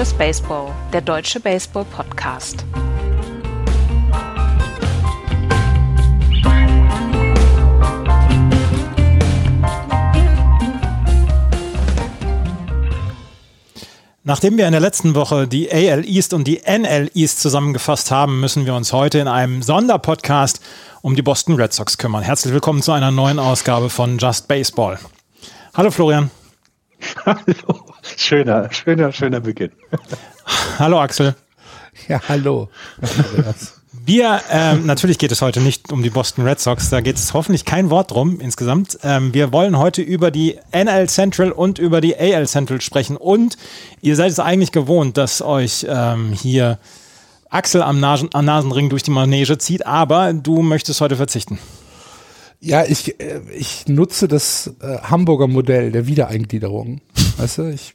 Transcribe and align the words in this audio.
Just 0.00 0.16
Baseball, 0.16 0.74
der 0.94 1.02
deutsche 1.02 1.40
Baseball-Podcast. 1.40 2.64
Nachdem 14.24 14.56
wir 14.56 14.64
in 14.64 14.72
der 14.72 14.80
letzten 14.80 15.14
Woche 15.14 15.46
die 15.46 15.70
AL 15.70 16.06
East 16.06 16.32
und 16.32 16.44
die 16.44 16.62
NL 16.64 17.10
East 17.12 17.42
zusammengefasst 17.42 18.10
haben, 18.10 18.40
müssen 18.40 18.64
wir 18.64 18.72
uns 18.72 18.94
heute 18.94 19.18
in 19.18 19.28
einem 19.28 19.60
Sonderpodcast 19.60 20.62
um 21.02 21.14
die 21.14 21.20
Boston 21.20 21.56
Red 21.56 21.74
Sox 21.74 21.98
kümmern. 21.98 22.22
Herzlich 22.22 22.54
willkommen 22.54 22.80
zu 22.80 22.92
einer 22.92 23.10
neuen 23.10 23.38
Ausgabe 23.38 23.90
von 23.90 24.16
Just 24.16 24.48
Baseball. 24.48 24.98
Hallo 25.74 25.90
Florian. 25.90 26.30
Hallo. 27.26 27.89
Schöner, 28.20 28.70
schöner, 28.70 29.12
schöner 29.12 29.40
Beginn. 29.40 29.72
Hallo 30.78 31.00
Axel. 31.00 31.34
Ja, 32.06 32.20
hallo. 32.28 32.68
Wir, 34.04 34.42
ähm, 34.50 34.84
natürlich 34.84 35.16
geht 35.16 35.32
es 35.32 35.40
heute 35.40 35.60
nicht 35.60 35.90
um 35.90 36.02
die 36.02 36.10
Boston 36.10 36.46
Red 36.46 36.60
Sox, 36.60 36.90
da 36.90 37.00
geht 37.00 37.16
es 37.16 37.32
hoffentlich 37.32 37.64
kein 37.64 37.88
Wort 37.88 38.10
drum 38.10 38.38
insgesamt. 38.38 38.98
Ähm, 39.02 39.32
wir 39.32 39.52
wollen 39.52 39.78
heute 39.78 40.02
über 40.02 40.30
die 40.30 40.58
NL 40.70 41.08
Central 41.08 41.50
und 41.50 41.78
über 41.78 42.02
die 42.02 42.14
AL 42.14 42.46
Central 42.46 42.82
sprechen 42.82 43.16
und 43.16 43.56
ihr 44.02 44.16
seid 44.16 44.30
es 44.30 44.38
eigentlich 44.38 44.70
gewohnt, 44.70 45.16
dass 45.16 45.40
euch 45.40 45.86
ähm, 45.88 46.34
hier 46.34 46.78
Axel 47.48 47.82
am, 47.82 48.00
Nasen, 48.00 48.28
am 48.34 48.44
Nasenring 48.44 48.90
durch 48.90 49.02
die 49.02 49.12
Manege 49.12 49.56
zieht, 49.56 49.86
aber 49.86 50.34
du 50.34 50.60
möchtest 50.60 51.00
heute 51.00 51.16
verzichten. 51.16 51.58
Ja, 52.60 52.84
ich, 52.84 53.18
äh, 53.18 53.40
ich 53.56 53.88
nutze 53.88 54.28
das 54.28 54.70
äh, 54.82 54.98
Hamburger 54.98 55.46
Modell 55.46 55.90
der 55.90 56.06
Wiedereingliederung. 56.06 57.00
Weißt 57.38 57.58
du, 57.58 57.70
ich 57.70 57.94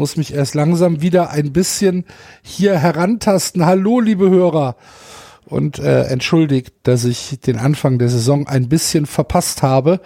muss 0.00 0.16
mich 0.16 0.32
erst 0.32 0.54
langsam 0.54 1.02
wieder 1.02 1.28
ein 1.30 1.52
bisschen 1.52 2.06
hier 2.40 2.78
herantasten. 2.78 3.66
Hallo, 3.66 4.00
liebe 4.00 4.30
Hörer 4.30 4.76
und 5.44 5.78
äh, 5.78 6.04
entschuldigt, 6.04 6.72
dass 6.84 7.04
ich 7.04 7.38
den 7.40 7.58
Anfang 7.58 7.98
der 7.98 8.08
Saison 8.08 8.46
ein 8.46 8.70
bisschen 8.70 9.04
verpasst 9.04 9.62
habe. 9.62 10.00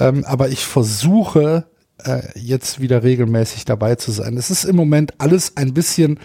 Ähm, 0.00 0.24
aber 0.24 0.48
ich 0.48 0.66
versuche 0.66 1.66
äh, 2.02 2.22
jetzt 2.34 2.80
wieder 2.80 3.04
regelmäßig 3.04 3.64
dabei 3.64 3.94
zu 3.94 4.10
sein. 4.10 4.36
Es 4.36 4.50
ist 4.50 4.64
im 4.64 4.74
Moment 4.74 5.14
alles 5.18 5.56
ein 5.56 5.74
bisschen 5.74 6.18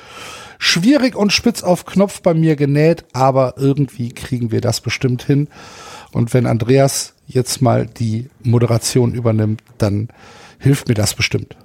schwierig 0.57 1.15
und 1.15 1.31
spitz 1.31 1.61
auf 1.61 1.85
Knopf 1.85 2.23
bei 2.23 2.33
mir 2.33 2.55
genäht, 2.55 3.05
aber 3.13 3.53
irgendwie 3.57 4.09
kriegen 4.09 4.51
wir 4.51 4.61
das 4.61 4.81
bestimmt 4.81 5.21
hin. 5.21 5.47
Und 6.11 6.33
wenn 6.33 6.47
Andreas 6.47 7.13
jetzt 7.27 7.61
mal 7.61 7.85
die 7.85 8.31
Moderation 8.41 9.13
übernimmt, 9.13 9.61
dann 9.77 10.07
hilft 10.57 10.87
mir 10.87 10.95
das 10.95 11.13
bestimmt. 11.13 11.55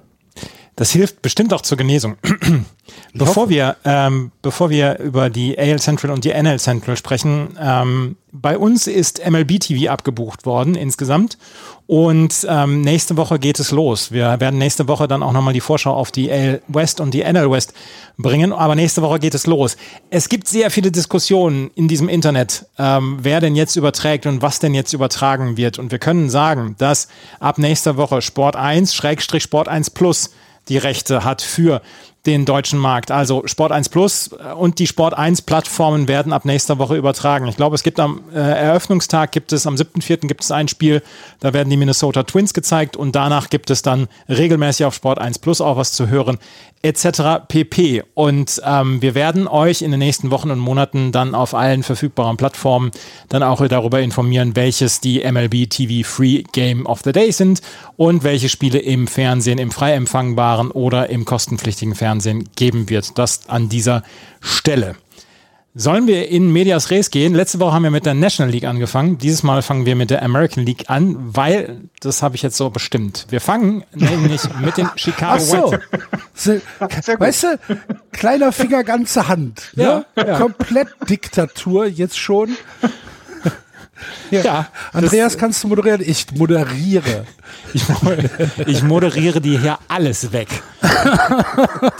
Das 0.81 0.89
hilft 0.89 1.21
bestimmt 1.21 1.53
auch 1.53 1.61
zur 1.61 1.77
Genesung. 1.77 2.17
bevor 3.13 3.49
wir, 3.49 3.75
ähm, 3.85 4.31
bevor 4.41 4.71
wir 4.71 4.97
über 4.97 5.29
die 5.29 5.55
AL 5.59 5.77
Central 5.77 6.11
und 6.11 6.25
die 6.25 6.31
NL 6.33 6.59
Central 6.59 6.97
sprechen, 6.97 7.55
ähm, 7.61 8.17
bei 8.31 8.57
uns 8.57 8.87
ist 8.87 9.21
MLB 9.23 9.59
TV 9.59 9.91
abgebucht 9.91 10.43
worden 10.47 10.73
insgesamt 10.73 11.37
und 11.85 12.47
ähm, 12.49 12.81
nächste 12.81 13.15
Woche 13.15 13.37
geht 13.37 13.59
es 13.59 13.69
los. 13.69 14.11
Wir 14.11 14.39
werden 14.39 14.57
nächste 14.57 14.87
Woche 14.87 15.07
dann 15.07 15.21
auch 15.21 15.33
nochmal 15.33 15.53
die 15.53 15.61
Vorschau 15.61 15.93
auf 15.93 16.11
die 16.11 16.31
AL 16.31 16.63
West 16.67 16.99
und 16.99 17.13
die 17.13 17.21
NL 17.31 17.51
West 17.51 17.75
bringen, 18.17 18.51
aber 18.51 18.73
nächste 18.73 19.03
Woche 19.03 19.19
geht 19.19 19.35
es 19.35 19.45
los. 19.45 19.77
Es 20.09 20.29
gibt 20.29 20.47
sehr 20.47 20.71
viele 20.71 20.91
Diskussionen 20.91 21.69
in 21.75 21.89
diesem 21.89 22.09
Internet, 22.09 22.65
ähm, 22.79 23.19
wer 23.21 23.39
denn 23.39 23.55
jetzt 23.55 23.75
überträgt 23.75 24.25
und 24.25 24.41
was 24.41 24.57
denn 24.57 24.73
jetzt 24.73 24.93
übertragen 24.93 25.57
wird 25.57 25.77
und 25.77 25.91
wir 25.91 25.99
können 25.99 26.31
sagen, 26.31 26.73
dass 26.79 27.07
ab 27.39 27.59
nächster 27.59 27.97
Woche 27.97 28.23
Sport 28.23 28.55
1 28.55 28.95
Schrägstrich 28.95 29.43
Sport 29.43 29.67
1 29.67 29.91
Plus 29.91 30.31
die 30.69 30.77
Rechte 30.77 31.23
hat 31.23 31.41
für 31.41 31.81
den 32.25 32.45
deutschen 32.45 32.77
Markt. 32.77 33.09
Also 33.09 33.43
Sport 33.45 33.71
1 33.71 33.89
Plus 33.89 34.29
und 34.57 34.77
die 34.77 34.85
Sport 34.85 35.15
1 35.15 35.41
Plattformen 35.41 36.07
werden 36.07 36.33
ab 36.33 36.45
nächster 36.45 36.77
Woche 36.77 36.95
übertragen. 36.95 37.47
Ich 37.47 37.57
glaube, 37.57 37.75
es 37.75 37.81
gibt 37.81 37.99
am 37.99 38.21
äh, 38.31 38.37
Eröffnungstag 38.37 39.31
gibt 39.31 39.53
es 39.53 39.65
am 39.65 39.75
7.4. 39.75 40.27
gibt 40.27 40.43
es 40.43 40.51
ein 40.51 40.67
Spiel, 40.67 41.01
da 41.39 41.53
werden 41.53 41.69
die 41.69 41.77
Minnesota 41.77 42.23
Twins 42.23 42.53
gezeigt 42.53 42.95
und 42.95 43.15
danach 43.15 43.49
gibt 43.49 43.71
es 43.71 43.81
dann 43.81 44.07
regelmäßig 44.29 44.85
auf 44.85 44.93
Sport 44.93 45.17
1 45.17 45.39
Plus 45.39 45.61
auch 45.61 45.77
was 45.77 45.93
zu 45.93 46.09
hören 46.09 46.37
etc. 46.83 47.45
pp. 47.47 48.03
Und 48.13 48.61
ähm, 48.65 49.01
wir 49.01 49.15
werden 49.15 49.47
euch 49.47 49.81
in 49.81 49.91
den 49.91 49.99
nächsten 49.99 50.31
Wochen 50.31 50.51
und 50.51 50.59
Monaten 50.59 51.11
dann 51.11 51.35
auf 51.35 51.53
allen 51.53 51.83
verfügbaren 51.83 52.37
Plattformen 52.37 52.91
dann 53.29 53.43
auch 53.43 53.65
darüber 53.67 54.01
informieren, 54.01 54.55
welches 54.55 54.99
die 54.99 55.19
MLB 55.19 55.69
TV 55.69 56.07
Free 56.07 56.43
Game 56.51 56.85
of 56.85 57.01
the 57.03 57.11
Day 57.11 57.31
sind 57.31 57.61
und 57.97 58.23
welche 58.23 58.49
Spiele 58.49 58.79
im 58.79 59.07
Fernsehen, 59.07 59.59
im 59.59 59.71
frei 59.71 59.93
empfangbaren 59.93 60.71
oder 60.71 61.09
im 61.09 61.25
kostenpflichtigen 61.25 61.95
Fernsehen 61.95 62.49
geben 62.55 62.89
wird. 62.89 63.17
Das 63.17 63.47
an 63.49 63.69
dieser 63.69 64.03
Stelle. 64.39 64.95
Sollen 65.73 66.05
wir 66.05 66.27
in 66.27 66.51
Medias 66.51 66.91
Res 66.91 67.11
gehen? 67.11 67.33
Letzte 67.33 67.59
Woche 67.61 67.71
haben 67.71 67.83
wir 67.83 67.91
mit 67.91 68.05
der 68.05 68.13
National 68.13 68.51
League 68.51 68.65
angefangen. 68.65 69.17
Dieses 69.17 69.41
Mal 69.41 69.61
fangen 69.61 69.85
wir 69.85 69.95
mit 69.95 70.09
der 70.09 70.21
American 70.21 70.65
League 70.65 70.89
an, 70.89 71.15
weil 71.17 71.83
das 72.01 72.21
habe 72.21 72.35
ich 72.35 72.41
jetzt 72.41 72.57
so 72.57 72.69
bestimmt. 72.69 73.27
Wir 73.29 73.39
fangen 73.39 73.85
nämlich 73.93 74.41
mit 74.59 74.75
den 74.75 74.89
Chicago 74.97 75.35
Ach 75.35 75.39
so. 75.39 76.51
White 76.51 77.19
Weißt 77.19 77.43
du, 77.43 77.59
kleiner 78.11 78.51
Finger, 78.51 78.83
ganze 78.83 79.29
Hand. 79.29 79.71
Ja, 79.75 79.99
ne? 80.15 80.27
ja. 80.27 80.39
Komplett 80.39 80.89
Diktatur 81.09 81.85
jetzt 81.85 82.17
schon. 82.17 82.57
Ja. 84.29 84.41
ja 84.41 84.67
Andreas, 84.93 85.37
kannst 85.37 85.63
du 85.63 85.67
moderieren? 85.67 86.01
Ich 86.05 86.31
moderiere. 86.31 87.25
Ich, 87.73 87.83
ich 88.67 88.83
moderiere 88.83 89.41
dir 89.41 89.59
hier 89.59 89.79
alles 89.87 90.31
weg. 90.31 90.47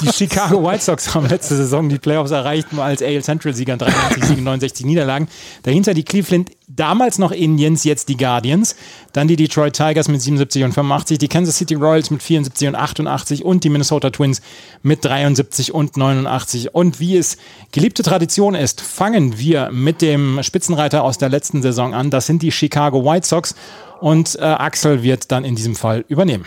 Die 0.02 0.12
Chicago 0.12 0.64
White 0.64 0.84
Sox 0.84 1.14
haben 1.14 1.28
letzte 1.28 1.56
Saison 1.56 1.90
die 1.90 2.00
Playoffs 2.00 2.32
erreicht, 2.32 2.68
als 2.78 3.02
AL 3.02 3.22
Central-Sieger 3.22 3.78
83 3.78 4.24
Siegen, 4.26 4.44
69 4.44 4.86
Niederlagen. 4.86 5.28
Dahinter 5.64 5.94
die 5.94 6.04
Cleveland, 6.04 6.52
damals 6.76 7.18
noch 7.18 7.32
Indians, 7.32 7.84
jetzt 7.84 8.10
die 8.10 8.18
Guardians. 8.18 8.76
Dann 9.14 9.28
die 9.28 9.36
Detroit 9.36 9.74
Tigers 9.74 10.08
mit 10.08 10.22
77 10.22 10.64
und 10.64 10.74
85, 10.74 11.18
die 11.18 11.28
Kansas 11.28 11.58
City 11.58 11.76
Royals 11.76 12.12
mit 12.12 12.24
74 12.24 12.68
und 12.68 12.76
88 12.76 13.46
und 13.46 13.64
die 13.64 13.70
Minnesota 13.70 14.10
Twins 14.10 14.42
mit 14.82 15.04
73 15.04 15.74
und 15.74 15.98
89. 15.98 16.74
Und 16.74 17.00
wie 17.00 17.18
es 17.18 17.38
geliebte 17.72 18.04
Tradition 18.04 18.56
ist, 18.56 18.82
fangen 18.82 19.38
wir 19.38 19.72
mit 19.72 20.02
dem 20.02 20.42
Spitzenreiter 20.44 21.04
aus 21.04 21.18
der 21.18 21.30
letzten 21.30 21.62
Saison 21.62 21.94
an. 21.94 22.10
Das 22.10 22.26
sind 22.26 22.42
die 22.42 22.52
Chicago 22.52 23.04
White 23.06 23.28
Sox 23.28 23.56
und 24.00 24.38
äh, 24.40 24.44
Axel 24.44 25.04
wird 25.04 25.32
dann 25.32 25.46
in 25.46 25.56
diesem 25.56 25.76
Fall 25.76 26.06
übernehmen. 26.08 26.46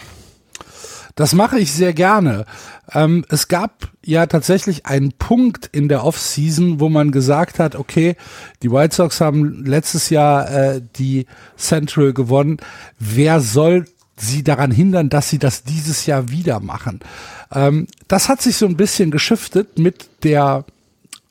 Das 1.15 1.33
mache 1.33 1.61
ich 1.61 1.73
sehr 1.73 1.93
gerne. 1.93 2.45
Ähm, 2.93 3.25
es 3.29 3.47
gab 3.47 3.89
ja 4.05 4.27
tatsächlich 4.27 4.87
einen 4.87 5.13
Punkt 5.13 5.69
in 5.71 5.89
der 5.89 6.05
Offseason, 6.05 6.81
wo 6.81 6.89
man 6.89 7.13
gesagt 7.13 7.59
hat, 7.59 7.77
okay, 7.77 8.17
die 8.63 8.71
White 8.71 8.97
Sox 8.97 9.21
haben 9.21 9.65
letztes 9.65 10.11
Jahr 10.11 10.51
äh, 10.51 10.83
die 10.97 11.27
Central 11.57 12.13
gewonnen. 12.13 12.57
Wer 12.99 13.41
soll 13.41 13.87
sie 14.17 14.43
daran 14.43 14.73
hindern, 14.73 15.09
dass 15.09 15.31
sie 15.31 15.39
das 15.39 15.63
dieses 15.63 16.07
Jahr 16.07 16.31
wieder 16.31 16.59
machen? 16.59 17.01
Ähm, 17.53 17.87
das 18.09 18.29
hat 18.29 18.43
sich 18.43 18.57
so 18.57 18.67
ein 18.67 18.77
bisschen 18.77 19.13
geschiftet 19.13 19.79
mit 19.79 20.09
der 20.25 20.65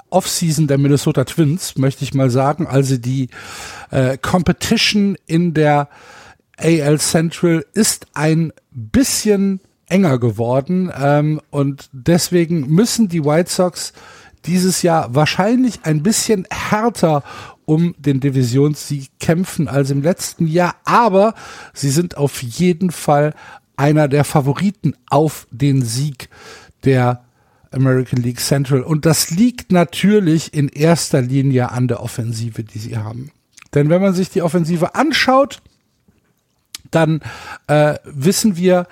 Offseason 0.10 0.68
der 0.68 0.78
Minnesota 0.78 1.26
Twins, 1.26 1.78
möchte 1.78 2.04
ich 2.06 2.14
mal 2.14 2.30
sagen. 2.30 2.68
Also 2.68 2.98
die 2.98 3.30
äh, 3.92 4.18
Competition 4.18 5.18
in 5.26 5.54
der 5.54 5.90
AL 6.58 7.00
Central 7.00 7.66
ist 7.74 8.06
ein 8.14 8.54
bisschen 8.72 9.60
enger 9.94 10.18
geworden 10.18 10.92
ähm, 11.00 11.40
und 11.52 11.88
deswegen 11.92 12.68
müssen 12.68 13.10
die 13.10 13.24
White 13.24 13.52
Sox 13.52 13.94
dieses 14.46 14.82
Jahr 14.82 15.14
wahrscheinlich 15.14 15.82
ein 15.84 16.02
bisschen 16.02 16.48
härter 16.50 17.24
um 17.66 17.94
den 18.00 18.20
Divisionssieg 18.20 19.12
kämpfen 19.20 19.68
als 19.68 19.92
im 19.92 20.02
letzten 20.02 20.48
Jahr, 20.48 20.76
aber 20.84 21.36
sie 21.76 21.92
sind 21.92 22.18
auf 22.18 22.42
jeden 22.42 22.90
Fall 22.90 23.36
einer 23.78 24.08
der 24.08 24.24
Favoriten 24.24 24.96
auf 25.12 25.48
den 25.52 25.84
Sieg 25.84 26.28
der 26.84 27.24
American 27.70 28.22
League 28.22 28.40
Central. 28.40 28.82
Und 28.82 29.06
das 29.06 29.30
liegt 29.30 29.72
natürlich 29.72 30.56
in 30.56 30.70
erster 30.70 31.22
Linie 31.22 31.72
an 31.72 31.88
der 31.88 32.02
Offensive, 32.02 32.64
die 32.64 32.80
sie 32.80 32.98
haben. 32.98 33.32
Denn 33.76 33.90
wenn 33.90 34.02
man 34.02 34.16
sich 34.16 34.32
die 34.32 34.42
Offensive 34.42 34.96
anschaut, 34.96 35.62
dann 36.92 37.22
äh, 37.68 37.96
wissen 38.06 38.58
wir 38.58 38.88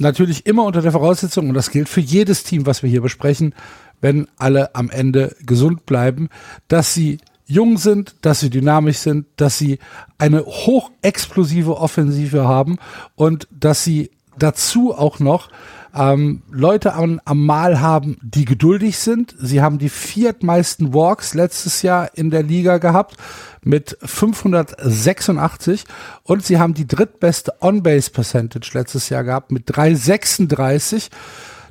natürlich 0.00 0.46
immer 0.46 0.64
unter 0.64 0.82
der 0.82 0.92
Voraussetzung, 0.92 1.48
und 1.48 1.54
das 1.54 1.70
gilt 1.70 1.88
für 1.88 2.00
jedes 2.00 2.44
Team, 2.44 2.66
was 2.66 2.82
wir 2.82 2.90
hier 2.90 3.02
besprechen, 3.02 3.54
wenn 4.00 4.28
alle 4.38 4.74
am 4.74 4.90
Ende 4.90 5.36
gesund 5.44 5.86
bleiben, 5.86 6.28
dass 6.68 6.94
sie 6.94 7.18
jung 7.46 7.78
sind, 7.78 8.14
dass 8.22 8.40
sie 8.40 8.50
dynamisch 8.50 8.98
sind, 8.98 9.26
dass 9.36 9.58
sie 9.58 9.78
eine 10.18 10.44
hochexplosive 10.44 11.76
Offensive 11.76 12.46
haben 12.46 12.78
und 13.16 13.48
dass 13.50 13.84
sie 13.84 14.10
dazu 14.38 14.94
auch 14.94 15.18
noch 15.18 15.50
ähm, 15.94 16.42
Leute 16.50 16.94
am, 16.94 17.20
am 17.24 17.44
Mal 17.44 17.80
haben, 17.80 18.18
die 18.22 18.44
geduldig 18.44 18.98
sind. 18.98 19.34
Sie 19.38 19.60
haben 19.60 19.78
die 19.78 19.88
viertmeisten 19.88 20.94
Walks 20.94 21.34
letztes 21.34 21.82
Jahr 21.82 22.10
in 22.14 22.30
der 22.30 22.42
Liga 22.42 22.78
gehabt 22.78 23.16
mit 23.62 23.96
586 24.02 25.84
und 26.22 26.44
sie 26.44 26.58
haben 26.58 26.74
die 26.74 26.86
drittbeste 26.86 27.54
On-Base 27.60 28.10
Percentage 28.10 28.70
letztes 28.74 29.08
Jahr 29.08 29.24
gehabt 29.24 29.52
mit 29.52 29.64
336. 29.66 31.10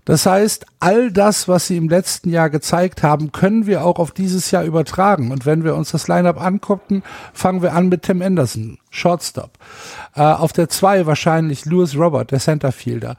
Das 0.09 0.25
heißt, 0.25 0.65
all 0.79 1.11
das, 1.11 1.47
was 1.47 1.67
sie 1.67 1.77
im 1.77 1.87
letzten 1.87 2.31
Jahr 2.31 2.49
gezeigt 2.49 3.03
haben, 3.03 3.31
können 3.31 3.67
wir 3.67 3.85
auch 3.85 3.99
auf 3.99 4.11
dieses 4.11 4.49
Jahr 4.49 4.63
übertragen. 4.63 5.31
Und 5.31 5.45
wenn 5.45 5.63
wir 5.63 5.75
uns 5.75 5.91
das 5.91 6.07
Lineup 6.07 6.41
angucken, 6.41 7.03
fangen 7.31 7.61
wir 7.61 7.73
an 7.73 7.89
mit 7.89 8.01
Tim 8.01 8.23
Anderson, 8.23 8.79
Shortstop. 8.89 9.51
Äh, 10.15 10.21
auf 10.21 10.51
der 10.51 10.67
2 10.67 11.05
wahrscheinlich 11.05 11.65
Lewis 11.65 11.95
Robert, 11.95 12.31
der 12.31 12.39
Centerfielder. 12.39 13.17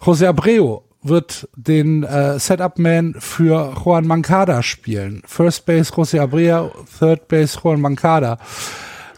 José 0.00 0.28
Abreu 0.28 0.80
wird 1.02 1.48
den 1.56 2.02
äh, 2.02 2.38
Setup-Man 2.38 3.14
für 3.18 3.74
Juan 3.84 4.06
Mancada 4.06 4.62
spielen. 4.62 5.22
First 5.26 5.66
Base 5.66 5.92
José 5.92 6.20
Abreu, 6.20 6.70
Third 6.98 7.28
Base 7.28 7.58
Juan 7.62 7.80
Mancada. 7.80 8.38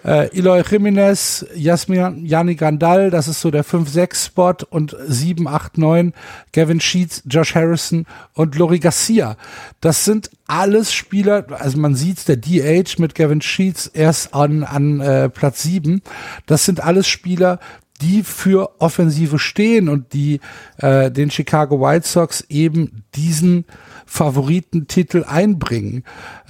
Äh, 0.04 0.38
Eloy 0.38 0.62
Jimenez, 0.62 1.44
Jasmin 1.54 2.24
Yanni 2.24 2.54
Gandal, 2.54 3.10
das 3.10 3.26
ist 3.26 3.40
so 3.40 3.50
der 3.50 3.64
5-6-Spot 3.64 4.54
und 4.70 4.94
7-8-9, 4.94 6.12
Gavin 6.52 6.80
Sheets, 6.80 7.24
Josh 7.26 7.54
Harrison 7.54 8.06
und 8.32 8.54
Lori 8.54 8.78
Garcia. 8.78 9.36
Das 9.80 10.04
sind 10.04 10.30
alles 10.46 10.92
Spieler, 10.92 11.46
also 11.50 11.78
man 11.78 11.94
sieht 11.94 12.28
der 12.28 12.36
DH 12.36 12.98
mit 12.98 13.16
Gavin 13.16 13.42
Sheets 13.42 13.88
erst 13.88 14.34
an, 14.34 14.62
an 14.62 15.00
äh, 15.00 15.28
Platz 15.28 15.64
7. 15.64 16.00
Das 16.46 16.64
sind 16.64 16.80
alles 16.80 17.08
Spieler, 17.08 17.58
die 18.00 18.22
für 18.22 18.80
Offensive 18.80 19.38
stehen 19.38 19.88
und 19.88 20.12
die 20.12 20.40
äh, 20.78 21.10
den 21.10 21.30
Chicago 21.30 21.80
White 21.80 22.06
Sox 22.06 22.44
eben 22.48 23.04
diesen 23.14 23.64
Favoritentitel 24.06 25.24
einbringen. 25.24 26.04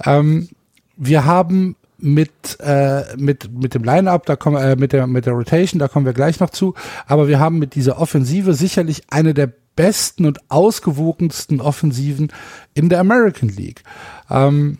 Ähm, 0.05 0.49
wir 0.95 1.25
haben 1.25 1.75
mit 1.97 2.59
äh, 2.59 3.03
mit 3.17 3.51
mit 3.51 3.73
dem 3.73 3.83
Line-up, 3.83 4.25
da 4.25 4.35
kommen 4.35 4.57
äh, 4.57 4.75
mit 4.75 4.93
der 4.93 5.07
mit 5.07 5.25
der 5.25 5.33
Rotation, 5.33 5.79
da 5.79 5.87
kommen 5.87 6.05
wir 6.05 6.13
gleich 6.13 6.39
noch 6.39 6.49
zu. 6.49 6.73
Aber 7.07 7.27
wir 7.27 7.39
haben 7.39 7.59
mit 7.59 7.75
dieser 7.75 7.99
Offensive 7.99 8.53
sicherlich 8.53 9.03
eine 9.09 9.33
der 9.33 9.51
besten 9.75 10.25
und 10.25 10.39
ausgewogensten 10.49 11.61
Offensiven 11.61 12.31
in 12.73 12.89
der 12.89 12.99
American 12.99 13.49
League. 13.49 13.83
Ähm, 14.29 14.77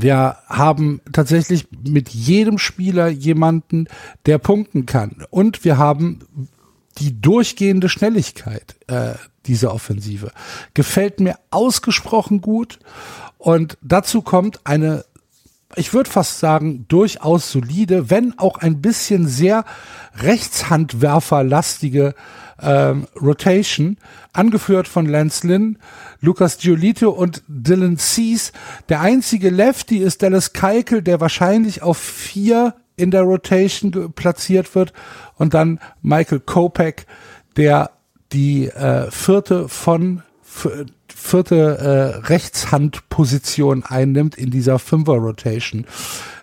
wir 0.00 0.36
haben 0.46 1.00
tatsächlich 1.12 1.66
mit 1.86 2.08
jedem 2.10 2.58
Spieler 2.58 3.08
jemanden, 3.08 3.88
der 4.26 4.38
punkten 4.38 4.86
kann. 4.86 5.24
Und 5.30 5.64
wir 5.64 5.76
haben 5.76 6.20
die 6.98 7.20
durchgehende 7.20 7.88
Schnelligkeit 7.88 8.76
äh, 8.86 9.14
dieser 9.46 9.74
Offensive. 9.74 10.30
Gefällt 10.74 11.20
mir 11.20 11.36
ausgesprochen 11.50 12.40
gut. 12.40 12.78
Und 13.38 13.76
dazu 13.82 14.22
kommt 14.22 14.60
eine 14.64 15.04
ich 15.76 15.92
würde 15.92 16.10
fast 16.10 16.38
sagen, 16.38 16.86
durchaus 16.88 17.52
solide, 17.52 18.10
wenn 18.10 18.38
auch 18.38 18.58
ein 18.58 18.80
bisschen 18.80 19.28
sehr 19.28 19.64
Rechtshandwerferlastige 20.16 22.14
ähm, 22.60 23.06
Rotation, 23.20 23.98
angeführt 24.32 24.88
von 24.88 25.06
Lance 25.06 25.46
Lynn, 25.46 25.78
Lucas 26.20 26.58
Giolito 26.58 27.10
und 27.10 27.42
Dylan 27.48 27.98
Cease. 27.98 28.52
Der 28.88 29.00
einzige 29.00 29.50
Lefty 29.50 29.98
ist 29.98 30.22
Dallas 30.22 30.52
Keikel, 30.52 31.02
der 31.02 31.20
wahrscheinlich 31.20 31.82
auf 31.82 31.98
vier 31.98 32.74
in 32.96 33.10
der 33.10 33.22
Rotation 33.22 34.12
platziert 34.12 34.74
wird 34.74 34.92
und 35.36 35.54
dann 35.54 35.78
Michael 36.02 36.40
Kopek, 36.40 37.06
der 37.56 37.90
die 38.32 38.66
äh, 38.66 39.10
vierte 39.10 39.68
von 39.68 40.22
vierte 41.18 41.78
äh, 41.78 42.26
Rechtshandposition 42.26 43.84
einnimmt 43.84 44.36
in 44.36 44.50
dieser 44.50 44.78
Fünfer-Rotation. 44.78 45.86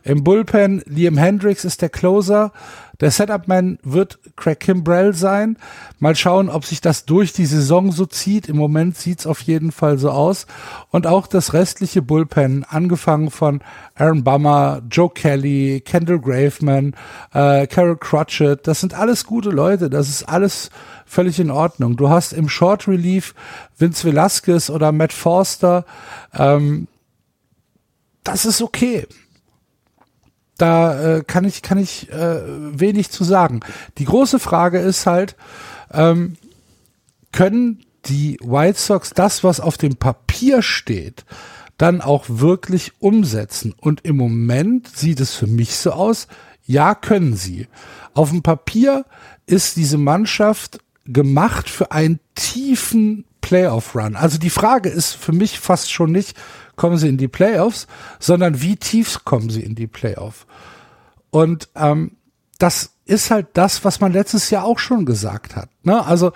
Im 0.03 0.23
Bullpen 0.23 0.83
Liam 0.85 1.17
Hendricks 1.17 1.65
ist 1.65 1.81
der 1.81 1.89
Closer. 1.89 2.51
Der 2.99 3.11
Setup-Man 3.11 3.79
wird 3.83 4.19
Craig 4.35 4.59
Kimbrell 4.59 5.13
sein. 5.13 5.57
Mal 5.99 6.15
schauen, 6.15 6.49
ob 6.49 6.65
sich 6.65 6.81
das 6.81 7.05
durch 7.05 7.33
die 7.33 7.45
Saison 7.45 7.91
so 7.91 8.05
zieht. 8.05 8.47
Im 8.47 8.57
Moment 8.57 8.97
sieht's 8.97 9.27
auf 9.27 9.41
jeden 9.41 9.71
Fall 9.71 9.97
so 9.97 10.11
aus. 10.11 10.47
Und 10.91 11.07
auch 11.07 11.27
das 11.27 11.53
restliche 11.53 12.01
Bullpen, 12.01 12.63
angefangen 12.63 13.31
von 13.31 13.61
Aaron 13.95 14.23
Bummer, 14.23 14.81
Joe 14.89 15.09
Kelly, 15.09 15.81
Kendall 15.85 16.19
Graveman, 16.19 16.95
äh, 17.33 17.67
Carol 17.67 17.97
Crutchett, 17.97 18.67
das 18.67 18.79
sind 18.79 18.93
alles 18.93 19.25
gute 19.25 19.49
Leute. 19.49 19.89
Das 19.89 20.09
ist 20.09 20.23
alles 20.23 20.69
völlig 21.05 21.39
in 21.39 21.51
Ordnung. 21.51 21.97
Du 21.97 22.09
hast 22.09 22.33
im 22.33 22.49
Short 22.49 22.87
Relief 22.87 23.35
Vince 23.77 24.05
Velasquez 24.05 24.69
oder 24.69 24.91
Matt 24.91 25.13
Forster. 25.13 25.85
Ähm, 26.33 26.87
das 28.23 28.45
ist 28.45 28.61
okay. 28.61 29.07
Da 30.57 31.17
äh, 31.17 31.23
kann 31.23 31.43
ich, 31.43 31.61
kann 31.61 31.77
ich 31.77 32.11
äh, 32.11 32.39
wenig 32.79 33.09
zu 33.09 33.23
sagen. 33.23 33.59
Die 33.97 34.05
große 34.05 34.39
Frage 34.39 34.79
ist 34.79 35.05
halt, 35.05 35.35
ähm, 35.91 36.37
können 37.31 37.83
die 38.05 38.37
White 38.41 38.79
Sox 38.79 39.09
das, 39.09 39.43
was 39.43 39.59
auf 39.59 39.77
dem 39.77 39.97
Papier 39.97 40.61
steht, 40.61 41.25
dann 41.77 42.01
auch 42.01 42.25
wirklich 42.27 42.93
umsetzen? 42.99 43.73
Und 43.77 44.05
im 44.05 44.15
Moment 44.15 44.95
sieht 44.95 45.19
es 45.19 45.35
für 45.35 45.47
mich 45.47 45.75
so 45.75 45.91
aus, 45.91 46.27
ja, 46.65 46.95
können 46.95 47.35
sie. 47.35 47.67
Auf 48.13 48.29
dem 48.29 48.41
Papier 48.41 49.05
ist 49.45 49.75
diese 49.75 49.97
Mannschaft 49.97 50.79
gemacht 51.05 51.69
für 51.69 51.91
einen 51.91 52.19
tiefen 52.33 53.25
Playoff-Run. 53.41 54.15
Also 54.15 54.39
die 54.39 54.49
Frage 54.49 54.89
ist 54.89 55.13
für 55.13 55.31
mich 55.31 55.59
fast 55.59 55.91
schon 55.91 56.11
nicht, 56.11 56.35
kommen 56.75 56.97
sie 56.97 57.09
in 57.09 57.17
die 57.17 57.27
Playoffs, 57.27 57.87
sondern 58.19 58.61
wie 58.61 58.75
tief 58.75 59.23
kommen 59.25 59.49
sie 59.49 59.61
in 59.61 59.75
die 59.75 59.87
Playoffs. 59.87 60.45
Und 61.29 61.69
ähm, 61.75 62.17
das 62.59 62.91
ist 63.05 63.29
halt 63.29 63.47
das, 63.53 63.85
was 63.85 64.01
man 64.01 64.11
letztes 64.13 64.49
Jahr 64.49 64.63
auch 64.63 64.79
schon 64.79 65.05
gesagt 65.05 65.55
hat. 65.55 65.69
Ne? 65.83 66.03
Also 66.05 66.31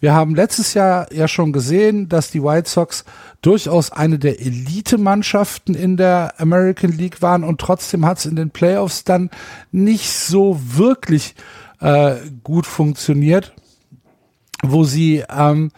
wir 0.00 0.14
haben 0.14 0.34
letztes 0.34 0.72
Jahr 0.72 1.12
ja 1.12 1.28
schon 1.28 1.52
gesehen, 1.52 2.08
dass 2.08 2.30
die 2.30 2.42
White 2.42 2.68
Sox 2.68 3.04
durchaus 3.42 3.92
eine 3.92 4.18
der 4.18 4.40
Elite-Mannschaften 4.40 5.74
in 5.74 5.98
der 5.98 6.34
American 6.38 6.92
League 6.92 7.20
waren 7.20 7.44
und 7.44 7.60
trotzdem 7.60 8.06
hat 8.06 8.18
es 8.18 8.26
in 8.26 8.36
den 8.36 8.50
Playoffs 8.50 9.04
dann 9.04 9.28
nicht 9.70 10.10
so 10.10 10.58
wirklich 10.62 11.34
äh, 11.80 12.16
gut 12.42 12.66
funktioniert, 12.66 13.52
wo 14.62 14.84
sie 14.84 15.24
ähm, 15.28 15.72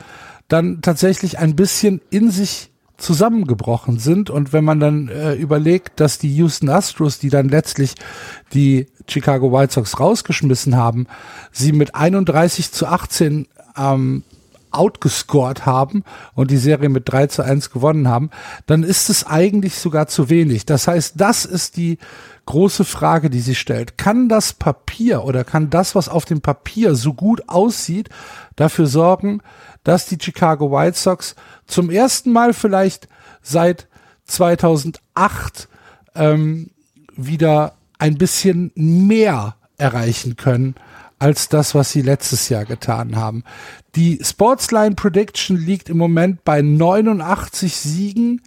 dann 0.46 0.80
tatsächlich 0.80 1.38
ein 1.38 1.56
bisschen 1.56 2.00
in 2.10 2.30
sich 2.30 2.70
zusammengebrochen 2.96 3.98
sind. 3.98 4.30
Und 4.30 4.52
wenn 4.52 4.64
man 4.64 4.80
dann 4.80 5.08
äh, 5.08 5.34
überlegt, 5.34 6.00
dass 6.00 6.18
die 6.18 6.34
Houston 6.36 6.68
Astros, 6.68 7.18
die 7.18 7.30
dann 7.30 7.48
letztlich 7.48 7.94
die 8.52 8.86
Chicago 9.08 9.52
White 9.52 9.72
Sox 9.72 10.00
rausgeschmissen 10.00 10.76
haben, 10.76 11.06
sie 11.52 11.72
mit 11.72 11.94
31 11.94 12.72
zu 12.72 12.86
18 12.86 13.46
ähm, 13.76 14.22
outgescored 14.70 15.64
haben 15.64 16.04
und 16.34 16.50
die 16.50 16.56
Serie 16.56 16.88
mit 16.88 17.10
3 17.10 17.28
zu 17.28 17.42
1 17.42 17.70
gewonnen 17.70 18.08
haben, 18.08 18.30
dann 18.66 18.82
ist 18.82 19.08
es 19.08 19.26
eigentlich 19.26 19.78
sogar 19.78 20.06
zu 20.06 20.28
wenig. 20.28 20.66
Das 20.66 20.86
heißt, 20.86 21.14
das 21.16 21.44
ist 21.44 21.76
die 21.76 21.98
große 22.44 22.84
Frage, 22.84 23.30
die 23.30 23.40
sich 23.40 23.58
stellt. 23.58 23.98
Kann 23.98 24.28
das 24.28 24.52
Papier 24.52 25.24
oder 25.24 25.44
kann 25.44 25.70
das, 25.70 25.94
was 25.94 26.08
auf 26.08 26.24
dem 26.24 26.40
Papier 26.40 26.94
so 26.94 27.14
gut 27.14 27.48
aussieht, 27.48 28.08
dafür 28.54 28.86
sorgen, 28.86 29.40
dass 29.86 30.06
die 30.06 30.18
Chicago 30.20 30.72
White 30.72 30.98
Sox 30.98 31.36
zum 31.68 31.90
ersten 31.90 32.32
Mal 32.32 32.52
vielleicht 32.52 33.06
seit 33.40 33.86
2008 34.24 34.98
ähm, 36.16 36.70
wieder 37.14 37.74
ein 37.96 38.18
bisschen 38.18 38.72
mehr 38.74 39.54
erreichen 39.78 40.34
können 40.34 40.74
als 41.20 41.48
das, 41.48 41.76
was 41.76 41.92
sie 41.92 42.02
letztes 42.02 42.48
Jahr 42.48 42.64
getan 42.64 43.14
haben. 43.14 43.44
Die 43.94 44.18
Sportsline 44.22 44.96
Prediction 44.96 45.56
liegt 45.56 45.88
im 45.88 45.98
Moment 45.98 46.42
bei 46.42 46.62
89 46.62 47.76
Siegen. 47.76 48.42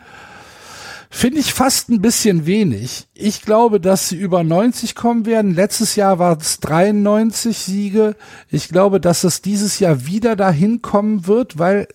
Finde 1.12 1.40
ich 1.40 1.54
fast 1.54 1.90
ein 1.90 2.02
bisschen 2.02 2.46
wenig. 2.46 3.08
Ich 3.16 3.42
glaube, 3.42 3.80
dass 3.80 4.10
sie 4.10 4.18
über 4.18 4.44
90 4.44 4.94
kommen 4.94 5.26
werden. 5.26 5.56
Letztes 5.56 5.96
Jahr 5.96 6.20
war 6.20 6.38
es 6.38 6.60
93 6.60 7.58
Siege. 7.58 8.16
Ich 8.48 8.70
glaube, 8.70 9.02
dass 9.02 9.24
es 9.24 9.42
dieses 9.42 9.80
Jahr 9.80 10.06
wieder 10.06 10.36
dahin 10.36 10.84
kommen 10.84 11.26
wird, 11.26 11.58
weil 11.58 11.88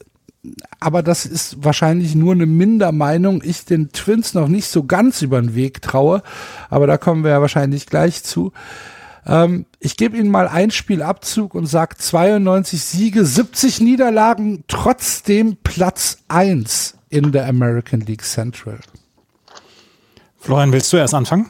aber 0.81 1.03
das 1.03 1.25
ist 1.25 1.65
wahrscheinlich 1.65 2.15
nur 2.15 2.35
eine 2.35 2.47
Mindermeinung. 2.47 3.43
Ich 3.43 3.65
den 3.65 3.93
Twins 3.93 4.35
noch 4.35 4.49
nicht 4.49 4.69
so 4.69 4.85
ganz 4.85 5.23
über 5.23 5.41
den 5.41 5.55
Weg 5.55 5.81
traue, 5.81 6.23
aber 6.69 6.87
da 6.87 6.99
kommen 6.99 7.25
wir 7.25 7.31
ja 7.31 7.41
wahrscheinlich 7.41 7.87
gleich 7.87 8.23
zu. 8.25 8.53
Ähm, 9.27 9.65
ich 9.81 9.97
gebe 9.97 10.17
Ihnen 10.17 10.31
mal 10.31 10.49
ein 10.49 10.71
Spielabzug 10.71 11.55
und 11.55 11.67
sage 11.67 11.97
92 11.97 12.83
Siege, 12.83 13.25
70 13.25 13.81
Niederlagen, 13.81 14.65
trotzdem 14.69 15.57
Platz 15.63 16.19
1 16.29 16.99
in 17.09 17.33
der 17.33 17.47
American 17.47 18.01
League 18.01 18.25
Central. 18.25 18.81
Florian, 20.45 20.73
willst 20.73 20.93
du 20.93 20.99
erst 20.99 21.15
anfangen? 21.15 21.49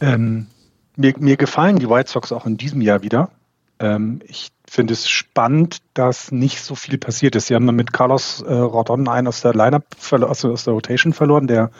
Ähm, 0.00 0.48
mir, 0.96 1.14
mir 1.18 1.38
gefallen 1.38 1.78
die 1.78 1.88
White 1.88 2.10
Sox 2.10 2.30
auch 2.32 2.44
in 2.44 2.58
diesem 2.58 2.82
Jahr 2.82 3.02
wieder. 3.02 3.30
Ähm, 3.78 4.20
ich 4.26 4.50
finde 4.68 4.92
es 4.92 5.08
spannend, 5.08 5.78
dass 5.94 6.32
nicht 6.32 6.60
so 6.60 6.74
viel 6.74 6.98
passiert 6.98 7.36
ist. 7.36 7.46
Sie 7.46 7.54
haben 7.54 7.64
mit 7.64 7.94
Carlos 7.94 8.42
äh, 8.42 8.52
Rodon 8.52 9.08
einen 9.08 9.28
aus 9.28 9.40
der 9.40 9.54
Lineup, 9.54 9.86
aus, 10.10 10.44
aus 10.44 10.64
der 10.64 10.74
Rotation 10.74 11.14
verloren, 11.14 11.46
der 11.46 11.70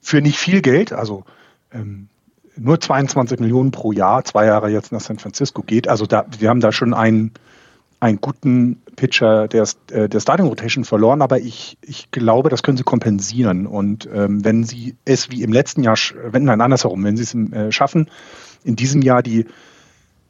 für 0.00 0.20
nicht 0.20 0.38
viel 0.38 0.60
Geld, 0.60 0.92
also 0.92 1.24
ähm, 1.72 2.08
nur 2.56 2.78
22 2.78 3.40
Millionen 3.40 3.70
pro 3.70 3.92
Jahr, 3.92 4.22
zwei 4.24 4.44
Jahre 4.44 4.68
jetzt 4.68 4.92
nach 4.92 5.00
San 5.00 5.18
Francisco 5.18 5.62
geht. 5.62 5.88
Also 5.88 6.06
da, 6.06 6.26
wir 6.38 6.48
haben 6.48 6.60
da 6.60 6.72
schon 6.72 6.94
einen, 6.94 7.32
einen 8.00 8.20
guten 8.20 8.80
Pitcher 8.96 9.46
der, 9.46 9.68
äh, 9.90 10.08
der 10.08 10.20
Starting 10.20 10.46
Rotation 10.46 10.84
verloren, 10.84 11.22
aber 11.22 11.38
ich, 11.38 11.76
ich 11.82 12.10
glaube, 12.10 12.48
das 12.48 12.62
können 12.62 12.78
sie 12.78 12.82
kompensieren. 12.82 13.66
Und 13.66 14.08
ähm, 14.12 14.44
wenn 14.44 14.64
sie 14.64 14.96
es 15.04 15.30
wie 15.30 15.42
im 15.42 15.52
letzten 15.52 15.82
Jahr, 15.82 15.96
wenn 16.30 16.44
nein, 16.44 16.62
andersherum, 16.62 17.04
wenn 17.04 17.16
sie 17.16 17.22
es 17.22 17.34
äh, 17.34 17.70
schaffen, 17.70 18.10
in 18.64 18.74
diesem 18.74 19.02
Jahr 19.02 19.22
die 19.22 19.46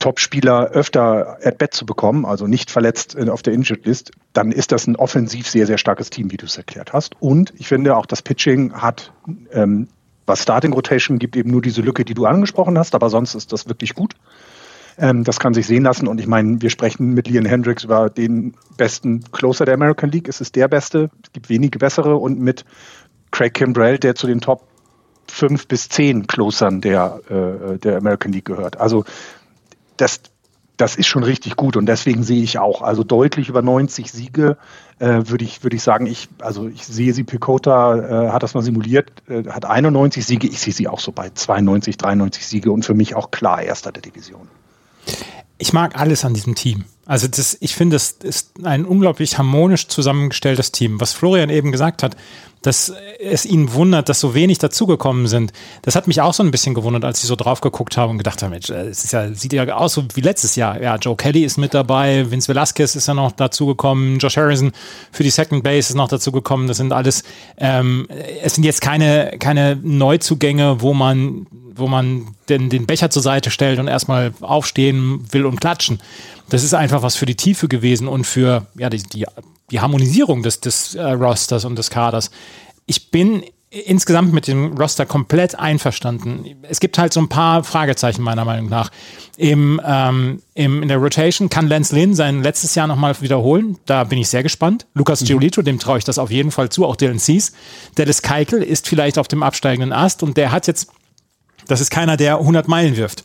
Top-Spieler 0.01 0.71
öfter 0.71 1.39
at-bat 1.45 1.75
zu 1.75 1.87
bekommen, 1.87 2.25
also 2.25 2.47
nicht 2.47 2.71
verletzt 2.71 3.15
äh, 3.17 3.29
auf 3.29 3.43
der 3.43 3.53
Injured 3.53 3.87
List, 3.87 4.11
dann 4.33 4.51
ist 4.51 4.73
das 4.73 4.87
ein 4.87 4.97
offensiv 4.97 5.49
sehr, 5.49 5.67
sehr 5.67 5.79
starkes 5.79 6.11
Team, 6.11 6.33
wie 6.33 6.39
du 6.39 6.47
es 6.47 6.57
erklärt 6.57 6.93
hast. 6.93 7.15
Und 7.21 7.53
ich 7.57 7.69
finde 7.69 7.97
auch, 7.97 8.07
das 8.07 8.23
Pitching 8.23 8.73
hat, 8.73 9.13
ähm, 9.53 9.89
was 10.27 10.43
Starting 10.43 10.73
Rotation 10.73 11.19
gibt, 11.19 11.37
eben 11.37 11.51
nur 11.51 11.63
diese 11.63 11.83
Lücke, 11.83 12.05
die 12.05 12.15
du 12.15 12.27
angesprochen 12.27 12.79
hast, 12.79 12.95
aber 12.95 13.11
sonst 13.11 13.35
ist 13.35 13.53
das 13.53 13.69
wirklich 13.69 13.95
gut. 13.95 14.15
Ähm, 15.01 15.25
das 15.25 15.41
kann 15.41 15.55
sich 15.55 15.67
sehen 15.67 15.83
lassen. 15.83 16.07
Und 16.07 16.21
ich 16.21 16.27
meine, 16.27 16.61
wir 16.61 16.69
sprechen 16.69 17.15
mit 17.15 17.27
Leon 17.27 17.47
Hendricks 17.47 17.85
über 17.85 18.11
den 18.11 18.55
besten 18.77 19.25
Closer 19.33 19.65
der 19.65 19.75
American 19.75 20.11
League. 20.11 20.29
Es 20.29 20.41
ist 20.41 20.55
der 20.57 20.69
beste. 20.69 21.11
Es 21.25 21.33
gibt 21.33 21.49
wenige 21.49 21.79
bessere. 21.79 22.17
Und 22.17 22.39
mit 22.39 22.67
Craig 23.31 23.55
Kimbrell, 23.55 23.99
der 23.99 24.15
zu 24.15 24.27
den 24.27 24.41
Top 24.43 24.67
fünf 25.27 25.67
bis 25.69 25.89
zehn 25.89 26.27
Closern 26.27 26.83
der, 26.83 27.21
äh, 27.31 27.79
der 27.79 27.97
American 27.97 28.33
League 28.33 28.45
gehört. 28.45 28.79
Also 28.79 29.05
das, 29.97 30.21
das 30.77 30.97
ist 30.97 31.07
schon 31.07 31.23
richtig 31.23 31.57
gut 31.57 31.77
und 31.77 31.87
deswegen 31.87 32.23
sehe 32.23 32.43
ich 32.43 32.59
auch, 32.59 32.83
also 32.83 33.05
deutlich 33.05 33.49
über 33.49 33.63
90 33.63 34.11
Siege 34.11 34.57
äh, 34.99 35.23
würde 35.27 35.45
ich, 35.45 35.63
würde 35.63 35.77
ich 35.77 35.83
sagen, 35.83 36.07
ich, 36.07 36.29
also 36.41 36.67
ich 36.67 36.85
sehe 36.85 37.13
sie, 37.13 37.23
Picota 37.23 38.27
äh, 38.27 38.31
hat 38.31 38.43
das 38.43 38.55
mal 38.55 38.63
simuliert, 38.63 39.13
äh, 39.29 39.45
hat 39.49 39.65
91 39.65 40.27
Siege, 40.27 40.49
ich 40.49 40.61
sehe 40.61 40.73
sie 40.73 40.89
auch 40.89 41.01
so 41.01 41.13
bei 41.13 41.31
92, 41.31 41.97
93 41.97 42.45
Siege 42.45 42.73
und 42.73 42.85
für 42.85 42.95
mich 42.95 43.15
auch 43.15 43.31
klar 43.31 43.63
Erster 43.63 43.93
der 43.93 44.03
Division. 44.03 44.49
Ich 45.59 45.73
mag 45.73 45.99
alles 45.99 46.25
an 46.25 46.35
diesem 46.35 46.55
Team. 46.55 46.85
Also 47.05 47.29
das, 47.29 47.57
ich 47.61 47.75
finde, 47.75 47.97
es 47.97 48.13
ist 48.13 48.53
ein 48.63 48.85
unglaublich 48.85 49.37
harmonisch 49.37 49.89
zusammengestelltes 49.89 50.73
Team. 50.73 51.01
Was 51.01 51.13
Florian 51.13 51.51
eben 51.51 51.73
gesagt 51.73 52.03
hat, 52.03 52.17
dass 52.63 52.93
es 53.19 53.47
ihn 53.47 53.73
wundert, 53.73 54.09
dass 54.09 54.21
so 54.21 54.35
wenig 54.35 54.59
dazugekommen 54.59 55.27
sind. 55.27 55.53
Das 55.83 55.97
hat 55.97 56.07
mich 56.07 56.21
auch 56.21 56.35
so 56.35 56.43
ein 56.43 56.51
bisschen 56.51 56.75
gewundert, 56.75 57.05
als 57.05 57.23
ich 57.23 57.29
so 57.29 57.37
drauf 57.37 57.61
geguckt 57.61 57.97
habe 57.97 58.11
und 58.11 58.19
gedacht 58.19 58.43
habe, 58.43 58.51
Mensch, 58.51 58.69
äh, 58.69 58.89
es 58.89 59.11
ja, 59.11 59.33
sieht 59.33 59.53
ja 59.53 59.67
aus 59.75 59.95
so 59.95 60.05
wie 60.15 60.21
letztes 60.21 60.57
Jahr. 60.57 60.81
Ja, 60.81 60.97
Joe 60.97 61.17
Kelly 61.17 61.45
ist 61.45 61.57
mit 61.57 61.73
dabei, 61.73 62.31
Vince 62.31 62.49
Velasquez 62.49 62.95
ist 62.95 63.09
ja 63.09 63.15
noch 63.15 63.33
dazugekommen, 63.33 64.19
Josh 64.19 64.37
Harrison 64.37 64.73
für 65.11 65.23
die 65.23 65.31
Second 65.31 65.65
Base 65.65 65.91
ist 65.91 65.95
noch 65.95 66.09
dazugekommen. 66.09 66.67
Das 66.67 66.77
sind 66.77 66.93
alles, 66.93 67.25
ähm, 67.57 68.07
es 68.43 68.55
sind 68.55 68.65
jetzt 68.65 68.83
keine, 68.83 69.37
keine 69.39 69.77
Neuzugänge, 69.77 70.83
wo 70.83 70.93
man, 70.93 71.47
wo 71.75 71.87
man 71.87 72.29
den, 72.51 72.69
den 72.69 72.87
Becher 72.87 73.09
zur 73.09 73.23
Seite 73.23 73.51
stellt 73.51 73.79
und 73.79 73.89
erstmal 73.89 74.35
aufstehen 74.43 75.25
will 75.33 75.47
und 75.47 75.61
klatschen. 75.61 76.01
Das 76.51 76.63
ist 76.63 76.75
einfach 76.75 77.03
was 77.03 77.17
für 77.17 77.27
die 77.27 77.37
Tiefe 77.37 77.69
gewesen 77.69 78.09
und 78.09 78.27
für 78.27 78.67
ja, 78.77 78.91
die, 78.91 79.03
die 79.03 79.25
die 79.71 79.81
Harmonisierung 79.81 80.43
des, 80.43 80.61
des 80.61 80.95
äh, 80.95 81.03
Rosters 81.03 81.65
und 81.65 81.77
des 81.77 81.91
Kaders. 81.91 82.31
Ich 82.87 83.11
bin 83.11 83.43
insgesamt 83.71 84.33
mit 84.33 84.49
dem 84.49 84.77
Roster 84.77 85.07
komplett 85.07 85.55
einverstanden. 85.55 86.57
Es 86.63 86.81
gibt 86.81 86.99
halt 86.99 87.13
so 87.13 87.21
ein 87.21 87.29
paar 87.29 87.63
Fragezeichen 87.63 88.21
meiner 88.21 88.45
Meinung 88.45 88.69
nach. 88.69 88.91
Im, 89.37 89.81
ähm, 89.85 90.43
im, 90.55 90.83
in 90.83 90.89
der 90.89 90.99
Rotation 90.99 91.49
kann 91.49 91.69
Lance 91.69 91.95
Lynn 91.95 92.15
sein 92.15 92.43
letztes 92.43 92.75
Jahr 92.75 92.89
nochmal 92.89 93.21
wiederholen. 93.21 93.79
Da 93.87 94.03
bin 94.03 94.19
ich 94.19 94.29
sehr 94.29 94.43
gespannt. 94.43 94.87
Lukas 94.95 95.21
mhm. 95.21 95.27
Giolito, 95.27 95.63
dem 95.63 95.79
traue 95.79 95.99
ich 95.99 96.05
das 96.05 96.19
auf 96.19 96.33
jeden 96.33 96.51
Fall 96.51 96.69
zu, 96.69 96.85
auch 96.85 96.97
Dylan 96.97 97.21
Cease. 97.21 97.53
Dallas 97.95 98.23
Keikel 98.23 98.61
ist 98.61 98.89
vielleicht 98.89 99.19
auf 99.19 99.29
dem 99.29 99.45
absteigenden 99.45 99.93
Ast 99.93 100.25
und 100.25 100.37
der 100.37 100.51
hat 100.51 100.67
jetzt, 100.67 100.91
das 101.69 101.81
ist 101.81 101.91
keiner, 101.91 102.17
der 102.17 102.39
100 102.39 102.67
Meilen 102.67 102.97
wirft. 102.97 103.25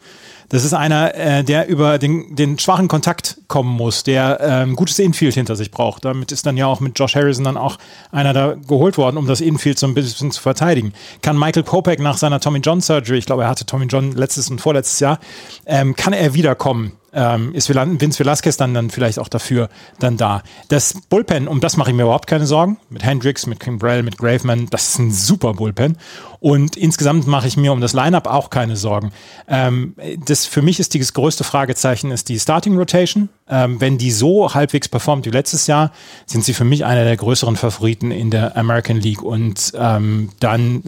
Das 0.49 0.63
ist 0.63 0.73
einer, 0.73 1.15
äh, 1.15 1.43
der 1.43 1.67
über 1.67 1.97
den, 1.97 2.35
den 2.35 2.59
schwachen 2.59 2.87
Kontakt 2.87 3.37
kommen 3.47 3.75
muss, 3.75 4.03
der 4.03 4.39
äh, 4.39 4.63
ein 4.63 4.75
gutes 4.75 4.99
Infield 4.99 5.33
hinter 5.33 5.55
sich 5.55 5.71
braucht. 5.71 6.05
Damit 6.05 6.31
ist 6.31 6.45
dann 6.45 6.57
ja 6.57 6.67
auch 6.67 6.79
mit 6.79 6.97
Josh 6.97 7.15
Harrison 7.15 7.45
dann 7.45 7.57
auch 7.57 7.77
einer 8.11 8.33
da 8.33 8.55
geholt 8.67 8.97
worden, 8.97 9.17
um 9.17 9.27
das 9.27 9.41
Infield 9.41 9.79
so 9.79 9.87
ein 9.87 9.93
bisschen 9.93 10.31
zu 10.31 10.41
verteidigen. 10.41 10.93
Kann 11.21 11.37
Michael 11.37 11.63
Kopek 11.63 11.99
nach 11.99 12.17
seiner 12.17 12.39
Tommy 12.39 12.59
John 12.59 12.81
Surgery, 12.81 13.17
ich 13.17 13.25
glaube, 13.25 13.43
er 13.43 13.49
hatte 13.49 13.65
Tommy 13.65 13.85
John 13.85 14.11
letztes 14.11 14.49
und 14.49 14.61
vorletztes 14.61 14.99
Jahr, 14.99 15.19
ähm, 15.65 15.95
kann 15.95 16.13
er 16.13 16.33
wiederkommen 16.33 16.93
ähm, 17.15 17.55
ist 17.55 17.69
Vince 17.69 18.19
Velasquez 18.19 18.57
dann, 18.57 18.73
dann 18.73 18.89
vielleicht 18.89 19.19
auch 19.19 19.29
dafür 19.29 19.69
dann 19.99 20.17
da. 20.17 20.43
Das 20.67 20.93
Bullpen, 21.09 21.47
um 21.47 21.61
das 21.61 21.77
mache 21.77 21.89
ich 21.89 21.95
mir 21.95 22.03
überhaupt 22.03 22.27
keine 22.27 22.45
Sorgen. 22.45 22.77
Mit 22.89 23.03
Hendricks, 23.03 23.47
mit 23.47 23.59
Kimbrell, 23.59 24.03
mit 24.03 24.17
Graveman, 24.17 24.67
das 24.69 24.89
ist 24.89 24.99
ein 24.99 25.11
super 25.11 25.53
Bullpen. 25.53 25.97
Und 26.41 26.75
insgesamt 26.75 27.25
mache 27.25 27.47
ich 27.47 27.57
mir 27.57 27.71
um 27.71 27.81
das 27.81 27.93
Lineup 27.93 28.27
auch 28.27 28.49
keine 28.49 28.75
Sorgen. 28.75 29.11
Ähm, 29.47 29.95
das 30.25 30.45
für 30.45 30.61
mich 30.61 30.79
ist 30.79 30.93
das 30.93 31.13
größte 31.13 31.43
Fragezeichen 31.43 32.11
ist 32.11 32.29
die 32.29 32.39
Starting 32.39 32.77
Rotation. 32.77 33.29
Ähm, 33.49 33.79
wenn 33.79 33.97
die 33.97 34.11
so 34.11 34.53
halbwegs 34.53 34.89
performt 34.89 35.25
wie 35.25 35.31
letztes 35.31 35.67
Jahr, 35.67 35.91
sind 36.25 36.43
sie 36.43 36.53
für 36.53 36.65
mich 36.65 36.83
einer 36.83 37.03
der 37.03 37.15
größeren 37.15 37.55
Favoriten 37.55 38.11
in 38.11 38.29
der 38.29 38.57
American 38.57 38.97
League. 38.97 39.23
Und 39.23 39.73
ähm, 39.75 40.29
dann 40.39 40.83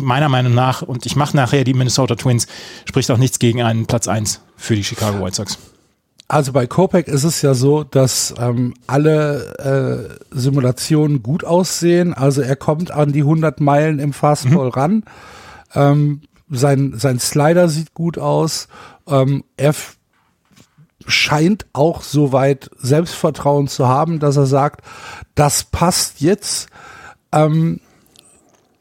meiner 0.00 0.28
Meinung 0.28 0.54
nach, 0.54 0.82
und 0.82 1.06
ich 1.06 1.16
mache 1.16 1.36
nachher 1.36 1.64
die 1.64 1.74
Minnesota 1.74 2.16
Twins, 2.16 2.46
spricht 2.84 3.10
auch 3.10 3.18
nichts 3.18 3.38
gegen 3.38 3.62
einen 3.62 3.86
Platz 3.86 4.08
1 4.08 4.40
für 4.62 4.76
die 4.76 4.84
Chicago 4.84 5.24
White 5.24 5.36
Sox. 5.36 5.58
Also 6.28 6.52
bei 6.52 6.66
Kopek 6.66 7.08
ist 7.08 7.24
es 7.24 7.42
ja 7.42 7.52
so, 7.52 7.84
dass 7.84 8.32
ähm, 8.38 8.72
alle 8.86 10.18
äh, 10.30 10.34
Simulationen 10.34 11.22
gut 11.22 11.44
aussehen. 11.44 12.14
Also 12.14 12.40
er 12.40 12.56
kommt 12.56 12.90
an 12.90 13.12
die 13.12 13.20
100 13.20 13.60
Meilen 13.60 13.98
im 13.98 14.12
Fastball 14.12 14.66
mhm. 14.66 14.72
ran. 14.72 15.04
Ähm, 15.74 16.22
sein, 16.48 16.94
sein 16.96 17.18
Slider 17.18 17.68
sieht 17.68 17.92
gut 17.92 18.16
aus. 18.16 18.68
Ähm, 19.06 19.44
er 19.56 19.74
scheint 21.06 21.66
auch 21.72 22.02
soweit 22.02 22.70
Selbstvertrauen 22.78 23.68
zu 23.68 23.88
haben, 23.88 24.18
dass 24.18 24.36
er 24.36 24.46
sagt, 24.46 24.82
das 25.34 25.64
passt 25.64 26.20
jetzt. 26.20 26.68
Ähm, 27.32 27.80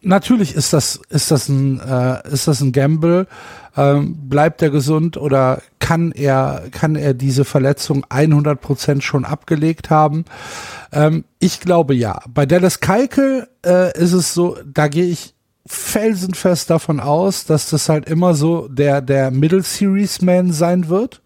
natürlich 0.01 0.55
ist 0.55 0.73
das, 0.73 1.01
ist 1.09 1.31
das 1.31 1.49
ein, 1.49 1.79
äh, 1.79 2.27
ist 2.31 2.47
das 2.47 2.61
ein 2.61 2.71
Gamble. 2.71 3.27
Ähm, 3.75 4.29
bleibt 4.29 4.61
er 4.61 4.69
gesund 4.69 5.17
oder 5.17 5.61
kann 5.91 6.13
er, 6.13 6.69
kann 6.71 6.95
er 6.95 7.13
diese 7.13 7.43
Verletzung 7.43 8.05
100 8.07 8.61
Prozent 8.61 9.03
schon 9.03 9.25
abgelegt 9.25 9.89
haben? 9.89 10.23
Ähm, 10.93 11.25
ich 11.37 11.59
glaube 11.59 11.93
ja. 11.93 12.21
Bei 12.29 12.45
Dallas 12.45 12.79
Keikel 12.79 13.49
äh, 13.65 13.91
ist 13.99 14.13
es 14.13 14.33
so, 14.33 14.57
da 14.65 14.87
gehe 14.87 15.03
ich 15.03 15.33
felsenfest 15.65 16.69
davon 16.69 17.01
aus, 17.01 17.43
dass 17.43 17.69
das 17.69 17.89
halt 17.89 18.07
immer 18.07 18.35
so 18.35 18.69
der, 18.69 19.01
der 19.01 19.31
Middle 19.31 19.63
Series 19.63 20.21
Man 20.21 20.53
sein 20.53 20.87
wird. 20.87 21.21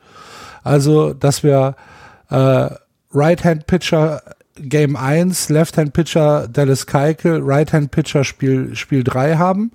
Also, 0.64 1.14
dass 1.14 1.44
wir 1.44 1.76
äh, 2.32 2.70
Right-Hand-Pitcher 3.14 4.24
Game 4.56 4.96
1, 4.96 5.50
Left-Hand-Pitcher 5.50 6.48
Dallas 6.48 6.88
Keikel, 6.88 7.42
Right-Hand-Pitcher 7.44 8.24
Spiel, 8.24 8.76
Spiel 8.76 9.04
3 9.04 9.36
haben. 9.36 9.72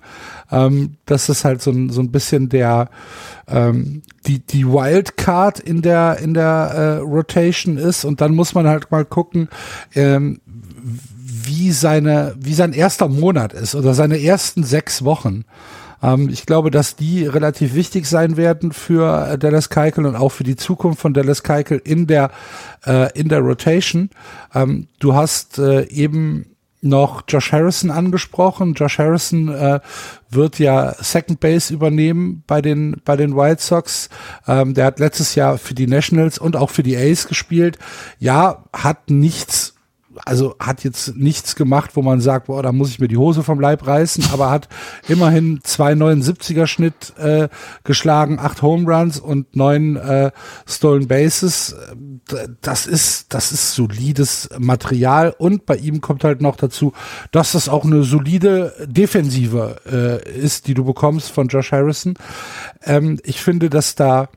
Ähm, 0.51 0.95
das 1.05 1.29
ist 1.29 1.45
halt 1.45 1.61
so 1.61 1.71
ein, 1.71 1.89
so 1.89 2.01
ein 2.01 2.11
bisschen 2.11 2.49
der 2.49 2.89
ähm, 3.47 4.01
die, 4.27 4.39
die 4.39 4.65
Wildcard 4.65 5.59
in 5.59 5.81
der, 5.81 6.17
in 6.19 6.33
der 6.33 6.43
äh, 6.43 6.97
Rotation 6.97 7.77
ist. 7.77 8.05
Und 8.05 8.21
dann 8.21 8.33
muss 8.35 8.53
man 8.53 8.67
halt 8.67 8.91
mal 8.91 9.05
gucken, 9.05 9.49
ähm, 9.93 10.41
wie 10.47 11.71
seine, 11.71 12.35
wie 12.39 12.53
sein 12.53 12.73
erster 12.73 13.07
Monat 13.07 13.53
ist 13.53 13.75
oder 13.75 13.93
seine 13.93 14.21
ersten 14.21 14.63
sechs 14.63 15.03
Wochen. 15.03 15.45
Ähm, 16.01 16.29
ich 16.29 16.45
glaube, 16.45 16.71
dass 16.71 16.95
die 16.95 17.25
relativ 17.25 17.73
wichtig 17.73 18.05
sein 18.05 18.37
werden 18.37 18.71
für 18.71 19.27
äh, 19.27 19.37
Dallas 19.37 19.69
Keuchel 19.69 20.05
und 20.05 20.15
auch 20.15 20.29
für 20.29 20.43
die 20.43 20.55
Zukunft 20.55 21.01
von 21.01 21.13
Dallas 21.13 21.43
Keuchel 21.43 21.81
in 21.83 22.07
der 22.07 22.31
äh, 22.85 23.17
in 23.17 23.29
der 23.29 23.39
Rotation. 23.39 24.09
Ähm, 24.53 24.87
du 24.99 25.13
hast 25.13 25.59
äh, 25.59 25.87
eben 25.89 26.45
noch 26.81 27.23
Josh 27.27 27.51
Harrison 27.51 27.91
angesprochen. 27.91 28.73
Josh 28.73 28.97
Harrison 28.97 29.49
äh, 29.49 29.79
wird 30.29 30.57
ja 30.57 30.95
Second 30.99 31.39
Base 31.39 31.73
übernehmen 31.73 32.43
bei 32.47 32.61
den 32.61 33.01
bei 33.05 33.15
den 33.15 33.35
White 33.35 33.61
Sox. 33.61 34.09
Ähm, 34.47 34.73
der 34.73 34.85
hat 34.85 34.99
letztes 34.99 35.35
Jahr 35.35 35.57
für 35.57 35.75
die 35.75 35.87
Nationals 35.87 36.39
und 36.39 36.55
auch 36.55 36.71
für 36.71 36.83
die 36.83 36.97
A's 36.97 37.27
gespielt. 37.27 37.77
Ja, 38.19 38.63
hat 38.73 39.09
nichts 39.09 39.75
also 40.25 40.55
hat 40.59 40.83
jetzt 40.83 41.15
nichts 41.15 41.55
gemacht, 41.55 41.91
wo 41.93 42.01
man 42.01 42.21
sagt, 42.21 42.47
boah, 42.47 42.61
da 42.61 42.71
muss 42.71 42.89
ich 42.89 42.99
mir 42.99 43.07
die 43.07 43.17
Hose 43.17 43.43
vom 43.43 43.59
Leib 43.59 43.85
reißen, 43.85 44.25
aber 44.33 44.49
hat 44.49 44.67
immerhin 45.07 45.59
2,79er 45.59 46.67
Schnitt 46.67 47.13
äh, 47.17 47.49
geschlagen, 47.83 48.39
acht 48.39 48.61
Home 48.61 48.91
Runs 48.91 49.19
und 49.19 49.55
neun 49.55 49.95
äh, 49.95 50.31
Stolen 50.67 51.07
Bases. 51.07 51.75
Das 52.61 52.87
ist, 52.87 53.33
das 53.33 53.51
ist 53.51 53.73
solides 53.73 54.49
Material 54.57 55.33
und 55.37 55.65
bei 55.65 55.77
ihm 55.77 56.01
kommt 56.01 56.23
halt 56.23 56.41
noch 56.41 56.55
dazu, 56.55 56.93
dass 57.31 57.53
das 57.53 57.69
auch 57.69 57.85
eine 57.85 58.03
solide 58.03 58.73
Defensive 58.85 59.77
äh, 59.85 60.39
ist, 60.39 60.67
die 60.67 60.73
du 60.73 60.83
bekommst 60.83 61.31
von 61.31 61.47
Josh 61.47 61.71
Harrison. 61.71 62.15
Ähm, 62.83 63.19
ich 63.23 63.41
finde, 63.41 63.69
dass 63.69 63.95
da, 63.95 64.29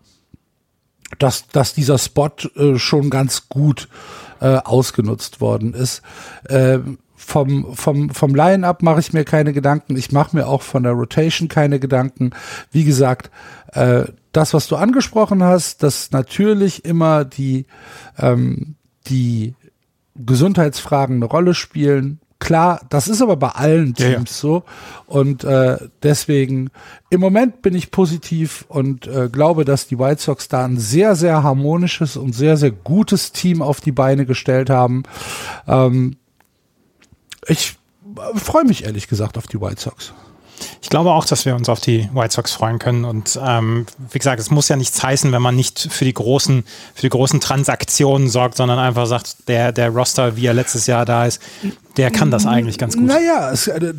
dass, 1.19 1.49
dass 1.49 1.75
dieser 1.75 1.99
Spot 1.99 2.31
äh, 2.57 2.78
schon 2.78 3.11
ganz 3.11 3.49
gut 3.49 3.88
äh, 3.90 4.24
ausgenutzt 4.41 5.41
worden 5.41 5.75
ist. 5.75 6.03
Äh, 6.49 6.79
vom, 7.17 7.75
vom, 7.75 8.11
vom 8.11 8.35
Line-Up 8.35 8.83
mache 8.83 9.00
ich 9.00 9.12
mir 9.12 9.25
keine 9.25 9.53
Gedanken. 9.53 9.97
Ich 9.97 10.12
mache 10.12 10.37
mir 10.37 10.47
auch 10.47 10.62
von 10.62 10.83
der 10.83 10.93
Rotation 10.93 11.49
keine 11.49 11.81
Gedanken. 11.81 12.31
Wie 12.71 12.85
gesagt, 12.85 13.31
äh, 13.73 14.05
das, 14.33 14.53
was 14.53 14.67
du 14.69 14.76
angesprochen 14.76 15.43
hast, 15.43 15.83
dass 15.83 16.11
natürlich 16.11 16.85
immer 16.85 17.25
die, 17.25 17.67
ähm, 18.19 18.75
die 19.07 19.55
Gesundheitsfragen 20.17 21.17
eine 21.17 21.25
Rolle 21.25 21.55
spielen. 21.55 22.21
Klar, 22.44 22.82
das 22.90 23.08
ist 23.08 23.22
aber 23.22 23.36
bei 23.36 23.48
allen 23.48 23.94
Teams 23.94 24.12
ja, 24.12 24.18
ja. 24.18 24.24
so. 24.26 24.64
Und 25.06 25.44
äh, 25.44 25.78
deswegen, 26.02 26.68
im 27.08 27.22
Moment 27.22 27.62
bin 27.62 27.74
ich 27.74 27.90
positiv 27.90 28.66
und 28.68 29.06
äh, 29.06 29.30
glaube, 29.32 29.64
dass 29.64 29.86
die 29.86 29.98
White 29.98 30.20
Sox 30.20 30.48
da 30.48 30.62
ein 30.62 30.76
sehr, 30.76 31.16
sehr 31.16 31.42
harmonisches 31.42 32.18
und 32.18 32.34
sehr, 32.34 32.58
sehr 32.58 32.70
gutes 32.70 33.32
Team 33.32 33.62
auf 33.62 33.80
die 33.80 33.92
Beine 33.92 34.26
gestellt 34.26 34.68
haben. 34.68 35.04
Ähm, 35.66 36.16
ich 37.46 37.78
äh, 38.14 38.38
freue 38.38 38.64
mich 38.64 38.84
ehrlich 38.84 39.08
gesagt 39.08 39.38
auf 39.38 39.46
die 39.46 39.58
White 39.58 39.80
Sox. 39.80 40.12
Ich 40.82 40.90
glaube 40.90 41.12
auch, 41.12 41.25
dass 41.25 41.44
wir 41.44 41.54
uns 41.56 41.68
auf 41.68 41.80
die 41.80 42.08
White 42.12 42.34
Sox 42.34 42.52
freuen 42.52 42.78
können. 42.78 43.04
Und 43.04 43.38
ähm, 43.42 43.87
wie 44.11 44.18
gesagt, 44.18 44.40
es 44.40 44.50
muss 44.50 44.68
ja 44.68 44.76
nichts 44.76 45.02
heißen, 45.02 45.32
wenn 45.32 45.42
man 45.42 45.56
nicht 45.56 45.88
für 45.90 46.04
die 46.04 46.14
großen, 46.14 46.64
für 46.94 47.02
die 47.02 47.08
großen 47.08 47.40
Transaktionen 47.40 48.28
sorgt, 48.28 48.56
sondern 48.56 48.78
einfach 48.78 49.06
sagt, 49.06 49.49
der, 49.49 49.73
der 49.73 49.90
Roster, 49.90 50.37
wie 50.37 50.46
er 50.46 50.54
letztes 50.54 50.87
Jahr 50.87 51.04
da 51.04 51.26
ist, 51.26 51.40
der 51.96 52.11
kann 52.11 52.30
das 52.30 52.46
eigentlich 52.46 52.78
ganz 52.78 52.96
gut. 52.96 53.06
Naja, 53.06 53.52
äh, 53.52 53.94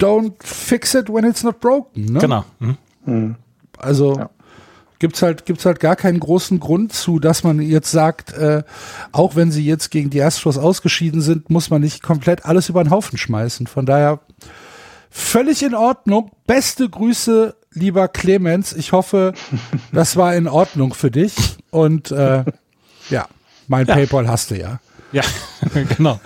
don't 0.00 0.32
fix 0.42 0.94
it 0.94 1.08
when 1.08 1.24
it's 1.24 1.42
not 1.42 1.60
broken. 1.60 2.04
Ne? 2.04 2.18
Genau. 2.20 2.44
Mhm. 2.58 2.76
mhm. 3.04 3.36
Also 3.76 4.16
ja. 4.16 4.30
gibt's 4.98 5.22
halt 5.22 5.46
gibt's 5.46 5.64
halt 5.64 5.78
gar 5.78 5.94
keinen 5.94 6.18
großen 6.18 6.58
Grund 6.58 6.92
zu, 6.92 7.20
dass 7.20 7.44
man 7.44 7.60
jetzt 7.60 7.92
sagt, 7.92 8.32
äh, 8.32 8.64
auch 9.12 9.36
wenn 9.36 9.52
sie 9.52 9.64
jetzt 9.64 9.90
gegen 9.90 10.10
die 10.10 10.20
Astros 10.20 10.58
ausgeschieden 10.58 11.20
sind, 11.20 11.48
muss 11.48 11.70
man 11.70 11.80
nicht 11.80 12.02
komplett 12.02 12.44
alles 12.44 12.68
über 12.68 12.82
den 12.82 12.90
Haufen 12.90 13.18
schmeißen. 13.18 13.68
Von 13.68 13.86
daher 13.86 14.20
Völlig 15.10 15.62
in 15.62 15.74
Ordnung. 15.74 16.30
Beste 16.46 16.88
Grüße, 16.88 17.54
lieber 17.72 18.08
Clemens. 18.08 18.72
Ich 18.72 18.92
hoffe, 18.92 19.34
das 19.92 20.16
war 20.16 20.34
in 20.34 20.48
Ordnung 20.48 20.94
für 20.94 21.10
dich. 21.10 21.34
Und 21.70 22.10
äh, 22.10 22.44
ja, 23.10 23.26
mein 23.66 23.86
ja. 23.86 23.94
PayPal 23.94 24.28
hast 24.28 24.50
du 24.50 24.58
ja. 24.58 24.80
Ja, 25.10 25.22
genau. 25.96 26.20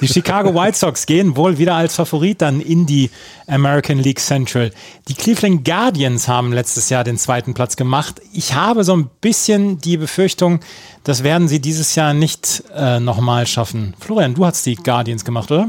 Die 0.00 0.08
Chicago 0.08 0.54
White 0.54 0.76
Sox 0.76 1.06
gehen 1.06 1.36
wohl 1.36 1.56
wieder 1.56 1.74
als 1.74 1.94
Favorit 1.94 2.42
dann 2.42 2.60
in 2.60 2.84
die 2.84 3.10
American 3.46 3.98
League 3.98 4.20
Central. 4.20 4.72
Die 5.08 5.14
Cleveland 5.14 5.64
Guardians 5.64 6.28
haben 6.28 6.52
letztes 6.52 6.90
Jahr 6.90 7.02
den 7.02 7.16
zweiten 7.16 7.54
Platz 7.54 7.76
gemacht. 7.76 8.20
Ich 8.34 8.54
habe 8.54 8.84
so 8.84 8.94
ein 8.94 9.08
bisschen 9.22 9.78
die 9.78 9.96
Befürchtung, 9.96 10.60
das 11.04 11.22
werden 11.22 11.48
sie 11.48 11.60
dieses 11.60 11.94
Jahr 11.94 12.12
nicht 12.12 12.62
äh, 12.74 13.00
nochmal 13.00 13.46
schaffen. 13.46 13.94
Florian, 14.00 14.34
du 14.34 14.44
hast 14.44 14.66
die 14.66 14.74
Guardians 14.74 15.24
gemacht, 15.24 15.50
oder? 15.50 15.68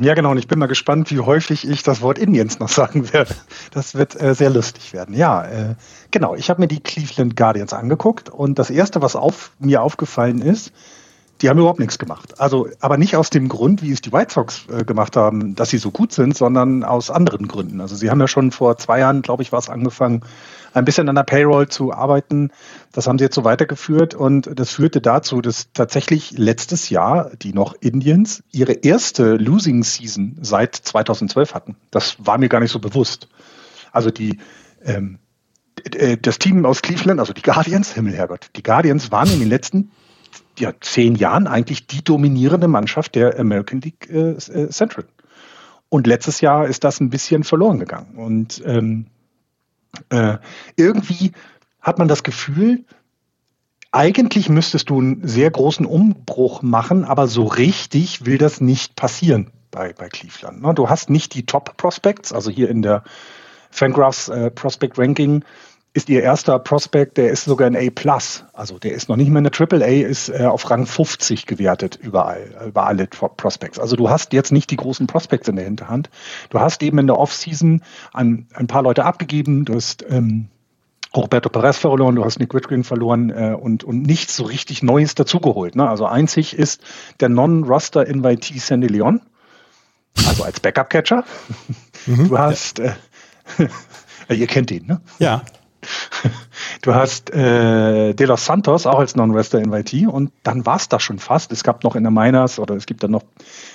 Ja, 0.00 0.14
genau. 0.14 0.32
Und 0.32 0.38
ich 0.38 0.48
bin 0.48 0.58
mal 0.58 0.66
gespannt, 0.66 1.10
wie 1.10 1.20
häufig 1.20 1.68
ich 1.68 1.82
das 1.82 2.00
Wort 2.00 2.18
Indians 2.18 2.58
noch 2.58 2.68
sagen 2.68 3.12
werde. 3.12 3.34
Das 3.72 3.94
wird 3.94 4.20
äh, 4.20 4.34
sehr 4.34 4.50
lustig 4.50 4.92
werden. 4.92 5.14
Ja, 5.14 5.44
äh, 5.44 5.74
genau. 6.10 6.34
Ich 6.34 6.50
habe 6.50 6.60
mir 6.60 6.68
die 6.68 6.80
Cleveland 6.80 7.36
Guardians 7.36 7.72
angeguckt 7.72 8.28
und 8.28 8.58
das 8.58 8.70
erste, 8.70 9.02
was 9.02 9.14
auf, 9.14 9.52
mir 9.58 9.82
aufgefallen 9.82 10.42
ist, 10.42 10.72
die 11.40 11.48
haben 11.48 11.58
überhaupt 11.58 11.78
nichts 11.78 11.98
gemacht. 11.98 12.40
Also, 12.40 12.68
aber 12.80 12.96
nicht 12.96 13.14
aus 13.14 13.30
dem 13.30 13.48
Grund, 13.48 13.82
wie 13.82 13.92
es 13.92 14.00
die 14.00 14.12
White 14.12 14.32
Sox 14.32 14.66
äh, 14.68 14.84
gemacht 14.84 15.16
haben, 15.16 15.54
dass 15.54 15.70
sie 15.70 15.78
so 15.78 15.92
gut 15.92 16.12
sind, 16.12 16.36
sondern 16.36 16.82
aus 16.82 17.10
anderen 17.10 17.46
Gründen. 17.46 17.80
Also, 17.80 17.94
sie 17.94 18.10
haben 18.10 18.20
ja 18.20 18.26
schon 18.26 18.50
vor 18.50 18.76
zwei 18.78 18.98
Jahren, 18.98 19.22
glaube 19.22 19.42
ich, 19.42 19.52
war 19.52 19.60
es 19.60 19.68
angefangen, 19.68 20.22
ein 20.74 20.84
bisschen 20.84 21.08
an 21.08 21.14
der 21.14 21.22
Payroll 21.22 21.68
zu 21.68 21.92
arbeiten. 21.92 22.50
Das 22.92 23.06
haben 23.06 23.18
sie 23.18 23.24
jetzt 23.24 23.34
so 23.34 23.44
weitergeführt 23.44 24.14
und 24.14 24.50
das 24.58 24.70
führte 24.70 25.00
dazu, 25.00 25.40
dass 25.40 25.72
tatsächlich 25.72 26.32
letztes 26.36 26.90
Jahr 26.90 27.30
die 27.36 27.52
noch 27.52 27.74
Indians 27.80 28.42
ihre 28.52 28.72
erste 28.72 29.34
Losing 29.34 29.82
Season 29.82 30.38
seit 30.40 30.74
2012 30.74 31.54
hatten. 31.54 31.76
Das 31.90 32.16
war 32.18 32.38
mir 32.38 32.48
gar 32.48 32.60
nicht 32.60 32.72
so 32.72 32.78
bewusst. 32.78 33.28
Also 33.92 34.10
die 34.10 34.38
ähm, 34.84 35.18
äh, 35.94 36.16
das 36.16 36.38
Team 36.38 36.64
aus 36.66 36.82
Cleveland, 36.82 37.20
also 37.20 37.32
die 37.32 37.42
Guardians, 37.42 37.92
Himmel 37.92 38.14
Herrgott, 38.14 38.50
die 38.56 38.62
Guardians 38.62 39.10
waren 39.10 39.30
in 39.30 39.40
den 39.40 39.48
letzten 39.48 39.90
ja, 40.58 40.72
zehn 40.80 41.14
Jahren 41.14 41.46
eigentlich 41.46 41.86
die 41.86 42.02
dominierende 42.02 42.68
Mannschaft 42.68 43.14
der 43.14 43.38
American 43.38 43.80
League 43.80 44.08
äh, 44.10 44.32
äh 44.32 44.68
Central. 44.70 45.04
Und 45.88 46.06
letztes 46.06 46.40
Jahr 46.40 46.66
ist 46.66 46.84
das 46.84 47.00
ein 47.00 47.10
bisschen 47.10 47.44
verloren 47.44 47.78
gegangen. 47.78 48.16
Und 48.16 48.62
ähm, 48.66 49.06
äh, 50.10 50.38
irgendwie 50.76 51.32
hat 51.80 51.98
man 51.98 52.08
das 52.08 52.22
Gefühl, 52.22 52.84
eigentlich 53.92 54.48
müsstest 54.48 54.90
du 54.90 55.00
einen 55.00 55.26
sehr 55.26 55.50
großen 55.50 55.86
Umbruch 55.86 56.62
machen, 56.62 57.04
aber 57.04 57.26
so 57.26 57.44
richtig 57.44 58.26
will 58.26 58.38
das 58.38 58.60
nicht 58.60 58.96
passieren 58.96 59.50
bei, 59.70 59.92
bei 59.92 60.08
Cleveland. 60.08 60.62
Ne? 60.62 60.74
Du 60.74 60.88
hast 60.88 61.10
nicht 61.10 61.34
die 61.34 61.46
Top-Prospects, 61.46 62.32
also 62.32 62.50
hier 62.50 62.68
in 62.68 62.82
der 62.82 63.02
Fangraphs 63.70 64.28
äh, 64.28 64.50
Prospect 64.50 64.98
Ranking 64.98 65.44
ist 65.94 66.08
ihr 66.08 66.22
erster 66.22 66.58
Prospect, 66.58 67.16
der 67.16 67.30
ist 67.30 67.44
sogar 67.44 67.66
ein 67.66 67.76
A+. 67.76 68.18
Also 68.52 68.78
der 68.78 68.92
ist 68.92 69.08
noch 69.08 69.16
nicht 69.16 69.30
mehr 69.30 69.38
eine 69.38 69.50
Triple 69.50 69.84
A, 69.84 69.88
ist 69.88 70.28
äh, 70.28 70.44
auf 70.44 70.70
Rang 70.70 70.86
50 70.86 71.46
gewertet 71.46 71.98
überall, 72.00 72.66
über 72.68 72.86
alle 72.86 73.06
Prospects. 73.06 73.78
Also 73.78 73.96
du 73.96 74.08
hast 74.10 74.32
jetzt 74.32 74.52
nicht 74.52 74.70
die 74.70 74.76
großen 74.76 75.06
Prospects 75.06 75.48
in 75.48 75.56
der 75.56 75.64
Hinterhand. 75.64 76.10
Du 76.50 76.60
hast 76.60 76.82
eben 76.82 76.98
in 76.98 77.06
der 77.06 77.18
Offseason 77.18 77.82
ein, 78.12 78.46
ein 78.54 78.66
paar 78.66 78.82
Leute 78.82 79.04
abgegeben. 79.04 79.64
Du 79.64 79.74
hast 79.74 80.04
ähm, 80.08 80.48
Roberto 81.16 81.48
Perez 81.48 81.78
verloren, 81.78 82.16
du 82.16 82.24
hast 82.24 82.38
Nick 82.38 82.54
Whitgren 82.54 82.84
verloren 82.84 83.30
äh, 83.30 83.56
und, 83.58 83.82
und 83.82 84.02
nichts 84.02 84.36
so 84.36 84.44
richtig 84.44 84.82
Neues 84.82 85.14
dazugeholt. 85.14 85.74
Ne? 85.74 85.88
Also 85.88 86.04
einzig 86.04 86.54
ist 86.54 86.82
der 87.20 87.30
Non-Roster-Invitee 87.30 88.58
Sandy 88.58 88.88
Leon, 88.88 89.22
also 90.26 90.44
als 90.44 90.60
Backup-Catcher. 90.60 91.24
Mhm. 92.06 92.28
Du 92.28 92.38
hast, 92.38 92.80
äh, 92.80 92.92
ihr 94.28 94.46
kennt 94.46 94.70
ihn, 94.70 94.86
ne? 94.86 95.00
Ja. 95.18 95.42
Du 96.82 96.94
hast 96.94 97.30
äh, 97.30 98.14
De 98.14 98.26
Los 98.26 98.44
Santos 98.44 98.86
auch 98.86 98.98
als 98.98 99.16
Non-Wrestler 99.16 99.60
Invitee 99.60 100.06
und 100.06 100.32
dann 100.42 100.64
war 100.66 100.76
es 100.76 100.88
das 100.88 101.02
schon 101.02 101.18
fast. 101.18 101.50
Es 101.52 101.64
gab 101.64 101.84
noch 101.84 101.96
in 101.96 102.02
der 102.02 102.10
Miners 102.10 102.58
oder 102.58 102.74
es 102.74 102.86
gibt 102.86 103.02
dann 103.02 103.10
noch 103.10 103.24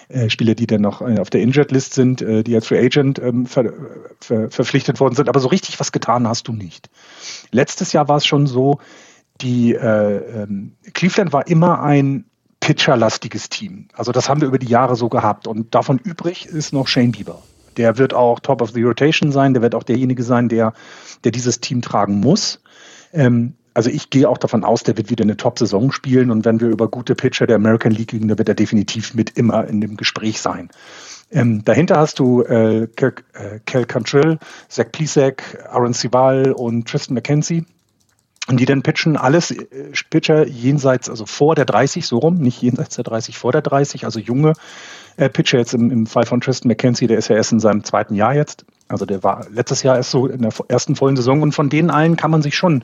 äh, 0.10 0.30
Spieler, 0.30 0.56
die 0.56 0.68
dann 0.68 0.82
noch 0.82 1.02
äh, 1.02 1.20
auf 1.20 1.30
der 1.30 1.42
Injured 1.42 1.72
List 1.72 1.94
sind, 1.94 2.22
äh, 2.22 2.44
die 2.44 2.56
als 2.56 2.68
Free 2.68 2.84
Agent 2.84 3.20
ähm, 3.20 3.46
ver, 3.46 3.74
ver, 4.20 4.50
verpflichtet 4.52 5.00
worden 5.00 5.16
sind. 5.16 5.30
Aber 5.30 5.40
so 5.40 5.48
richtig 5.48 5.80
was 5.80 5.92
getan 5.92 6.28
hast 6.28 6.48
du 6.48 6.54
nicht. 6.54 6.90
Letztes 7.52 7.94
Jahr 7.94 8.08
war 8.08 8.18
es 8.18 8.26
schon 8.26 8.48
so, 8.48 8.80
die 9.42 9.74
äh, 9.74 10.44
ähm, 10.44 10.74
Cleveland 10.94 11.34
war 11.34 11.48
immer 11.48 11.82
ein 11.82 12.26
pitcherlastiges 12.60 13.50
Team. 13.50 13.90
Also 13.94 14.12
das 14.12 14.30
haben 14.30 14.40
wir 14.40 14.48
über 14.48 14.60
die 14.60 14.68
Jahre 14.68 14.96
so 14.96 15.10
gehabt. 15.10 15.48
Und 15.48 15.76
davon 15.76 15.98
übrig 15.98 16.46
ist 16.46 16.72
noch 16.72 16.88
Shane 16.88 17.12
Bieber. 17.12 17.42
Der 17.78 17.98
wird 17.98 18.14
auch 18.14 18.40
Top 18.40 18.62
of 18.62 18.72
the 18.72 18.84
Rotation 18.84 19.32
sein. 19.32 19.54
Der 19.54 19.62
wird 19.62 19.76
auch 19.76 19.84
derjenige 19.84 20.24
sein, 20.24 20.50
der, 20.50 20.74
der 21.24 21.32
dieses 21.32 21.60
Team 21.60 21.82
tragen 21.82 22.20
muss. 22.20 22.62
Ähm, 23.14 23.54
also 23.74 23.90
ich 23.90 24.10
gehe 24.10 24.30
auch 24.30 24.38
davon 24.38 24.64
aus, 24.64 24.84
der 24.84 24.98
wird 24.98 25.10
wieder 25.10 25.24
eine 25.24 25.38
Top-Saison 25.38 25.92
spielen. 25.92 26.32
Und 26.32 26.46
wenn 26.46 26.60
wir 26.60 26.70
über 26.70 26.88
gute 26.88 27.16
Pitcher 27.16 27.48
der 27.48 27.56
American 27.56 27.92
League 27.92 28.14
reden, 28.14 28.28
dann 28.28 28.38
wird 28.38 28.50
er 28.50 28.56
definitiv 28.56 29.14
mit 29.14 29.32
immer 29.32 29.68
in 29.68 29.82
dem 29.82 29.98
Gespräch 29.98 30.42
sein. 30.42 30.70
Ähm, 31.32 31.64
dahinter 31.66 31.98
hast 31.98 32.20
du 32.20 32.44
äh, 32.44 32.88
Kel, 32.96 33.14
äh, 33.34 33.60
Kel 33.66 33.86
Cantrill, 33.86 34.38
Zach 34.70 34.92
Plisak, 34.92 35.66
Aaron 35.70 35.94
Sival 35.94 36.52
und 36.52 36.88
Tristan 36.88 37.16
McKenzie. 37.16 37.66
Und 38.48 38.60
die 38.60 38.66
dann 38.66 38.84
pitchen 38.84 39.16
alles 39.16 39.52
äh, 39.52 39.66
Pitcher 40.10 40.46
jenseits, 40.48 41.10
also 41.10 41.26
vor 41.26 41.56
der 41.56 41.66
30, 41.66 42.06
so 42.06 42.20
rum, 42.20 42.36
nicht 42.36 42.62
jenseits 42.62 42.96
der 42.96 43.06
30, 43.06 43.38
vor 43.38 43.52
der 43.52 43.62
30, 43.62 44.06
also 44.06 44.20
junge 44.20 44.54
äh, 45.18 45.30
Pitcher 45.30 45.58
jetzt 45.60 45.74
im, 45.74 45.92
im 45.92 46.06
Fall 46.06 46.26
von 46.26 46.42
Tristan 46.42 46.70
McKenzie, 46.70 47.08
der 47.08 47.18
ist 47.18 47.28
ja 47.28 47.36
erst 47.36 47.52
in 47.52 47.60
seinem 47.60 47.84
zweiten 47.84 48.16
Jahr 48.16 48.34
jetzt. 48.34 48.66
Also 48.88 49.06
der 49.06 49.24
war 49.24 49.48
letztes 49.50 49.84
Jahr 49.84 49.96
erst 49.96 50.12
so 50.12 50.28
in 50.28 50.42
der 50.42 50.54
ersten 50.68 50.96
vollen 50.96 51.16
Saison 51.16 51.42
und 51.42 51.54
von 51.54 51.70
denen 51.70 51.90
allen 51.90 52.16
kann 52.16 52.32
man 52.32 52.42
sich 52.42 52.56
schon 52.56 52.84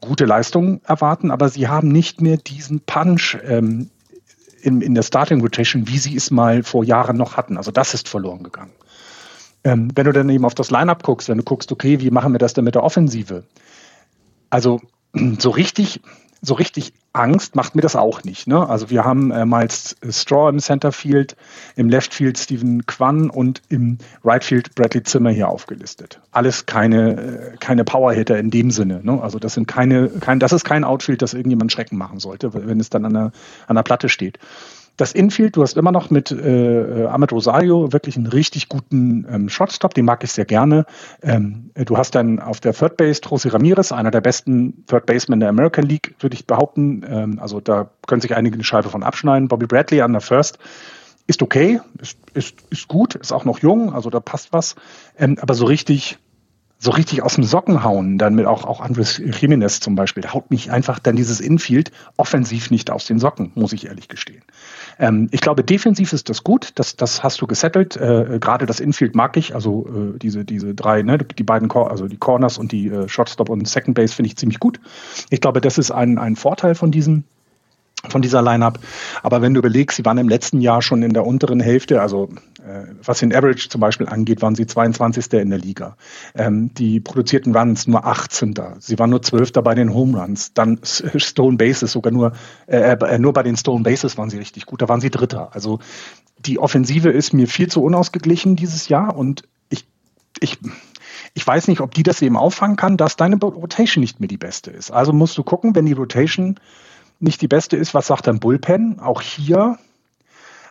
gute 0.00 0.24
Leistungen 0.24 0.80
erwarten, 0.84 1.30
aber 1.30 1.48
sie 1.48 1.68
haben 1.68 1.88
nicht 1.88 2.20
mehr 2.20 2.36
diesen 2.36 2.80
Punch 2.80 3.36
ähm, 3.44 3.90
in, 4.62 4.80
in 4.80 4.94
der 4.94 5.02
Starting 5.02 5.40
Rotation, 5.40 5.88
wie 5.88 5.98
sie 5.98 6.16
es 6.16 6.30
mal 6.30 6.62
vor 6.62 6.84
Jahren 6.84 7.16
noch 7.16 7.36
hatten. 7.36 7.56
Also 7.56 7.70
das 7.70 7.94
ist 7.94 8.08
verloren 8.08 8.42
gegangen. 8.42 8.72
Ähm, 9.64 9.90
wenn 9.94 10.04
du 10.04 10.12
dann 10.12 10.30
eben 10.30 10.44
auf 10.44 10.54
das 10.54 10.70
Lineup 10.70 11.02
guckst, 11.02 11.28
wenn 11.28 11.38
du 11.38 11.44
guckst, 11.44 11.72
okay, 11.72 12.00
wie 12.00 12.10
machen 12.10 12.32
wir 12.32 12.38
das 12.38 12.54
denn 12.54 12.64
mit 12.64 12.74
der 12.74 12.84
Offensive? 12.84 13.44
Also 14.50 14.80
so 15.38 15.50
richtig 15.50 16.00
so 16.40 16.54
richtig 16.54 16.92
Angst 17.12 17.56
macht 17.56 17.74
mir 17.74 17.82
das 17.82 17.96
auch 17.96 18.22
nicht. 18.22 18.46
Ne? 18.46 18.68
Also 18.68 18.90
wir 18.90 19.04
haben 19.04 19.30
äh, 19.30 19.44
Miles 19.44 19.96
Straw 20.10 20.48
im 20.48 20.60
Centerfield, 20.60 21.36
im 21.74 21.88
Leftfield 21.88 22.38
Stephen 22.38 22.86
Kwan 22.86 23.30
und 23.30 23.62
im 23.68 23.98
Rightfield 24.24 24.74
Bradley 24.74 25.02
Zimmer 25.02 25.30
hier 25.30 25.48
aufgelistet. 25.48 26.20
Alles 26.30 26.66
keine, 26.66 27.16
äh, 27.16 27.56
keine 27.58 27.84
Powerhitter 27.84 28.38
in 28.38 28.50
dem 28.50 28.70
Sinne. 28.70 29.00
Ne? 29.02 29.20
Also 29.20 29.38
das 29.38 29.54
sind 29.54 29.66
keine, 29.66 30.08
kein, 30.08 30.38
das 30.38 30.52
ist 30.52 30.64
kein 30.64 30.84
Outfield, 30.84 31.22
das 31.22 31.34
irgendjemand 31.34 31.72
Schrecken 31.72 31.96
machen 31.96 32.20
sollte, 32.20 32.54
wenn 32.54 32.78
es 32.78 32.90
dann 32.90 33.04
an 33.04 33.14
der, 33.14 33.32
an 33.66 33.76
der 33.76 33.82
Platte 33.82 34.08
steht. 34.08 34.38
Das 34.98 35.12
Infield, 35.12 35.54
du 35.54 35.62
hast 35.62 35.76
immer 35.76 35.92
noch 35.92 36.10
mit 36.10 36.32
äh, 36.32 37.06
Ahmed 37.06 37.30
Rosario 37.30 37.92
wirklich 37.92 38.16
einen 38.16 38.26
richtig 38.26 38.68
guten 38.68 39.24
ähm, 39.30 39.48
Shotstop, 39.48 39.94
den 39.94 40.04
mag 40.04 40.24
ich 40.24 40.32
sehr 40.32 40.44
gerne. 40.44 40.86
Ähm, 41.22 41.70
du 41.76 41.96
hast 41.96 42.16
dann 42.16 42.40
auf 42.40 42.58
der 42.58 42.74
Third 42.74 42.96
Base 42.96 43.20
José 43.22 43.52
Ramirez, 43.52 43.92
einer 43.92 44.10
der 44.10 44.20
besten 44.20 44.84
Third 44.88 45.06
Basemen 45.06 45.38
der 45.38 45.50
American 45.50 45.84
League, 45.84 46.16
würde 46.18 46.34
ich 46.34 46.48
behaupten. 46.48 47.06
Ähm, 47.08 47.38
also 47.38 47.60
da 47.60 47.90
können 48.08 48.20
sich 48.20 48.34
einige 48.34 48.54
eine 48.54 48.64
Scheibe 48.64 48.88
von 48.88 49.04
abschneiden. 49.04 49.46
Bobby 49.46 49.66
Bradley 49.66 50.00
an 50.00 50.10
der 50.10 50.20
First 50.20 50.58
ist 51.28 51.42
okay, 51.42 51.80
ist, 52.00 52.18
ist, 52.34 52.56
ist 52.70 52.88
gut, 52.88 53.14
ist 53.14 53.32
auch 53.32 53.44
noch 53.44 53.60
jung, 53.60 53.94
also 53.94 54.10
da 54.10 54.18
passt 54.18 54.52
was. 54.52 54.74
Ähm, 55.16 55.38
aber 55.40 55.54
so 55.54 55.66
richtig 55.66 56.18
so 56.78 56.92
richtig 56.92 57.22
aus 57.22 57.34
dem 57.34 57.44
Socken 57.44 57.82
hauen, 57.82 58.18
dann 58.18 58.34
mit 58.34 58.46
auch, 58.46 58.64
auch 58.64 58.80
Andres 58.80 59.18
Jimenez 59.18 59.80
zum 59.80 59.96
Beispiel, 59.96 60.24
haut 60.32 60.50
mich 60.50 60.70
einfach 60.70 61.00
dann 61.00 61.16
dieses 61.16 61.40
Infield 61.40 61.90
offensiv 62.16 62.70
nicht 62.70 62.90
aus 62.90 63.06
den 63.06 63.18
Socken, 63.18 63.50
muss 63.56 63.72
ich 63.72 63.86
ehrlich 63.86 64.08
gestehen. 64.08 64.42
Ähm, 64.98 65.28
ich 65.30 65.40
glaube, 65.40 65.62
defensiv 65.64 66.12
ist 66.12 66.28
das 66.28 66.44
gut, 66.44 66.72
das, 66.74 66.96
das 66.96 67.22
hast 67.22 67.40
du 67.40 67.46
gesettelt. 67.46 67.96
Äh, 67.96 68.38
Gerade 68.40 68.66
das 68.66 68.80
Infield 68.80 69.14
mag 69.14 69.36
ich, 69.36 69.54
also 69.54 69.86
äh, 69.86 70.18
diese, 70.18 70.44
diese 70.44 70.74
drei, 70.74 71.02
ne, 71.02 71.18
die 71.18 71.44
beiden, 71.44 71.68
Cor 71.68 71.90
also 71.90 72.08
die 72.08 72.16
Corners 72.16 72.58
und 72.58 72.72
die 72.72 72.88
äh, 72.88 73.08
Shortstop 73.08 73.48
und 73.48 73.66
Second 73.68 73.94
Base 73.94 74.14
finde 74.14 74.28
ich 74.28 74.36
ziemlich 74.36 74.60
gut. 74.60 74.80
Ich 75.30 75.40
glaube, 75.40 75.60
das 75.60 75.78
ist 75.78 75.90
ein, 75.90 76.18
ein 76.18 76.36
Vorteil 76.36 76.74
von 76.74 76.90
diesem 76.90 77.24
von 78.10 78.22
dieser 78.22 78.42
Lineup. 78.42 78.78
Aber 79.22 79.42
wenn 79.42 79.54
du 79.54 79.58
überlegst, 79.58 79.96
sie 79.96 80.04
waren 80.04 80.18
im 80.18 80.28
letzten 80.28 80.60
Jahr 80.60 80.82
schon 80.82 81.02
in 81.02 81.12
der 81.12 81.26
unteren 81.26 81.60
Hälfte, 81.60 82.00
also 82.00 82.28
äh, 82.58 82.86
was 83.02 83.20
den 83.20 83.34
Average 83.34 83.68
zum 83.68 83.80
Beispiel 83.80 84.08
angeht, 84.08 84.42
waren 84.42 84.54
sie 84.54 84.66
22. 84.66 85.32
in 85.34 85.50
der 85.50 85.58
Liga. 85.58 85.96
Ähm, 86.34 86.72
die 86.74 87.00
produzierten 87.00 87.54
Runs 87.56 87.86
nur 87.86 88.04
18. 88.04 88.54
Sie 88.78 88.98
waren 88.98 89.10
nur 89.10 89.22
12. 89.22 89.52
bei 89.52 89.74
den 89.74 89.94
Home 89.94 90.20
Runs. 90.20 90.52
Dann 90.54 90.80
Stone 90.82 91.56
Bases 91.56 91.92
sogar 91.92 92.12
nur, 92.12 92.32
äh, 92.66 92.92
äh, 92.92 93.18
nur 93.18 93.32
bei 93.32 93.42
den 93.42 93.56
Stone 93.56 93.82
Bases 93.82 94.18
waren 94.18 94.30
sie 94.30 94.38
richtig 94.38 94.66
gut. 94.66 94.82
Da 94.82 94.88
waren 94.88 95.00
sie 95.00 95.10
Dritter. 95.10 95.50
Also 95.52 95.78
die 96.38 96.58
Offensive 96.58 97.10
ist 97.10 97.32
mir 97.32 97.48
viel 97.48 97.68
zu 97.68 97.82
unausgeglichen 97.82 98.56
dieses 98.56 98.88
Jahr 98.88 99.16
und 99.16 99.42
ich, 99.70 99.86
ich, 100.40 100.58
ich 101.34 101.46
weiß 101.46 101.68
nicht, 101.68 101.80
ob 101.80 101.94
die 101.94 102.02
das 102.02 102.22
eben 102.22 102.36
auffangen 102.36 102.76
kann, 102.76 102.96
dass 102.96 103.16
deine 103.16 103.36
Rotation 103.36 104.00
nicht 104.00 104.20
mehr 104.20 104.28
die 104.28 104.36
beste 104.36 104.70
ist. 104.70 104.90
Also 104.90 105.12
musst 105.12 105.36
du 105.38 105.42
gucken, 105.42 105.74
wenn 105.74 105.86
die 105.86 105.92
Rotation 105.92 106.58
nicht 107.20 107.42
die 107.42 107.48
beste 107.48 107.76
ist, 107.76 107.94
was 107.94 108.06
sagt 108.06 108.26
dein 108.26 108.40
Bullpen? 108.40 109.00
Auch 109.00 109.20
hier, 109.22 109.78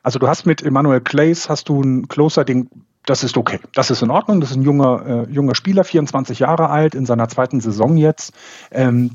also 0.04 0.20
du 0.20 0.28
hast 0.28 0.46
mit 0.46 0.62
Emmanuel 0.62 1.02
Clays, 1.02 1.50
hast 1.50 1.70
du 1.70 1.82
ein 1.82 2.08
Closer, 2.08 2.46
den, 2.46 2.70
das 3.06 3.24
ist 3.24 3.38
okay. 3.38 3.60
Das 3.74 3.90
ist 3.90 4.02
in 4.02 4.10
Ordnung. 4.10 4.42
Das 4.42 4.52
ist 4.52 4.58
ein 4.58 4.64
junger, 4.64 5.28
äh, 5.28 5.32
junger 5.32 5.56
Spieler, 5.56 5.84
24 5.84 6.40
Jahre 6.40 6.70
alt, 6.70 6.94
in 6.94 7.06
seiner 7.06 7.30
zweiten 7.30 7.62
Saison 7.62 7.98
jetzt. 7.98 8.34
Ähm, 8.72 9.12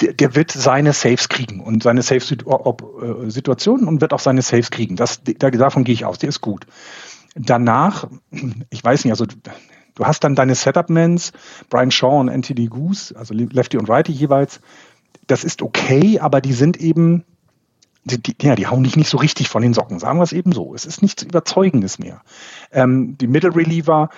der, 0.00 0.12
der, 0.12 0.34
wird 0.34 0.50
seine 0.50 0.92
Saves 0.92 1.28
kriegen 1.28 1.60
und 1.60 1.82
seine 1.82 2.02
Safe-Situationen 2.02 3.88
und 3.88 4.00
wird 4.00 4.12
auch 4.12 4.20
seine 4.20 4.42
Saves 4.42 4.70
kriegen. 4.70 4.94
Das, 4.96 5.22
davon 5.24 5.84
gehe 5.84 5.94
ich 5.94 6.04
aus. 6.04 6.18
Der 6.18 6.28
ist 6.28 6.40
gut. 6.40 6.66
Danach, 7.34 8.06
ich 8.70 8.84
weiß 8.84 9.04
nicht, 9.04 9.12
also 9.12 9.26
du 9.26 10.04
hast 10.04 10.22
dann 10.22 10.34
deine 10.34 10.54
Setup-Mans, 10.54 11.32
Brian 11.70 11.90
Shaw 11.90 12.20
und 12.20 12.28
Anthony 12.28 12.66
Goose, 12.66 13.16
also 13.16 13.34
Lefty 13.34 13.78
und 13.78 13.88
Righty 13.88 14.12
jeweils, 14.12 14.60
das 15.26 15.44
ist 15.44 15.62
okay, 15.62 16.18
aber 16.20 16.40
die 16.40 16.52
sind 16.52 16.76
eben, 16.78 17.24
die, 18.04 18.22
die, 18.22 18.36
ja, 18.40 18.54
die 18.54 18.66
hauen 18.66 18.84
dich 18.84 18.96
nicht 18.96 19.08
so 19.08 19.18
richtig 19.18 19.48
von 19.48 19.62
den 19.62 19.74
Socken, 19.74 19.98
sagen 19.98 20.18
wir 20.18 20.22
es 20.22 20.32
eben 20.32 20.52
so. 20.52 20.74
Es 20.74 20.86
ist 20.86 21.02
nichts 21.02 21.22
Überzeugendes 21.22 21.98
mehr. 21.98 22.22
Ähm, 22.70 23.18
die 23.18 23.26
Middle 23.26 23.54
Reliever, 23.54 24.10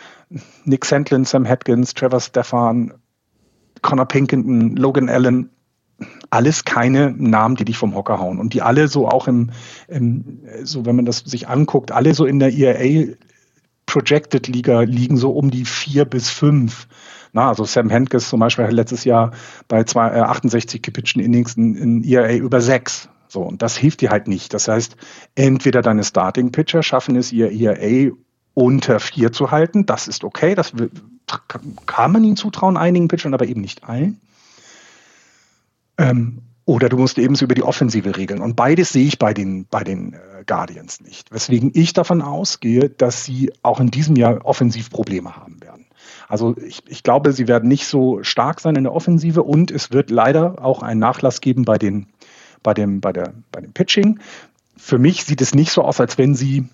Nick 0.65 0.85
Sandlin, 0.85 1.25
Sam 1.25 1.49
Hatkins, 1.49 1.95
Trevor 1.95 2.21
Stefan, 2.21 2.95
Connor 3.81 4.07
Pinkington, 4.07 4.77
Logan 4.77 5.09
Allen, 5.09 5.51
alles 6.31 6.65
keine 6.65 7.13
Namen, 7.17 7.57
die 7.57 7.65
dich 7.65 7.79
vom 7.79 7.95
Hocker 7.95 8.19
hauen. 8.19 8.39
Und 8.39 8.55
die 8.55 8.63
alle 8.63 8.89
so 8.89 9.09
auch 9.09 9.27
im, 9.27 9.51
im 9.89 10.41
so 10.63 10.87
wenn 10.87 10.97
man 10.97 11.07
das 11.07 11.19
sich 11.19 11.49
anguckt, 11.49 11.91
alle 11.91 12.15
so 12.15 12.25
in 12.25 12.39
der 12.39 12.53
ERA 12.53 13.15
Projected 13.87 14.49
Liga 14.49 14.83
liegen 14.83 15.17
so 15.17 15.31
um 15.31 15.51
die 15.51 15.65
vier 15.65 16.05
bis 16.05 16.29
fünf. 16.29 16.87
Na, 17.39 17.51
also 17.51 17.65
Sam 17.65 17.89
Henkes 17.89 18.31
zum 18.31 18.41
Beispiel 18.41 18.65
hat 18.65 18.73
letztes 18.73 19.05
Jahr 19.05 19.31
bei 19.69 19.85
zwei, 19.85 20.09
äh, 20.09 20.23
68 20.23 20.83
gepitchten 20.83 21.21
Innings 21.21 21.55
in, 21.55 21.77
in 21.77 22.03
ERA 22.03 22.35
über 22.35 22.61
sechs. 22.61 23.09
So, 23.29 23.43
und 23.43 23.63
das 23.63 23.77
hilft 23.77 24.01
dir 24.01 24.11
halt 24.11 24.27
nicht. 24.27 24.55
Das 24.55 24.67
heißt, 24.67 24.97
entweder 25.37 25.81
deine 25.81 26.03
Starting 26.03 26.51
Pitcher 26.51 26.83
schaffen 26.83 27.15
es, 27.15 27.31
ihr 27.31 27.53
ERA 27.53 28.13
unter 28.55 28.99
vier 28.99 29.31
zu 29.31 29.53
halten. 29.53 29.87
Das 29.87 30.09
ist 30.09 30.25
okay. 30.25 30.57
Das 30.57 30.73
kann 31.87 32.11
man 32.11 32.25
ihnen 32.25 32.35
zutrauen, 32.35 32.77
einigen 32.77 33.07
Pitchern, 33.07 33.35
aber 33.35 33.47
eben 33.47 33.61
nicht 33.61 33.85
allen. 33.85 34.21
Ähm, 35.97 36.43
oder 36.65 36.89
du 36.89 36.97
musst 36.97 37.19
eben 37.19 37.37
über 37.37 37.55
die 37.55 37.63
Offensive 37.63 38.17
regeln. 38.17 38.41
Und 38.41 38.57
beides 38.57 38.89
sehe 38.89 39.07
ich 39.07 39.21
bei 39.21 39.33
den, 39.33 39.65
bei 39.71 39.85
den 39.85 40.15
äh, 40.15 40.43
Guardians 40.45 41.01
nicht. 41.03 41.31
Weswegen 41.31 41.71
ich 41.75 41.93
davon 41.93 42.21
ausgehe, 42.21 42.91
dass 42.91 43.25
sie 43.25 43.53
auch 43.63 43.79
in 43.79 43.93
diesem 43.93 44.17
Jahr 44.17 44.45
offensiv 44.45 44.91
Probleme 44.91 45.37
haben 45.37 45.63
werden. 45.63 45.88
Also 46.29 46.55
ich, 46.59 46.83
ich 46.87 47.03
glaube, 47.03 47.33
sie 47.33 47.49
werden 47.49 47.69
nicht 47.69 47.87
so 47.87 48.23
stark 48.23 48.61
sein 48.61 48.77
in 48.77 48.85
der 48.85 48.93
Offensive 48.93 49.43
und 49.43 49.71
es 49.71 49.91
wird 49.93 50.11
leider 50.11 50.63
auch 50.63 50.83
einen 50.83 51.01
Nachlass 51.01 51.41
geben 51.41 51.65
bei, 51.65 51.79
den, 51.79 52.07
bei, 52.63 52.75
dem, 52.75 53.01
bei, 53.01 53.13
der, 53.13 53.33
bei 53.51 53.63
dem 53.63 53.73
Pitching. 53.73 54.21
Für 54.77 54.99
mich 54.99 55.25
sieht 55.25 55.41
es 55.41 55.55
nicht 55.55 55.73
so 55.73 55.83
aus, 55.83 56.01
als 56.01 56.19
wenn 56.19 56.35
sie 56.35 56.69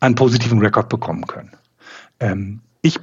einen 0.00 0.16
positiven 0.16 0.58
Rekord 0.58 0.88
bekommen 0.88 1.26
können. 1.26 1.52
Ähm, 2.20 2.60
ich, 2.80 3.00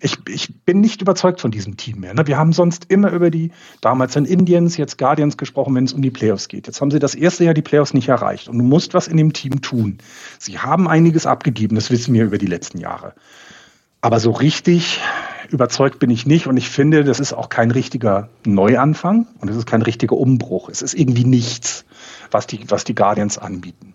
ich, 0.00 0.18
ich 0.28 0.64
bin 0.64 0.80
nicht 0.80 1.00
überzeugt 1.00 1.40
von 1.40 1.52
diesem 1.52 1.76
Team 1.76 2.00
mehr. 2.00 2.12
Ne? 2.12 2.26
Wir 2.26 2.38
haben 2.38 2.52
sonst 2.52 2.86
immer 2.90 3.10
über 3.10 3.30
die 3.30 3.52
damals 3.80 4.16
in 4.16 4.24
Indians, 4.24 4.76
jetzt 4.76 4.98
Guardians 4.98 5.36
gesprochen, 5.36 5.74
wenn 5.74 5.84
es 5.84 5.92
um 5.92 6.02
die 6.02 6.10
Playoffs 6.10 6.48
geht. 6.48 6.66
Jetzt 6.66 6.80
haben 6.80 6.90
sie 6.90 6.98
das 6.98 7.14
erste 7.14 7.44
Jahr 7.44 7.54
die 7.54 7.62
Playoffs 7.62 7.94
nicht 7.94 8.08
erreicht 8.08 8.48
und 8.48 8.58
du 8.58 8.64
musst 8.64 8.94
was 8.94 9.06
in 9.08 9.16
dem 9.16 9.32
Team 9.32 9.60
tun. 9.60 9.98
Sie 10.38 10.58
haben 10.58 10.88
einiges 10.88 11.26
abgegeben, 11.26 11.76
das 11.76 11.90
wissen 11.90 12.14
wir 12.14 12.24
über 12.24 12.38
die 12.38 12.46
letzten 12.46 12.78
Jahre. 12.78 13.14
Aber 14.02 14.18
so 14.18 14.32
richtig 14.32 15.00
überzeugt 15.48 16.00
bin 16.00 16.10
ich 16.10 16.26
nicht 16.26 16.48
und 16.48 16.56
ich 16.56 16.68
finde, 16.68 17.04
das 17.04 17.20
ist 17.20 17.32
auch 17.32 17.48
kein 17.48 17.70
richtiger 17.70 18.28
Neuanfang 18.44 19.28
und 19.38 19.48
es 19.48 19.56
ist 19.56 19.66
kein 19.66 19.80
richtiger 19.80 20.16
Umbruch. 20.16 20.68
Es 20.68 20.82
ist 20.82 20.94
irgendwie 20.94 21.24
nichts, 21.24 21.84
was 22.30 22.48
die, 22.48 22.68
was 22.68 22.82
die 22.82 22.96
Guardians 22.96 23.38
anbieten. 23.38 23.94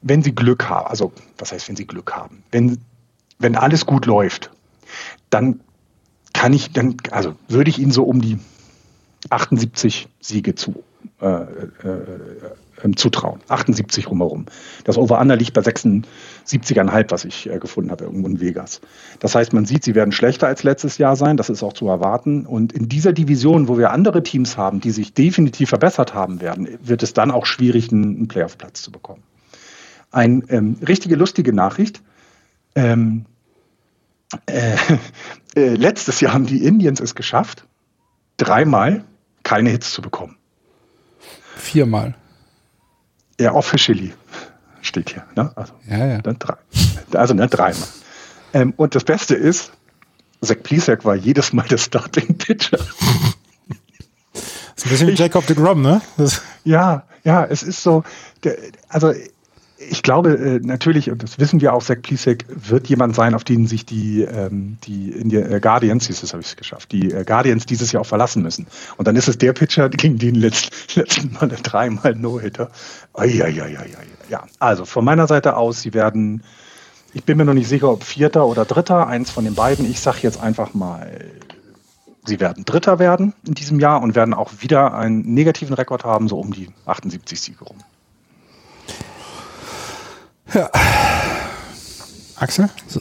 Wenn 0.00 0.22
sie 0.22 0.32
Glück 0.32 0.68
haben, 0.68 0.86
also 0.86 1.12
was 1.38 1.50
heißt, 1.50 1.68
wenn 1.68 1.74
sie 1.74 1.86
Glück 1.86 2.14
haben? 2.14 2.44
Wenn, 2.52 2.78
wenn 3.40 3.56
alles 3.56 3.84
gut 3.84 4.06
läuft, 4.06 4.50
dann 5.28 5.60
kann 6.32 6.52
ich, 6.52 6.72
dann, 6.72 6.96
also 7.10 7.34
würde 7.48 7.70
ich 7.70 7.80
ihnen 7.80 7.90
so 7.90 8.04
um 8.04 8.20
die 8.20 8.38
78 9.28 10.08
Siege 10.20 10.54
zu, 10.54 10.84
äh, 11.20 11.26
äh, 11.26 11.42
äh, 12.82 12.90
zutrauen. 12.96 13.40
78 13.48 14.08
rumherum. 14.08 14.46
Das 14.84 14.96
Over-Under 14.96 15.36
liegt 15.36 15.54
bei 15.54 15.60
76,5, 15.60 17.10
was 17.10 17.24
ich 17.24 17.48
äh, 17.48 17.58
gefunden 17.58 17.90
habe, 17.90 18.04
irgendwo 18.04 18.28
in 18.28 18.40
Vegas. 18.40 18.80
Das 19.20 19.34
heißt, 19.34 19.52
man 19.52 19.66
sieht, 19.66 19.84
sie 19.84 19.94
werden 19.94 20.12
schlechter 20.12 20.46
als 20.46 20.62
letztes 20.62 20.98
Jahr 20.98 21.16
sein. 21.16 21.36
Das 21.36 21.50
ist 21.50 21.62
auch 21.62 21.72
zu 21.72 21.88
erwarten. 21.88 22.46
Und 22.46 22.72
in 22.72 22.88
dieser 22.88 23.12
Division, 23.12 23.68
wo 23.68 23.78
wir 23.78 23.90
andere 23.90 24.22
Teams 24.22 24.56
haben, 24.56 24.80
die 24.80 24.90
sich 24.90 25.14
definitiv 25.14 25.68
verbessert 25.70 26.14
haben 26.14 26.40
werden, 26.40 26.68
wird 26.82 27.02
es 27.02 27.12
dann 27.12 27.30
auch 27.30 27.46
schwierig, 27.46 27.90
einen, 27.92 28.16
einen 28.16 28.28
Playoff-Platz 28.28 28.82
zu 28.82 28.92
bekommen. 28.92 29.22
Eine 30.10 30.42
ähm, 30.48 30.76
richtige 30.86 31.16
lustige 31.16 31.52
Nachricht. 31.52 32.02
Ähm, 32.74 33.26
äh, 34.46 34.76
äh, 35.56 35.74
letztes 35.74 36.20
Jahr 36.20 36.32
haben 36.32 36.46
die 36.46 36.64
Indians 36.64 37.00
es 37.00 37.14
geschafft, 37.14 37.66
dreimal 38.36 39.04
keine 39.42 39.70
Hits 39.70 39.92
zu 39.92 40.02
bekommen. 40.02 40.36
Viermal. 41.56 42.14
Ja, 43.40 43.54
officially 43.54 44.12
steht 44.80 45.10
hier. 45.10 45.24
Ne? 45.36 45.52
Also, 45.54 45.72
ja, 45.88 46.06
ja. 46.06 46.18
Dann 46.18 46.38
drei. 46.38 46.56
Also 47.12 47.34
ne, 47.34 47.48
dreimal. 47.48 47.88
Ähm, 48.52 48.74
und 48.76 48.94
das 48.94 49.04
Beste 49.04 49.34
ist, 49.34 49.72
Zach 50.42 50.56
Plesac 50.62 51.04
war 51.04 51.14
jedes 51.14 51.52
Mal 51.52 51.66
der 51.66 51.78
Starting 51.78 52.38
Pitcher. 52.38 52.78
Das 52.78 52.84
ist 54.76 54.86
ein 54.86 54.90
bisschen 54.90 55.08
wie 55.08 55.14
Jacob 55.14 55.46
de 55.46 55.56
Grom, 55.56 55.82
ne? 55.82 56.00
Das 56.16 56.42
ja, 56.64 57.04
ja, 57.24 57.44
es 57.44 57.62
ist 57.62 57.82
so, 57.82 58.04
der, 58.44 58.56
also 58.88 59.12
ich 59.78 60.02
glaube 60.02 60.30
äh, 60.34 60.60
natürlich, 60.60 61.10
und 61.10 61.22
das 61.22 61.38
wissen 61.38 61.60
wir 61.60 61.72
auch, 61.72 61.82
Zach 61.82 62.02
Plisek 62.02 62.44
wird 62.48 62.88
jemand 62.88 63.14
sein, 63.14 63.34
auf 63.34 63.44
den 63.44 63.66
sich 63.66 63.86
die, 63.86 64.22
ähm, 64.22 64.78
die 64.84 65.10
Indian, 65.10 65.50
äh, 65.50 65.60
Guardians, 65.60 66.06
dieses 66.08 66.32
habe 66.32 66.40
ich 66.42 66.48
es 66.48 66.56
geschafft, 66.56 66.90
die 66.90 67.12
äh, 67.12 67.24
Guardians 67.24 67.64
dieses 67.64 67.92
Jahr 67.92 68.02
auch 68.02 68.06
verlassen 68.06 68.42
müssen. 68.42 68.66
Und 68.96 69.06
dann 69.06 69.14
ist 69.14 69.28
es 69.28 69.38
der 69.38 69.52
Pitcher 69.52 69.88
gegen 69.88 70.18
den 70.18 70.34
letzten, 70.34 70.74
letzten 70.98 71.32
Mal 71.32 71.48
dreimal 71.62 72.14
No-Hitter. 72.14 72.70
Ja, 74.28 74.44
also 74.58 74.84
von 74.84 75.04
meiner 75.04 75.26
Seite 75.28 75.56
aus, 75.56 75.80
sie 75.80 75.94
werden, 75.94 76.42
ich 77.14 77.24
bin 77.24 77.36
mir 77.36 77.44
noch 77.44 77.54
nicht 77.54 77.68
sicher, 77.68 77.90
ob 77.90 78.02
Vierter 78.02 78.46
oder 78.46 78.64
Dritter, 78.64 79.06
eins 79.06 79.30
von 79.30 79.44
den 79.44 79.54
beiden. 79.54 79.88
Ich 79.88 80.00
sage 80.00 80.18
jetzt 80.22 80.40
einfach 80.40 80.74
mal, 80.74 81.24
sie 82.26 82.40
werden 82.40 82.64
Dritter 82.64 82.98
werden 82.98 83.32
in 83.46 83.54
diesem 83.54 83.78
Jahr 83.78 84.02
und 84.02 84.16
werden 84.16 84.34
auch 84.34 84.50
wieder 84.58 84.94
einen 84.94 85.34
negativen 85.34 85.74
Rekord 85.74 86.04
haben, 86.04 86.26
so 86.26 86.38
um 86.38 86.52
die 86.52 86.68
78 86.84 87.40
Siege 87.40 87.64
rum. 87.64 87.78
Ja. 90.54 90.70
Axel? 92.36 92.70
So. 92.86 93.00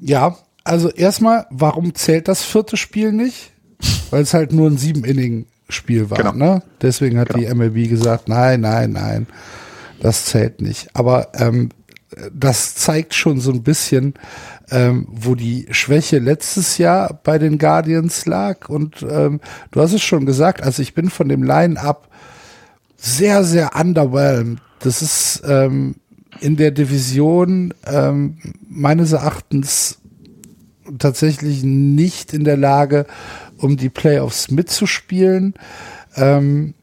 Ja, 0.00 0.36
also 0.64 0.90
erstmal, 0.90 1.46
warum 1.50 1.94
zählt 1.94 2.28
das 2.28 2.42
vierte 2.42 2.76
Spiel 2.76 3.12
nicht? 3.12 3.52
Weil 4.10 4.22
es 4.22 4.34
halt 4.34 4.52
nur 4.52 4.68
ein 4.68 4.78
Sieben-Inning-Spiel 4.78 6.10
war. 6.10 6.18
Genau. 6.18 6.32
Ne? 6.32 6.62
Deswegen 6.80 7.18
hat 7.18 7.28
genau. 7.28 7.40
die 7.40 7.54
MLB 7.54 7.88
gesagt, 7.88 8.28
nein, 8.28 8.60
nein, 8.60 8.92
nein, 8.92 9.26
das 10.00 10.26
zählt 10.26 10.60
nicht. 10.60 10.88
Aber 10.94 11.28
ähm, 11.34 11.70
das 12.32 12.74
zeigt 12.74 13.14
schon 13.14 13.40
so 13.40 13.52
ein 13.52 13.62
bisschen, 13.62 14.14
ähm, 14.70 15.06
wo 15.10 15.34
die 15.34 15.66
Schwäche 15.70 16.18
letztes 16.18 16.78
Jahr 16.78 17.20
bei 17.22 17.38
den 17.38 17.58
Guardians 17.58 18.26
lag. 18.26 18.68
Und 18.68 19.02
ähm, 19.08 19.40
du 19.70 19.80
hast 19.80 19.92
es 19.92 20.02
schon 20.02 20.26
gesagt, 20.26 20.62
also 20.62 20.82
ich 20.82 20.94
bin 20.94 21.10
von 21.10 21.28
dem 21.28 21.42
Line-Up 21.42 22.08
sehr, 22.96 23.44
sehr 23.44 23.76
underwhelmed 23.76 24.60
das 24.80 25.02
ist 25.02 25.42
ähm, 25.46 25.96
in 26.40 26.56
der 26.56 26.70
Division 26.70 27.74
ähm, 27.86 28.38
meines 28.68 29.12
Erachtens 29.12 29.98
tatsächlich 30.98 31.62
nicht 31.62 32.32
in 32.32 32.44
der 32.44 32.56
Lage, 32.56 33.06
um 33.58 33.76
die 33.76 33.90
Playoffs 33.90 34.50
mitzuspielen. 34.50 35.54
Ähm, 36.16 36.74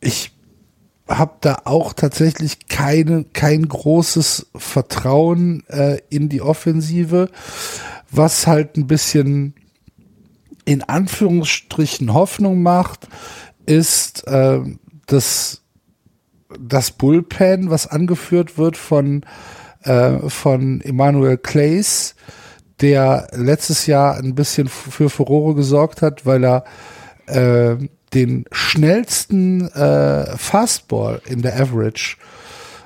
ich 0.00 0.32
habe 1.08 1.36
da 1.40 1.62
auch 1.64 1.92
tatsächlich 1.92 2.68
keine, 2.68 3.24
kein 3.24 3.66
großes 3.66 4.48
Vertrauen 4.54 5.64
äh, 5.68 5.98
in 6.10 6.28
die 6.28 6.42
Offensive, 6.42 7.30
was 8.10 8.46
halt 8.46 8.76
ein 8.76 8.86
bisschen 8.86 9.54
in 10.64 10.82
Anführungsstrichen 10.82 12.12
Hoffnung 12.12 12.62
macht, 12.62 13.08
ist 13.64 14.26
äh, 14.26 14.60
das, 15.06 15.62
das 16.58 16.90
Bullpen, 16.90 17.70
was 17.70 17.86
angeführt 17.86 18.58
wird 18.58 18.76
von, 18.76 19.24
äh, 19.82 20.28
von 20.28 20.80
Emmanuel 20.80 21.36
Clays, 21.36 22.14
der 22.80 23.28
letztes 23.32 23.86
Jahr 23.86 24.16
ein 24.16 24.34
bisschen 24.34 24.68
für 24.68 25.10
Furore 25.10 25.54
gesorgt 25.54 26.02
hat, 26.02 26.24
weil 26.26 26.44
er 26.44 26.64
äh, 27.26 27.76
den 28.14 28.44
schnellsten 28.52 29.68
äh, 29.72 30.36
Fastball 30.36 31.20
in 31.26 31.42
der 31.42 31.60
Average 31.60 32.16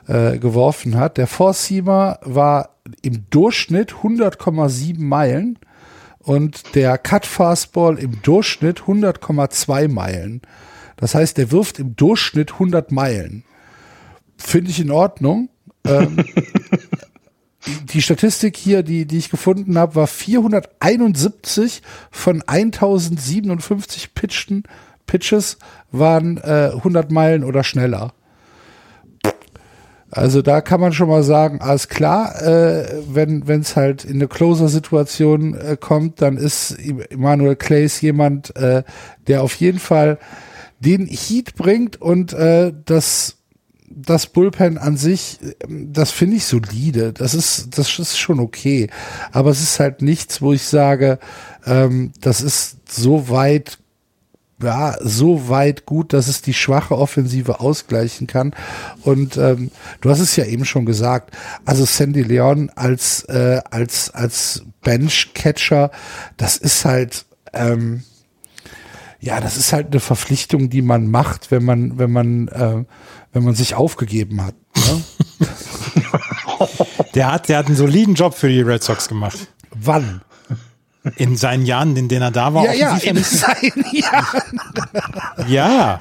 äh, 0.09 0.38
geworfen 0.38 0.96
hat. 0.96 1.16
Der 1.16 1.27
Four-Seamer 1.27 2.18
war 2.22 2.70
im 3.03 3.27
Durchschnitt 3.31 3.92
100,7 4.03 5.01
Meilen 5.01 5.59
und 6.18 6.75
der 6.75 6.98
Cut 6.98 7.27
Fastball 7.27 7.98
im 7.98 8.20
Durchschnitt 8.22 8.81
100,2 8.81 9.88
Meilen. 9.88 10.42
Das 10.96 11.14
heißt, 11.14 11.37
der 11.37 11.51
wirft 11.51 11.79
im 11.79 11.94
Durchschnitt 11.96 12.53
100 12.55 12.90
Meilen. 12.92 13.44
Finde 14.43 14.71
ich 14.71 14.81
in 14.81 14.91
Ordnung. 14.91 15.49
ähm, 15.85 16.25
die 17.93 18.03
Statistik 18.03 18.57
hier, 18.57 18.83
die, 18.83 19.07
die 19.07 19.19
ich 19.19 19.31
gefunden 19.31 19.79
habe, 19.79 19.95
war 19.95 20.07
471 20.07 21.83
von 22.11 22.43
1057 22.43 24.15
Pitchen 24.15 24.65
Pitches 25.07 25.59
waren 25.91 26.39
äh, 26.39 26.71
100 26.75 27.11
Meilen 27.11 27.45
oder 27.45 27.65
schneller. 27.65 28.15
Also 30.11 30.43
da 30.43 30.61
kann 30.61 30.81
man 30.81 30.93
schon 30.93 31.09
mal 31.09 31.23
sagen, 31.23 31.61
alles 31.63 31.89
klar, 31.89 32.41
äh, 32.43 33.03
wenn 33.09 33.43
es 33.49 33.77
halt 33.77 34.05
in 34.05 34.17
eine 34.17 34.29
Closer-Situation 34.29 35.55
äh, 35.55 35.77
kommt, 35.81 36.21
dann 36.21 36.37
ist 36.37 36.77
Emmanuel 37.11 37.57
Clays 37.57 38.01
jemand, 38.03 38.55
äh, 38.57 38.83
der 39.27 39.43
auf 39.43 39.55
jeden 39.55 39.79
Fall 39.79 40.19
den 40.81 41.07
Heat 41.07 41.55
bringt 41.55 42.01
und 42.01 42.35
äh, 42.35 42.73
das 42.85 43.39
das 43.95 44.27
Bullpen 44.27 44.79
an 44.79 44.97
sich, 44.97 45.39
das 45.69 46.11
finde 46.11 46.37
ich 46.37 46.45
solide. 46.45 47.13
Das 47.13 47.35
ist, 47.35 47.79
das 47.79 47.99
ist 47.99 48.19
schon 48.19 48.41
okay. 48.41 48.89
Aber 49.33 49.51
es 49.51 49.63
ist 49.63 49.81
halt 49.81 50.03
nichts, 50.03 50.43
wo 50.43 50.53
ich 50.53 50.63
sage, 50.63 51.19
ähm, 51.67 52.13
das 52.21 52.41
ist 52.41 52.79
so 52.89 53.29
weit 53.29 53.79
ja, 54.63 54.97
so 55.01 55.49
weit 55.49 55.87
gut, 55.87 56.13
dass 56.13 56.29
es 56.29 56.41
die 56.41 56.55
schwache 56.55 56.97
Offensive 56.97 57.61
ausgleichen 57.61 58.27
kann. 58.27 58.55
Und 59.03 59.37
ähm, 59.37 59.71
du 60.01 60.11
hast 60.11 60.21
es 60.21 60.37
ja 60.37 60.45
eben 60.45 60.65
schon 60.65 60.87
gesagt, 60.87 61.37
also 61.65 61.85
Sandy 61.85 62.23
Leon 62.23 62.71
als, 62.77 63.25
äh, 63.25 63.61
als, 63.71 64.11
als 64.11 64.63
Bench-Catcher, 64.83 65.91
das 66.37 66.57
ist 66.57 66.85
halt, 66.85 67.27
ähm, 67.53 68.05
ja, 69.23 69.41
das 69.41 69.57
ist 69.57 69.73
halt 69.73 69.87
eine 69.93 70.01
Verpflichtung, 70.01 70.69
die 70.69 70.83
man 70.83 71.09
macht, 71.09 71.53
wenn 71.53 71.65
man, 71.65 71.97
wenn 71.97 72.11
man, 72.11 72.49
äh, 72.49 72.85
wenn 73.33 73.45
man 73.45 73.55
sich 73.55 73.77
aufgegeben 73.77 74.43
hat. 74.43 74.57
Ne? 74.75 75.47
der 77.15 77.33
hat, 77.33 77.49
der 77.49 77.59
hat 77.59 77.67
einen 77.67 77.77
soliden 77.77 78.15
Job 78.15 78.35
für 78.35 78.49
die 78.49 78.63
Red 78.63 78.83
Sox 78.83 79.07
gemacht. 79.07 79.47
Wann? 79.71 80.23
In 81.17 81.37
seinen 81.37 81.67
Jahren, 81.67 81.97
in 81.97 82.09
denen 82.09 82.23
er 82.23 82.31
da 82.33 82.53
war? 82.53 82.65
Ja, 82.65 82.73
ja, 82.73 82.97
in 82.97 83.23
seinen 83.23 83.85
Jahren. 83.93 84.61
ja. 85.47 86.01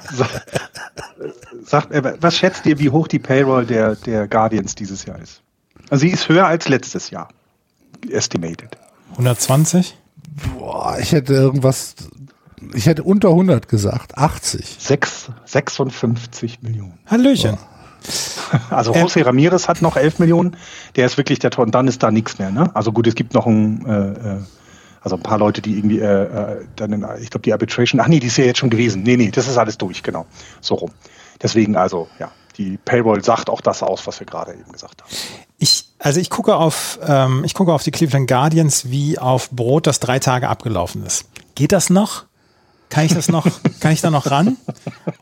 Sagt, 1.64 1.90
was 2.20 2.36
schätzt 2.36 2.66
ihr, 2.66 2.80
wie 2.80 2.90
hoch 2.90 3.06
die 3.06 3.20
Payroll 3.20 3.66
der, 3.66 3.94
der 3.94 4.26
Guardians 4.26 4.74
dieses 4.74 5.04
Jahr 5.04 5.20
ist? 5.20 5.42
Also 5.90 6.02
sie 6.02 6.10
ist 6.10 6.28
höher 6.28 6.46
als 6.46 6.68
letztes 6.68 7.10
Jahr. 7.10 7.28
Estimated. 8.10 8.76
120? 9.12 9.96
Boah, 10.58 10.96
ich 11.00 11.12
hätte 11.12 11.34
irgendwas, 11.34 11.94
ich 12.74 12.86
hätte 12.86 13.02
unter 13.02 13.28
100 13.28 13.68
gesagt. 13.68 14.16
80. 14.16 14.76
6, 14.78 15.30
56 15.44 16.62
Millionen. 16.62 16.98
Hallöchen. 17.06 17.52
Boah. 17.52 17.68
Also 18.70 18.92
José 18.92 19.24
Ramirez 19.24 19.68
hat 19.68 19.80
noch 19.80 19.96
11 19.96 20.18
Millionen. 20.18 20.56
Der 20.96 21.06
ist 21.06 21.16
wirklich 21.16 21.38
der 21.38 21.50
Tor. 21.50 21.64
Und 21.64 21.74
dann 21.74 21.88
ist 21.88 22.02
da 22.02 22.10
nichts 22.10 22.38
mehr. 22.38 22.50
Ne? 22.50 22.70
Also 22.74 22.92
gut, 22.92 23.06
es 23.06 23.14
gibt 23.14 23.34
noch 23.34 23.46
ein... 23.46 23.86
Äh, 23.86 24.36
äh 24.36 24.36
also 25.04 25.16
ein 25.16 25.22
paar 25.22 25.38
Leute, 25.38 25.60
die 25.60 25.76
irgendwie 25.76 25.98
äh, 25.98 26.04
äh 26.04 26.64
dann, 26.76 26.92
in, 26.92 27.04
ich 27.20 27.30
glaube, 27.30 27.42
die 27.42 27.52
Arbitration, 27.52 28.00
ach 28.00 28.06
nee, 28.06 28.20
die 28.20 28.28
ist 28.28 28.36
ja 28.36 28.44
jetzt 28.44 28.58
schon 28.58 28.70
gewesen. 28.70 29.02
Nee, 29.02 29.16
nee, 29.16 29.32
das 29.32 29.48
ist 29.48 29.58
alles 29.58 29.76
durch, 29.76 30.04
genau. 30.04 30.26
So 30.60 30.76
rum. 30.76 30.92
Deswegen 31.42 31.74
also, 31.74 32.06
ja, 32.20 32.30
die 32.56 32.76
Payroll 32.76 33.24
sagt 33.24 33.50
auch 33.50 33.60
das 33.60 33.82
aus, 33.82 34.06
was 34.06 34.20
wir 34.20 34.28
gerade 34.28 34.52
eben 34.52 34.70
gesagt 34.70 35.02
haben. 35.02 35.10
Ich, 35.58 35.88
also 35.98 36.20
ich 36.20 36.30
gucke 36.30 36.54
auf, 36.54 37.00
ähm, 37.04 37.42
ich 37.44 37.54
gucke 37.54 37.72
auf 37.72 37.82
die 37.82 37.90
Cleveland 37.90 38.28
Guardians 38.28 38.90
wie 38.90 39.18
auf 39.18 39.50
Brot, 39.50 39.88
das 39.88 39.98
drei 39.98 40.20
Tage 40.20 40.48
abgelaufen 40.48 41.04
ist. 41.04 41.24
Geht 41.56 41.72
das 41.72 41.90
noch? 41.90 42.26
Kann 42.92 43.06
ich 43.06 43.14
das 43.14 43.30
noch, 43.30 43.46
kann 43.80 43.92
ich 43.92 44.02
da 44.02 44.10
noch 44.10 44.30
ran? 44.30 44.58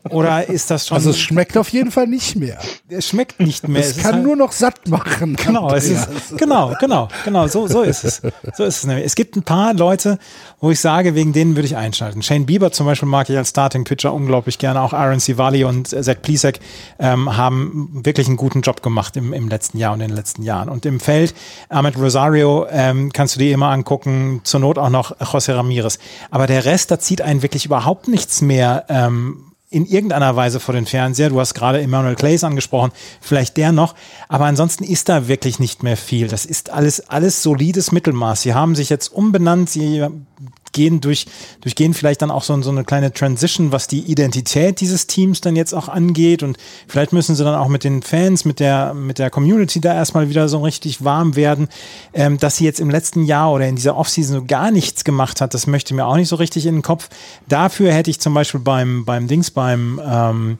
Oder 0.09 0.49
ist 0.49 0.69
das 0.69 0.87
schon? 0.87 0.95
Also 0.95 1.11
es 1.11 1.19
schmeckt 1.19 1.55
auf 1.55 1.69
jeden 1.69 1.89
Fall 1.89 2.05
nicht 2.05 2.35
mehr. 2.35 2.59
Es 2.89 3.07
schmeckt 3.07 3.39
nicht 3.39 3.65
mehr. 3.65 3.81
Es, 3.81 3.95
es 3.95 4.03
kann 4.03 4.15
halt, 4.15 4.23
nur 4.25 4.35
noch 4.35 4.51
satt 4.51 4.89
machen. 4.89 5.37
Genau, 5.37 5.73
es 5.73 5.87
ist, 5.87 6.09
genau, 6.37 6.75
genau, 6.81 7.07
genau, 7.23 7.47
so, 7.47 7.67
so 7.67 7.83
ist 7.83 8.03
es. 8.03 8.21
So 8.57 8.65
ist 8.65 8.79
es 8.79 8.85
nämlich. 8.85 9.05
Es 9.05 9.15
gibt 9.15 9.37
ein 9.37 9.43
paar 9.43 9.73
Leute, 9.73 10.19
wo 10.59 10.69
ich 10.69 10.81
sage, 10.81 11.15
wegen 11.15 11.31
denen 11.31 11.55
würde 11.55 11.65
ich 11.65 11.77
einschalten. 11.77 12.21
Shane 12.21 12.45
Bieber 12.45 12.73
zum 12.73 12.87
Beispiel 12.87 13.07
mag 13.07 13.29
ich 13.29 13.37
als 13.37 13.51
Starting 13.51 13.85
Pitcher 13.85 14.13
unglaublich 14.13 14.57
gerne. 14.57 14.81
Auch 14.81 14.91
Aaron 14.91 15.21
Sivali 15.21 15.63
und 15.63 15.87
Zach 15.87 16.21
Plisek 16.21 16.59
ähm, 16.99 17.37
haben 17.37 18.01
wirklich 18.03 18.27
einen 18.27 18.35
guten 18.35 18.61
Job 18.61 18.83
gemacht 18.83 19.15
im, 19.15 19.31
im 19.31 19.47
letzten 19.47 19.77
Jahr 19.77 19.93
und 19.93 20.01
in 20.01 20.09
den 20.09 20.17
letzten 20.17 20.43
Jahren. 20.43 20.67
Und 20.67 20.85
im 20.85 20.99
Feld, 20.99 21.33
Ahmed 21.69 21.97
Rosario, 21.97 22.67
ähm, 22.69 23.13
kannst 23.13 23.35
du 23.35 23.39
dir 23.39 23.53
immer 23.53 23.69
angucken, 23.69 24.41
zur 24.43 24.59
Not 24.59 24.77
auch 24.77 24.89
noch 24.89 25.17
José 25.19 25.55
Ramirez. 25.55 25.99
Aber 26.31 26.47
der 26.47 26.65
Rest, 26.65 26.91
da 26.91 26.99
zieht 26.99 27.21
einen 27.21 27.41
wirklich 27.41 27.60
überhaupt 27.65 28.07
nichts 28.07 28.41
mehr 28.41 28.85
ähm, 28.89 29.51
in 29.69 29.85
irgendeiner 29.85 30.35
Weise 30.35 30.59
vor 30.59 30.73
den 30.73 30.85
Fernseher. 30.85 31.29
Du 31.29 31.39
hast 31.39 31.53
gerade 31.53 31.81
Emmanuel 31.81 32.15
Clays 32.15 32.43
angesprochen, 32.43 32.91
vielleicht 33.21 33.55
der 33.55 33.71
noch. 33.71 33.95
Aber 34.27 34.45
ansonsten 34.45 34.83
ist 34.83 35.07
da 35.07 35.29
wirklich 35.29 35.59
nicht 35.59 35.81
mehr 35.81 35.95
viel. 35.95 36.27
Das 36.27 36.45
ist 36.45 36.71
alles, 36.71 37.09
alles 37.09 37.41
solides 37.41 37.93
Mittelmaß. 37.93 38.41
Sie 38.41 38.53
haben 38.53 38.75
sich 38.75 38.89
jetzt 38.89 39.07
umbenannt. 39.07 39.69
Sie 39.69 40.05
gehen 40.71 41.01
durch, 41.01 41.25
durchgehen 41.61 41.93
vielleicht 41.93 42.21
dann 42.21 42.31
auch 42.31 42.43
so, 42.43 42.61
so 42.61 42.69
eine 42.69 42.83
kleine 42.83 43.13
Transition, 43.13 43.71
was 43.71 43.87
die 43.87 43.99
Identität 43.99 44.81
dieses 44.81 45.07
Teams 45.07 45.41
dann 45.41 45.55
jetzt 45.55 45.73
auch 45.73 45.89
angeht. 45.89 46.43
Und 46.43 46.57
vielleicht 46.87 47.13
müssen 47.13 47.35
sie 47.35 47.43
dann 47.43 47.55
auch 47.55 47.67
mit 47.67 47.83
den 47.83 48.01
Fans, 48.01 48.45
mit 48.45 48.59
der, 48.59 48.93
mit 48.93 49.19
der 49.19 49.29
Community 49.29 49.81
da 49.81 49.93
erstmal 49.93 50.29
wieder 50.29 50.49
so 50.49 50.59
richtig 50.59 51.03
warm 51.03 51.35
werden. 51.35 51.67
Ähm, 52.13 52.37
dass 52.37 52.57
sie 52.57 52.65
jetzt 52.65 52.79
im 52.79 52.89
letzten 52.89 53.23
Jahr 53.23 53.51
oder 53.51 53.67
in 53.67 53.75
dieser 53.75 53.97
Offseason 53.97 54.35
so 54.35 54.45
gar 54.45 54.71
nichts 54.71 55.03
gemacht 55.03 55.41
hat, 55.41 55.53
das 55.53 55.67
möchte 55.67 55.93
mir 55.93 56.05
auch 56.05 56.15
nicht 56.15 56.29
so 56.29 56.35
richtig 56.35 56.65
in 56.65 56.75
den 56.75 56.81
Kopf. 56.81 57.09
Dafür 57.47 57.93
hätte 57.93 58.09
ich 58.09 58.19
zum 58.19 58.33
Beispiel 58.33 58.59
beim, 58.59 59.05
beim 59.05 59.27
Dings, 59.27 59.51
beim 59.51 60.01
ähm, 60.03 60.57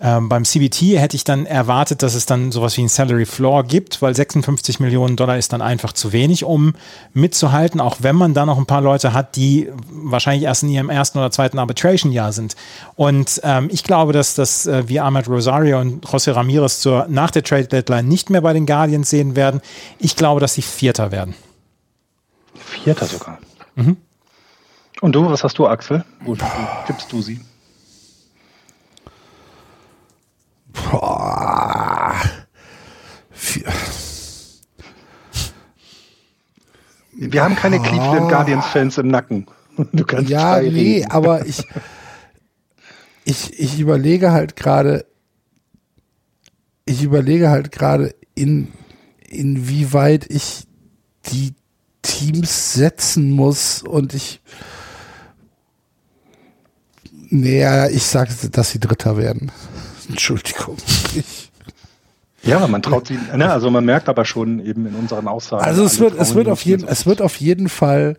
ähm, 0.00 0.28
beim 0.28 0.44
CBT 0.44 0.96
hätte 0.96 1.16
ich 1.16 1.24
dann 1.24 1.44
erwartet, 1.44 2.02
dass 2.02 2.14
es 2.14 2.24
dann 2.24 2.52
sowas 2.52 2.76
wie 2.76 2.82
ein 2.82 2.88
Salary 2.88 3.26
Floor 3.26 3.64
gibt, 3.64 4.00
weil 4.00 4.14
56 4.14 4.78
Millionen 4.78 5.16
Dollar 5.16 5.38
ist 5.38 5.52
dann 5.52 5.60
einfach 5.60 5.92
zu 5.92 6.12
wenig, 6.12 6.44
um 6.44 6.74
mitzuhalten, 7.14 7.80
auch 7.80 7.96
wenn 8.00 8.14
man 8.14 8.32
da 8.32 8.46
noch 8.46 8.58
ein 8.58 8.66
paar 8.66 8.80
Leute 8.80 9.12
hat, 9.12 9.34
die 9.34 9.68
wahrscheinlich 9.90 10.44
erst 10.44 10.62
in 10.62 10.68
ihrem 10.68 10.88
ersten 10.88 11.18
oder 11.18 11.32
zweiten 11.32 11.58
Arbitration-Jahr 11.58 12.32
sind. 12.32 12.54
Und 12.94 13.40
ähm, 13.42 13.68
ich 13.72 13.82
glaube, 13.82 14.12
dass 14.12 14.36
das 14.36 14.68
äh, 14.68 14.88
wir 14.88 15.04
Ahmed 15.04 15.28
Rosario 15.28 15.80
und 15.80 16.06
José 16.06 16.32
Ramirez 16.32 16.78
zur, 16.78 17.06
nach 17.08 17.32
der 17.32 17.42
Trade 17.42 17.66
Deadline 17.66 18.06
nicht 18.06 18.30
mehr 18.30 18.42
bei 18.42 18.52
den 18.52 18.66
Guardians 18.66 19.10
sehen 19.10 19.34
werden. 19.34 19.60
Ich 19.98 20.14
glaube, 20.14 20.40
dass 20.40 20.54
sie 20.54 20.62
Vierter 20.62 21.10
werden. 21.10 21.34
Vierter 22.54 23.06
sogar. 23.06 23.38
Mhm. 23.74 23.96
Und 25.00 25.12
du, 25.12 25.28
was 25.28 25.42
hast 25.42 25.58
du, 25.58 25.66
Axel? 25.66 26.04
Wo 26.20 26.36
tippst 26.86 27.12
du 27.12 27.20
sie? 27.20 27.40
Boah. 30.90 32.14
Wir 37.12 37.42
haben 37.42 37.56
keine 37.56 37.80
Cleveland 37.80 38.28
Guardians 38.28 38.66
Fans 38.66 38.98
im 38.98 39.08
Nacken. 39.08 39.46
Du 39.92 40.04
kannst 40.04 40.28
ja, 40.28 40.60
nee, 40.60 40.68
reden. 40.68 41.10
aber 41.12 41.46
ich, 41.46 41.62
ich, 43.24 43.60
ich 43.60 43.78
überlege 43.78 44.32
halt 44.32 44.56
gerade, 44.56 45.06
ich 46.84 47.04
überlege 47.04 47.48
halt 47.48 47.70
gerade, 47.70 48.12
in, 48.34 48.72
inwieweit 49.28 50.26
ich 50.28 50.64
die 51.26 51.54
Teams 52.02 52.72
setzen 52.72 53.30
muss 53.30 53.84
und 53.84 54.14
ich, 54.14 54.40
naja, 57.30 57.88
ich 57.88 58.02
sage, 58.04 58.32
dass 58.50 58.70
sie 58.70 58.80
Dritter 58.80 59.16
werden. 59.16 59.52
Entschuldigung. 60.12 60.76
Ich, 61.14 61.50
Ja, 62.42 62.66
man 62.66 62.82
traut 62.82 63.08
sie, 63.08 63.18
ne, 63.36 63.50
also 63.50 63.70
man 63.70 63.84
merkt 63.84 64.08
aber 64.08 64.24
schon 64.24 64.64
eben 64.64 64.86
in 64.86 64.94
unseren 64.94 65.28
Aussagen. 65.28 65.64
Also 65.64 65.84
es 65.84 65.98
wird, 65.98 66.14
es 66.18 66.34
wird 66.34 66.48
auf 66.48 66.62
jeden, 66.62 66.86
es 66.86 67.04
wird 67.04 67.20
auf 67.20 67.36
jeden 67.36 67.68
Fall, 67.68 68.16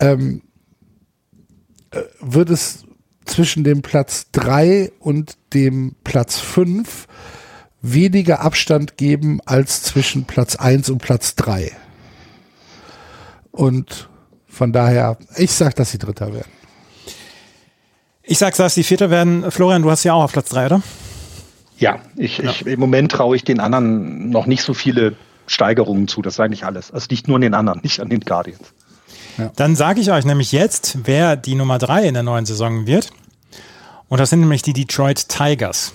ähm, 0.00 0.42
äh, 1.90 2.00
wird 2.20 2.50
es 2.50 2.84
zwischen 3.26 3.64
dem 3.64 3.82
Platz 3.82 4.26
drei 4.32 4.92
und 4.98 5.36
dem 5.52 5.94
Platz 6.04 6.38
fünf 6.38 7.06
weniger 7.80 8.40
Abstand 8.40 8.96
geben 8.96 9.40
als 9.44 9.82
zwischen 9.82 10.24
Platz 10.24 10.56
eins 10.56 10.88
und 10.88 10.98
Platz 10.98 11.34
drei. 11.34 11.72
Und 13.50 14.08
von 14.46 14.72
daher, 14.72 15.18
ich 15.36 15.52
sag, 15.52 15.76
dass 15.76 15.90
sie 15.90 15.98
Dritter 15.98 16.32
werden. 16.32 16.50
Ich 18.26 18.38
sag, 18.38 18.56
dass 18.56 18.74
sie 18.74 18.82
Vierter 18.82 19.10
werden. 19.10 19.50
Florian, 19.50 19.82
du 19.82 19.90
hast 19.90 20.04
ja 20.04 20.14
auch 20.14 20.24
auf 20.24 20.32
Platz 20.32 20.48
drei, 20.48 20.66
oder? 20.66 20.82
Ja, 21.78 21.98
ich, 22.16 22.38
ja. 22.38 22.50
ich 22.50 22.66
im 22.66 22.80
Moment 22.80 23.12
traue 23.12 23.36
ich 23.36 23.44
den 23.44 23.60
anderen 23.60 24.30
noch 24.30 24.46
nicht 24.46 24.62
so 24.62 24.72
viele 24.72 25.14
Steigerungen 25.46 26.08
zu. 26.08 26.22
Das 26.22 26.34
ist 26.34 26.40
eigentlich 26.40 26.64
alles. 26.64 26.90
Es 26.90 27.08
liegt 27.08 27.28
nur 27.28 27.36
an 27.36 27.42
den 27.42 27.54
anderen, 27.54 27.80
nicht 27.82 28.00
an 28.00 28.08
den 28.08 28.20
Guardians. 28.20 28.72
Ja. 29.36 29.50
Dann 29.56 29.76
sage 29.76 30.00
ich 30.00 30.10
euch 30.10 30.24
nämlich 30.24 30.52
jetzt, 30.52 30.98
wer 31.04 31.36
die 31.36 31.54
Nummer 31.54 31.78
drei 31.78 32.06
in 32.06 32.14
der 32.14 32.22
neuen 32.22 32.46
Saison 32.46 32.86
wird. 32.86 33.10
Und 34.08 34.20
das 34.20 34.30
sind 34.30 34.40
nämlich 34.40 34.62
die 34.62 34.72
Detroit 34.72 35.28
Tigers. 35.28 35.92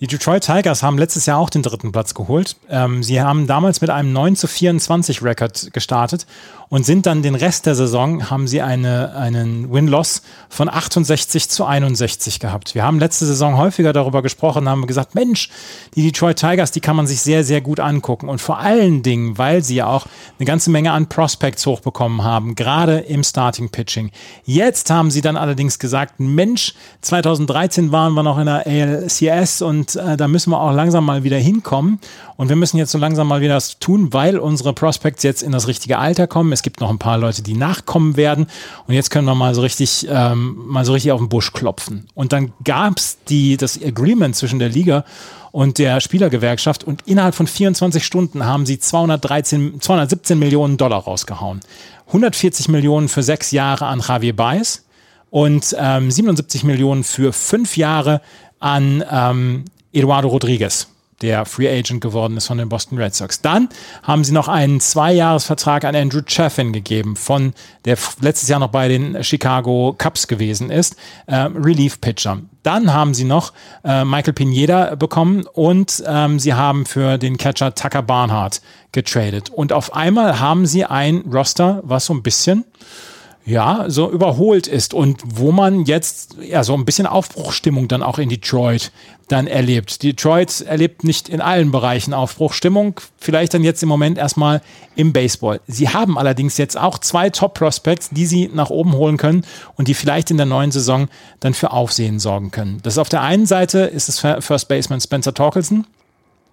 Die 0.00 0.06
Detroit 0.06 0.44
Tigers 0.44 0.82
haben 0.82 0.98
letztes 0.98 1.26
Jahr 1.26 1.38
auch 1.38 1.50
den 1.50 1.62
dritten 1.62 1.92
Platz 1.92 2.14
geholt. 2.14 2.56
Ähm, 2.68 3.02
sie 3.02 3.20
haben 3.20 3.46
damals 3.46 3.80
mit 3.80 3.90
einem 3.90 4.12
9 4.12 4.36
zu 4.36 4.46
24 4.46 5.22
Rekord 5.22 5.72
gestartet 5.72 6.26
und 6.70 6.86
sind 6.86 7.04
dann 7.04 7.22
den 7.22 7.34
Rest 7.34 7.66
der 7.66 7.74
Saison, 7.74 8.30
haben 8.30 8.46
sie 8.46 8.62
eine, 8.62 9.14
einen 9.16 9.72
Win-Loss 9.72 10.22
von 10.48 10.68
68 10.68 11.50
zu 11.50 11.66
61 11.66 12.38
gehabt. 12.38 12.76
Wir 12.76 12.84
haben 12.84 13.00
letzte 13.00 13.26
Saison 13.26 13.58
häufiger 13.58 13.92
darüber 13.92 14.22
gesprochen, 14.22 14.68
haben 14.68 14.86
gesagt, 14.86 15.16
Mensch, 15.16 15.50
die 15.96 16.02
Detroit 16.04 16.38
Tigers, 16.38 16.70
die 16.70 16.80
kann 16.80 16.94
man 16.94 17.08
sich 17.08 17.20
sehr, 17.20 17.42
sehr 17.42 17.60
gut 17.60 17.80
angucken. 17.80 18.28
Und 18.28 18.40
vor 18.40 18.60
allen 18.60 19.02
Dingen, 19.02 19.36
weil 19.36 19.64
sie 19.64 19.74
ja 19.74 19.86
auch 19.86 20.06
eine 20.38 20.46
ganze 20.46 20.70
Menge 20.70 20.92
an 20.92 21.08
Prospects 21.08 21.66
hochbekommen 21.66 22.22
haben, 22.22 22.54
gerade 22.54 23.00
im 23.00 23.24
Starting 23.24 23.70
Pitching. 23.70 24.12
Jetzt 24.44 24.90
haben 24.90 25.10
sie 25.10 25.22
dann 25.22 25.36
allerdings 25.36 25.80
gesagt, 25.80 26.20
Mensch, 26.20 26.74
2013 27.00 27.90
waren 27.90 28.14
wir 28.14 28.22
noch 28.22 28.38
in 28.38 28.46
der 28.46 28.64
ALCS 28.64 29.62
und 29.62 29.96
äh, 29.96 30.16
da 30.16 30.28
müssen 30.28 30.50
wir 30.50 30.60
auch 30.60 30.72
langsam 30.72 31.04
mal 31.04 31.24
wieder 31.24 31.38
hinkommen. 31.38 31.98
Und 32.36 32.48
wir 32.48 32.56
müssen 32.56 32.78
jetzt 32.78 32.92
so 32.92 32.96
langsam 32.96 33.28
mal 33.28 33.42
wieder 33.42 33.52
das 33.52 33.80
tun, 33.80 34.14
weil 34.14 34.38
unsere 34.38 34.72
Prospects 34.72 35.24
jetzt 35.24 35.42
in 35.42 35.52
das 35.52 35.66
richtige 35.66 35.98
Alter 35.98 36.26
kommen. 36.26 36.52
Es 36.52 36.59
gibt 36.62 36.80
noch 36.80 36.90
ein 36.90 36.98
paar 36.98 37.18
Leute, 37.18 37.42
die 37.42 37.54
nachkommen 37.54 38.16
werden. 38.16 38.46
Und 38.86 38.94
jetzt 38.94 39.10
können 39.10 39.26
wir 39.26 39.34
mal 39.34 39.54
so 39.54 39.60
richtig, 39.60 40.06
ähm, 40.10 40.56
mal 40.66 40.84
so 40.84 40.92
richtig 40.92 41.12
auf 41.12 41.20
den 41.20 41.28
Busch 41.28 41.52
klopfen. 41.52 42.06
Und 42.14 42.32
dann 42.32 42.52
gab 42.64 42.98
es 42.98 43.18
das 43.58 43.82
Agreement 43.82 44.36
zwischen 44.36 44.58
der 44.58 44.68
Liga 44.68 45.04
und 45.52 45.78
der 45.78 46.00
Spielergewerkschaft 46.00 46.84
und 46.84 47.02
innerhalb 47.06 47.34
von 47.34 47.46
24 47.46 48.04
Stunden 48.04 48.44
haben 48.44 48.66
sie 48.66 48.78
213, 48.78 49.80
217 49.80 50.38
Millionen 50.38 50.76
Dollar 50.76 51.00
rausgehauen. 51.00 51.60
140 52.08 52.68
Millionen 52.68 53.08
für 53.08 53.22
sechs 53.22 53.50
Jahre 53.50 53.86
an 53.86 54.02
Javier 54.06 54.34
Baez 54.34 54.84
und 55.30 55.74
ähm, 55.78 56.10
77 56.10 56.64
Millionen 56.64 57.04
für 57.04 57.32
fünf 57.32 57.76
Jahre 57.76 58.20
an 58.58 59.04
ähm, 59.10 59.64
Eduardo 59.92 60.28
Rodriguez 60.28 60.88
der 61.22 61.44
Free 61.44 61.68
Agent 61.68 62.00
geworden 62.00 62.36
ist 62.36 62.46
von 62.46 62.58
den 62.58 62.68
Boston 62.68 62.98
Red 62.98 63.14
Sox. 63.14 63.40
Dann 63.40 63.68
haben 64.02 64.24
sie 64.24 64.32
noch 64.32 64.48
einen 64.48 64.80
Zweijahresvertrag 64.80 65.84
an 65.84 65.94
Andrew 65.94 66.22
Chaffin 66.26 66.72
gegeben, 66.72 67.16
von 67.16 67.52
der 67.84 67.96
letztes 68.20 68.48
Jahr 68.48 68.60
noch 68.60 68.68
bei 68.68 68.88
den 68.88 69.22
Chicago 69.22 69.94
Cubs 69.96 70.26
gewesen 70.26 70.70
ist, 70.70 70.96
äh, 71.26 71.36
Relief 71.36 72.00
Pitcher. 72.00 72.40
Dann 72.62 72.92
haben 72.92 73.14
sie 73.14 73.24
noch 73.24 73.52
äh, 73.84 74.04
Michael 74.04 74.34
Pineda 74.34 74.94
bekommen 74.94 75.44
und 75.52 76.02
ähm, 76.06 76.38
sie 76.38 76.54
haben 76.54 76.84
für 76.84 77.16
den 77.16 77.36
Catcher 77.36 77.74
Tucker 77.74 78.02
Barnhart 78.02 78.60
getradet. 78.92 79.50
Und 79.50 79.72
auf 79.72 79.94
einmal 79.94 80.40
haben 80.40 80.66
sie 80.66 80.84
ein 80.84 81.24
Roster, 81.32 81.80
was 81.84 82.06
so 82.06 82.14
ein 82.14 82.22
bisschen 82.22 82.64
ja, 83.46 83.86
so 83.88 84.10
überholt 84.10 84.66
ist 84.66 84.94
und 84.94 85.22
wo 85.24 85.50
man 85.50 85.84
jetzt 85.84 86.36
ja 86.40 86.62
so 86.62 86.74
ein 86.74 86.84
bisschen 86.84 87.06
Aufbruchstimmung 87.06 87.88
dann 87.88 88.02
auch 88.02 88.18
in 88.18 88.28
Detroit 88.28 88.92
dann 89.28 89.46
erlebt. 89.46 90.02
Detroit 90.02 90.60
erlebt 90.62 91.04
nicht 91.04 91.28
in 91.28 91.40
allen 91.40 91.70
Bereichen 91.70 92.12
Aufbruchstimmung, 92.12 93.00
vielleicht 93.16 93.54
dann 93.54 93.64
jetzt 93.64 93.82
im 93.82 93.88
Moment 93.88 94.18
erstmal 94.18 94.60
im 94.94 95.12
Baseball. 95.12 95.60
Sie 95.66 95.88
haben 95.88 96.18
allerdings 96.18 96.58
jetzt 96.58 96.76
auch 96.76 96.98
zwei 96.98 97.30
Top-Prospects, 97.30 98.10
die 98.10 98.26
sie 98.26 98.50
nach 98.52 98.70
oben 98.70 98.92
holen 98.92 99.16
können 99.16 99.46
und 99.76 99.88
die 99.88 99.94
vielleicht 99.94 100.30
in 100.30 100.36
der 100.36 100.46
neuen 100.46 100.72
Saison 100.72 101.08
dann 101.38 101.54
für 101.54 101.70
Aufsehen 101.70 102.18
sorgen 102.18 102.50
können. 102.50 102.80
Das 102.82 102.94
ist 102.94 102.98
auf 102.98 103.08
der 103.08 103.22
einen 103.22 103.46
Seite 103.46 103.80
ist 103.80 104.08
es 104.08 104.18
First 104.18 104.68
Baseman 104.68 105.00
Spencer 105.00 105.32
Torkelson 105.32 105.86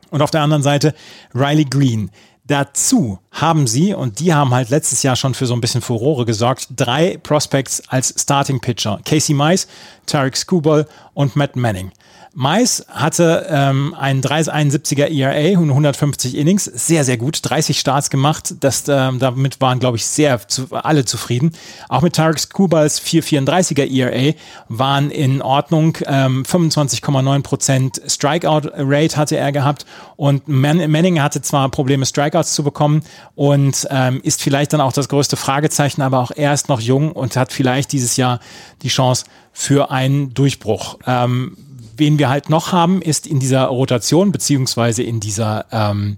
und 0.10 0.22
auf 0.22 0.32
der 0.32 0.42
anderen 0.42 0.64
Seite 0.64 0.94
Riley 1.34 1.66
Green. 1.66 2.12
Dazu 2.48 3.20
haben 3.32 3.68
sie, 3.68 3.94
und 3.94 4.20
die 4.20 4.34
haben 4.34 4.54
halt 4.54 4.70
letztes 4.70 5.04
Jahr 5.04 5.18
schon 5.18 5.34
für 5.34 5.46
so 5.46 5.54
ein 5.54 5.60
bisschen 5.60 5.82
Furore 5.82 6.26
gesorgt, 6.26 6.70
drei 6.76 7.18
Prospects 7.18 7.84
als 7.90 8.14
Starting 8.18 8.62
Pitcher. 8.62 9.00
Casey 9.04 9.36
Mice, 9.36 9.68
Tarek 10.06 10.38
Skubal 10.38 10.88
und 11.14 11.36
Matt 11.36 11.58
Manning. 11.58 11.92
Mais 12.40 12.86
hatte 12.88 13.48
ähm, 13.50 13.96
einen 13.96 14.22
371er 14.22 15.08
ERA 15.08 15.58
und 15.60 15.72
150 15.72 16.38
Innings, 16.38 16.66
sehr, 16.66 17.04
sehr 17.04 17.18
gut, 17.18 17.40
30 17.42 17.80
Starts 17.80 18.12
gemacht. 18.12 18.54
Das, 18.60 18.84
ähm, 18.88 19.18
damit 19.18 19.60
waren, 19.60 19.80
glaube 19.80 19.98
ich, 19.98 20.06
sehr 20.06 20.48
zu, 20.48 20.68
alle 20.70 21.04
zufrieden. 21.04 21.54
Auch 21.90 22.04
mit 22.04 22.14
Tarek 22.14 22.38
Skubals 22.38 23.02
434er 23.02 23.92
ERA 23.92 24.36
waren 24.70 25.10
in 25.10 25.42
Ordnung. 25.42 25.98
Ähm, 26.06 26.44
25,9% 26.44 28.08
Strikeout-Rate 28.08 29.18
hatte 29.18 29.36
er 29.36 29.52
gehabt 29.52 29.88
und 30.16 30.48
Man 30.48 30.92
Manning 30.92 31.20
hatte 31.20 31.42
zwar 31.42 31.68
Probleme, 31.70 32.06
Strikeouts 32.06 32.54
zu 32.54 32.64
bekommen 32.64 33.02
und 33.34 33.88
ähm, 33.90 34.22
ist 34.22 34.44
vielleicht 34.44 34.74
dann 34.74 34.82
auch 34.82 34.94
das 34.94 35.10
größte 35.10 35.38
Fragezeichen, 35.38 36.04
aber 36.04 36.20
auch 36.20 36.30
er 36.36 36.54
ist 36.54 36.70
noch 36.70 36.82
jung 36.82 37.14
und 37.14 37.36
hat 37.36 37.52
vielleicht 37.52 37.92
dieses 37.94 38.16
Jahr 38.16 38.40
die 38.84 38.90
Chance 38.90 39.26
für 39.54 39.90
einen 39.90 40.36
Durchbruch. 40.36 41.00
Ähm, 41.08 41.58
wen 41.98 42.20
wir 42.20 42.30
halt 42.30 42.50
noch 42.50 42.72
haben, 42.72 43.02
ist 43.02 43.28
in 43.28 43.40
dieser 43.40 43.66
Rotation, 43.66 44.32
beziehungsweise 44.32 45.04
in 45.04 45.20
dieser, 45.20 45.66
ähm, 45.72 46.16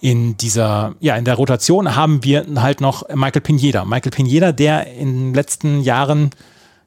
in 0.00 0.36
dieser, 0.36 0.94
ja, 1.00 1.16
in 1.16 1.24
der 1.24 1.34
Rotation 1.34 1.96
haben 1.96 2.22
wir 2.24 2.44
halt 2.56 2.80
noch 2.80 3.08
Michael 3.08 3.40
Pineda. 3.40 3.84
Michael 3.84 4.10
Pineda, 4.10 4.52
der 4.52 4.92
in 4.92 5.28
den 5.28 5.34
letzten 5.34 5.80
Jahren 5.80 6.30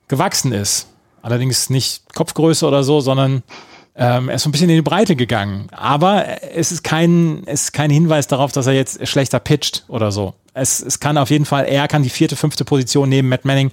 gewachsen 0.07 0.51
ist. 0.51 0.87
Allerdings 1.21 1.69
nicht 1.69 2.03
Kopfgröße 2.13 2.65
oder 2.65 2.83
so, 2.83 3.01
sondern 3.01 3.43
ähm, 3.95 4.29
er 4.29 4.35
ist 4.35 4.43
so 4.43 4.49
ein 4.49 4.51
bisschen 4.51 4.69
in 4.69 4.75
die 4.75 4.81
Breite 4.83 5.15
gegangen. 5.15 5.67
Aber 5.71 6.25
es 6.53 6.71
ist 6.71 6.83
kein, 6.83 7.41
es 7.47 7.63
ist 7.63 7.73
kein 7.73 7.89
Hinweis 7.89 8.27
darauf, 8.27 8.51
dass 8.51 8.67
er 8.67 8.73
jetzt 8.73 9.05
schlechter 9.07 9.39
pitcht 9.39 9.83
oder 9.87 10.11
so. 10.11 10.35
Es, 10.53 10.79
es 10.79 10.99
kann 10.99 11.17
auf 11.17 11.29
jeden 11.29 11.45
Fall, 11.45 11.65
er 11.65 11.87
kann 11.87 12.03
die 12.03 12.09
vierte, 12.09 12.35
fünfte 12.35 12.65
Position 12.65 13.09
neben 13.09 13.29
Matt 13.29 13.45
Manning 13.45 13.71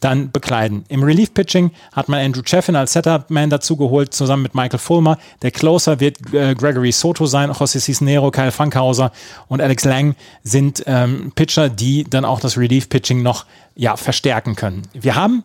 dann 0.00 0.30
bekleiden. 0.30 0.84
Im 0.88 1.02
Relief-Pitching 1.02 1.70
hat 1.92 2.08
man 2.08 2.20
Andrew 2.20 2.42
Chaffin 2.44 2.76
als 2.76 2.92
Setup-Man 2.92 3.50
dazugeholt, 3.50 4.12
zusammen 4.12 4.42
mit 4.42 4.54
Michael 4.54 4.78
Fulmer. 4.78 5.18
Der 5.42 5.50
Closer 5.50 6.00
wird 6.00 6.18
äh, 6.34 6.54
Gregory 6.54 6.92
Soto 6.92 7.26
sein, 7.26 7.50
José 7.50 7.80
Cisnero, 7.80 8.30
Kyle 8.30 8.52
Funkhauser 8.52 9.12
und 9.48 9.60
Alex 9.60 9.84
Lang 9.84 10.14
sind 10.42 10.82
ähm, 10.86 11.32
Pitcher, 11.34 11.68
die 11.68 12.04
dann 12.04 12.24
auch 12.24 12.40
das 12.40 12.58
Relief-Pitching 12.58 13.22
noch 13.22 13.46
ja, 13.76 13.96
verstärken 13.96 14.56
können. 14.56 14.82
Wir 14.92 15.14
haben 15.14 15.44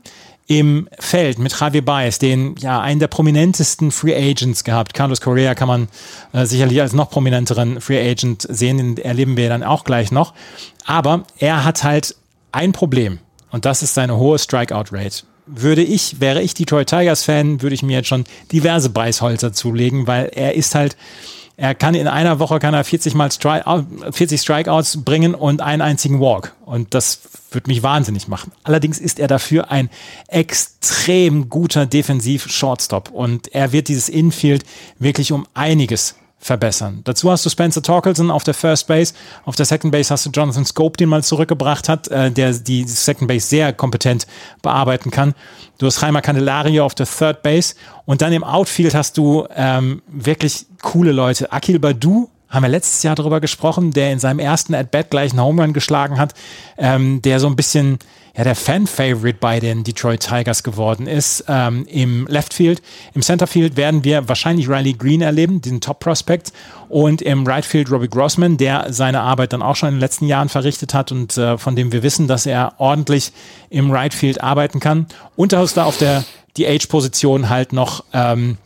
im 0.50 0.90
Feld 0.98 1.38
mit 1.38 1.58
Javier 1.58 1.86
Baez, 1.86 2.18
den 2.18 2.56
ja 2.58 2.82
einen 2.82 3.00
der 3.00 3.08
prominentesten 3.08 3.92
Free 3.92 4.16
Agents 4.16 4.64
gehabt. 4.64 4.96
Carlos 4.96 5.22
Correa 5.22 5.54
kann 5.54 5.68
man 5.68 5.88
äh, 6.34 6.46
sicherlich 6.46 6.82
als 6.82 6.92
noch 6.94 7.12
prominenteren 7.12 7.80
Free 7.80 8.00
Agent 8.00 8.48
sehen, 8.50 8.78
den 8.78 8.98
erleben 8.98 9.38
wir 9.38 9.48
dann 9.48 9.64
auch 9.64 9.84
gleich 9.84 10.12
noch. 10.12 10.34
Aber 10.86 11.24
er 11.38 11.64
hat 11.66 11.84
halt 11.84 12.16
ein 12.52 12.72
Problem. 12.72 13.20
Und 13.52 13.66
das 13.66 13.84
ist 13.84 13.94
seine 13.94 14.18
hohe 14.18 14.40
Strikeout-Rate. 14.40 15.24
Würde 15.46 15.82
ich, 15.82 16.20
wäre 16.20 16.42
ich 16.42 16.54
Detroit 16.54 16.90
Tigers-Fan, 16.90 17.62
würde 17.62 17.74
ich 17.74 17.82
mir 17.82 17.98
jetzt 17.98 18.08
schon 18.08 18.26
diverse 18.52 18.90
Beißholzer 18.90 19.52
zulegen, 19.52 20.06
weil 20.06 20.32
er 20.36 20.54
ist 20.54 20.76
halt, 20.76 20.96
er 21.58 21.74
kann 21.74 21.96
in 21.96 22.08
einer 22.08 22.40
Woche 22.40 22.60
kann 22.60 22.74
er 22.76 22.84
40 22.84 23.16
mal 23.16 23.32
Stri 23.32 23.60
40 24.12 24.40
Strikeouts 24.40 25.04
bringen 25.04 25.34
und 25.34 25.62
einen 25.62 25.82
einzigen 25.82 26.20
Walk. 26.20 26.54
Und 26.66 26.94
das 26.94 27.22
würde 27.52 27.68
mich 27.68 27.82
wahnsinnig 27.82 28.28
machen. 28.28 28.52
Allerdings 28.64 29.00
ist 29.00 29.20
er 29.20 29.28
dafür 29.28 29.72
ein 29.72 29.90
extrem 30.28 31.50
guter 31.50 31.88
Defensiv-Shortstop 31.88 33.10
und 33.10 33.54
er 33.54 33.72
wird 33.72 33.88
dieses 33.88 34.08
Infield 34.08 34.64
wirklich 35.00 35.32
um 35.32 35.48
einiges 35.56 36.16
verbessern. 36.40 37.02
Dazu 37.04 37.30
hast 37.30 37.46
du 37.46 37.50
Spencer 37.50 37.82
Torkelson 37.82 38.32
auf 38.32 38.44
der 38.44 38.54
First 38.54 38.88
Base. 38.88 39.14
Auf 39.46 39.56
der 39.56 39.66
Second 39.66 39.92
Base 39.92 40.10
hast 40.10 40.26
du 40.26 40.30
Jonathan 40.30 40.66
Scope, 40.66 40.98
den 40.98 41.10
mal 41.10 41.24
zurückgebracht 41.24 41.90
hat, 41.90 42.08
äh, 42.08 42.32
der 42.32 42.54
die 42.54 42.84
Second 42.86 43.28
Base 43.28 43.46
sehr 43.46 43.74
kompetent 43.74 44.26
bearbeiten 44.62 45.12
kann. 45.12 45.36
Du 45.78 45.86
hast 45.86 46.02
Jaime 46.02 46.22
Candelario 46.22 46.86
auf 46.86 46.96
der 46.96 47.06
Third 47.06 47.44
Base. 47.44 47.76
Und 48.06 48.22
dann 48.22 48.32
im 48.34 48.44
Outfield 48.44 48.96
hast 48.96 49.18
du 49.18 49.46
ähm, 49.54 50.02
wirklich 50.08 50.66
coole 50.82 51.12
Leute. 51.12 51.52
Akil 51.52 51.78
Badu 51.78 52.30
haben 52.50 52.64
wir 52.64 52.70
letztes 52.70 53.04
Jahr 53.04 53.16
darüber 53.16 53.42
gesprochen, 53.42 53.92
der 53.92 54.12
in 54.12 54.20
seinem 54.20 54.40
ersten 54.40 54.74
At-Bat 54.74 55.12
gleich 55.12 55.32
einen 55.32 55.42
Home 55.42 55.62
Run 55.62 55.74
geschlagen 55.74 56.18
hat, 56.18 56.34
ähm, 56.78 57.22
der 57.22 57.40
so 57.40 57.48
ein 57.48 57.56
bisschen 57.56 58.00
ja, 58.40 58.46
der 58.46 58.56
Fan-Favorite 58.56 59.38
bei 59.42 59.60
den 59.60 59.84
Detroit 59.84 60.22
Tigers 60.22 60.64
geworden 60.64 61.08
ist. 61.08 61.44
Ähm, 61.50 61.86
Im 61.90 62.26
Left 62.28 62.54
Field, 62.54 62.82
im 63.14 63.22
Center 63.22 63.48
Field 63.48 63.76
werden 63.76 64.06
wir 64.06 64.30
wahrscheinlich 64.30 64.70
Riley 64.70 64.94
Green 64.94 65.20
erleben, 65.20 65.60
diesen 65.60 65.82
Top-Prospect. 65.82 66.54
Und 66.88 67.22
im 67.22 67.46
Right 67.46 67.66
Field 67.66 67.92
Robbie 67.92 68.08
Grossman, 68.08 68.56
der 68.56 68.94
seine 68.94 69.20
Arbeit 69.20 69.52
dann 69.52 69.62
auch 69.62 69.76
schon 69.76 69.90
in 69.90 69.96
den 69.96 70.00
letzten 70.00 70.26
Jahren 70.26 70.48
verrichtet 70.48 70.94
hat 70.94 71.12
und 71.12 71.38
äh, 71.38 71.58
von 71.58 71.76
dem 71.76 71.92
wir 71.92 72.02
wissen, 72.02 72.30
dass 72.30 72.46
er 72.46 72.76
ordentlich 72.78 73.34
im 73.70 73.92
Right 73.92 74.14
Field 74.14 74.42
arbeiten 74.42 74.80
kann. 74.80 75.08
Ist 75.36 75.76
da 75.76 75.84
auf 75.84 75.98
der 75.98 76.24
DH-Position 76.58 77.50
halt 77.50 77.74
noch 77.74 78.06
ähm, 78.14 78.58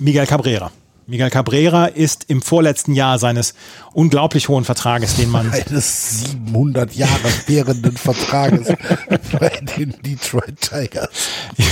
Miguel 0.00 0.26
Cabrera. 0.26 0.72
Miguel 1.06 1.30
Cabrera 1.30 1.86
ist 1.86 2.24
im 2.28 2.42
vorletzten 2.42 2.94
Jahr 2.94 3.18
seines 3.18 3.54
unglaublich 3.92 4.48
hohen 4.48 4.64
Vertrages, 4.64 5.16
den 5.16 5.30
man. 5.30 5.50
Eines 5.50 6.20
700 6.20 6.94
Jahre 6.94 7.28
währenden 7.46 7.96
Vertrages 7.96 8.68
bei 9.38 9.48
den 9.76 9.94
Detroit 10.02 10.60
Tigers. 10.60 11.10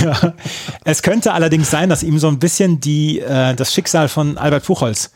Ja. 0.01 0.33
Es 0.83 1.01
könnte 1.01 1.33
allerdings 1.33 1.69
sein, 1.69 1.89
dass 1.89 2.03
ihm 2.03 2.19
so 2.19 2.27
ein 2.27 2.39
bisschen 2.39 2.79
die, 2.79 3.19
äh, 3.19 3.55
das 3.55 3.73
Schicksal 3.73 4.09
von 4.09 4.37
Albert 4.37 4.65
Puchholz 4.65 5.11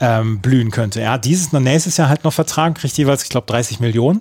ähm, 0.00 0.40
blühen 0.40 0.70
könnte. 0.70 1.00
Er 1.00 1.12
hat 1.12 1.24
dieses 1.24 1.52
und 1.52 1.62
nächstes 1.62 1.96
Jahr 1.96 2.08
halt 2.08 2.24
noch 2.24 2.32
Vertrag, 2.32 2.74
kriegt 2.74 2.98
jeweils, 2.98 3.22
ich 3.22 3.28
glaube, 3.28 3.46
30 3.46 3.78
Millionen. 3.78 4.20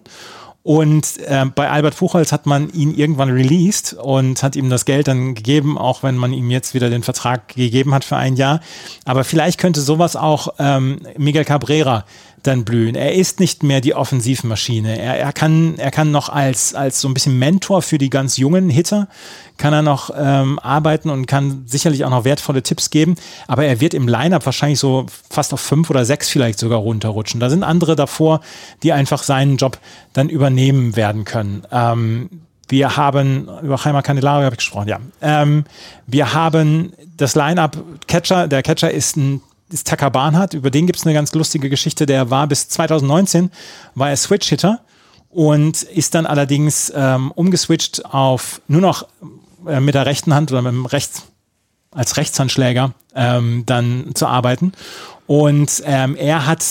Und 0.64 1.18
äh, 1.26 1.46
bei 1.46 1.70
Albert 1.70 1.98
Buchholz 1.98 2.32
hat 2.32 2.46
man 2.46 2.72
ihn 2.72 2.94
irgendwann 2.94 3.32
released 3.32 3.94
und 3.94 4.44
hat 4.44 4.56
ihm 4.56 4.70
das 4.70 4.86
Geld 4.86 5.08
dann 5.08 5.34
gegeben, 5.34 5.78
auch 5.78 6.04
wenn 6.04 6.18
man 6.18 6.34
ihm 6.34 6.52
jetzt 6.52 6.76
wieder 6.76 6.92
den 6.92 7.02
Vertrag 7.02 7.48
gegeben 7.48 7.96
hat 7.96 8.04
für 8.04 8.18
ein 8.18 8.36
Jahr. 8.36 8.62
Aber 9.06 9.24
vielleicht 9.24 9.60
könnte 9.60 9.82
sowas 9.82 10.16
auch 10.16 10.54
ähm, 10.60 11.00
Miguel 11.18 11.46
Cabrera 11.46 12.06
dann 12.44 12.66
blühen. 12.66 12.96
Er 12.96 13.14
ist 13.14 13.40
nicht 13.40 13.64
mehr 13.64 13.82
die 13.82 13.94
Offensivmaschine. 13.94 14.98
Er, 14.98 15.20
er, 15.20 15.34
kann, 15.34 15.78
er 15.78 15.92
kann 15.92 16.12
noch 16.12 16.30
als, 16.30 16.74
als 16.74 17.02
so 17.02 17.08
ein 17.08 17.14
bisschen 17.14 17.38
Mentor 17.38 17.82
für 17.82 17.98
die 17.98 18.10
ganz 18.10 18.38
jungen 18.38 18.70
Hitter, 18.70 19.08
kann 19.58 19.74
er 19.74 19.82
noch 19.82 20.10
ähm, 20.16 20.58
arbeiten 20.60 21.10
und 21.10 21.28
kann 21.28 21.64
sicherlich 21.68 22.04
auch 22.04 22.10
noch 22.10 22.26
wertvolle 22.26 22.64
Tipps 22.64 22.90
geben. 22.90 23.16
Aber 23.48 23.66
er 23.66 23.80
wird 23.80 23.94
im 23.94 24.08
Lineup 24.08 24.46
wahrscheinlich 24.46 24.80
so 24.80 25.06
fast 25.30 25.54
auf 25.54 25.62
fünf 25.62 25.90
oder 25.90 26.04
sechs 26.06 26.30
vielleicht 26.30 26.58
sogar 26.60 26.80
runterrutschen. 26.80 27.40
Da 27.40 27.50
sind 27.50 27.64
andere 27.64 27.96
davor, 27.96 28.42
die 28.82 28.92
einfach 28.92 29.24
seinen 29.24 29.58
Job 29.58 29.78
dann 30.14 30.30
übernehmen 30.30 30.96
werden 30.96 31.26
können. 31.26 31.64
Ähm, 31.72 32.30
wir 32.72 32.96
haben, 32.96 33.50
über 33.62 33.76
Jaime 33.84 34.02
Candelario 34.02 34.46
habe 34.46 34.54
ich 34.54 34.60
gesprochen, 34.60 34.88
ja. 34.88 35.00
Ähm, 35.22 35.66
wir 36.08 36.34
haben 36.34 36.94
das 37.18 37.36
Lineup 37.36 37.78
Catcher. 38.08 38.48
Der 38.48 38.64
Catcher 38.64 38.90
ist 38.90 39.18
ein 39.18 39.42
ist 39.74 39.88
Taka 39.88 40.10
Barnhardt, 40.10 40.54
über 40.54 40.72
den 40.72 40.86
gibt 40.86 41.00
es 41.00 41.06
eine 41.06 41.14
ganz 41.14 41.34
lustige 41.34 41.70
Geschichte, 41.70 42.06
der 42.06 42.30
war 42.30 42.48
bis 42.48 42.68
2019, 42.70 43.52
war 43.96 44.10
er 44.10 44.18
Switch-Hitter 44.18 44.82
und 45.30 45.84
ist 45.84 46.14
dann 46.16 46.26
allerdings 46.26 46.92
ähm, 46.96 47.32
umgeswitcht 47.32 48.06
auf 48.06 48.62
nur 48.68 48.82
noch 48.82 49.08
äh, 49.68 49.80
mit 49.80 49.96
der 49.96 50.06
rechten 50.06 50.34
Hand 50.34 50.52
oder 50.52 50.62
mit 50.62 50.74
dem 50.74 50.86
Rechts, 50.86 51.24
als 51.92 52.18
Rechtshandschläger 52.18 52.94
ähm, 53.16 53.64
dann 53.66 54.12
zu 54.14 54.28
arbeiten. 54.28 54.74
Und 55.28 55.82
ähm, 55.86 56.16
er 56.16 56.46
hat 56.46 56.64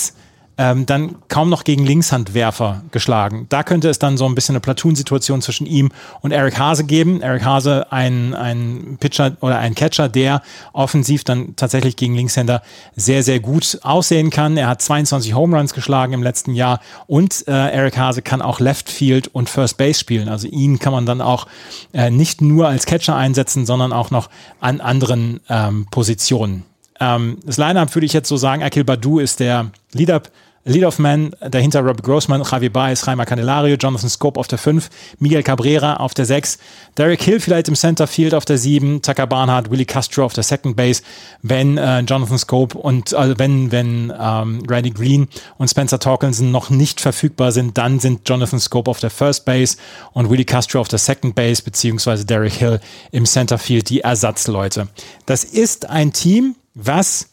ähm, 0.61 0.85
dann 0.85 1.15
kaum 1.27 1.49
noch 1.49 1.63
gegen 1.63 1.83
Linkshandwerfer 1.83 2.83
geschlagen. 2.91 3.47
Da 3.49 3.63
könnte 3.63 3.89
es 3.89 3.97
dann 3.97 4.15
so 4.15 4.27
ein 4.27 4.35
bisschen 4.35 4.53
eine 4.53 4.59
Platoon-Situation 4.59 5.41
zwischen 5.41 5.65
ihm 5.65 5.89
und 6.21 6.31
Eric 6.31 6.59
Hase 6.59 6.83
geben. 6.83 7.23
Eric 7.23 7.43
Hase, 7.43 7.91
ein, 7.91 8.35
ein 8.35 8.97
Pitcher 8.99 9.35
oder 9.41 9.57
ein 9.57 9.73
Catcher, 9.73 10.07
der 10.07 10.43
offensiv 10.71 11.23
dann 11.23 11.55
tatsächlich 11.55 11.95
gegen 11.95 12.13
Linkshänder 12.13 12.61
sehr, 12.95 13.23
sehr 13.23 13.39
gut 13.39 13.79
aussehen 13.81 14.29
kann. 14.29 14.55
Er 14.55 14.67
hat 14.67 14.83
22 14.83 15.33
Home 15.33 15.57
Runs 15.57 15.73
geschlagen 15.73 16.13
im 16.13 16.21
letzten 16.21 16.53
Jahr 16.53 16.79
und 17.07 17.47
äh, 17.47 17.51
Eric 17.51 17.97
Hase 17.97 18.21
kann 18.21 18.43
auch 18.43 18.59
Left 18.59 18.87
Field 18.87 19.29
und 19.29 19.49
First 19.49 19.77
Base 19.77 19.99
spielen. 19.99 20.29
Also 20.29 20.47
ihn 20.47 20.77
kann 20.77 20.93
man 20.93 21.07
dann 21.07 21.21
auch 21.21 21.47
äh, 21.91 22.11
nicht 22.11 22.39
nur 22.39 22.67
als 22.67 22.85
Catcher 22.85 23.15
einsetzen, 23.15 23.65
sondern 23.65 23.91
auch 23.93 24.11
noch 24.11 24.29
an 24.59 24.79
anderen 24.79 25.39
ähm, 25.49 25.87
Positionen. 25.89 26.65
Ähm, 26.99 27.39
das 27.43 27.57
Line-Up 27.57 27.95
würde 27.95 28.05
ich 28.05 28.13
jetzt 28.13 28.29
so 28.29 28.37
sagen, 28.37 28.61
Akil 28.61 28.83
Badu 28.83 29.17
ist 29.17 29.39
der 29.39 29.71
Lead-Up 29.93 30.29
Lead-Off 30.63 30.99
Man, 30.99 31.31
dahinter 31.49 31.81
Rob 31.81 32.03
Grossman, 32.03 32.43
Javier 32.43 32.71
Baez, 32.71 33.05
Jaime 33.05 33.25
Candelario, 33.25 33.75
Jonathan 33.75 34.09
Scope 34.09 34.39
auf 34.39 34.47
der 34.47 34.57
5, 34.57 34.89
Miguel 35.19 35.43
Cabrera 35.43 35.95
auf 35.95 36.13
der 36.13 36.25
6, 36.25 36.59
Derek 36.97 37.21
Hill 37.21 37.39
vielleicht 37.39 37.67
im 37.67 37.75
Center 37.75 38.05
Field 38.05 38.33
auf 38.33 38.45
der 38.45 38.57
7, 38.57 39.01
Tucker 39.01 39.27
Barnhart, 39.27 39.71
Willie 39.71 39.85
Castro 39.85 40.23
auf 40.23 40.33
der 40.33 40.43
Second 40.43 40.75
Base, 40.75 41.01
wenn 41.41 41.77
äh, 41.77 42.01
Jonathan 42.01 42.37
Scope 42.37 42.77
und 42.77 43.13
äh, 43.13 43.37
wenn, 43.39 43.71
wenn 43.71 44.13
ähm, 44.19 44.63
Randy 44.69 44.91
Green 44.91 45.27
und 45.57 45.67
Spencer 45.67 45.99
Torkelson 45.99 46.51
noch 46.51 46.69
nicht 46.69 47.01
verfügbar 47.01 47.51
sind, 47.51 47.77
dann 47.77 47.99
sind 47.99 48.27
Jonathan 48.29 48.59
Scope 48.59 48.89
auf 48.89 48.99
der 48.99 49.09
First 49.09 49.45
Base 49.45 49.77
und 50.13 50.29
Willie 50.29 50.45
Castro 50.45 50.79
auf 50.79 50.87
der 50.87 50.99
Second 50.99 51.33
Base, 51.33 51.63
beziehungsweise 51.63 52.25
Derek 52.25 52.53
Hill 52.53 52.79
im 53.11 53.25
Center 53.25 53.57
Field 53.57 53.89
die 53.89 54.01
Ersatzleute. 54.01 54.87
Das 55.25 55.43
ist 55.43 55.89
ein 55.89 56.13
Team, 56.13 56.55
was 56.73 57.30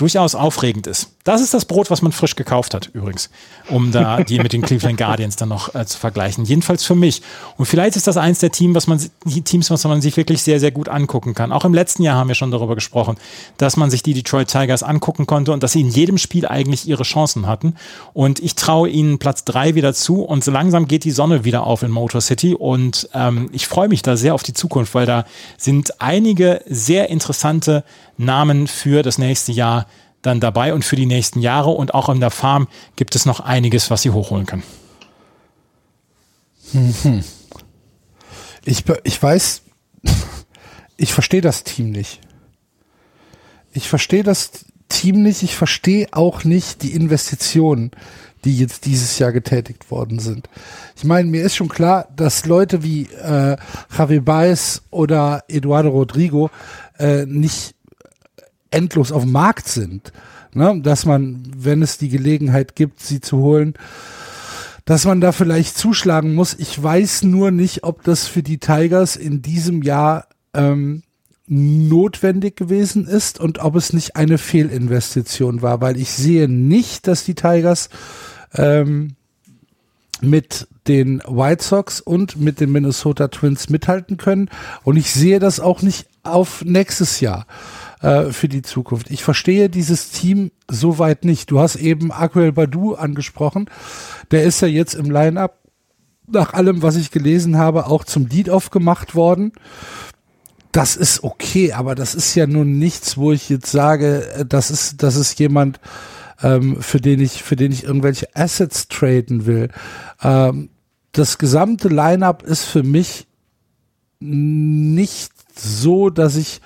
durchaus 0.00 0.34
aufregend 0.34 0.86
ist. 0.86 1.12
Das 1.24 1.42
ist 1.42 1.52
das 1.52 1.66
Brot, 1.66 1.90
was 1.90 2.00
man 2.00 2.12
frisch 2.12 2.34
gekauft 2.34 2.72
hat, 2.72 2.90
übrigens, 2.94 3.28
um 3.68 3.92
da 3.92 4.22
die 4.24 4.38
mit 4.38 4.52
den 4.54 4.62
Cleveland 4.62 4.96
Guardians 4.96 5.36
dann 5.36 5.50
noch 5.50 5.74
äh, 5.74 5.84
zu 5.84 5.98
vergleichen. 5.98 6.44
Jedenfalls 6.44 6.84
für 6.84 6.94
mich. 6.94 7.20
Und 7.58 7.66
vielleicht 7.66 7.96
ist 7.96 8.06
das 8.06 8.16
eins 8.16 8.38
der 8.38 8.50
Team, 8.50 8.74
was 8.74 8.86
man, 8.86 8.98
die 9.24 9.42
Teams, 9.42 9.70
was 9.70 9.84
man 9.84 10.00
sich 10.00 10.16
wirklich 10.16 10.42
sehr, 10.42 10.58
sehr 10.58 10.70
gut 10.70 10.88
angucken 10.88 11.34
kann. 11.34 11.52
Auch 11.52 11.66
im 11.66 11.74
letzten 11.74 12.02
Jahr 12.02 12.16
haben 12.16 12.28
wir 12.28 12.34
schon 12.34 12.50
darüber 12.50 12.74
gesprochen, 12.74 13.16
dass 13.58 13.76
man 13.76 13.90
sich 13.90 14.02
die 14.02 14.14
Detroit 14.14 14.48
Tigers 14.48 14.82
angucken 14.82 15.26
konnte 15.26 15.52
und 15.52 15.62
dass 15.62 15.72
sie 15.72 15.82
in 15.82 15.90
jedem 15.90 16.16
Spiel 16.16 16.46
eigentlich 16.46 16.88
ihre 16.88 17.02
Chancen 17.02 17.46
hatten. 17.46 17.74
Und 18.14 18.40
ich 18.40 18.54
traue 18.54 18.88
ihnen 18.88 19.18
Platz 19.18 19.44
drei 19.44 19.74
wieder 19.74 19.92
zu 19.92 20.22
und 20.22 20.42
so 20.42 20.50
langsam 20.50 20.88
geht 20.88 21.04
die 21.04 21.10
Sonne 21.10 21.44
wieder 21.44 21.66
auf 21.66 21.82
in 21.82 21.90
Motor 21.90 22.22
City 22.22 22.54
und 22.54 23.08
ähm, 23.12 23.50
ich 23.52 23.68
freue 23.68 23.88
mich 23.88 24.00
da 24.00 24.16
sehr 24.16 24.34
auf 24.34 24.42
die 24.42 24.54
Zukunft, 24.54 24.94
weil 24.94 25.06
da 25.06 25.26
sind 25.58 26.00
einige 26.00 26.62
sehr 26.66 27.10
interessante 27.10 27.84
Namen 28.24 28.66
für 28.66 29.02
das 29.02 29.18
nächste 29.18 29.52
Jahr 29.52 29.86
dann 30.22 30.40
dabei 30.40 30.74
und 30.74 30.84
für 30.84 30.96
die 30.96 31.06
nächsten 31.06 31.40
Jahre. 31.40 31.70
Und 31.70 31.94
auch 31.94 32.08
in 32.08 32.20
der 32.20 32.30
Farm 32.30 32.68
gibt 32.96 33.14
es 33.14 33.26
noch 33.26 33.40
einiges, 33.40 33.90
was 33.90 34.02
sie 34.02 34.10
hochholen 34.10 34.46
können. 34.46 34.62
Mhm. 36.72 37.24
Ich, 38.64 38.84
ich 39.04 39.22
weiß, 39.22 39.62
ich 40.96 41.12
verstehe 41.12 41.40
das 41.40 41.64
Team 41.64 41.90
nicht. 41.90 42.20
Ich 43.72 43.88
verstehe 43.88 44.22
das 44.22 44.50
Team 44.88 45.22
nicht. 45.22 45.42
Ich 45.42 45.56
verstehe 45.56 46.08
auch 46.12 46.44
nicht 46.44 46.82
die 46.82 46.92
Investitionen, 46.92 47.92
die 48.44 48.56
jetzt 48.56 48.86
dieses 48.86 49.18
Jahr 49.18 49.32
getätigt 49.32 49.90
worden 49.90 50.18
sind. 50.18 50.48
Ich 50.96 51.04
meine, 51.04 51.28
mir 51.28 51.42
ist 51.42 51.56
schon 51.56 51.68
klar, 51.68 52.08
dass 52.16 52.46
Leute 52.46 52.82
wie 52.82 53.04
äh, 53.04 53.56
Javier 53.96 54.24
Baez 54.24 54.82
oder 54.90 55.44
Eduardo 55.48 55.90
Rodrigo 55.90 56.50
äh, 56.98 57.26
nicht 57.26 57.74
endlos 58.70 59.12
auf 59.12 59.22
dem 59.22 59.32
Markt 59.32 59.68
sind. 59.68 60.12
Ne? 60.54 60.80
Dass 60.82 61.06
man, 61.06 61.42
wenn 61.56 61.82
es 61.82 61.98
die 61.98 62.08
Gelegenheit 62.08 62.76
gibt, 62.76 63.00
sie 63.00 63.20
zu 63.20 63.38
holen, 63.38 63.74
dass 64.84 65.04
man 65.04 65.20
da 65.20 65.32
vielleicht 65.32 65.78
zuschlagen 65.78 66.34
muss. 66.34 66.54
Ich 66.58 66.82
weiß 66.82 67.22
nur 67.22 67.50
nicht, 67.50 67.84
ob 67.84 68.02
das 68.02 68.26
für 68.26 68.42
die 68.42 68.58
Tigers 68.58 69.16
in 69.16 69.42
diesem 69.42 69.82
Jahr 69.82 70.26
ähm, 70.54 71.02
notwendig 71.46 72.56
gewesen 72.56 73.06
ist 73.06 73.40
und 73.40 73.58
ob 73.58 73.74
es 73.74 73.92
nicht 73.92 74.16
eine 74.16 74.38
Fehlinvestition 74.38 75.62
war, 75.62 75.80
weil 75.80 75.96
ich 75.96 76.10
sehe 76.10 76.48
nicht, 76.48 77.06
dass 77.06 77.24
die 77.24 77.34
Tigers 77.34 77.88
ähm, 78.54 79.16
mit 80.20 80.68
den 80.86 81.20
White 81.26 81.64
Sox 81.64 82.00
und 82.00 82.40
mit 82.40 82.60
den 82.60 82.70
Minnesota 82.70 83.28
Twins 83.28 83.68
mithalten 83.68 84.16
können 84.16 84.48
und 84.84 84.96
ich 84.96 85.10
sehe 85.10 85.40
das 85.40 85.60
auch 85.60 85.82
nicht 85.82 86.06
auf 86.22 86.64
nächstes 86.64 87.20
Jahr 87.20 87.46
äh, 88.00 88.32
für 88.32 88.48
die 88.48 88.62
Zukunft. 88.62 89.10
Ich 89.10 89.22
verstehe 89.22 89.68
dieses 89.68 90.10
Team 90.10 90.50
soweit 90.68 91.24
nicht. 91.24 91.50
Du 91.50 91.60
hast 91.60 91.76
eben 91.76 92.12
Akuel 92.12 92.52
Badu 92.52 92.94
angesprochen. 92.94 93.68
Der 94.30 94.44
ist 94.44 94.60
ja 94.60 94.68
jetzt 94.68 94.94
im 94.94 95.10
Line-Up 95.10 95.58
nach 96.26 96.54
allem, 96.54 96.82
was 96.82 96.96
ich 96.96 97.10
gelesen 97.10 97.58
habe, 97.58 97.86
auch 97.86 98.04
zum 98.04 98.26
Lead-Off 98.26 98.70
gemacht 98.70 99.14
worden. 99.14 99.52
Das 100.72 100.96
ist 100.96 101.24
okay, 101.24 101.72
aber 101.72 101.94
das 101.94 102.14
ist 102.14 102.34
ja 102.36 102.46
nun 102.46 102.78
nichts, 102.78 103.16
wo 103.16 103.32
ich 103.32 103.48
jetzt 103.48 103.70
sage, 103.70 104.24
äh, 104.34 104.46
das 104.46 104.70
ist, 104.70 105.02
das 105.02 105.16
ist 105.16 105.38
jemand, 105.38 105.80
ähm, 106.42 106.80
für 106.80 107.00
den 107.00 107.20
ich, 107.20 107.42
für 107.42 107.56
den 107.56 107.72
ich 107.72 107.84
irgendwelche 107.84 108.28
Assets 108.34 108.88
traden 108.88 109.46
will. 109.46 109.68
Ähm, 110.22 110.70
das 111.12 111.38
gesamte 111.38 111.88
Line-Up 111.88 112.44
ist 112.44 112.64
für 112.64 112.84
mich 112.84 113.26
nicht 114.20 115.32
so, 115.58 116.08
dass 116.08 116.36
ich 116.36 116.60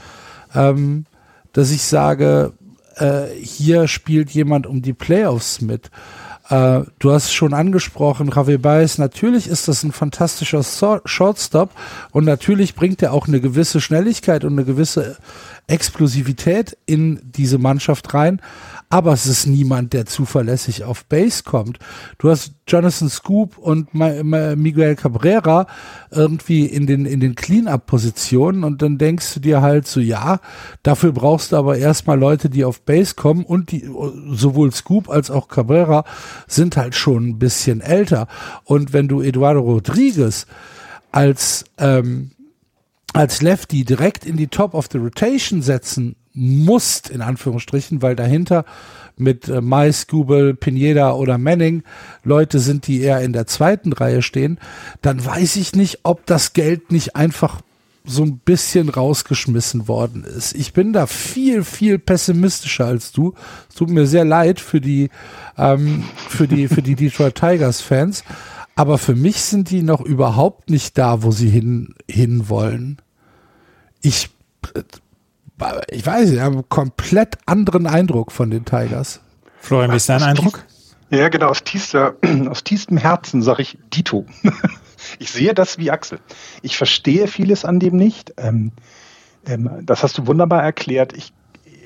ähm, 0.55 1.07
dass 1.55 1.71
ich 1.71 1.83
sage, 1.83 2.53
äh, 2.97 3.23
hier 3.41 3.89
spielt 3.89 4.31
jemand 4.31 4.67
um 4.67 4.83
die 4.83 4.93
Playoffs 4.93 5.63
mit. 5.63 5.91
Äh, 6.51 6.83
du 6.99 7.13
hast 7.13 7.33
schon 7.33 7.55
angesprochen, 7.55 8.31
Javier 8.35 8.61
Baez, 8.61 8.99
natürlich 8.99 9.49
ist 9.49 9.67
das 9.67 9.83
ein 9.83 9.93
fantastischer 9.93 10.63
so 10.63 11.01
Shortstop 11.07 11.71
und 12.13 12.25
natürlich 12.25 12.75
bringt 12.75 13.03
er 13.03 13.15
auch 13.15 13.27
eine 13.27 13.41
gewisse 13.41 13.81
Schnelligkeit 13.81 14.45
und 14.45 14.53
eine 14.53 14.65
gewisse 14.65 15.17
Explosivität 15.67 16.77
in 16.85 17.21
diese 17.25 17.57
Mannschaft 17.57 18.13
rein. 18.13 18.43
Aber 18.95 19.13
es 19.13 19.27
ist 19.27 19.49
niemand, 19.49 19.93
der 19.93 20.07
zuverlässig 20.07 20.85
auf 20.85 21.07
Base 21.07 21.43
kommt. 21.43 21.81
Du 22.19 22.31
hast 22.31 22.53
Jonathan 22.69 23.09
Scoop 23.09 23.59
und 23.59 23.93
Miguel 23.93 24.95
Cabrera 24.95 25.67
irgendwie 26.13 26.65
in 26.67 26.87
den, 26.87 27.05
in 27.05 27.19
den 27.19 27.35
Clean-Up-Positionen 27.35 28.63
und 28.63 28.83
dann 28.83 28.97
denkst 28.97 29.35
du 29.35 29.41
dir 29.41 29.63
halt 29.63 29.89
so, 29.89 29.99
ja, 29.99 30.39
dafür 30.85 31.11
brauchst 31.11 31.51
du 31.51 31.57
aber 31.57 31.77
erstmal 31.77 32.21
Leute, 32.21 32.49
die 32.49 32.65
auf 32.65 32.83
Base 32.83 33.17
kommen 33.17 33.45
und 33.45 33.73
die, 33.73 33.85
sowohl 34.31 34.71
Scoop 34.71 35.11
als 35.11 35.29
auch 35.29 35.49
Cabrera 35.49 36.05
sind 36.47 36.77
halt 36.77 36.95
schon 36.95 37.31
ein 37.31 37.39
bisschen 37.41 37.81
älter. 37.81 38.29
Und 38.63 38.93
wenn 38.93 39.09
du 39.09 39.23
Eduardo 39.23 39.59
Rodriguez 39.59 40.47
als, 41.11 41.65
ähm, 41.79 42.31
als 43.13 43.43
Lefty 43.43 43.85
direkt 43.85 44.25
in 44.25 44.37
die 44.37 44.47
Top 44.47 44.73
of 44.73 44.87
the 44.93 44.99
Rotation 44.99 45.63
setzen 45.63 46.15
musst, 46.35 47.09
in 47.09 47.23
Anführungsstrichen, 47.23 48.03
weil 48.03 48.17
dahinter 48.17 48.65
mit 49.17 49.49
äh, 49.49 49.61
Mai, 49.61 49.93
Scooble, 49.93 50.55
Pineda 50.55 51.13
oder 51.13 51.39
Manning 51.39 51.85
Leute 52.25 52.59
sind, 52.59 52.87
die 52.87 53.01
eher 53.01 53.21
in 53.21 53.33
der 53.33 53.47
zweiten 53.47 53.93
Reihe 53.93 54.23
stehen, 54.23 54.59
dann 55.03 55.25
weiß 55.25 55.57
ich 55.57 55.75
nicht, 55.75 56.01
ob 56.03 56.27
das 56.27 56.53
Geld 56.53 56.91
nicht 56.91 57.15
einfach 57.15 57.61
so 58.07 58.23
ein 58.23 58.39
bisschen 58.39 58.91
rausgeschmissen 58.91 59.89
worden 59.89 60.25
ist. 60.25 60.55
Ich 60.55 60.75
bin 60.75 60.93
da 60.93 61.07
viel, 61.07 61.65
viel 61.65 61.99
pessimistischer 61.99 62.87
als 62.87 63.13
du. 63.13 63.35
Es 63.71 63.77
tut 63.77 63.89
mir 63.89 64.07
sehr 64.07 64.27
leid 64.27 64.61
für 64.61 64.81
die, 64.81 65.09
ähm, 65.57 66.05
für 66.29 66.47
die, 66.47 66.69
für 66.69 66.83
die 66.83 66.97
Detroit 66.97 67.37
Tigers 67.37 67.81
Fans. 67.81 68.25
Aber 68.77 68.99
für 68.99 69.15
mich 69.15 69.41
sind 69.41 69.71
die 69.71 69.83
noch 69.83 70.01
überhaupt 70.03 70.69
nicht 70.69 70.99
da, 70.99 71.23
wo 71.23 71.31
sie 71.31 71.49
hin, 71.49 71.95
hin 72.11 72.49
wollen. 72.49 72.99
Ich, 74.03 74.31
ich 75.89 76.05
weiß, 76.05 76.31
ich 76.31 76.41
habe 76.41 76.55
einen 76.57 76.69
komplett 76.69 77.39
anderen 77.47 77.87
Eindruck 77.87 78.33
von 78.33 78.51
den 78.51 78.65
Tigers. 78.65 79.21
Florian, 79.59 79.93
wie 79.93 79.97
ist 79.97 80.09
dein 80.09 80.23
Eindruck? 80.23 80.65
Ja, 81.11 81.29
genau, 81.29 81.49
aus, 81.49 81.63
tiefster, 81.63 82.17
aus 82.51 82.65
tiefstem 82.65 82.97
Herzen 82.97 83.43
sage 83.43 83.63
ich 83.63 83.79
Dito. 83.93 84.27
ich 85.19 85.31
sehe 85.31 85.55
das 85.55 85.79
wie 85.79 85.91
Axel. 85.91 86.19
Ich 86.63 86.77
verstehe 86.77 87.29
vieles 87.29 87.65
an 87.65 87.79
dem 87.79 87.97
nicht. 87.97 88.35
Ähm, 88.37 88.73
ähm, 89.47 89.71
das 89.83 90.03
hast 90.03 90.19
du 90.19 90.27
wunderbar 90.27 90.63
erklärt. 90.63 91.13
Ich, 91.13 91.33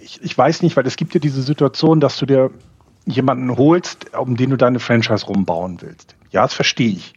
ich, 0.02 0.22
ich 0.22 0.38
weiß 0.38 0.62
nicht, 0.62 0.76
weil 0.76 0.86
es 0.86 0.96
gibt 0.96 1.14
ja 1.14 1.20
diese 1.20 1.42
Situation, 1.42 2.00
dass 2.00 2.16
du 2.16 2.26
dir 2.26 2.50
jemanden 3.04 3.56
holst, 3.56 4.14
um 4.16 4.36
den 4.36 4.50
du 4.50 4.56
deine 4.56 4.80
Franchise 4.80 5.26
rumbauen 5.26 5.80
willst. 5.80 6.14
Ja, 6.30 6.42
das 6.42 6.54
verstehe 6.54 6.90
ich. 6.90 7.14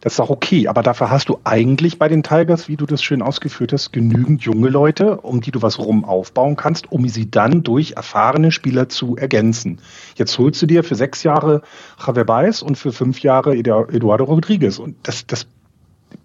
Das 0.00 0.14
ist 0.14 0.20
auch 0.20 0.30
okay, 0.30 0.66
aber 0.66 0.82
dafür 0.82 1.10
hast 1.10 1.28
du 1.28 1.38
eigentlich 1.44 1.98
bei 1.98 2.08
den 2.08 2.22
Tigers, 2.22 2.68
wie 2.68 2.76
du 2.76 2.86
das 2.86 3.02
schön 3.02 3.20
ausgeführt 3.20 3.72
hast, 3.74 3.92
genügend 3.92 4.42
junge 4.42 4.70
Leute, 4.70 5.18
um 5.20 5.42
die 5.42 5.50
du 5.50 5.60
was 5.60 5.78
rum 5.78 6.06
aufbauen 6.06 6.56
kannst, 6.56 6.90
um 6.90 7.06
sie 7.08 7.30
dann 7.30 7.62
durch 7.62 7.92
erfahrene 7.92 8.50
Spieler 8.50 8.88
zu 8.88 9.16
ergänzen. 9.16 9.80
Jetzt 10.16 10.38
holst 10.38 10.62
du 10.62 10.66
dir 10.66 10.84
für 10.84 10.94
sechs 10.94 11.22
Jahre 11.22 11.60
Javier 12.04 12.24
Baez 12.24 12.62
und 12.62 12.76
für 12.76 12.92
fünf 12.92 13.20
Jahre 13.20 13.54
Eduardo 13.54 14.24
Rodriguez 14.24 14.78
und 14.78 14.96
das, 15.02 15.26
das 15.26 15.46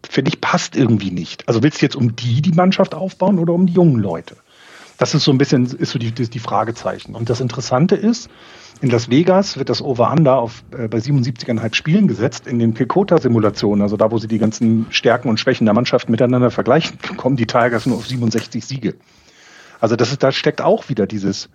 finde 0.09 0.29
ich 0.29 0.39
passt 0.39 0.77
irgendwie 0.77 1.11
nicht. 1.11 1.47
Also 1.47 1.61
willst 1.61 1.81
du 1.81 1.85
jetzt 1.85 1.95
um 1.97 2.15
die 2.15 2.41
die 2.41 2.53
Mannschaft 2.53 2.95
aufbauen 2.95 3.39
oder 3.39 3.53
um 3.53 3.65
die 3.65 3.73
jungen 3.73 3.99
Leute? 3.99 4.37
Das 4.97 5.13
ist 5.13 5.23
so 5.23 5.31
ein 5.31 5.37
bisschen, 5.37 5.65
ist 5.65 5.91
so 5.91 5.99
die, 5.99 6.11
die 6.11 6.39
Fragezeichen. 6.39 7.15
Und 7.15 7.29
das 7.29 7.41
Interessante 7.41 7.95
ist, 7.95 8.29
in 8.81 8.89
Las 8.89 9.09
Vegas 9.09 9.57
wird 9.57 9.69
das 9.69 9.81
Over-Under 9.81 10.37
auf, 10.37 10.63
äh, 10.77 10.87
bei 10.87 10.97
77,5 10.97 11.73
Spielen 11.73 12.07
gesetzt. 12.07 12.47
In 12.47 12.59
den 12.59 12.73
Pecota-Simulationen, 12.73 13.81
also 13.81 13.97
da, 13.97 14.11
wo 14.11 14.17
sie 14.17 14.27
die 14.27 14.37
ganzen 14.37 14.87
Stärken 14.89 15.29
und 15.29 15.39
Schwächen 15.39 15.65
der 15.65 15.73
Mannschaft 15.73 16.09
miteinander 16.09 16.51
vergleichen, 16.51 16.97
kommen 17.17 17.35
die 17.35 17.45
Tigers 17.45 17.85
nur 17.85 17.97
auf 17.97 18.07
67 18.07 18.65
Siege. 18.65 18.95
Also 19.79 19.95
das 19.95 20.11
ist, 20.11 20.23
da 20.23 20.31
steckt 20.31 20.61
auch 20.61 20.89
wieder 20.89 21.07
dieses, 21.07 21.49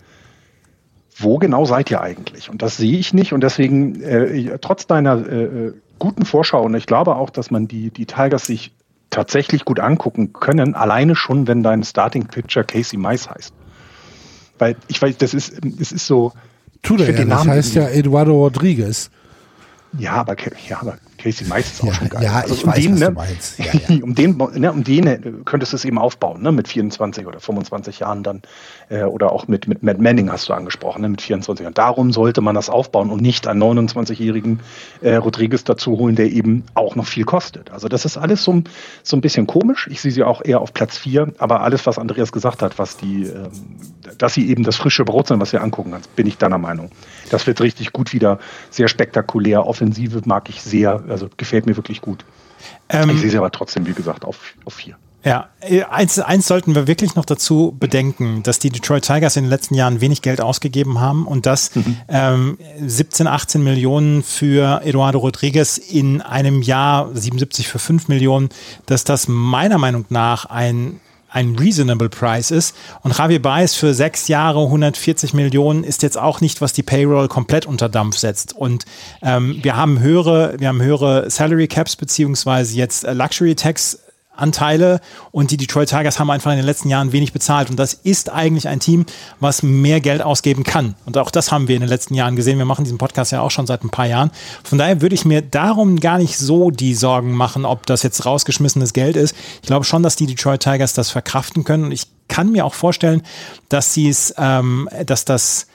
wo 1.17 1.37
genau 1.37 1.65
seid 1.65 1.91
ihr 1.91 2.01
eigentlich? 2.01 2.49
Und 2.49 2.61
das 2.61 2.77
sehe 2.77 2.97
ich 2.97 3.13
nicht. 3.13 3.33
Und 3.33 3.41
deswegen, 3.41 4.01
äh, 4.01 4.57
trotz 4.59 4.87
deiner 4.87 5.27
äh, 5.27 5.43
äh, 5.43 5.73
guten 5.99 6.25
Vorschau, 6.25 6.63
und 6.63 6.75
ich 6.75 6.85
glaube 6.85 7.15
auch, 7.15 7.29
dass 7.29 7.51
man 7.51 7.67
die, 7.67 7.91
die 7.91 8.05
Tigers 8.05 8.45
sich 8.45 8.73
tatsächlich 9.11 9.65
gut 9.65 9.79
angucken 9.79 10.33
können, 10.33 10.73
alleine 10.73 11.15
schon, 11.15 11.47
wenn 11.47 11.61
dein 11.61 11.83
Starting 11.83 12.25
Pitcher 12.25 12.63
Casey 12.63 12.97
Mice 12.97 13.29
heißt. 13.29 13.53
Weil 14.57 14.75
ich 14.87 15.01
weiß, 15.01 15.17
das 15.17 15.33
ist, 15.33 15.53
es 15.79 15.91
ist 15.91 16.07
so, 16.07 16.33
Tut 16.81 17.01
er 17.01 17.11
ja, 17.11 17.25
das 17.25 17.47
heißt 17.47 17.75
ja 17.75 17.89
Eduardo 17.89 18.33
Rodriguez. 18.33 19.11
Ja, 19.97 20.13
aber, 20.13 20.35
ja, 20.67 20.81
aber 20.81 20.97
Casey 21.21 21.45
ist 21.45 21.81
auch 21.81 21.87
ja, 21.87 21.93
schon 21.93 22.09
geil. 22.09 22.23
Ja, 22.23 22.33
also 22.39 22.53
ich 22.53 22.63
um 22.63 22.71
weiß, 22.71 22.79
den, 22.79 22.93
was 22.93 22.99
ne, 22.99 23.05
du 23.05 23.11
meinst. 23.11 23.59
Ja, 23.59 23.65
ja. 23.87 23.97
um 24.03 24.15
den, 24.15 24.37
ne, 24.55 24.71
um 24.71 24.83
den 24.83 25.07
äh, 25.07 25.19
könntest 25.45 25.73
du 25.73 25.75
es 25.77 25.85
eben 25.85 25.97
aufbauen, 25.97 26.41
ne, 26.41 26.51
mit 26.51 26.67
24 26.67 27.27
oder 27.27 27.39
25 27.39 27.99
Jahren 27.99 28.23
dann. 28.23 28.41
Äh, 28.89 29.03
oder 29.03 29.31
auch 29.31 29.47
mit, 29.47 29.67
mit 29.67 29.83
Matt 29.83 29.99
Manning 29.99 30.31
hast 30.31 30.49
du 30.49 30.53
angesprochen, 30.53 31.01
ne, 31.01 31.09
mit 31.09 31.21
24 31.21 31.63
Jahren. 31.63 31.73
Darum 31.73 32.11
sollte 32.11 32.41
man 32.41 32.55
das 32.55 32.69
aufbauen 32.69 33.09
und 33.09 33.21
nicht 33.21 33.47
einen 33.47 33.61
29-jährigen 33.61 34.59
äh, 35.01 35.15
Rodriguez 35.15 35.63
dazu 35.63 35.97
holen, 35.97 36.15
der 36.15 36.29
eben 36.31 36.63
auch 36.73 36.95
noch 36.95 37.05
viel 37.05 37.23
kostet. 37.23 37.71
Also 37.71 37.87
das 37.87 38.05
ist 38.05 38.17
alles 38.17 38.43
so, 38.43 38.61
so 39.03 39.15
ein 39.15 39.21
bisschen 39.21 39.47
komisch. 39.47 39.87
Ich 39.91 40.01
sehe 40.01 40.11
sie 40.11 40.23
auch 40.23 40.43
eher 40.43 40.61
auf 40.61 40.73
Platz 40.73 40.97
4, 40.97 41.33
aber 41.37 41.61
alles, 41.61 41.85
was 41.85 41.97
Andreas 41.97 42.31
gesagt 42.31 42.61
hat, 42.61 42.79
was 42.79 42.97
die, 42.97 43.23
ähm, 43.23 43.49
dass 44.17 44.33
sie 44.33 44.49
eben 44.49 44.63
das 44.63 44.75
frische 44.75 45.05
Brot 45.05 45.27
sind, 45.27 45.39
was 45.39 45.53
wir 45.53 45.61
angucken, 45.61 45.93
bin 46.15 46.27
ich 46.27 46.37
deiner 46.37 46.57
Meinung. 46.57 46.89
Das 47.29 47.47
wird 47.47 47.61
richtig 47.61 47.93
gut 47.93 48.11
wieder, 48.13 48.39
sehr 48.69 48.87
spektakulär. 48.87 49.65
Offensive 49.65 50.21
mag 50.25 50.49
ich 50.49 50.61
sehr, 50.61 51.03
also 51.11 51.29
gefällt 51.37 51.65
mir 51.65 51.75
wirklich 51.75 52.01
gut. 52.01 52.25
Ähm, 52.89 53.09
ich 53.09 53.21
sehe 53.21 53.29
sie 53.29 53.37
aber 53.37 53.51
trotzdem, 53.51 53.85
wie 53.85 53.93
gesagt, 53.93 54.25
auf, 54.25 54.53
auf 54.65 54.73
vier. 54.73 54.97
Ja, 55.23 55.49
eins, 55.91 56.17
eins 56.17 56.47
sollten 56.47 56.73
wir 56.73 56.87
wirklich 56.87 57.13
noch 57.13 57.25
dazu 57.25 57.75
bedenken, 57.79 58.41
dass 58.41 58.57
die 58.57 58.71
Detroit 58.71 59.05
Tigers 59.05 59.35
in 59.35 59.43
den 59.43 59.51
letzten 59.51 59.75
Jahren 59.75 60.01
wenig 60.01 60.23
Geld 60.23 60.41
ausgegeben 60.41 60.99
haben 60.99 61.27
und 61.27 61.45
dass 61.45 61.75
mhm. 61.75 61.97
ähm, 62.07 62.57
17, 62.79 63.27
18 63.27 63.63
Millionen 63.63 64.23
für 64.23 64.81
Eduardo 64.83 65.19
Rodriguez 65.19 65.77
in 65.77 66.21
einem 66.21 66.63
Jahr, 66.63 67.09
77 67.13 67.67
für 67.67 67.77
5 67.77 68.07
Millionen, 68.07 68.49
dass 68.87 69.03
das 69.03 69.27
meiner 69.27 69.77
Meinung 69.77 70.05
nach 70.09 70.45
ein 70.45 70.99
ein 71.31 71.55
reasonable 71.55 72.09
Price 72.09 72.51
ist. 72.51 72.75
Und 73.01 73.17
Javier 73.17 73.41
Baez 73.41 73.73
für 73.73 73.93
sechs 73.93 74.27
Jahre 74.27 74.63
140 74.63 75.33
Millionen 75.33 75.83
ist 75.83 76.03
jetzt 76.03 76.17
auch 76.17 76.41
nicht, 76.41 76.61
was 76.61 76.73
die 76.73 76.83
Payroll 76.83 77.29
komplett 77.29 77.65
unter 77.65 77.89
Dampf 77.89 78.17
setzt. 78.17 78.53
Und 78.53 78.85
ähm, 79.21 79.59
wir 79.61 79.75
haben 79.77 79.99
höhere, 79.99 80.55
wir 80.59 80.67
haben 80.67 80.81
höhere 80.81 81.29
Salary 81.29 81.67
Caps 81.67 81.95
beziehungsweise 81.95 82.75
jetzt 82.75 83.05
äh, 83.05 83.13
Luxury 83.13 83.55
Tax 83.55 83.99
Anteile 84.41 84.99
und 85.31 85.51
die 85.51 85.57
Detroit 85.57 85.89
Tigers 85.89 86.19
haben 86.19 86.29
einfach 86.29 86.51
in 86.51 86.57
den 86.57 86.65
letzten 86.65 86.89
Jahren 86.89 87.11
wenig 87.11 87.33
bezahlt 87.33 87.69
und 87.69 87.77
das 87.77 87.93
ist 87.93 88.29
eigentlich 88.29 88.67
ein 88.67 88.79
Team, 88.79 89.05
was 89.39 89.63
mehr 89.63 90.01
Geld 90.01 90.21
ausgeben 90.21 90.63
kann 90.63 90.95
und 91.05 91.17
auch 91.17 91.31
das 91.31 91.51
haben 91.51 91.67
wir 91.67 91.75
in 91.75 91.81
den 91.81 91.89
letzten 91.89 92.13
Jahren 92.13 92.35
gesehen. 92.35 92.57
Wir 92.57 92.65
machen 92.65 92.83
diesen 92.83 92.97
Podcast 92.97 93.31
ja 93.31 93.41
auch 93.41 93.51
schon 93.51 93.67
seit 93.67 93.83
ein 93.83 93.89
paar 93.89 94.07
Jahren. 94.07 94.31
Von 94.63 94.77
daher 94.77 95.01
würde 95.01 95.15
ich 95.15 95.25
mir 95.25 95.41
darum 95.41 95.99
gar 95.99 96.17
nicht 96.17 96.37
so 96.37 96.71
die 96.71 96.95
Sorgen 96.95 97.33
machen, 97.33 97.65
ob 97.65 97.85
das 97.85 98.03
jetzt 98.03 98.25
rausgeschmissenes 98.25 98.93
Geld 98.93 99.15
ist. 99.15 99.35
Ich 99.61 99.67
glaube 99.67 99.85
schon, 99.85 100.03
dass 100.03 100.15
die 100.15 100.25
Detroit 100.25 100.61
Tigers 100.61 100.93
das 100.93 101.09
verkraften 101.09 101.63
können 101.63 101.85
und 101.85 101.91
ich 101.91 102.07
kann 102.27 102.51
mir 102.51 102.65
auch 102.65 102.73
vorstellen, 102.73 103.23
dass 103.69 103.93
sie 103.93 104.09
es, 104.09 104.33
ähm, 104.37 104.89
dass 105.05 105.25
das 105.25 105.67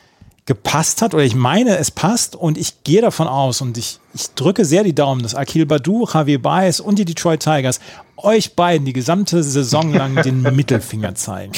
gepasst 0.47 1.03
hat 1.03 1.13
oder 1.13 1.25
ich 1.25 1.35
meine, 1.35 1.77
es 1.79 1.91
passt 1.91 2.37
und 2.37 2.57
ich 2.57 2.85
gehe 2.85 3.03
davon 3.03 3.27
aus 3.27 3.61
und 3.61 3.77
ich, 3.77 3.99
ich 4.15 4.31
drücke 4.35 4.65
sehr 4.65 4.85
die 4.85 4.95
Daumen, 4.95 5.23
dass 5.23 5.35
Akil 5.35 5.67
Badu, 5.67 6.07
Javier 6.13 6.41
Baez 6.41 6.79
und 6.79 6.99
die 6.99 7.05
Detroit 7.05 7.41
Tigers 7.41 7.81
euch 8.17 8.55
beiden 8.55 8.87
die 8.87 8.93
gesamte 8.93 9.43
Saison 9.43 9.93
lang 9.93 10.15
den 10.23 10.43
Mittelfinger 10.43 11.17
zeigen. 11.17 11.53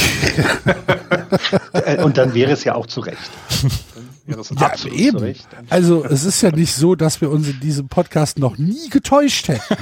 Äh, 1.73 2.03
und 2.03 2.19
dann 2.19 2.35
wäre 2.35 2.53
es 2.53 2.65
ja 2.65 2.75
auch 2.75 2.87
zu 2.87 3.01
Recht. 3.01 3.31
Ja, 4.27 4.75
eben. 4.93 5.35
Also 5.71 6.05
es 6.05 6.25
ist 6.25 6.43
ja 6.43 6.51
nicht 6.51 6.75
so, 6.75 6.95
dass 6.95 7.21
wir 7.23 7.31
uns 7.31 7.49
in 7.49 7.61
diesem 7.61 7.89
Podcast 7.89 8.39
noch 8.39 8.59
nie 8.59 8.91
getäuscht 8.91 9.49
hätten. 9.49 9.77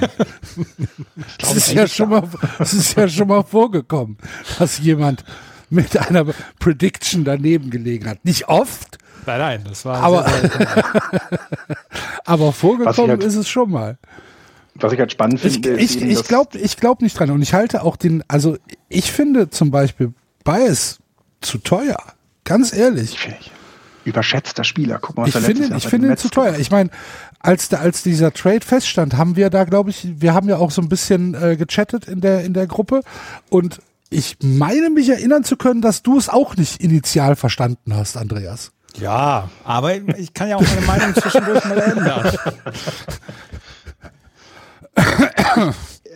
Es 1.43 1.57
ist, 1.57 1.73
ja 1.73 1.89
schon 1.89 2.11
mal, 2.11 2.23
es 2.61 2.73
ist 2.73 2.97
ja 2.97 3.09
schon 3.09 3.27
mal 3.27 3.43
vorgekommen, 3.43 4.19
dass 4.59 4.79
jemand 4.79 5.25
mit 5.71 5.97
einer 5.97 6.27
Prediction 6.59 7.25
daneben 7.25 7.71
gelegen 7.71 8.09
hat. 8.09 8.25
Nicht 8.25 8.49
oft. 8.49 8.99
Nein, 9.27 9.39
nein, 9.39 9.65
das 9.69 9.85
war. 9.85 10.03
Aber, 10.03 10.27
aber 12.25 12.53
vorgekommen 12.53 13.11
halt, 13.11 13.25
ist 13.25 13.35
es 13.35 13.49
schon 13.49 13.71
mal. 13.71 13.99
Was 14.77 14.93
ich 14.93 15.01
halt 15.01 15.13
spannend 15.13 15.41
finde. 15.41 15.77
Ich, 15.77 15.97
ich, 15.97 16.03
ich 16.03 16.25
glaube 16.25 16.59
ich 16.59 16.77
glaub 16.77 17.03
nicht 17.03 17.19
dran. 17.19 17.31
Und 17.31 17.43
ich 17.43 17.55
halte 17.55 17.83
auch 17.83 17.97
den, 17.97 18.23
also 18.29 18.57
ich 18.89 19.11
finde 19.11 19.51
zum 19.51 19.71
Beispiel 19.71 20.13
Bias 20.45 20.99
zu 21.41 21.59
teuer. 21.59 21.97
Ganz 22.45 22.73
ehrlich. 22.73 23.17
Überschätzter 24.05 24.63
Spieler. 24.63 24.99
Guck 25.01 25.17
mal, 25.17 25.27
was 25.27 25.35
ich 25.35 25.45
finde, 25.45 25.77
ich 25.77 25.89
finde 25.89 26.09
ihn 26.09 26.17
zu 26.17 26.29
teuer. 26.29 26.57
Ich 26.59 26.71
meine, 26.71 26.91
als, 27.41 27.69
da, 27.69 27.79
als 27.79 28.05
dieser 28.05 28.33
Trade 28.33 28.61
feststand, 28.61 29.17
haben 29.17 29.35
wir 29.35 29.51
da, 29.51 29.65
glaube 29.65 29.91
ich, 29.91 30.07
wir 30.21 30.33
haben 30.33 30.49
ja 30.49 30.59
auch 30.59 30.71
so 30.71 30.81
ein 30.81 30.89
bisschen 30.89 31.35
äh, 31.35 31.57
gechattet 31.57 32.07
in 32.07 32.21
der, 32.21 32.45
in 32.45 32.53
der 32.53 32.69
Gruppe 32.69 33.01
und 33.51 33.81
ich 34.11 34.37
meine 34.43 34.91
mich 34.91 35.09
erinnern 35.09 35.45
zu 35.45 35.57
können, 35.57 35.83
dass 35.83 36.03
du 36.03 36.19
es 36.19 36.29
auch 36.29 36.57
nicht 36.57 36.81
initial 36.81 37.37
verstanden 37.37 37.95
hast, 37.95 38.17
Andreas. 38.17 38.73
Ja, 38.99 39.51
aber 39.65 39.97
ich 40.19 40.33
kann 40.33 40.49
ja 40.49 40.57
auch 40.57 40.63
meine 40.63 40.87
Meinung 40.87 41.15
zwischendurch 41.15 41.65
mal 41.65 41.79
ändern. 41.79 42.39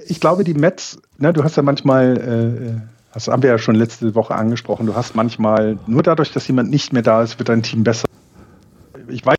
Ich 0.06 0.18
glaube, 0.18 0.44
die 0.44 0.54
Mets, 0.54 0.98
ne, 1.18 1.32
du 1.32 1.44
hast 1.44 1.56
ja 1.56 1.62
manchmal 1.62 2.16
äh, 2.16 2.80
Das 3.12 3.28
haben 3.28 3.42
wir 3.42 3.50
ja 3.50 3.58
schon 3.58 3.74
letzte 3.74 4.14
Woche 4.14 4.34
angesprochen. 4.34 4.86
Du 4.86 4.94
hast 4.94 5.14
manchmal, 5.16 5.78
nur 5.86 6.02
dadurch, 6.02 6.32
dass 6.32 6.46
jemand 6.46 6.70
nicht 6.70 6.92
mehr 6.92 7.02
da 7.02 7.22
ist, 7.22 7.38
wird 7.38 7.48
dein 7.48 7.62
Team 7.62 7.84
besser. 7.84 8.06
Ich 9.08 9.26
weiß, 9.26 9.36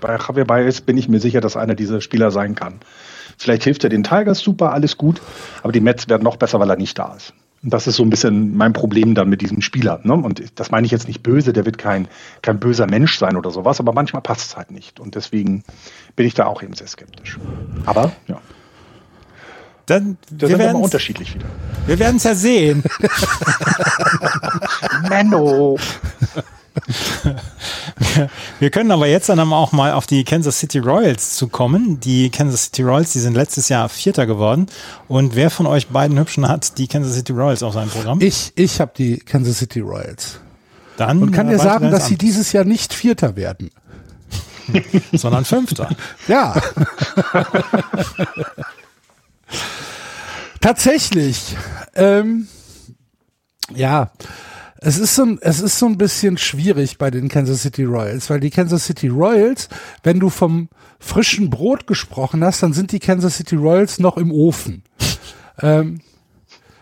bei 0.00 0.16
Javier 0.16 0.44
Baez 0.44 0.80
bin 0.80 0.96
ich 0.96 1.08
mir 1.08 1.20
sicher, 1.20 1.40
dass 1.40 1.56
einer 1.56 1.74
dieser 1.74 2.00
Spieler 2.00 2.30
sein 2.30 2.54
kann. 2.54 2.80
Vielleicht 3.38 3.64
hilft 3.64 3.84
er 3.84 3.90
den 3.90 4.02
Tigers 4.02 4.40
super, 4.40 4.72
alles 4.72 4.96
gut, 4.96 5.20
aber 5.62 5.72
die 5.72 5.80
Mets 5.80 6.08
werden 6.08 6.24
noch 6.24 6.36
besser, 6.36 6.58
weil 6.60 6.68
er 6.70 6.76
nicht 6.76 6.98
da 6.98 7.14
ist. 7.14 7.32
Und 7.62 7.74
das 7.74 7.86
ist 7.86 7.96
so 7.96 8.02
ein 8.02 8.10
bisschen 8.10 8.56
mein 8.56 8.72
Problem 8.72 9.14
dann 9.14 9.28
mit 9.28 9.42
diesem 9.42 9.60
Spieler. 9.60 10.00
Ne? 10.02 10.14
Und 10.14 10.42
das 10.58 10.70
meine 10.70 10.86
ich 10.86 10.92
jetzt 10.92 11.08
nicht 11.08 11.22
böse, 11.22 11.52
der 11.52 11.66
wird 11.66 11.76
kein, 11.76 12.08
kein 12.40 12.58
böser 12.58 12.86
Mensch 12.86 13.18
sein 13.18 13.36
oder 13.36 13.50
sowas, 13.50 13.80
aber 13.80 13.92
manchmal 13.92 14.22
passt 14.22 14.50
es 14.50 14.56
halt 14.56 14.70
nicht. 14.70 14.98
Und 14.98 15.14
deswegen 15.14 15.62
bin 16.16 16.26
ich 16.26 16.32
da 16.32 16.46
auch 16.46 16.62
eben 16.62 16.72
sehr 16.72 16.86
skeptisch. 16.86 17.38
Aber 17.84 18.12
ja. 18.28 18.40
Dann, 19.84 20.16
da 20.30 20.48
wir 20.48 20.56
sind 20.56 20.58
wir 20.60 20.74
unterschiedlich 20.76 21.34
wieder. 21.34 21.46
Wir 21.86 21.98
werden 21.98 22.16
es 22.16 22.24
ja 22.24 22.34
sehen. 22.34 22.82
Menno! 25.08 25.76
Wir 28.58 28.70
können 28.70 28.90
aber 28.90 29.06
jetzt 29.06 29.28
dann 29.28 29.38
auch 29.40 29.72
mal 29.72 29.92
auf 29.92 30.06
die 30.06 30.24
Kansas 30.24 30.58
City 30.58 30.78
Royals 30.78 31.34
zu 31.36 31.48
kommen. 31.48 32.00
Die 32.00 32.30
Kansas 32.30 32.64
City 32.64 32.82
Royals, 32.82 33.12
die 33.12 33.20
sind 33.20 33.34
letztes 33.34 33.68
Jahr 33.68 33.88
Vierter 33.88 34.26
geworden. 34.26 34.66
Und 35.08 35.36
wer 35.36 35.50
von 35.50 35.66
euch 35.66 35.88
beiden 35.88 36.18
Hübschen 36.18 36.48
hat 36.48 36.78
die 36.78 36.86
Kansas 36.88 37.14
City 37.14 37.32
Royals 37.32 37.62
auf 37.62 37.74
seinem 37.74 37.90
Programm? 37.90 38.20
Ich, 38.20 38.52
ich 38.56 38.80
habe 38.80 38.92
die 38.96 39.18
Kansas 39.18 39.58
City 39.58 39.80
Royals. 39.80 40.40
Dann 40.96 41.22
Und 41.22 41.30
kann 41.32 41.48
dir 41.48 41.58
sagen, 41.58 41.90
dass 41.90 42.06
sie 42.06 42.16
dieses 42.16 42.52
Jahr 42.52 42.64
nicht 42.64 42.92
Vierter 42.92 43.36
werden. 43.36 43.70
sondern 45.12 45.44
Fünfter. 45.44 45.88
Ja. 46.28 46.54
Tatsächlich. 50.60 51.56
Ähm, 51.94 52.46
ja. 53.74 54.10
Es 54.82 54.98
ist, 54.98 55.14
so 55.14 55.24
ein, 55.24 55.38
es 55.42 55.60
ist 55.60 55.78
so 55.78 55.86
ein 55.86 55.98
bisschen 55.98 56.38
schwierig 56.38 56.96
bei 56.96 57.10
den 57.10 57.28
Kansas 57.28 57.62
City 57.62 57.84
Royals, 57.84 58.30
weil 58.30 58.40
die 58.40 58.48
Kansas 58.48 58.86
City 58.86 59.08
Royals, 59.08 59.68
wenn 60.02 60.18
du 60.18 60.30
vom 60.30 60.70
frischen 60.98 61.50
Brot 61.50 61.86
gesprochen 61.86 62.42
hast, 62.42 62.62
dann 62.62 62.72
sind 62.72 62.92
die 62.92 62.98
Kansas 62.98 63.36
City 63.36 63.56
Royals 63.56 63.98
noch 63.98 64.16
im 64.16 64.32
Ofen. 64.32 64.82
ähm, 65.60 66.00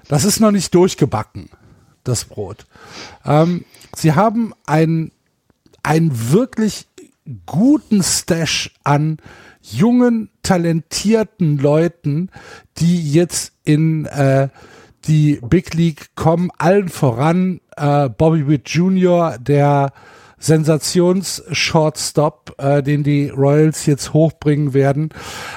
das 0.06 0.24
ist 0.24 0.38
noch 0.38 0.52
nicht 0.52 0.72
durchgebacken, 0.74 1.50
das 2.04 2.24
Brot. 2.24 2.66
Ähm, 3.24 3.64
sie 3.96 4.12
haben 4.12 4.52
ein, 4.64 5.10
einen 5.82 6.30
wirklich 6.30 6.86
guten 7.46 8.04
Stash 8.04 8.74
an 8.84 9.18
jungen, 9.60 10.30
talentierten 10.44 11.58
Leuten, 11.58 12.30
die 12.78 13.12
jetzt 13.12 13.52
in 13.64 14.06
äh, 14.06 14.48
die 15.06 15.40
Big 15.42 15.74
League 15.74 16.14
kommen, 16.14 16.50
allen 16.58 16.88
voran 16.88 17.60
äh, 17.78 18.08
Bobby 18.08 18.46
Witt 18.46 18.68
Jr., 18.68 19.36
der 19.38 19.92
Sensations-Shortstop, 20.38 22.54
äh, 22.58 22.82
den 22.82 23.02
die 23.02 23.28
Royals 23.28 23.84
jetzt 23.86 24.12
hochbringen 24.12 24.74
werden. 24.74 25.08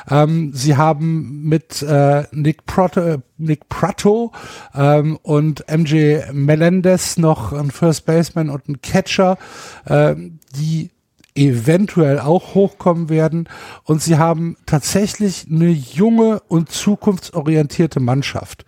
Ähm, 0.10 0.54
sie 0.54 0.78
haben 0.78 1.42
mit 1.44 1.84
äh, 1.84 2.24
Nick, 2.32 2.66
Prato, 2.66 3.18
Nick 3.38 3.68
Prato 3.70 4.32
ähm, 4.74 5.20
und 5.22 5.64
MJ 5.70 6.22
Melendez 6.34 7.18
noch 7.18 7.54
einen 7.54 7.70
First 7.72 8.06
Baseman 8.06 8.50
und 8.50 8.68
einen 8.68 8.82
Catcher, 8.82 9.38
ähm, 9.88 10.40
die 10.56 10.90
eventuell 11.36 12.20
auch 12.20 12.56
hochkommen 12.56 13.10
werden. 13.10 13.48
Und 13.84 14.02
sie 14.02 14.18
haben 14.18 14.58
tatsächlich 14.66 15.46
eine 15.50 15.70
junge 15.70 16.42
und 16.48 16.72
zukunftsorientierte 16.72 18.02
Mannschaft. 18.02 18.66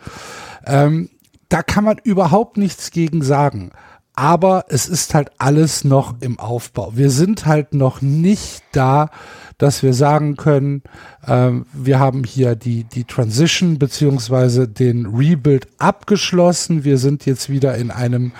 Ähm, 0.66 1.10
da 1.54 1.62
kann 1.62 1.84
man 1.84 1.98
überhaupt 2.04 2.58
nichts 2.58 2.90
gegen 2.90 3.22
sagen. 3.22 3.70
Aber 4.16 4.66
es 4.70 4.88
ist 4.88 5.14
halt 5.14 5.30
alles 5.38 5.84
noch 5.84 6.16
im 6.20 6.40
Aufbau. 6.40 6.94
Wir 6.96 7.12
sind 7.12 7.46
halt 7.46 7.76
noch 7.76 8.02
nicht 8.02 8.64
da, 8.72 9.12
dass 9.60 9.84
wir 9.84 9.94
sagen 9.94 10.36
können, 10.36 10.82
ähm, 11.28 11.68
wir 11.72 12.00
haben 12.00 12.24
hier 12.24 12.56
die, 12.56 12.86
die 12.86 13.04
Transition 13.04 13.78
beziehungsweise 13.78 14.68
den 14.68 15.06
Rebuild 15.06 15.68
abgeschlossen. 15.78 16.84
Wir 16.84 16.98
sind 16.98 17.28
jetzt 17.28 17.50
wieder 17.50 17.76
in 17.76 17.92
einem 17.92 18.32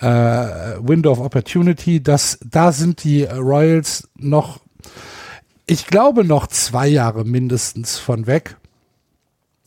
äh, 0.00 0.06
Window 0.06 1.10
of 1.10 1.18
Opportunity. 1.18 2.00
Das, 2.00 2.38
da 2.48 2.70
sind 2.70 3.02
die 3.02 3.24
Royals 3.24 4.08
noch, 4.16 4.60
ich 5.66 5.88
glaube, 5.88 6.24
noch 6.24 6.46
zwei 6.46 6.86
Jahre 6.86 7.24
mindestens 7.24 7.98
von 7.98 8.28
weg. 8.28 8.59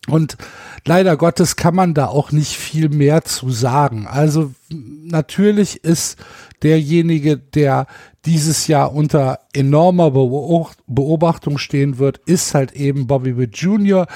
Und 0.08 0.38
leider 0.86 1.16
Gottes 1.16 1.56
kann 1.56 1.76
man 1.76 1.94
da 1.94 2.08
auch 2.08 2.32
nicht 2.32 2.58
viel 2.58 2.90
mehr 2.90 3.24
zu 3.24 3.50
sagen. 3.50 4.06
Also 4.08 4.52
natürlich 4.70 5.84
ist 5.84 6.18
derjenige, 6.62 7.38
der 7.38 7.88
dieses 8.26 8.68
Jahr 8.68 8.94
unter 8.94 9.40
enormer 9.54 10.08
Beobacht- 10.12 10.80
Beobachtung 10.88 11.58
stehen 11.58 11.98
wird, 12.00 12.20
ist 12.26 12.54
halt 12.54 12.74
eben 12.74 13.08
Bobby 13.08 13.38
Witt 13.38 13.58
Jr., 13.58 14.08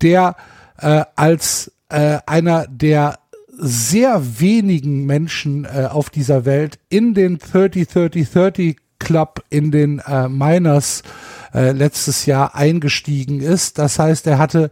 der 0.00 0.36
äh, 0.78 1.04
als 1.16 1.72
äh, 1.88 2.18
einer 2.26 2.66
der 2.68 3.18
sehr 3.48 4.40
wenigen 4.40 5.06
Menschen 5.06 5.64
äh, 5.64 5.88
auf 5.90 6.10
dieser 6.10 6.44
Welt 6.44 6.78
in 6.88 7.14
den 7.14 7.38
30-30-30 7.38 8.76
Club 8.98 9.44
in 9.50 9.70
den 9.70 9.98
äh, 10.00 10.28
Miners 10.28 11.02
äh, 11.54 11.72
letztes 11.72 12.26
Jahr 12.26 12.54
eingestiegen 12.54 13.40
ist. 13.40 13.78
Das 13.78 13.98
heißt, 13.98 14.26
er 14.26 14.38
hatte 14.38 14.70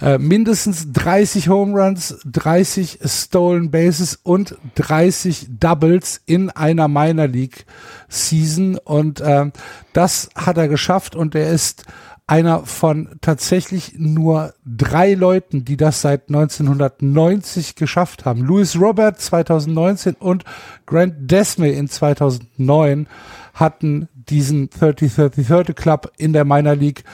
äh, 0.00 0.18
mindestens 0.18 0.92
30 0.92 1.48
Home 1.48 1.80
Runs, 1.80 2.18
30 2.24 3.00
Stolen 3.04 3.70
Bases 3.70 4.18
und 4.22 4.56
30 4.76 5.48
Doubles 5.58 6.20
in 6.26 6.50
einer 6.50 6.88
Minor 6.88 7.26
League 7.26 7.66
Season 8.08 8.78
und 8.78 9.22
ähm, 9.24 9.52
das 9.92 10.30
hat 10.34 10.56
er 10.56 10.68
geschafft 10.68 11.16
und 11.16 11.34
er 11.34 11.50
ist 11.50 11.84
einer 12.30 12.64
von 12.64 13.08
tatsächlich 13.20 13.94
nur 13.98 14.54
drei 14.64 15.14
Leuten, 15.14 15.64
die 15.64 15.76
das 15.76 16.00
seit 16.00 16.28
1990 16.28 17.74
geschafft 17.74 18.24
haben. 18.24 18.42
Louis 18.42 18.78
Robert 18.78 19.20
2019 19.20 20.14
und 20.14 20.44
Grant 20.86 21.28
Desmay 21.28 21.72
in 21.72 21.88
2009 21.88 23.08
hatten 23.52 24.08
diesen 24.30 24.70
30-30-30 24.70 25.74
Club 25.74 26.12
in 26.16 26.32
der 26.32 26.44
Minor 26.44 26.76
League, 26.76 27.04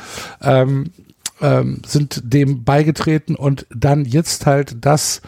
ähm, 0.42 0.90
ähm, 1.40 1.82
sind 1.86 2.22
dem 2.24 2.64
beigetreten 2.64 3.34
und 3.34 3.66
dann 3.74 4.04
jetzt 4.04 4.46
halt 4.46 4.84
das 4.84 5.20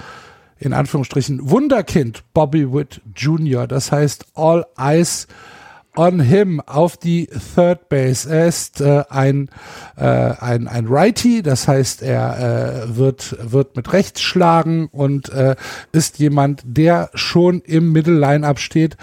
in 0.58 0.72
Anführungsstrichen 0.72 1.50
Wunderkind 1.50 2.24
Bobby 2.34 2.72
Witt 2.72 3.00
Jr. 3.14 3.66
Das 3.66 3.92
heißt 3.92 4.26
All 4.34 4.66
Eyes 4.76 5.28
on 5.98 6.20
him 6.20 6.60
auf 6.60 6.96
die 6.96 7.28
Third 7.54 7.88
Base. 7.88 8.30
Er 8.30 8.46
ist 8.46 8.80
äh, 8.80 9.02
ein, 9.10 9.50
äh, 9.96 10.04
ein, 10.04 10.68
ein 10.68 10.86
Righty, 10.86 11.42
das 11.42 11.66
heißt, 11.66 12.02
er 12.02 12.86
äh, 12.86 12.96
wird, 12.96 13.36
wird 13.40 13.74
mit 13.76 13.92
rechts 13.92 14.22
schlagen 14.22 14.88
und 14.92 15.28
äh, 15.30 15.56
ist 15.90 16.18
jemand, 16.20 16.62
der 16.64 17.10
schon 17.14 17.60
im 17.62 17.90
Middle 17.90 18.18
Line-Up 18.18 18.60
steht, 18.60 18.96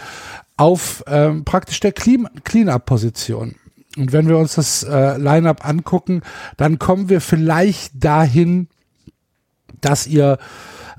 auf 0.57 1.03
ähm, 1.07 1.43
praktisch 1.45 1.79
der 1.79 1.91
Clean- 1.91 2.29
Clean-Up-Position. 2.43 3.55
Und 3.97 4.11
wenn 4.11 4.27
wir 4.27 4.37
uns 4.37 4.55
das 4.55 4.83
äh, 4.83 5.17
Line-Up 5.17 5.65
angucken, 5.65 6.21
dann 6.57 6.79
kommen 6.79 7.09
wir 7.09 7.21
vielleicht 7.21 7.91
dahin, 8.03 8.67
dass 9.81 10.07
ihr 10.07 10.37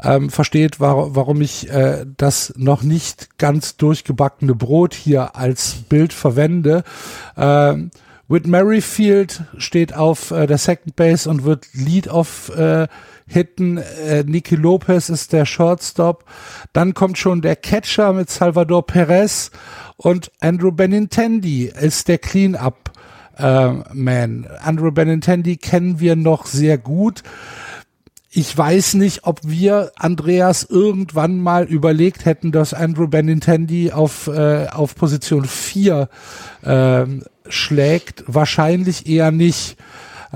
ähm, 0.02 0.30
versteht, 0.30 0.80
war, 0.80 1.14
warum 1.14 1.40
ich 1.40 1.70
äh, 1.70 2.04
das 2.16 2.52
noch 2.56 2.82
nicht 2.82 3.38
ganz 3.38 3.76
durchgebackene 3.76 4.54
Brot 4.54 4.94
hier 4.94 5.36
als 5.36 5.74
Bild 5.88 6.12
verwende. 6.12 6.84
Ähm, 7.36 7.90
Whit 8.28 8.46
Merrifield 8.46 9.44
steht 9.56 9.94
auf 9.94 10.30
äh, 10.32 10.46
der 10.46 10.58
Second 10.58 10.96
Base 10.96 11.28
und 11.30 11.44
wird 11.44 11.68
Lead 11.72 12.08
off 12.08 12.50
äh, 12.56 12.88
hitten. 13.26 13.78
Äh, 13.78 14.24
Nicky 14.24 14.56
Lopez 14.56 15.08
ist 15.08 15.32
der 15.32 15.46
Shortstop. 15.46 16.24
Dann 16.72 16.94
kommt 16.94 17.18
schon 17.18 17.42
der 17.42 17.56
Catcher 17.56 18.12
mit 18.12 18.30
Salvador 18.30 18.86
Perez 18.86 19.50
und 19.96 20.30
Andrew 20.40 20.72
Benintendi 20.72 21.64
ist 21.64 22.08
der 22.08 22.18
Clean-Up 22.18 22.92
äh, 23.38 23.68
Man. 23.92 24.46
Andrew 24.60 24.90
Benintendi 24.90 25.56
kennen 25.56 26.00
wir 26.00 26.16
noch 26.16 26.46
sehr 26.46 26.78
gut 26.78 27.22
ich 28.36 28.56
weiß 28.56 28.94
nicht, 28.94 29.24
ob 29.24 29.40
wir 29.44 29.92
Andreas 29.96 30.62
irgendwann 30.62 31.38
mal 31.38 31.64
überlegt 31.64 32.26
hätten, 32.26 32.52
dass 32.52 32.74
Andrew 32.74 33.08
Benintendi 33.08 33.92
auf, 33.92 34.26
äh, 34.26 34.66
auf 34.66 34.94
Position 34.94 35.46
4 35.46 36.10
ähm, 36.62 37.22
schlägt. 37.48 38.24
Wahrscheinlich 38.26 39.08
eher 39.08 39.30
nicht. 39.30 39.78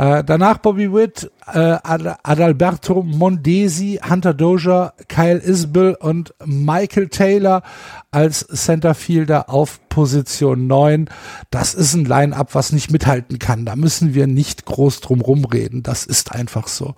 Äh, 0.00 0.24
danach 0.24 0.56
Bobby 0.56 0.94
Witt, 0.94 1.30
äh, 1.46 1.76
Ad 1.82 2.14
Adalberto 2.22 3.02
Mondesi, 3.02 4.00
Hunter 4.02 4.32
Dozier, 4.32 4.94
Kyle 5.08 5.36
Isbell 5.36 5.94
und 5.94 6.32
Michael 6.42 7.08
Taylor 7.08 7.62
als 8.10 8.46
Centerfielder 8.46 9.50
auf 9.50 9.78
Position 9.90 10.66
9. 10.66 11.10
Das 11.50 11.74
ist 11.74 11.92
ein 11.92 12.06
Line-Up, 12.06 12.54
was 12.54 12.72
nicht 12.72 12.90
mithalten 12.90 13.38
kann. 13.38 13.66
Da 13.66 13.76
müssen 13.76 14.14
wir 14.14 14.26
nicht 14.26 14.64
groß 14.64 15.00
drum 15.00 15.20
rumreden. 15.20 15.82
Das 15.82 16.06
ist 16.06 16.32
einfach 16.32 16.66
so. 16.66 16.94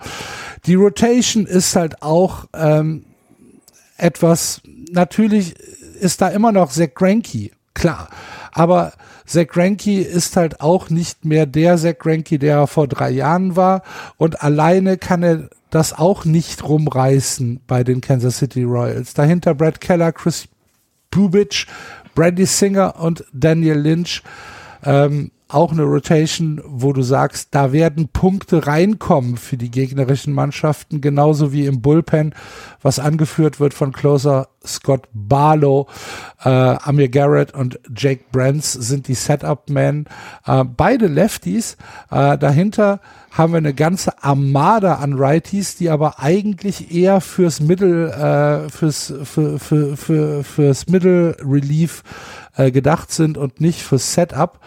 Die 0.66 0.76
Rotation 0.76 1.44
ist 1.44 1.74
halt 1.74 2.02
auch 2.02 2.44
ähm, 2.54 3.04
etwas, 3.96 4.60
natürlich 4.92 5.56
ist 5.98 6.20
da 6.20 6.28
immer 6.28 6.52
noch 6.52 6.70
Zach 6.70 6.94
Greinke, 6.94 7.50
klar. 7.74 8.10
Aber 8.52 8.92
Zach 9.32 9.48
Greinke 9.48 10.02
ist 10.02 10.36
halt 10.36 10.60
auch 10.60 10.90
nicht 10.90 11.24
mehr 11.24 11.46
der 11.46 11.78
Zach 11.78 11.98
Greinke, 11.98 12.38
der 12.38 12.56
er 12.56 12.66
vor 12.66 12.86
drei 12.86 13.10
Jahren 13.10 13.56
war. 13.56 13.82
Und 14.18 14.42
alleine 14.42 14.98
kann 14.98 15.22
er 15.22 15.48
das 15.70 15.98
auch 15.98 16.26
nicht 16.26 16.62
rumreißen 16.62 17.60
bei 17.66 17.82
den 17.82 18.02
Kansas 18.02 18.38
City 18.38 18.62
Royals. 18.62 19.14
Dahinter 19.14 19.54
Brad 19.54 19.80
Keller, 19.80 20.12
Chris 20.12 20.48
Bubich, 21.10 21.66
Brandy 22.14 22.44
Singer 22.44 23.00
und 23.00 23.24
Daniel 23.32 23.78
Lynch. 23.78 24.22
Ähm, 24.84 25.30
auch 25.52 25.72
eine 25.72 25.82
Rotation, 25.84 26.60
wo 26.64 26.92
du 26.92 27.02
sagst, 27.02 27.48
da 27.52 27.72
werden 27.72 28.08
Punkte 28.08 28.66
reinkommen 28.66 29.36
für 29.36 29.56
die 29.56 29.70
gegnerischen 29.70 30.32
Mannschaften, 30.32 31.00
genauso 31.00 31.52
wie 31.52 31.66
im 31.66 31.82
Bullpen, 31.82 32.34
was 32.80 32.98
angeführt 32.98 33.60
wird 33.60 33.74
von 33.74 33.92
Closer 33.92 34.48
Scott 34.64 35.08
Barlow, 35.12 35.88
äh, 36.44 36.48
Amir 36.48 37.08
Garrett 37.08 37.54
und 37.54 37.80
Jake 37.94 38.24
Brands 38.30 38.72
sind 38.72 39.08
die 39.08 39.14
Setup-Men. 39.14 40.06
Äh, 40.46 40.64
beide 40.64 41.06
Lefties. 41.06 41.76
Äh, 42.10 42.38
dahinter 42.38 43.00
haben 43.32 43.52
wir 43.52 43.58
eine 43.58 43.74
ganze 43.74 44.22
Armada 44.22 44.96
an 44.96 45.14
Righties, 45.14 45.76
die 45.76 45.90
aber 45.90 46.20
eigentlich 46.20 46.94
eher 46.94 47.20
fürs 47.20 47.60
Mittel, 47.60 48.10
äh, 48.10 48.68
fürs, 48.68 49.12
für, 49.24 49.58
für, 49.58 49.96
für, 49.96 50.44
fürs 50.44 50.86
Middle 50.86 51.36
Relief 51.40 52.02
äh, 52.56 52.70
gedacht 52.70 53.10
sind 53.10 53.38
und 53.38 53.60
nicht 53.60 53.82
fürs 53.82 54.12
Setup. 54.12 54.60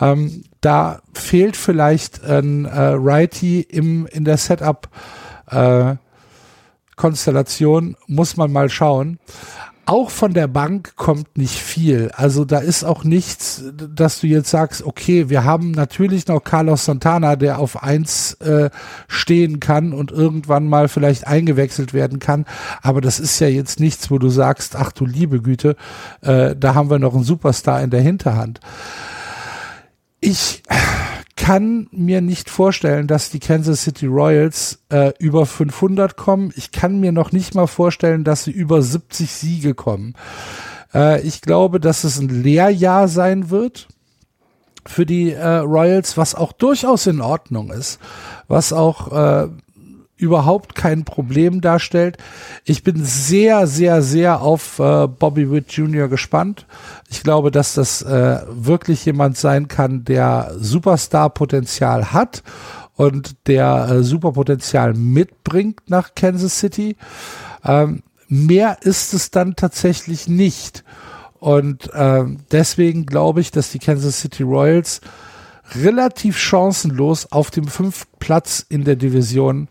Ähm, 0.00 0.44
da 0.60 1.00
fehlt 1.14 1.56
vielleicht 1.56 2.24
ein 2.24 2.64
äh, 2.64 2.78
Righty 2.96 3.60
im, 3.60 4.06
in 4.06 4.24
der 4.24 4.36
Setup 4.36 4.88
äh, 5.50 5.94
Konstellation, 6.96 7.96
muss 8.06 8.36
man 8.36 8.50
mal 8.50 8.68
schauen. 8.68 9.18
Auch 9.88 10.10
von 10.10 10.34
der 10.34 10.48
Bank 10.48 10.96
kommt 10.96 11.38
nicht 11.38 11.60
viel. 11.60 12.10
Also 12.16 12.44
da 12.44 12.58
ist 12.58 12.82
auch 12.82 13.04
nichts, 13.04 13.62
dass 13.72 14.18
du 14.18 14.26
jetzt 14.26 14.50
sagst, 14.50 14.82
okay, 14.84 15.28
wir 15.28 15.44
haben 15.44 15.70
natürlich 15.70 16.26
noch 16.26 16.42
Carlos 16.42 16.86
Santana, 16.86 17.36
der 17.36 17.60
auf 17.60 17.84
eins 17.84 18.34
äh, 18.40 18.70
stehen 19.06 19.60
kann 19.60 19.92
und 19.92 20.10
irgendwann 20.10 20.66
mal 20.66 20.88
vielleicht 20.88 21.28
eingewechselt 21.28 21.94
werden 21.94 22.18
kann. 22.18 22.46
Aber 22.82 23.00
das 23.00 23.20
ist 23.20 23.38
ja 23.38 23.46
jetzt 23.46 23.78
nichts, 23.78 24.10
wo 24.10 24.18
du 24.18 24.28
sagst, 24.28 24.74
ach 24.74 24.90
du 24.90 25.06
liebe 25.06 25.40
Güte, 25.40 25.76
äh, 26.20 26.56
da 26.56 26.74
haben 26.74 26.90
wir 26.90 26.98
noch 26.98 27.14
einen 27.14 27.22
Superstar 27.22 27.80
in 27.80 27.90
der 27.90 28.00
Hinterhand. 28.00 28.58
Ich 30.26 30.64
kann 31.36 31.86
mir 31.92 32.20
nicht 32.20 32.50
vorstellen, 32.50 33.06
dass 33.06 33.30
die 33.30 33.38
Kansas 33.38 33.84
City 33.84 34.06
Royals 34.06 34.80
äh, 34.88 35.12
über 35.20 35.46
500 35.46 36.16
kommen. 36.16 36.52
Ich 36.56 36.72
kann 36.72 36.98
mir 36.98 37.12
noch 37.12 37.30
nicht 37.30 37.54
mal 37.54 37.68
vorstellen, 37.68 38.24
dass 38.24 38.42
sie 38.42 38.50
über 38.50 38.82
70 38.82 39.30
Siege 39.30 39.74
kommen. 39.74 40.14
Äh, 40.92 41.20
ich 41.20 41.42
glaube, 41.42 41.78
dass 41.78 42.02
es 42.02 42.18
ein 42.18 42.42
Lehrjahr 42.42 43.06
sein 43.06 43.50
wird 43.50 43.86
für 44.84 45.06
die 45.06 45.30
äh, 45.30 45.46
Royals, 45.58 46.16
was 46.16 46.34
auch 46.34 46.50
durchaus 46.50 47.06
in 47.06 47.20
Ordnung 47.20 47.70
ist, 47.70 48.00
was 48.48 48.72
auch 48.72 49.12
äh, 49.12 49.48
überhaupt 50.16 50.74
kein 50.74 51.04
Problem 51.04 51.60
darstellt. 51.60 52.16
Ich 52.64 52.82
bin 52.82 53.04
sehr, 53.04 53.66
sehr, 53.66 54.02
sehr 54.02 54.40
auf 54.40 54.78
äh, 54.78 55.06
Bobby 55.06 55.50
Witt 55.50 55.72
Jr. 55.72 56.08
gespannt. 56.08 56.66
Ich 57.10 57.22
glaube, 57.22 57.50
dass 57.50 57.74
das 57.74 58.02
äh, 58.02 58.40
wirklich 58.48 59.04
jemand 59.04 59.36
sein 59.36 59.68
kann, 59.68 60.04
der 60.04 60.52
Superstar-Potenzial 60.58 62.12
hat 62.12 62.42
und 62.94 63.36
der 63.46 63.88
äh, 63.90 64.02
Superpotenzial 64.02 64.94
mitbringt 64.94 65.80
nach 65.88 66.14
Kansas 66.14 66.58
City. 66.58 66.96
Ähm, 67.64 68.02
mehr 68.28 68.78
ist 68.80 69.12
es 69.12 69.30
dann 69.30 69.54
tatsächlich 69.54 70.28
nicht. 70.28 70.82
Und 71.38 71.92
äh, 71.92 72.24
deswegen 72.50 73.04
glaube 73.04 73.42
ich, 73.42 73.50
dass 73.50 73.70
die 73.70 73.78
Kansas 73.78 74.20
City 74.20 74.42
Royals 74.42 75.02
relativ 75.74 76.38
chancenlos 76.38 77.30
auf 77.32 77.50
dem 77.50 77.68
fünften 77.68 78.16
Platz 78.18 78.64
in 78.68 78.84
der 78.84 78.96
Division 78.96 79.68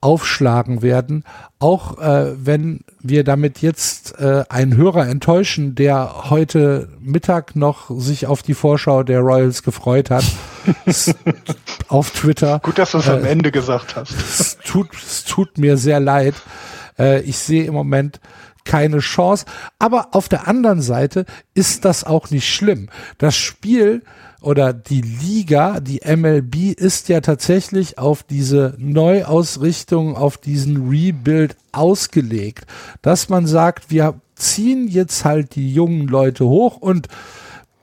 aufschlagen 0.00 0.80
werden, 0.80 1.24
auch 1.58 1.98
äh, 1.98 2.32
wenn 2.36 2.80
wir 3.00 3.24
damit 3.24 3.62
jetzt 3.62 4.18
äh, 4.20 4.44
einen 4.48 4.76
Hörer 4.76 5.08
enttäuschen, 5.08 5.74
der 5.74 6.30
heute 6.30 6.88
Mittag 7.00 7.56
noch 7.56 7.90
sich 7.98 8.26
auf 8.26 8.42
die 8.42 8.54
Vorschau 8.54 9.02
der 9.02 9.20
Royals 9.20 9.64
gefreut 9.64 10.10
hat 10.10 10.24
auf 11.88 12.10
Twitter. 12.10 12.60
Gut, 12.62 12.78
dass 12.78 12.92
du 12.92 12.98
es 12.98 13.08
äh, 13.08 13.12
am 13.12 13.24
Ende 13.24 13.50
gesagt 13.50 13.96
hast. 13.96 14.12
Es 14.12 14.58
tut, 14.64 14.94
es 14.94 15.24
tut 15.24 15.58
mir 15.58 15.76
sehr 15.76 15.98
leid. 15.98 16.34
Äh, 16.96 17.22
ich 17.22 17.38
sehe 17.38 17.64
im 17.64 17.74
Moment 17.74 18.20
keine 18.64 18.98
Chance. 18.98 19.46
Aber 19.80 20.08
auf 20.12 20.28
der 20.28 20.46
anderen 20.46 20.82
Seite 20.82 21.24
ist 21.54 21.84
das 21.84 22.04
auch 22.04 22.30
nicht 22.30 22.48
schlimm. 22.48 22.88
Das 23.16 23.34
Spiel 23.34 24.02
oder 24.40 24.72
die 24.72 25.00
Liga, 25.00 25.80
die 25.80 26.00
MLB 26.04 26.72
ist 26.72 27.08
ja 27.08 27.20
tatsächlich 27.20 27.98
auf 27.98 28.22
diese 28.22 28.74
Neuausrichtung, 28.78 30.16
auf 30.16 30.38
diesen 30.38 30.88
Rebuild 30.88 31.56
ausgelegt, 31.72 32.66
dass 33.02 33.28
man 33.28 33.46
sagt, 33.46 33.90
wir 33.90 34.20
ziehen 34.36 34.86
jetzt 34.86 35.24
halt 35.24 35.56
die 35.56 35.72
jungen 35.72 36.06
Leute 36.06 36.46
hoch 36.46 36.76
und 36.76 37.08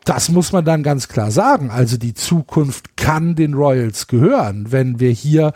das 0.05 0.29
muss 0.29 0.51
man 0.51 0.63
dann 0.63 0.83
ganz 0.83 1.07
klar 1.07 1.31
sagen. 1.31 1.71
Also 1.71 1.97
die 1.97 2.13
Zukunft 2.13 2.95
kann 2.95 3.35
den 3.35 3.55
Royals 3.55 4.05
gehören, 4.07 4.71
wenn 4.71 4.99
wir 4.99 5.09
hier, 5.09 5.51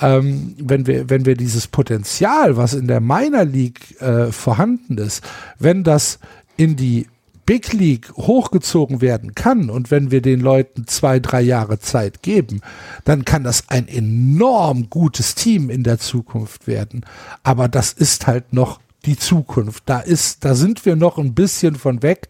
ähm, 0.00 0.54
wenn 0.58 0.86
wir, 0.86 1.10
wenn 1.10 1.26
wir 1.26 1.36
dieses 1.36 1.68
Potenzial, 1.68 2.56
was 2.56 2.72
in 2.72 2.88
der 2.88 3.00
Minor 3.00 3.44
League 3.44 4.00
äh, 4.00 4.32
vorhanden 4.32 4.96
ist, 4.96 5.22
wenn 5.58 5.84
das 5.84 6.18
in 6.56 6.76
die 6.76 7.06
Big 7.50 7.72
League 7.72 8.12
hochgezogen 8.16 9.00
werden 9.00 9.34
kann 9.34 9.70
und 9.70 9.90
wenn 9.90 10.12
wir 10.12 10.22
den 10.22 10.38
Leuten 10.38 10.86
zwei, 10.86 11.18
drei 11.18 11.40
Jahre 11.40 11.80
Zeit 11.80 12.22
geben, 12.22 12.60
dann 13.04 13.24
kann 13.24 13.42
das 13.42 13.64
ein 13.70 13.88
enorm 13.88 14.88
gutes 14.88 15.34
Team 15.34 15.68
in 15.68 15.82
der 15.82 15.98
Zukunft 15.98 16.68
werden. 16.68 17.04
Aber 17.42 17.66
das 17.66 17.92
ist 17.92 18.28
halt 18.28 18.52
noch 18.52 18.78
die 19.04 19.16
Zukunft. 19.16 19.82
Da 19.86 19.98
ist, 19.98 20.44
da 20.44 20.54
sind 20.54 20.86
wir 20.86 20.94
noch 20.94 21.18
ein 21.18 21.34
bisschen 21.34 21.74
von 21.74 22.04
weg. 22.04 22.28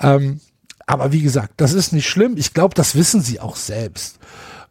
Ähm, 0.00 0.40
aber 0.86 1.12
wie 1.12 1.20
gesagt, 1.20 1.52
das 1.58 1.74
ist 1.74 1.92
nicht 1.92 2.08
schlimm. 2.08 2.38
Ich 2.38 2.54
glaube, 2.54 2.74
das 2.74 2.94
wissen 2.94 3.20
sie 3.20 3.40
auch 3.40 3.56
selbst. 3.56 4.18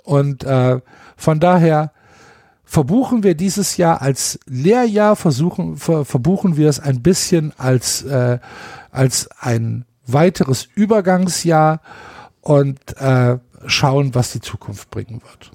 Und 0.03 0.43
äh, 0.43 0.80
von 1.17 1.39
daher 1.39 1.91
verbuchen 2.65 3.21
wir 3.21 3.36
dieses 3.36 3.78
Jahr 3.78 4.01
als 4.01 4.39
Lehrjahr, 4.47 5.15
versuchen, 5.15 5.78
ver, 5.78 6.03
verbuchen 6.03 6.57
wir 6.57 6.67
es 6.67 6.80
ein 6.80 7.03
bisschen 7.03 7.53
als 7.57 8.01
äh, 8.01 8.39
als 8.98 9.30
ein 9.39 9.86
weiteres 10.06 10.68
Übergangsjahr 10.74 11.82
und 12.41 12.98
äh, 12.98 13.38
schauen, 13.68 14.16
was 14.16 14.32
die 14.32 14.41
Zukunft 14.41 14.89
bringen 14.89 15.22
wird. 15.22 15.52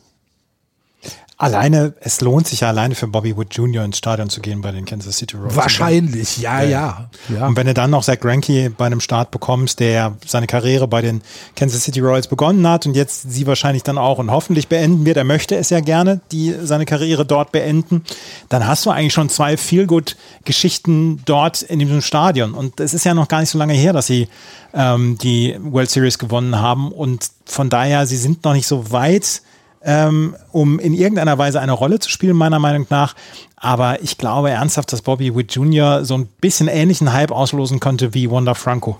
Alleine, 1.43 1.93
es 1.99 2.21
lohnt 2.21 2.47
sich 2.47 2.61
ja 2.61 2.69
alleine 2.69 2.95
für 2.95 3.09
Bobby 3.09 3.37
Wood 3.37 3.53
Jr. 3.53 3.85
ins 3.85 3.99
Stadion 3.99 4.31
zu 4.31 4.41
gehen 4.41 4.61
bei 4.61 4.71
den 4.71 4.85
Kansas 4.85 5.17
City 5.19 5.37
Royals. 5.37 5.57
Wahrscheinlich, 5.57 6.39
ja, 6.39 6.63
ja, 6.63 7.11
ja. 7.29 7.49
Und 7.49 7.57
wenn 7.57 7.67
du 7.67 7.75
dann 7.75 7.91
noch 7.91 8.05
Zach 8.05 8.21
Greinke 8.21 8.71
bei 8.71 8.87
einem 8.87 9.01
Start 9.01 9.33
bekommst, 9.33 9.81
der 9.81 10.17
seine 10.25 10.47
Karriere 10.47 10.87
bei 10.87 11.03
den 11.03 11.21
Kansas 11.57 11.83
City 11.83 11.99
Royals 11.99 12.29
begonnen 12.29 12.65
hat 12.69 12.87
und 12.87 12.95
jetzt 12.95 13.33
sie 13.33 13.45
wahrscheinlich 13.49 13.83
dann 13.83 13.99
auch 13.99 14.21
und 14.21 14.31
hoffentlich 14.31 14.69
beenden 14.69 15.05
wird, 15.05 15.17
er 15.17 15.25
möchte 15.25 15.57
es 15.57 15.71
ja 15.71 15.81
gerne, 15.81 16.21
die 16.31 16.55
seine 16.63 16.85
Karriere 16.85 17.27
dort 17.27 17.51
beenden, 17.51 18.05
dann 18.49 18.65
hast 18.69 18.87
du 18.87 18.91
eigentlich 18.91 19.13
schon 19.13 19.29
zwei 19.29 19.57
Feel-Good-Geschichten 19.57 21.23
dort 21.25 21.63
in 21.63 21.81
diesem 21.81 22.03
Stadion. 22.03 22.55
Und 22.55 22.79
es 22.79 22.95
ist 22.95 23.03
ja 23.03 23.15
noch 23.15 23.27
gar 23.27 23.41
nicht 23.41 23.51
so 23.51 23.59
lange 23.59 23.75
her, 23.75 23.93
dass 23.93 24.07
sie 24.07 24.29
ähm, 24.75 25.19
die 25.19 25.59
World 25.61 25.91
Series 25.91 26.21
gewonnen 26.21 26.61
haben 26.61 26.93
und 26.93 27.31
von 27.47 27.69
daher, 27.69 28.07
sie 28.07 28.17
sind 28.17 28.45
noch 28.45 28.53
nicht 28.55 28.69
so 28.69 28.93
weit 28.93 29.43
ähm, 29.85 30.37
um 30.51 30.79
in 30.79 30.95
irgendeiner 30.95 31.39
Weise 31.39 31.61
eine 31.61 31.73
Rolle 31.73 31.99
zu 31.99 32.09
spielen, 32.09 32.37
meiner 32.37 32.59
Meinung 32.59 32.87
nach. 32.91 33.15
Aber 33.57 34.03
ich 34.03 34.19
glaube 34.19 34.51
ernsthaft, 34.51 34.93
dass 34.93 35.03
Bobby 35.03 35.35
Witt 35.35 35.55
Jr. 35.55 36.05
so 36.05 36.17
ein 36.17 36.27
bisschen 36.41 36.69
ähnlichen 36.69 37.13
Hype 37.13 37.31
auslosen 37.31 37.81
konnte 37.81 38.15
wie 38.15 38.31
Wanda 38.31 38.55
Franco. 38.55 38.99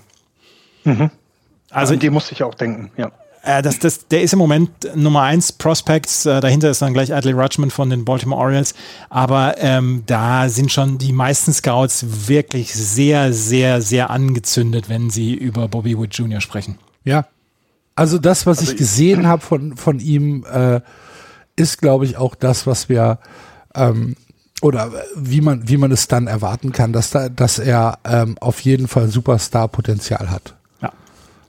Mhm. 0.83 1.11
Also, 1.69 1.93
An 1.93 1.99
die 1.99 2.09
musste 2.09 2.33
ich 2.33 2.43
auch 2.43 2.53
denken, 2.53 2.91
ja. 2.97 3.11
Äh, 3.43 3.61
das, 3.61 3.79
das, 3.79 4.07
der 4.07 4.21
ist 4.21 4.33
im 4.33 4.39
Moment 4.39 4.69
Nummer 4.95 5.23
1 5.23 5.53
Prospects. 5.53 6.25
Äh, 6.25 6.39
dahinter 6.39 6.69
ist 6.69 6.81
dann 6.81 6.93
gleich 6.93 7.13
Adley 7.13 7.33
Rutschman 7.33 7.71
von 7.71 7.89
den 7.89 8.05
Baltimore 8.05 8.41
Orioles. 8.41 8.73
Aber 9.09 9.55
ähm, 9.57 10.03
da 10.05 10.47
sind 10.49 10.71
schon 10.71 10.97
die 10.97 11.11
meisten 11.11 11.51
Scouts 11.51 12.27
wirklich 12.27 12.73
sehr, 12.73 13.33
sehr, 13.33 13.81
sehr 13.81 14.09
angezündet, 14.09 14.87
wenn 14.87 15.09
sie 15.09 15.33
über 15.33 15.67
Bobby 15.67 15.97
Wood 15.97 16.15
Jr. 16.15 16.39
sprechen. 16.39 16.79
Ja, 17.03 17.25
also 17.95 18.17
das, 18.17 18.45
was 18.45 18.59
also 18.59 18.71
ich 18.71 18.77
gesehen 18.77 19.27
habe 19.27 19.41
von, 19.41 19.75
von 19.77 19.99
ihm, 19.99 20.45
äh, 20.51 20.81
ist, 21.55 21.79
glaube 21.79 22.05
ich, 22.05 22.17
auch 22.17 22.35
das, 22.35 22.65
was 22.65 22.89
wir 22.89 23.19
ähm, 23.75 24.15
oder 24.61 24.91
wie 25.15 25.41
man, 25.41 25.67
wie 25.67 25.77
man 25.77 25.91
es 25.91 26.07
dann 26.07 26.27
erwarten 26.27 26.71
kann, 26.71 26.93
dass, 26.93 27.11
da, 27.11 27.29
dass 27.29 27.59
er 27.59 27.99
ähm, 28.05 28.37
auf 28.39 28.61
jeden 28.61 28.87
Fall 28.87 29.09
Superstar-Potenzial 29.09 30.31
hat. 30.31 30.55
Ja. 30.81 30.91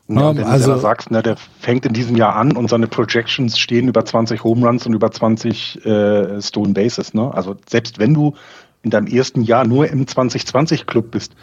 ja 0.08 0.28
um, 0.28 0.36
wenn 0.36 0.44
also, 0.44 0.74
du 0.74 0.80
sagst, 0.80 1.10
ne, 1.10 1.22
der 1.22 1.36
fängt 1.60 1.86
in 1.86 1.92
diesem 1.92 2.16
Jahr 2.16 2.34
an 2.34 2.52
und 2.52 2.68
seine 2.68 2.88
Projections 2.88 3.58
stehen 3.58 3.88
über 3.88 4.04
20 4.04 4.42
Home 4.42 4.66
Runs 4.66 4.84
und 4.86 4.94
über 4.94 5.10
20 5.10 5.86
äh, 5.86 6.42
Stone 6.42 6.72
Bases. 6.74 7.14
Ne? 7.14 7.32
Also 7.32 7.56
selbst 7.68 7.98
wenn 7.98 8.14
du 8.14 8.34
in 8.82 8.90
deinem 8.90 9.06
ersten 9.06 9.42
Jahr 9.42 9.64
nur 9.64 9.88
im 9.88 10.06
2020 10.06 10.86
Club 10.86 11.12
bist, 11.12 11.34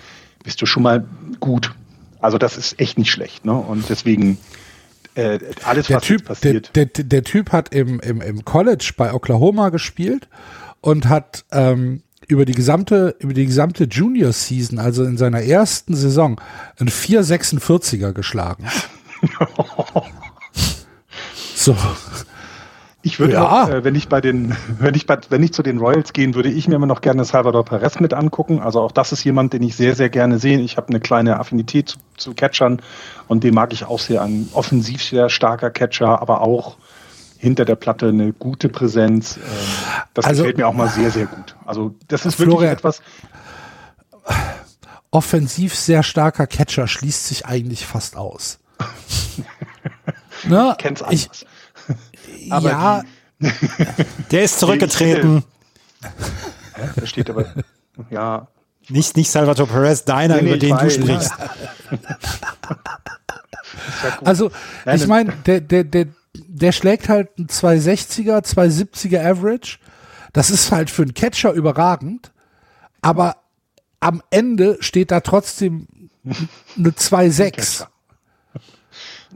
bist 0.43 0.61
du 0.61 0.65
schon 0.65 0.83
mal 0.83 1.05
gut. 1.39 1.73
Also 2.19 2.37
das 2.37 2.57
ist 2.57 2.79
echt 2.79 2.97
nicht 2.97 3.11
schlecht. 3.11 3.45
Ne? 3.45 3.53
Und 3.53 3.89
deswegen 3.89 4.37
äh, 5.15 5.39
alles, 5.63 5.87
der 5.87 5.97
was 5.97 6.03
typ, 6.03 6.25
passiert. 6.25 6.75
Der, 6.75 6.85
der, 6.85 7.03
der, 7.03 7.23
Typ 7.23 7.51
hat 7.51 7.73
im, 7.73 7.99
im, 7.99 8.21
im 8.21 8.45
College 8.45 8.93
bei 8.95 9.13
Oklahoma 9.13 9.69
gespielt 9.69 10.27
und 10.79 11.09
hat 11.09 11.43
ähm, 11.51 12.03
über 12.27 12.45
die 12.45 12.53
gesamte, 12.53 13.15
über 13.19 13.33
die 13.33 13.45
gesamte 13.45 13.85
Junior 13.85 14.31
Season, 14.31 14.79
also 14.79 15.03
in 15.03 15.17
seiner 15.17 15.41
ersten 15.41 15.95
Saison, 15.95 16.39
ein 16.79 16.87
446er 16.87 18.13
geschlagen. 18.13 18.67
so. 21.55 21.75
Ich 23.03 23.19
würde 23.19 23.33
ja. 23.33 23.63
auch, 23.63 23.69
äh, 23.69 23.83
wenn 23.83 23.95
ich 23.95 24.09
bei 24.09 24.21
den, 24.21 24.55
wenn 24.79 24.93
ich 24.93 25.07
bei, 25.07 25.17
wenn 25.29 25.41
ich 25.41 25.53
zu 25.53 25.63
den 25.63 25.79
Royals 25.79 26.13
gehen, 26.13 26.35
würde 26.35 26.49
ich 26.49 26.67
mir 26.67 26.75
immer 26.75 26.85
noch 26.85 27.01
gerne 27.01 27.25
Salvador 27.25 27.65
Perez 27.65 27.99
mit 27.99 28.13
angucken. 28.13 28.59
Also 28.59 28.81
auch 28.81 28.91
das 28.91 29.11
ist 29.11 29.23
jemand, 29.23 29.53
den 29.53 29.63
ich 29.63 29.75
sehr, 29.75 29.95
sehr 29.95 30.09
gerne 30.09 30.39
sehe. 30.39 30.59
Ich 30.59 30.77
habe 30.77 30.89
eine 30.89 30.99
kleine 30.99 31.39
Affinität 31.39 31.89
zu, 31.89 31.97
zu 32.17 32.33
Catchern 32.33 32.81
und 33.27 33.43
den 33.43 33.53
mag 33.53 33.73
ich 33.73 33.85
auch 33.85 33.99
sehr. 33.99 34.21
Ein 34.21 34.49
offensiv 34.53 35.03
sehr 35.03 35.29
starker 35.29 35.71
Catcher, 35.71 36.21
aber 36.21 36.41
auch 36.41 36.77
hinter 37.37 37.65
der 37.65 37.75
Platte 37.75 38.09
eine 38.09 38.33
gute 38.33 38.69
Präsenz. 38.69 39.37
Ähm, 39.37 39.43
das 40.13 40.25
also, 40.25 40.43
gefällt 40.43 40.57
mir 40.57 40.67
auch 40.67 40.73
mal 40.73 40.89
sehr, 40.89 41.09
sehr 41.09 41.25
gut. 41.25 41.55
Also 41.65 41.95
das 42.07 42.25
ist 42.27 42.35
Florian, 42.35 42.59
wirklich 42.59 42.71
etwas. 42.71 43.01
Offensiv 45.09 45.75
sehr 45.75 46.03
starker 46.03 46.45
Catcher 46.45 46.87
schließt 46.87 47.25
sich 47.25 47.45
eigentlich 47.47 47.85
fast 47.85 48.15
aus. 48.15 48.59
ne? 50.43 50.75
Kenn's 50.77 51.01
anders. 51.01 51.29
Ich, 51.33 51.45
aber 52.49 52.69
ja. 52.69 53.03
der 54.31 54.43
ist 54.43 54.59
zurückgetreten. 54.59 55.43
da 56.95 57.05
steht 57.05 57.29
aber, 57.29 57.45
ja. 58.09 58.47
Nicht, 58.89 59.15
nicht 59.15 59.29
Salvatore 59.29 59.67
Perez, 59.67 60.03
deiner, 60.03 60.37
nee, 60.37 60.41
nee, 60.41 60.47
über 60.49 60.57
den 60.57 60.71
weiß, 60.71 60.95
du 60.95 61.01
sprichst. 61.01 61.33
Ja. 64.03 64.19
also, 64.23 64.51
ich 64.93 65.07
meine, 65.07 65.33
der, 65.45 65.61
der, 65.61 65.83
der, 65.83 66.07
der 66.33 66.71
schlägt 66.71 67.09
halt 67.09 67.37
ein 67.37 67.47
260er, 67.47 68.43
270er 68.43 69.23
Average. 69.23 69.77
Das 70.33 70.49
ist 70.49 70.71
halt 70.71 70.89
für 70.89 71.03
einen 71.03 71.13
Catcher 71.13 71.53
überragend. 71.53 72.31
Aber 73.01 73.37
am 73.99 74.21
Ende 74.29 74.77
steht 74.79 75.11
da 75.11 75.21
trotzdem 75.21 75.87
eine 76.77 76.89
2,6. 76.89 77.87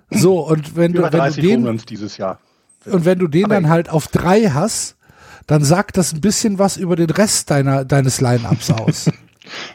So, 0.09 0.39
und 0.39 0.75
wenn 0.75 0.93
du, 0.93 1.03
wenn 1.03 1.11
du 1.11 1.41
den, 1.41 1.77
dieses 1.77 2.17
Jahr. 2.17 2.39
Und 2.85 3.05
wenn 3.05 3.19
du 3.19 3.27
den 3.27 3.45
Aber 3.45 3.55
dann 3.55 3.69
halt 3.69 3.89
auf 3.89 4.07
drei 4.07 4.49
hast, 4.49 4.95
dann 5.47 5.63
sagt 5.63 5.97
das 5.97 6.13
ein 6.13 6.21
bisschen 6.21 6.59
was 6.59 6.77
über 6.77 6.95
den 6.95 7.09
Rest 7.09 7.51
deiner, 7.51 7.85
deines 7.85 8.21
Line-Ups 8.21 8.71
aus. 8.71 9.11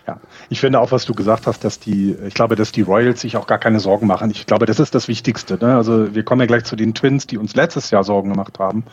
ja, 0.06 0.20
ich 0.48 0.60
finde 0.60 0.80
auch, 0.80 0.92
was 0.92 1.04
du 1.04 1.14
gesagt 1.14 1.46
hast, 1.46 1.64
dass 1.64 1.78
die, 1.78 2.16
ich 2.26 2.34
glaube, 2.34 2.56
dass 2.56 2.72
die 2.72 2.82
Royals 2.82 3.20
sich 3.20 3.36
auch 3.36 3.46
gar 3.46 3.58
keine 3.58 3.80
Sorgen 3.80 4.06
machen. 4.06 4.30
Ich 4.30 4.46
glaube, 4.46 4.66
das 4.66 4.80
ist 4.80 4.94
das 4.94 5.08
Wichtigste. 5.08 5.58
Ne? 5.60 5.76
Also 5.76 6.14
wir 6.14 6.24
kommen 6.24 6.40
ja 6.40 6.46
gleich 6.46 6.64
zu 6.64 6.76
den 6.76 6.94
Twins, 6.94 7.26
die 7.26 7.38
uns 7.38 7.54
letztes 7.54 7.90
Jahr 7.90 8.04
Sorgen 8.04 8.30
gemacht 8.30 8.58
haben 8.58 8.84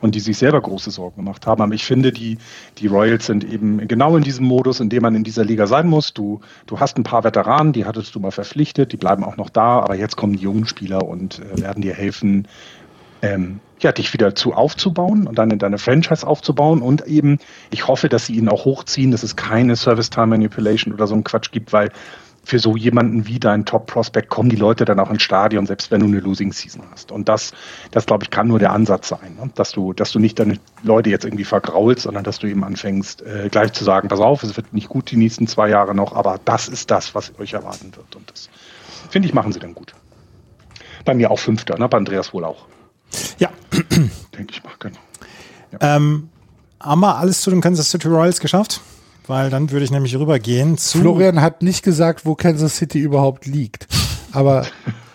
und 0.00 0.14
die 0.14 0.20
sich 0.20 0.38
selber 0.38 0.60
große 0.60 0.90
Sorgen 0.90 1.16
gemacht 1.16 1.46
haben. 1.46 1.62
Aber 1.62 1.74
ich 1.74 1.84
finde, 1.84 2.12
die, 2.12 2.38
die 2.78 2.86
Royals 2.86 3.26
sind 3.26 3.44
eben 3.44 3.86
genau 3.88 4.16
in 4.16 4.22
diesem 4.22 4.46
Modus, 4.46 4.80
in 4.80 4.88
dem 4.88 5.02
man 5.02 5.14
in 5.14 5.24
dieser 5.24 5.44
Liga 5.44 5.66
sein 5.66 5.88
muss. 5.88 6.14
Du, 6.14 6.40
du 6.66 6.80
hast 6.80 6.96
ein 6.98 7.02
paar 7.02 7.24
Veteranen, 7.24 7.72
die 7.72 7.84
hattest 7.84 8.14
du 8.14 8.20
mal 8.20 8.30
verpflichtet, 8.30 8.92
die 8.92 8.96
bleiben 8.96 9.24
auch 9.24 9.36
noch 9.36 9.50
da, 9.50 9.80
aber 9.80 9.94
jetzt 9.94 10.16
kommen 10.16 10.34
die 10.34 10.42
jungen 10.42 10.66
Spieler 10.66 11.06
und 11.06 11.40
äh, 11.40 11.62
werden 11.62 11.82
dir 11.82 11.94
helfen, 11.94 12.48
ähm, 13.22 13.60
ja, 13.80 13.92
dich 13.92 14.12
wieder 14.12 14.34
zu 14.34 14.54
aufzubauen 14.54 15.26
und 15.26 15.38
dann 15.38 15.50
in 15.50 15.58
deine 15.58 15.78
Franchise 15.78 16.26
aufzubauen 16.26 16.80
und 16.80 17.06
eben, 17.06 17.38
ich 17.70 17.86
hoffe, 17.88 18.08
dass 18.08 18.26
sie 18.26 18.34
ihn 18.34 18.48
auch 18.48 18.64
hochziehen, 18.64 19.10
dass 19.10 19.22
es 19.22 19.36
keine 19.36 19.76
Service-Time 19.76 20.28
Manipulation 20.28 20.94
oder 20.94 21.06
so 21.06 21.14
ein 21.14 21.24
Quatsch 21.24 21.50
gibt, 21.50 21.72
weil 21.72 21.90
für 22.46 22.60
so 22.60 22.76
jemanden 22.76 23.26
wie 23.26 23.40
dein 23.40 23.64
Top-Prospect 23.64 24.28
kommen 24.28 24.48
die 24.48 24.56
Leute 24.56 24.84
dann 24.84 25.00
auch 25.00 25.10
ins 25.10 25.22
Stadion, 25.22 25.66
selbst 25.66 25.90
wenn 25.90 26.00
du 26.00 26.06
eine 26.06 26.20
Losing 26.20 26.52
Season 26.52 26.82
hast. 26.92 27.10
Und 27.10 27.28
das, 27.28 27.52
das 27.90 28.06
glaube 28.06 28.22
ich, 28.22 28.30
kann 28.30 28.46
nur 28.46 28.60
der 28.60 28.72
Ansatz 28.72 29.08
sein, 29.08 29.36
ne? 29.36 29.50
dass 29.56 29.72
du, 29.72 29.92
dass 29.92 30.12
du 30.12 30.20
nicht 30.20 30.38
deine 30.38 30.58
Leute 30.84 31.10
jetzt 31.10 31.24
irgendwie 31.24 31.44
vergraulst, 31.44 32.02
sondern 32.02 32.22
dass 32.22 32.38
du 32.38 32.46
eben 32.46 32.62
anfängst, 32.62 33.22
äh, 33.22 33.48
gleich 33.50 33.72
zu 33.72 33.82
sagen, 33.82 34.06
pass 34.06 34.20
auf, 34.20 34.44
es 34.44 34.56
wird 34.56 34.72
nicht 34.72 34.88
gut 34.88 35.10
die 35.10 35.16
nächsten 35.16 35.48
zwei 35.48 35.68
Jahre 35.68 35.92
noch, 35.92 36.14
aber 36.14 36.38
das 36.44 36.68
ist 36.68 36.92
das, 36.92 37.16
was 37.16 37.36
euch 37.40 37.54
erwarten 37.54 37.92
wird. 37.96 38.14
Und 38.14 38.30
das, 38.30 38.48
finde 39.10 39.26
ich, 39.26 39.34
machen 39.34 39.50
sie 39.50 39.58
dann 39.58 39.74
gut. 39.74 39.94
Bei 41.04 41.14
mir 41.14 41.32
auch 41.32 41.40
Fünfter, 41.40 41.76
ne? 41.78 41.88
bei 41.88 41.98
Andreas 41.98 42.32
wohl 42.32 42.44
auch. 42.44 42.66
Ja. 43.38 43.50
Denke 43.70 44.52
ich 44.52 44.62
mal, 44.62 44.72
genau. 44.78 44.98
Ja. 45.72 45.96
Ähm, 45.96 46.28
haben 46.80 47.00
wir 47.00 47.16
alles 47.16 47.40
zu 47.40 47.50
den 47.50 47.60
Kansas 47.60 47.90
City 47.90 48.08
Royals 48.08 48.40
geschafft? 48.40 48.80
Weil 49.26 49.50
dann 49.50 49.70
würde 49.70 49.84
ich 49.84 49.90
nämlich 49.90 50.16
rübergehen 50.16 50.78
zu. 50.78 50.98
Florian 50.98 51.40
hat 51.40 51.62
nicht 51.62 51.82
gesagt, 51.82 52.24
wo 52.24 52.34
Kansas 52.34 52.76
City 52.76 53.00
überhaupt 53.00 53.46
liegt. 53.46 53.88
Aber 54.32 54.66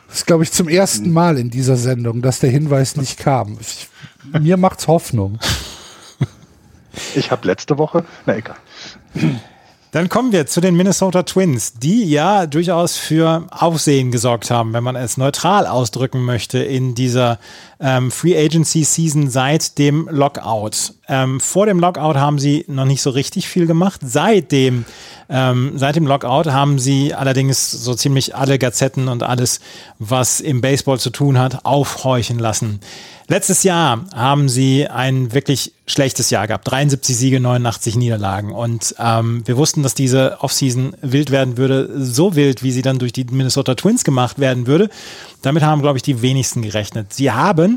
das 0.08 0.18
ist, 0.18 0.28
glaube 0.28 0.44
ich, 0.44 0.52
zum 0.52 0.68
ersten 0.68 1.12
Mal 1.12 1.38
in 1.38 1.50
dieser 1.50 1.78
Sendung, 1.78 2.22
dass 2.22 2.40
der 2.40 2.50
Hinweis 2.50 2.98
nicht 2.98 3.18
kam. 3.20 3.58
Ich, 3.62 3.88
mir 4.40 4.58
macht's 4.58 4.88
Hoffnung. 4.88 5.40
Ich 7.16 7.32
habe 7.32 7.48
letzte 7.48 7.78
Woche, 7.78 8.04
na 8.26 8.36
egal. 8.36 8.58
Dann 9.92 10.08
kommen 10.08 10.32
wir 10.32 10.46
zu 10.46 10.62
den 10.62 10.76
Minnesota 10.76 11.24
Twins, 11.24 11.74
die 11.74 12.04
ja 12.10 12.48
durchaus 12.48 12.98
für 12.98 13.48
Aufsehen 13.52 14.12
gesorgt 14.12 14.50
haben, 14.50 14.74
wenn 14.74 14.84
man 14.84 14.96
es 14.96 15.18
neutral 15.18 15.68
ausdrücken 15.68 16.24
möchte, 16.24 16.60
in 16.60 16.96
dieser 16.96 17.40
ähm, 17.82 18.12
Free 18.12 18.38
Agency 18.38 18.84
Season 18.84 19.30
seit 19.30 19.78
dem 19.78 20.08
Lockout. 20.12 20.94
Ähm, 21.08 21.40
vor 21.40 21.66
dem 21.66 21.80
Lockout 21.80 22.16
haben 22.16 22.40
sie 22.40 22.64
noch 22.68 22.86
nicht 22.86 23.02
so 23.02 23.10
richtig 23.10 23.48
viel 23.48 23.66
gemacht. 23.66 24.02
Seit 24.04 24.52
dem, 24.52 24.86
ähm, 25.30 25.74
seit 25.76 25.96
dem 25.96 26.06
Lockout 26.06 26.52
haben 26.52 26.78
sie 26.78 27.14
allerdings 27.14 27.72
so 27.72 27.96
ziemlich 27.96 28.36
alle 28.36 28.60
Gazetten 28.60 29.08
und 29.08 29.24
alles, 29.24 29.60
was 29.98 30.40
im 30.40 30.62
Baseball 30.62 31.00
zu 31.00 31.10
tun 31.10 31.40
hat, 31.40 31.66
aufhorchen 31.66 32.38
lassen. 32.40 32.80
Letztes 33.32 33.64
Jahr 33.64 34.04
haben 34.14 34.50
sie 34.50 34.90
ein 34.90 35.32
wirklich 35.32 35.72
schlechtes 35.88 36.32
Jahr 36.32 36.48
gehabt. 36.48 36.70
73 36.70 37.16
Siege, 37.16 37.40
89 37.40 37.96
Niederlagen. 37.96 38.52
Und 38.52 38.94
ähm, 39.00 39.44
wir 39.46 39.56
wussten, 39.56 39.84
dass 39.84 39.94
diese 39.94 40.42
Offseason 40.42 40.98
wild 41.02 41.32
werden 41.32 41.56
würde. 41.56 41.90
So 41.98 42.36
wild, 42.36 42.62
wie 42.62 42.74
sie 42.74 42.82
dann 42.82 43.00
durch 43.00 43.14
die 43.14 43.24
Minnesota 43.24 43.76
Twins 43.76 44.04
gemacht 44.04 44.40
werden 44.40 44.68
würde. 44.68 44.90
Damit 45.44 45.64
haben, 45.64 45.82
glaube 45.82 45.98
ich, 45.98 46.04
die 46.04 46.22
wenigsten 46.22 46.62
gerechnet. 46.62 47.14
Sie 47.14 47.32
haben 47.32 47.71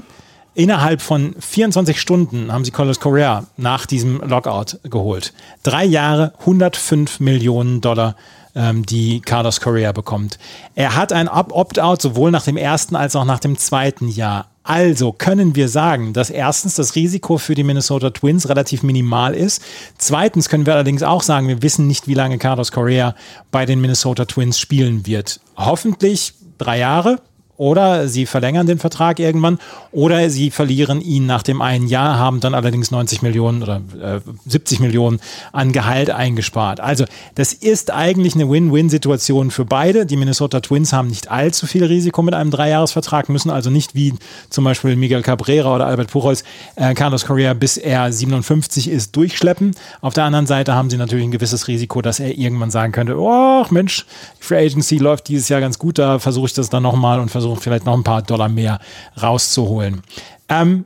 innerhalb 0.54 1.02
von 1.02 1.34
24 1.38 2.00
Stunden 2.00 2.52
haben 2.52 2.64
sie 2.64 2.70
Carlos 2.70 3.00
Correa 3.00 3.44
nach 3.56 3.86
diesem 3.86 4.20
Lockout 4.20 4.78
geholt. 4.84 5.32
Drei 5.62 5.84
Jahre, 5.84 6.32
105 6.40 7.20
Millionen 7.20 7.80
Dollar 7.80 8.16
ähm, 8.54 8.86
die 8.86 9.20
Carlos 9.20 9.60
Correa 9.60 9.92
bekommt. 9.92 10.38
Er 10.74 10.96
hat 10.96 11.12
ein 11.12 11.28
Opt-out 11.28 12.00
sowohl 12.00 12.30
nach 12.30 12.44
dem 12.44 12.56
ersten 12.56 12.96
als 12.96 13.16
auch 13.16 13.24
nach 13.24 13.40
dem 13.40 13.58
zweiten 13.58 14.08
Jahr. 14.08 14.46
Also 14.62 15.12
können 15.12 15.54
wir 15.54 15.68
sagen, 15.68 16.14
dass 16.14 16.30
erstens 16.30 16.76
das 16.76 16.94
Risiko 16.94 17.36
für 17.36 17.54
die 17.54 17.64
Minnesota 17.64 18.10
Twins 18.10 18.48
relativ 18.48 18.82
minimal 18.82 19.34
ist. 19.34 19.62
Zweitens 19.98 20.48
können 20.48 20.64
wir 20.64 20.72
allerdings 20.72 21.02
auch 21.02 21.22
sagen, 21.22 21.48
wir 21.48 21.62
wissen 21.62 21.86
nicht, 21.86 22.08
wie 22.08 22.14
lange 22.14 22.38
Carlos 22.38 22.72
Correa 22.72 23.14
bei 23.50 23.66
den 23.66 23.80
Minnesota 23.80 24.24
Twins 24.24 24.58
spielen 24.58 25.04
wird. 25.04 25.40
Hoffentlich 25.56 26.34
drei 26.56 26.78
Jahre, 26.78 27.20
oder 27.56 28.08
sie 28.08 28.26
verlängern 28.26 28.66
den 28.66 28.78
Vertrag 28.78 29.18
irgendwann 29.18 29.58
oder 29.92 30.28
sie 30.30 30.50
verlieren 30.50 31.00
ihn 31.00 31.26
nach 31.26 31.42
dem 31.42 31.62
einen 31.62 31.86
Jahr, 31.86 32.18
haben 32.18 32.40
dann 32.40 32.54
allerdings 32.54 32.90
90 32.90 33.22
Millionen 33.22 33.62
oder 33.62 33.80
äh, 34.00 34.20
70 34.46 34.80
Millionen 34.80 35.20
an 35.52 35.72
Gehalt 35.72 36.10
eingespart. 36.10 36.80
Also 36.80 37.04
das 37.36 37.52
ist 37.52 37.92
eigentlich 37.92 38.34
eine 38.34 38.50
Win-Win-Situation 38.50 39.50
für 39.50 39.64
beide. 39.64 40.06
Die 40.06 40.16
Minnesota 40.16 40.60
Twins 40.60 40.92
haben 40.92 41.08
nicht 41.08 41.30
allzu 41.30 41.66
viel 41.66 41.84
Risiko 41.84 42.22
mit 42.22 42.34
einem 42.34 42.50
Dreijahresvertrag, 42.50 43.28
müssen 43.28 43.50
also 43.50 43.70
nicht 43.70 43.94
wie 43.94 44.14
zum 44.50 44.64
Beispiel 44.64 44.96
Miguel 44.96 45.22
Cabrera 45.22 45.74
oder 45.74 45.86
Albert 45.86 46.10
Pujols 46.10 46.44
äh, 46.76 46.94
Carlos 46.94 47.24
Correa 47.24 47.54
bis 47.54 47.76
er 47.76 48.12
57 48.12 48.88
ist 48.88 49.14
durchschleppen. 49.14 49.74
Auf 50.00 50.14
der 50.14 50.24
anderen 50.24 50.46
Seite 50.46 50.74
haben 50.74 50.90
sie 50.90 50.96
natürlich 50.96 51.24
ein 51.24 51.30
gewisses 51.30 51.68
Risiko, 51.68 52.02
dass 52.02 52.20
er 52.20 52.36
irgendwann 52.36 52.70
sagen 52.70 52.92
könnte, 52.92 53.16
oh 53.18 53.64
Mensch, 53.70 54.06
Free 54.40 54.66
Agency 54.66 54.98
läuft 54.98 55.28
dieses 55.28 55.48
Jahr 55.48 55.60
ganz 55.60 55.78
gut, 55.78 55.98
da 55.98 56.18
versuche 56.18 56.46
ich 56.46 56.52
das 56.52 56.68
dann 56.68 56.82
nochmal 56.82 57.20
und 57.20 57.30
versuche 57.30 57.43
versuchen, 57.44 57.60
vielleicht 57.60 57.84
noch 57.84 57.94
ein 57.94 58.04
paar 58.04 58.22
Dollar 58.22 58.48
mehr 58.48 58.80
rauszuholen. 59.20 60.02
Ähm, 60.48 60.84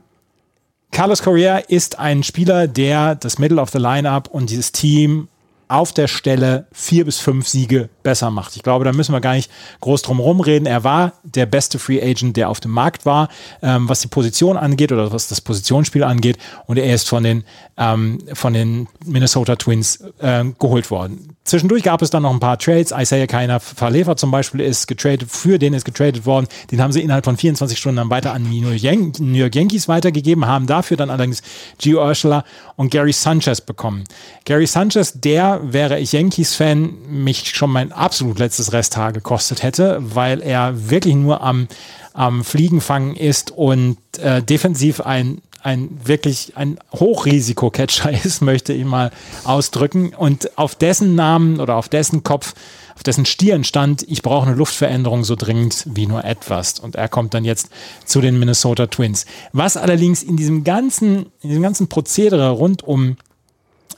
Carlos 0.91 1.21
Correa 1.21 1.57
ist 1.57 1.99
ein 1.99 2.23
Spieler, 2.23 2.67
der 2.67 3.15
das 3.15 3.39
Middle 3.39 3.61
of 3.61 3.69
the 3.69 3.77
Lineup 3.77 4.27
und 4.27 4.49
dieses 4.49 4.71
Team 4.71 5.27
auf 5.69 5.93
der 5.93 6.07
Stelle 6.07 6.65
vier 6.71 7.05
bis 7.05 7.19
fünf 7.19 7.47
Siege 7.47 7.89
besser 8.03 8.31
macht. 8.31 8.55
Ich 8.55 8.63
glaube, 8.63 8.83
da 8.85 8.91
müssen 8.91 9.13
wir 9.13 9.21
gar 9.21 9.35
nicht 9.35 9.51
groß 9.81 10.01
drum 10.01 10.17
herum 10.17 10.41
reden. 10.41 10.65
Er 10.65 10.83
war 10.83 11.13
der 11.23 11.45
beste 11.45 11.77
Free 11.77 12.01
Agent, 12.01 12.35
der 12.37 12.49
auf 12.49 12.59
dem 12.59 12.71
Markt 12.71 13.05
war, 13.05 13.29
ähm, 13.61 13.87
was 13.87 14.01
die 14.01 14.07
Position 14.07 14.57
angeht 14.57 14.91
oder 14.91 15.13
was 15.13 15.27
das 15.27 15.41
Positionsspiel 15.41 16.03
angeht. 16.03 16.39
Und 16.65 16.77
er 16.77 16.93
ist 16.93 17.07
von 17.07 17.23
den, 17.23 17.43
ähm, 17.77 18.17
von 18.33 18.53
den 18.53 18.87
Minnesota 19.05 19.55
Twins 19.55 20.03
äh, 20.17 20.43
geholt 20.57 20.89
worden. 20.89 21.35
Zwischendurch 21.43 21.83
gab 21.83 22.01
es 22.01 22.09
dann 22.09 22.23
noch 22.23 22.33
ein 22.33 22.39
paar 22.39 22.57
Trades. 22.57 22.91
Isaiah 22.95 23.27
Keiner 23.27 23.59
Verlefer 23.59 24.15
zum 24.15 24.31
Beispiel 24.31 24.61
ist 24.61 24.87
getradet, 24.87 25.29
für 25.31 25.59
den 25.59 25.73
ist 25.73 25.85
getradet 25.85 26.25
worden. 26.25 26.47
Den 26.71 26.81
haben 26.81 26.91
sie 26.91 27.01
innerhalb 27.01 27.25
von 27.25 27.37
24 27.37 27.77
Stunden 27.77 27.97
dann 27.97 28.09
weiter 28.09 28.33
an 28.33 28.49
die 28.49 28.61
New 28.61 29.37
York 29.37 29.55
Yankees 29.55 29.87
weitergegeben, 29.87 30.47
haben 30.47 30.67
dafür 30.67 30.97
dann 30.97 31.09
allerdings 31.09 31.41
Gio 31.79 32.03
Urshela 32.05 32.43
und 32.75 32.91
Gary 32.91 33.13
Sanchez 33.13 33.61
bekommen. 33.61 34.03
Gary 34.45 34.67
Sanchez, 34.67 35.13
der 35.13 35.58
wäre 35.61 35.99
ich 35.99 36.13
Yankees-Fan, 36.13 37.07
mich 37.07 37.49
schon 37.55 37.71
mein 37.71 37.91
absolut 37.91 38.39
letztes 38.39 38.73
Resthaar 38.73 39.13
gekostet 39.13 39.63
hätte, 39.63 39.99
weil 40.01 40.41
er 40.41 40.89
wirklich 40.89 41.15
nur 41.15 41.41
am, 41.41 41.67
am 42.13 42.43
Fliegenfangen 42.43 43.15
ist 43.15 43.51
und 43.51 43.97
äh, 44.19 44.41
defensiv 44.41 45.01
ein 45.01 45.41
ein 45.61 45.89
wirklich 46.03 46.53
ein 46.55 46.79
Hochrisiko-Catcher 46.93 48.11
ist, 48.25 48.41
möchte 48.41 48.73
ich 48.73 48.85
mal 48.85 49.11
ausdrücken. 49.43 50.13
Und 50.15 50.57
auf 50.57 50.75
dessen 50.75 51.15
Namen 51.15 51.59
oder 51.59 51.75
auf 51.75 51.89
dessen 51.89 52.23
Kopf, 52.23 52.53
auf 52.95 53.03
dessen 53.03 53.25
Stirn 53.25 53.63
stand, 53.63 54.03
ich 54.07 54.21
brauche 54.21 54.47
eine 54.47 54.55
Luftveränderung 54.55 55.23
so 55.23 55.35
dringend 55.35 55.85
wie 55.87 56.07
nur 56.07 56.23
etwas. 56.23 56.79
Und 56.79 56.95
er 56.95 57.09
kommt 57.09 57.33
dann 57.33 57.45
jetzt 57.45 57.69
zu 58.05 58.21
den 58.21 58.39
Minnesota 58.39 58.87
Twins. 58.87 59.25
Was 59.53 59.77
allerdings 59.77 60.23
in 60.23 60.37
diesem 60.37 60.63
ganzen, 60.63 61.27
in 61.41 61.49
diesem 61.49 61.63
ganzen 61.63 61.87
Prozedere 61.87 62.49
rund 62.51 62.83
um 62.83 63.17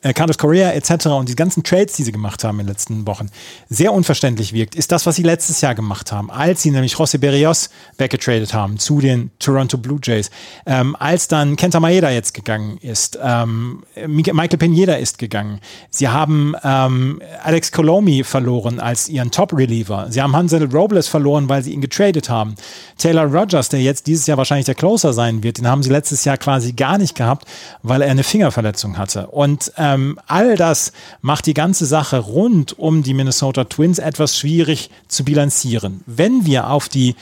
äh, 0.02 0.14
Carlos 0.14 0.38
Correa 0.38 0.72
etc. 0.72 1.08
und 1.08 1.30
die 1.30 1.36
ganzen 1.36 1.64
Trades, 1.64 1.94
die 1.94 2.04
sie 2.04 2.12
gemacht 2.12 2.44
haben 2.44 2.60
in 2.60 2.66
den 2.66 2.74
letzten 2.74 3.06
Wochen, 3.08 3.30
sehr 3.70 3.94
unverständlich 3.94 4.54
wirkt, 4.54 4.76
ist 4.76 4.92
das, 4.92 5.06
was 5.06 5.16
sie 5.16 5.24
letztes 5.24 5.62
Jahr 5.62 5.76
gemacht 5.76 6.12
haben, 6.12 6.32
als 6.32 6.62
sie 6.62 6.72
nämlich 6.72 6.96
José 6.96 7.18
Berrios 7.18 7.70
weggetradet 7.98 8.54
haben 8.54 8.80
zu 8.80 9.00
den 9.00 9.32
Toronto 9.40 9.78
Blue 9.78 10.00
Jays, 10.02 10.32
ähm, 10.66 10.96
als 10.98 11.28
dann 11.28 11.56
Kenta 11.56 11.80
Maeda 11.80 12.10
jetzt 12.10 12.34
gegangen 12.34 12.78
ist, 12.82 13.20
ähm, 13.22 13.84
Michael 14.08 14.58
Pineda 14.58 14.96
ist 14.96 15.18
gegangen, 15.18 15.60
sie 15.90 16.08
haben 16.08 16.56
ähm, 16.64 17.22
Alex 17.44 17.72
Colomi 17.72 18.24
verloren 18.24 18.80
als 18.80 19.08
ihren 19.08 19.32
Top-Reliever, 19.32 20.08
sie 20.10 20.22
haben 20.22 20.36
Hansel 20.36 20.64
Robles 20.66 21.08
verloren, 21.08 21.50
weil 21.50 21.64
sie 21.64 21.74
ihn 21.74 21.82
getradet 21.82 22.30
haben, 22.30 22.56
Taylor 22.98 23.26
Rogers, 23.26 23.70
der 23.70 23.82
jetzt 23.82 24.08
dieses 24.08 24.28
Jahr 24.28 24.38
wahrscheinlich 24.38 24.66
der 24.66 24.76
Closer 24.76 25.14
sein 25.14 25.44
wird, 25.44 25.58
den 25.58 25.68
haben 25.68 25.84
sie 25.84 25.90
letztes 25.90 26.26
Jahr 26.26 26.38
quasi 26.38 26.74
gar 26.74 26.98
nicht 26.98 27.16
gehabt, 27.16 27.46
weil 27.84 28.02
er 28.02 28.10
eine 28.10 28.24
Fingerverletzung 28.24 28.98
hatte. 28.98 29.28
Und 29.28 29.72
ähm, 29.78 29.91
ähm, 29.94 30.20
all 30.28 30.56
das 30.56 30.92
macht 31.22 31.46
die 31.46 31.54
ganze 31.54 31.86
Sache 31.86 32.20
rund 32.20 32.78
um 32.78 33.04
die 33.04 33.14
Minnesota 33.14 33.66
Twins 33.66 34.00
etwas 34.00 34.38
schwierig 34.38 34.90
zu 35.08 35.24
bilanzieren. 35.24 36.02
Wenn 36.06 36.46
wir 36.46 36.70
auf 36.70 36.90
die 36.90 37.16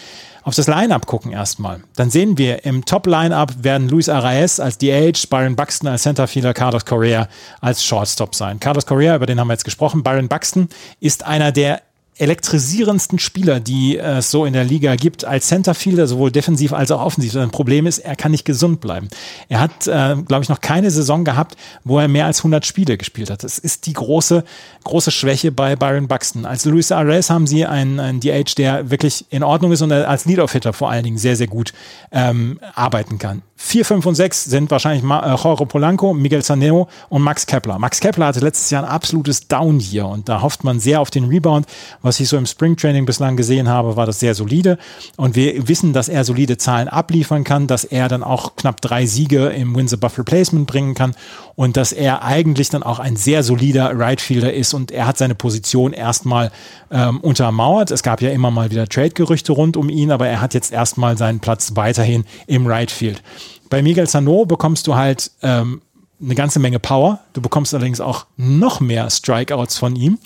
auf 0.43 0.55
das 0.55 0.67
Line-Up 0.67 1.05
gucken 1.05 1.31
erstmal, 1.31 1.81
dann 1.95 2.09
sehen 2.09 2.37
wir 2.37 2.65
im 2.65 2.85
Top-Line-Up 2.85 3.63
werden 3.63 3.89
Luis 3.89 4.09
Araez 4.09 4.59
als 4.59 4.77
DH, 4.77 5.27
Byron 5.29 5.55
Buxton 5.55 5.89
als 5.89 6.03
Centerfielder, 6.03 6.53
Carlos 6.53 6.85
Correa 6.85 7.27
als 7.61 7.83
Shortstop 7.83 8.33
sein. 8.33 8.59
Carlos 8.59 8.85
Correa, 8.85 9.15
über 9.15 9.25
den 9.25 9.39
haben 9.39 9.47
wir 9.47 9.53
jetzt 9.53 9.65
gesprochen, 9.65 10.01
Byron 10.01 10.27
Buxton 10.27 10.69
ist 10.99 11.25
einer 11.25 11.51
der 11.51 11.81
elektrisierendsten 12.19 13.17
Spieler, 13.17 13.59
die 13.59 13.97
es 13.97 14.29
so 14.29 14.45
in 14.45 14.53
der 14.53 14.63
Liga 14.63 14.95
gibt, 14.95 15.25
als 15.25 15.47
Centerfielder, 15.47 16.07
sowohl 16.07 16.31
defensiv 16.31 16.73
als 16.73 16.91
auch 16.91 17.03
offensiv. 17.03 17.31
Sein 17.31 17.49
Problem 17.49 17.87
ist, 17.87 17.99
er 17.99 18.15
kann 18.15 18.31
nicht 18.31 18.45
gesund 18.45 18.81
bleiben. 18.81 19.07
Er 19.47 19.59
hat, 19.59 19.87
äh, 19.87 20.15
glaube 20.27 20.43
ich, 20.43 20.49
noch 20.49 20.61
keine 20.61 20.91
Saison 20.91 21.23
gehabt, 21.23 21.55
wo 21.83 21.99
er 21.99 22.07
mehr 22.07 22.25
als 22.25 22.39
100 22.39 22.65
Spiele 22.65 22.97
gespielt 22.97 23.29
hat. 23.29 23.43
Das 23.43 23.57
ist 23.57 23.85
die 23.85 23.93
große, 23.93 24.43
große 24.83 25.11
Schwäche 25.11 25.51
bei 25.51 25.75
Byron 25.75 26.07
Buxton. 26.07 26.45
Als 26.45 26.65
Luis 26.65 26.91
Ares 26.91 27.29
haben 27.29 27.47
sie 27.47 27.65
einen, 27.65 27.99
einen 27.99 28.19
DH, 28.19 28.55
der 28.57 28.89
wirklich 28.91 29.25
in 29.29 29.43
Ordnung 29.43 29.71
ist 29.71 29.81
und 29.81 29.91
als 29.91 30.25
Lead-Off-Hitter 30.25 30.73
vor 30.73 30.89
allen 30.89 31.03
Dingen 31.03 31.17
sehr, 31.17 31.35
sehr 31.35 31.47
gut 31.47 31.73
ähm, 32.11 32.59
arbeiten 32.75 33.17
kann. 33.17 33.41
4, 33.61 33.83
5 33.83 34.05
und 34.05 34.15
6 34.15 34.45
sind 34.45 34.71
wahrscheinlich 34.71 35.03
äh, 35.03 35.35
Jorge 35.35 35.65
Polanco, 35.65 36.13
Miguel 36.13 36.41
Saneo 36.41 36.87
und 37.09 37.21
Max 37.21 37.45
Kepler. 37.45 37.77
Max 37.77 37.99
Kepler 37.99 38.27
hatte 38.27 38.39
letztes 38.39 38.69
Jahr 38.69 38.83
ein 38.83 38.89
absolutes 38.89 39.49
Down 39.49 39.79
hier 39.79 40.07
und 40.07 40.29
da 40.29 40.41
hofft 40.41 40.63
man 40.63 40.79
sehr 40.79 41.01
auf 41.01 41.11
den 41.11 41.25
Rebound. 41.25 41.67
Was 42.09 42.19
ich 42.19 42.27
so 42.27 42.37
im 42.37 42.47
Springtraining 42.47 43.05
bislang 43.05 43.37
gesehen 43.37 43.69
habe, 43.69 43.95
war 43.95 44.07
das 44.07 44.19
sehr 44.19 44.33
solide 44.33 44.79
und 45.15 45.35
wir 45.35 45.67
wissen, 45.67 45.93
dass 45.93 46.09
er 46.09 46.23
solide 46.23 46.57
Zahlen 46.57 46.87
abliefern 46.87 47.43
kann, 47.43 47.67
dass 47.67 47.83
er 47.83 48.07
dann 48.07 48.23
auch 48.23 48.55
knapp 48.55 48.81
drei 48.81 49.05
Siege 49.05 49.49
im 49.49 49.75
Wins 49.75 49.93
Above 49.93 50.17
Replacement 50.17 50.65
bringen 50.65 50.95
kann 50.95 51.13
und 51.53 51.77
dass 51.77 51.91
er 51.91 52.23
eigentlich 52.23 52.69
dann 52.69 52.81
auch 52.81 52.97
ein 52.97 53.15
sehr 53.15 53.43
solider 53.43 53.91
Rightfielder 53.95 54.51
ist 54.51 54.73
und 54.73 54.89
er 54.89 55.05
hat 55.05 55.19
seine 55.19 55.35
Position 55.35 55.93
erstmal 55.93 56.49
ähm, 56.89 57.19
untermauert. 57.19 57.91
Es 57.91 58.01
gab 58.01 58.23
ja 58.23 58.31
immer 58.31 58.49
mal 58.49 58.71
wieder 58.71 58.87
Trade-Gerüchte 58.89 59.51
rund 59.51 59.77
um 59.77 59.87
ihn, 59.87 60.09
aber 60.09 60.27
er 60.27 60.41
hat 60.41 60.55
jetzt 60.55 60.73
erstmal 60.73 61.15
seinen 61.15 61.41
Platz 61.41 61.73
weiterhin 61.75 62.25
im 62.47 62.65
Rightfield. 62.65 63.21
Bei 63.69 63.83
Miguel 63.83 64.07
Sano 64.07 64.47
bekommst 64.47 64.87
du 64.87 64.95
halt 64.95 65.29
ähm, 65.43 65.83
eine 66.21 66.35
ganze 66.35 66.59
Menge 66.59 66.79
Power. 66.79 67.19
Du 67.33 67.41
bekommst 67.41 67.73
allerdings 67.73 68.01
auch 68.01 68.25
noch 68.37 68.79
mehr 68.79 69.09
Strikeouts 69.09 69.77
von 69.77 69.95
ihm. 69.95 70.19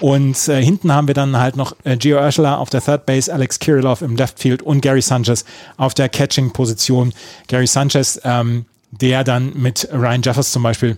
Und 0.00 0.48
äh, 0.48 0.62
hinten 0.62 0.92
haben 0.92 1.08
wir 1.08 1.14
dann 1.14 1.36
halt 1.38 1.56
noch 1.56 1.74
äh, 1.84 1.96
Gio 1.96 2.18
Urshela 2.20 2.56
auf 2.56 2.70
der 2.70 2.82
Third 2.82 3.06
Base, 3.06 3.32
Alex 3.32 3.58
Kirillov 3.58 4.02
im 4.02 4.16
Left 4.16 4.38
Field 4.38 4.62
und 4.62 4.80
Gary 4.80 5.02
Sanchez 5.02 5.44
auf 5.76 5.94
der 5.94 6.08
Catching-Position. 6.08 7.12
Gary 7.48 7.66
Sanchez 7.66 8.20
ähm, 8.24 8.66
der 8.90 9.24
dann 9.24 9.52
mit 9.54 9.88
Ryan 9.92 10.22
Jeffers 10.22 10.50
zum 10.52 10.62
Beispiel 10.62 10.96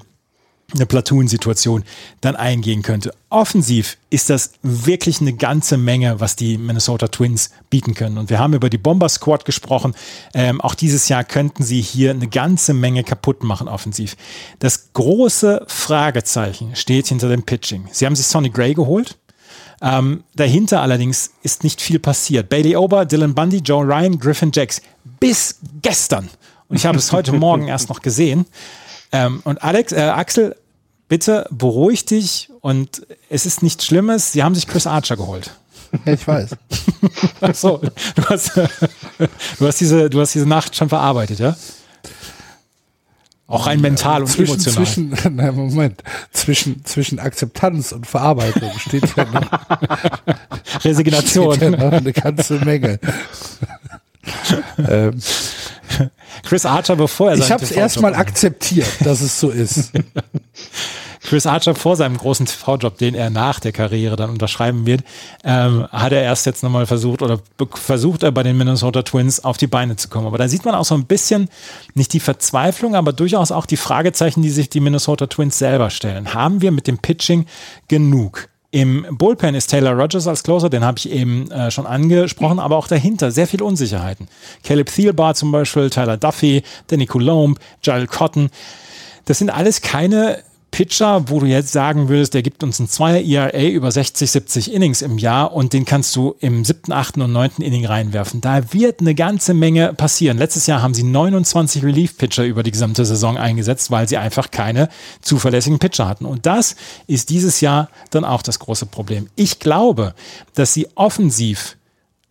eine 0.74 0.86
Platoon-Situation 0.86 1.84
dann 2.20 2.36
eingehen 2.36 2.82
könnte. 2.82 3.14
Offensiv 3.30 3.96
ist 4.10 4.30
das 4.30 4.52
wirklich 4.62 5.20
eine 5.20 5.32
ganze 5.32 5.76
Menge, 5.76 6.20
was 6.20 6.36
die 6.36 6.58
Minnesota 6.58 7.08
Twins 7.08 7.50
bieten 7.70 7.94
können. 7.94 8.18
Und 8.18 8.30
wir 8.30 8.38
haben 8.38 8.54
über 8.54 8.70
die 8.70 8.78
Bomber 8.78 9.08
Squad 9.08 9.44
gesprochen. 9.44 9.94
Ähm, 10.34 10.60
auch 10.60 10.74
dieses 10.74 11.08
Jahr 11.08 11.24
könnten 11.24 11.62
sie 11.62 11.80
hier 11.80 12.10
eine 12.10 12.28
ganze 12.28 12.74
Menge 12.74 13.04
kaputt 13.04 13.42
machen 13.42 13.68
offensiv. 13.68 14.16
Das 14.58 14.92
große 14.92 15.64
Fragezeichen 15.66 16.76
steht 16.76 17.08
hinter 17.08 17.28
dem 17.28 17.42
Pitching. 17.42 17.88
Sie 17.90 18.06
haben 18.06 18.16
sich 18.16 18.26
Sonny 18.26 18.50
Gray 18.50 18.74
geholt. 18.74 19.18
Ähm, 19.80 20.22
dahinter 20.34 20.80
allerdings 20.80 21.32
ist 21.42 21.64
nicht 21.64 21.80
viel 21.80 21.98
passiert. 21.98 22.48
Bailey 22.48 22.76
Ober, 22.76 23.04
Dylan 23.04 23.34
Bundy, 23.34 23.58
Joe 23.58 23.84
Ryan, 23.84 24.18
Griffin 24.18 24.52
Jacks. 24.52 24.80
Bis 25.18 25.58
gestern 25.80 26.28
und 26.72 26.76
ich 26.76 26.86
habe 26.86 26.96
es 26.96 27.12
heute 27.12 27.32
Morgen 27.32 27.68
erst 27.68 27.90
noch 27.90 28.00
gesehen. 28.00 28.46
Ähm, 29.12 29.42
und 29.44 29.62
Alex, 29.62 29.92
äh, 29.92 30.00
Axel, 30.00 30.56
bitte 31.12 31.46
beruhig 31.50 32.06
dich 32.06 32.48
und 32.62 33.06
es 33.28 33.44
ist 33.44 33.62
nichts 33.62 33.84
Schlimmes. 33.84 34.32
Sie 34.32 34.42
haben 34.42 34.54
sich 34.54 34.66
Chris 34.66 34.86
Archer 34.86 35.18
geholt. 35.18 35.50
Ja, 36.06 36.14
ich 36.14 36.26
weiß. 36.26 36.56
Ach 37.42 37.54
so, 37.54 37.82
du 38.14 38.24
hast, 38.30 38.56
du 39.58 39.66
hast, 39.66 39.78
diese, 39.78 40.08
du 40.08 40.22
hast 40.22 40.34
diese 40.34 40.48
Nacht 40.48 40.74
schon 40.74 40.88
verarbeitet, 40.88 41.38
ja? 41.38 41.54
Auch 43.46 43.66
rein 43.66 43.82
mental 43.82 44.22
und 44.22 44.28
zwischen, 44.28 44.54
emotional. 44.54 44.86
Zwischen, 44.86 45.18
nein, 45.36 45.54
Moment, 45.54 46.02
zwischen, 46.32 46.82
zwischen 46.86 47.18
Akzeptanz 47.18 47.92
und 47.92 48.06
Verarbeitung 48.06 48.72
steht 48.78 49.04
ja 49.14 49.26
noch, 49.26 50.82
Resignation. 50.82 51.56
steht 51.56 51.72
ja 51.72 51.76
noch 51.76 51.92
eine 51.92 52.12
ganze 52.14 52.54
Menge. 52.64 52.98
ähm, 54.78 55.20
Chris 56.44 56.64
Archer, 56.64 56.96
bevor 56.96 57.30
er 57.30 57.38
Ich 57.38 57.50
habe 57.50 57.62
es 57.62 57.70
erstmal 57.70 58.14
akzeptiert, 58.14 58.88
dass 59.00 59.20
es 59.20 59.38
so 59.38 59.50
ist. 59.50 59.92
Chris 61.22 61.46
Archer 61.46 61.74
vor 61.74 61.96
seinem 61.96 62.16
großen 62.16 62.46
TV-Job, 62.46 62.98
den 62.98 63.14
er 63.14 63.30
nach 63.30 63.60
der 63.60 63.72
Karriere 63.72 64.16
dann 64.16 64.30
unterschreiben 64.30 64.86
wird, 64.86 65.02
ähm, 65.44 65.86
hat 65.90 66.12
er 66.12 66.22
erst 66.22 66.46
jetzt 66.46 66.62
nochmal 66.62 66.86
versucht 66.86 67.22
oder 67.22 67.40
versucht 67.74 68.22
er 68.22 68.32
bei 68.32 68.42
den 68.42 68.56
Minnesota 68.58 69.02
Twins 69.02 69.44
auf 69.44 69.56
die 69.56 69.68
Beine 69.68 69.96
zu 69.96 70.08
kommen. 70.08 70.26
Aber 70.26 70.38
da 70.38 70.48
sieht 70.48 70.64
man 70.64 70.74
auch 70.74 70.84
so 70.84 70.94
ein 70.94 71.04
bisschen 71.04 71.48
nicht 71.94 72.12
die 72.12 72.20
Verzweiflung, 72.20 72.96
aber 72.96 73.12
durchaus 73.12 73.52
auch 73.52 73.66
die 73.66 73.76
Fragezeichen, 73.76 74.42
die 74.42 74.50
sich 74.50 74.68
die 74.68 74.80
Minnesota 74.80 75.26
Twins 75.26 75.58
selber 75.58 75.90
stellen. 75.90 76.34
Haben 76.34 76.60
wir 76.60 76.72
mit 76.72 76.86
dem 76.86 76.98
Pitching 76.98 77.46
genug? 77.88 78.48
Im 78.74 79.06
Bullpen 79.10 79.54
ist 79.54 79.66
Taylor 79.66 79.92
Rogers 79.92 80.26
als 80.26 80.42
Closer, 80.42 80.70
den 80.70 80.82
habe 80.82 80.98
ich 80.98 81.10
eben 81.10 81.50
äh, 81.50 81.70
schon 81.70 81.86
angesprochen, 81.86 82.58
aber 82.58 82.78
auch 82.78 82.88
dahinter 82.88 83.30
sehr 83.30 83.46
viel 83.46 83.60
Unsicherheiten. 83.62 84.28
Caleb 84.64 84.90
Thielbar 84.90 85.34
zum 85.34 85.52
Beispiel, 85.52 85.90
Tyler 85.90 86.16
Duffy, 86.16 86.62
Danny 86.86 87.04
Coulomb, 87.04 87.60
Giles 87.82 88.08
Cotton. 88.08 88.48
Das 89.26 89.38
sind 89.38 89.50
alles 89.50 89.82
keine 89.82 90.42
Pitcher, 90.72 91.28
wo 91.28 91.38
du 91.38 91.46
jetzt 91.46 91.70
sagen 91.70 92.08
würdest, 92.08 92.32
der 92.32 92.42
gibt 92.42 92.64
uns 92.64 92.80
ein 92.80 92.88
Zweier 92.88 93.22
ERA 93.22 93.68
über 93.68 93.92
60, 93.92 94.30
70 94.30 94.72
Innings 94.72 95.02
im 95.02 95.18
Jahr 95.18 95.52
und 95.52 95.74
den 95.74 95.84
kannst 95.84 96.16
du 96.16 96.34
im 96.40 96.64
siebten, 96.64 96.92
achten 96.92 97.20
und 97.20 97.30
neunten 97.30 97.62
Inning 97.62 97.84
reinwerfen. 97.84 98.40
Da 98.40 98.72
wird 98.72 99.00
eine 99.00 99.14
ganze 99.14 99.52
Menge 99.52 99.92
passieren. 99.92 100.38
Letztes 100.38 100.66
Jahr 100.66 100.80
haben 100.80 100.94
sie 100.94 101.02
29 101.02 101.84
Relief-Pitcher 101.84 102.44
über 102.44 102.62
die 102.62 102.70
gesamte 102.70 103.04
Saison 103.04 103.36
eingesetzt, 103.36 103.90
weil 103.90 104.08
sie 104.08 104.16
einfach 104.16 104.50
keine 104.50 104.88
zuverlässigen 105.20 105.78
Pitcher 105.78 106.08
hatten. 106.08 106.24
Und 106.24 106.46
das 106.46 106.74
ist 107.06 107.28
dieses 107.28 107.60
Jahr 107.60 107.90
dann 108.08 108.24
auch 108.24 108.40
das 108.40 108.58
große 108.58 108.86
Problem. 108.86 109.28
Ich 109.36 109.58
glaube, 109.58 110.14
dass 110.54 110.72
sie 110.72 110.88
offensiv 110.94 111.76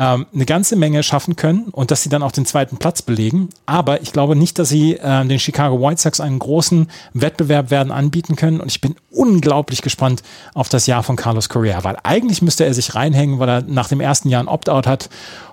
ähm, 0.01 0.25
eine 0.33 0.45
ganze 0.47 0.75
Menge 0.75 1.03
schaffen 1.03 1.35
können 1.35 1.65
und 1.71 1.91
dass 1.91 2.01
sie 2.01 2.09
dann 2.09 2.23
auch 2.23 2.31
den 2.31 2.47
zweiten 2.47 2.77
Platz 2.77 3.03
belegen. 3.03 3.49
Aber 3.67 4.01
ich 4.01 4.11
glaube 4.11 4.35
nicht, 4.35 4.57
dass 4.57 4.69
sie 4.69 4.93
äh, 4.95 5.25
den 5.25 5.37
Chicago 5.37 5.79
White 5.79 6.01
Sox 6.01 6.19
einen 6.19 6.39
großen 6.39 6.89
Wettbewerb 7.13 7.69
werden 7.69 7.91
anbieten 7.91 8.35
können. 8.35 8.59
Und 8.61 8.69
ich 8.71 8.81
bin 8.81 8.95
unglaublich 9.11 9.83
gespannt 9.83 10.23
auf 10.55 10.69
das 10.69 10.87
Jahr 10.87 11.03
von 11.03 11.17
Carlos 11.17 11.49
Correa, 11.49 11.83
weil 11.83 11.97
eigentlich 12.01 12.41
müsste 12.41 12.65
er 12.65 12.73
sich 12.73 12.95
reinhängen, 12.95 13.37
weil 13.37 13.49
er 13.49 13.61
nach 13.61 13.89
dem 13.89 14.01
ersten 14.01 14.29
Jahr 14.29 14.41
ein 14.41 14.47
Opt-out 14.47 14.87
hat 14.87 15.09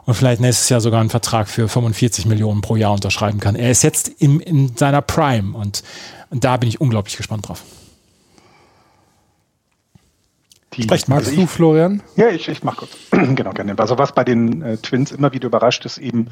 und 0.07 0.15
vielleicht 0.15 0.41
nächstes 0.41 0.71
Jahr 0.71 0.81
sogar 0.81 1.01
einen 1.01 1.11
Vertrag 1.11 1.49
für 1.49 1.69
45 1.69 2.25
Millionen 2.25 2.63
pro 2.63 2.77
Jahr 2.77 2.95
unterschreiben 2.95 3.41
kann. 3.41 3.55
Er 3.55 3.71
ist 3.71 3.83
jetzt 3.83 4.09
in, 4.09 4.41
in 4.41 4.75
seiner 4.79 5.03
Prime 5.03 5.55
und, 5.55 5.83
und 6.31 6.45
da 6.45 6.57
bin 6.57 6.71
ich 6.71 6.81
unglaublich 6.81 7.19
gespannt 7.19 7.49
drauf. 7.49 7.63
Die, 10.75 10.87
Magst 10.87 11.11
also 11.11 11.35
du, 11.35 11.47
Florian? 11.47 12.03
Ja, 12.17 12.29
ich, 12.29 12.49
ich 12.49 12.63
mache 12.63 12.87
kurz. 12.87 12.91
genau, 13.11 13.53
gerne. 13.53 13.75
Also 13.79 13.99
was 13.99 14.13
bei 14.13 14.25
den 14.25 14.63
äh, 14.63 14.77
Twins 14.77 15.13
immer 15.13 15.33
wieder 15.33 15.47
überrascht, 15.47 15.85
ist 15.87 15.99
eben 15.99 16.29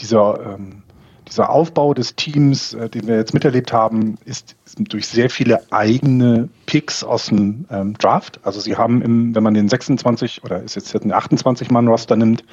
dieser, 0.00 0.54
ähm, 0.54 0.82
dieser 1.28 1.50
Aufbau 1.50 1.94
des 1.94 2.16
Teams, 2.16 2.74
äh, 2.74 2.88
den 2.88 3.06
wir 3.06 3.16
jetzt 3.16 3.34
miterlebt 3.34 3.72
haben, 3.72 4.16
ist, 4.24 4.56
ist, 4.66 4.78
durch 4.92 5.06
sehr 5.06 5.30
viele 5.30 5.62
eigene 5.72 6.48
Picks 6.66 7.04
aus 7.04 7.26
dem 7.26 7.66
ähm, 7.70 7.94
Draft. 7.94 8.40
Also 8.42 8.60
sie 8.60 8.76
haben, 8.76 9.00
im, 9.00 9.34
wenn 9.34 9.42
man 9.44 9.54
den 9.54 9.68
26 9.68 10.42
oder 10.44 10.62
ist 10.62 10.74
jetzt 10.74 10.94
ein 10.94 11.12
28-Mann-Roster 11.12 12.16
nimmt, 12.16 12.44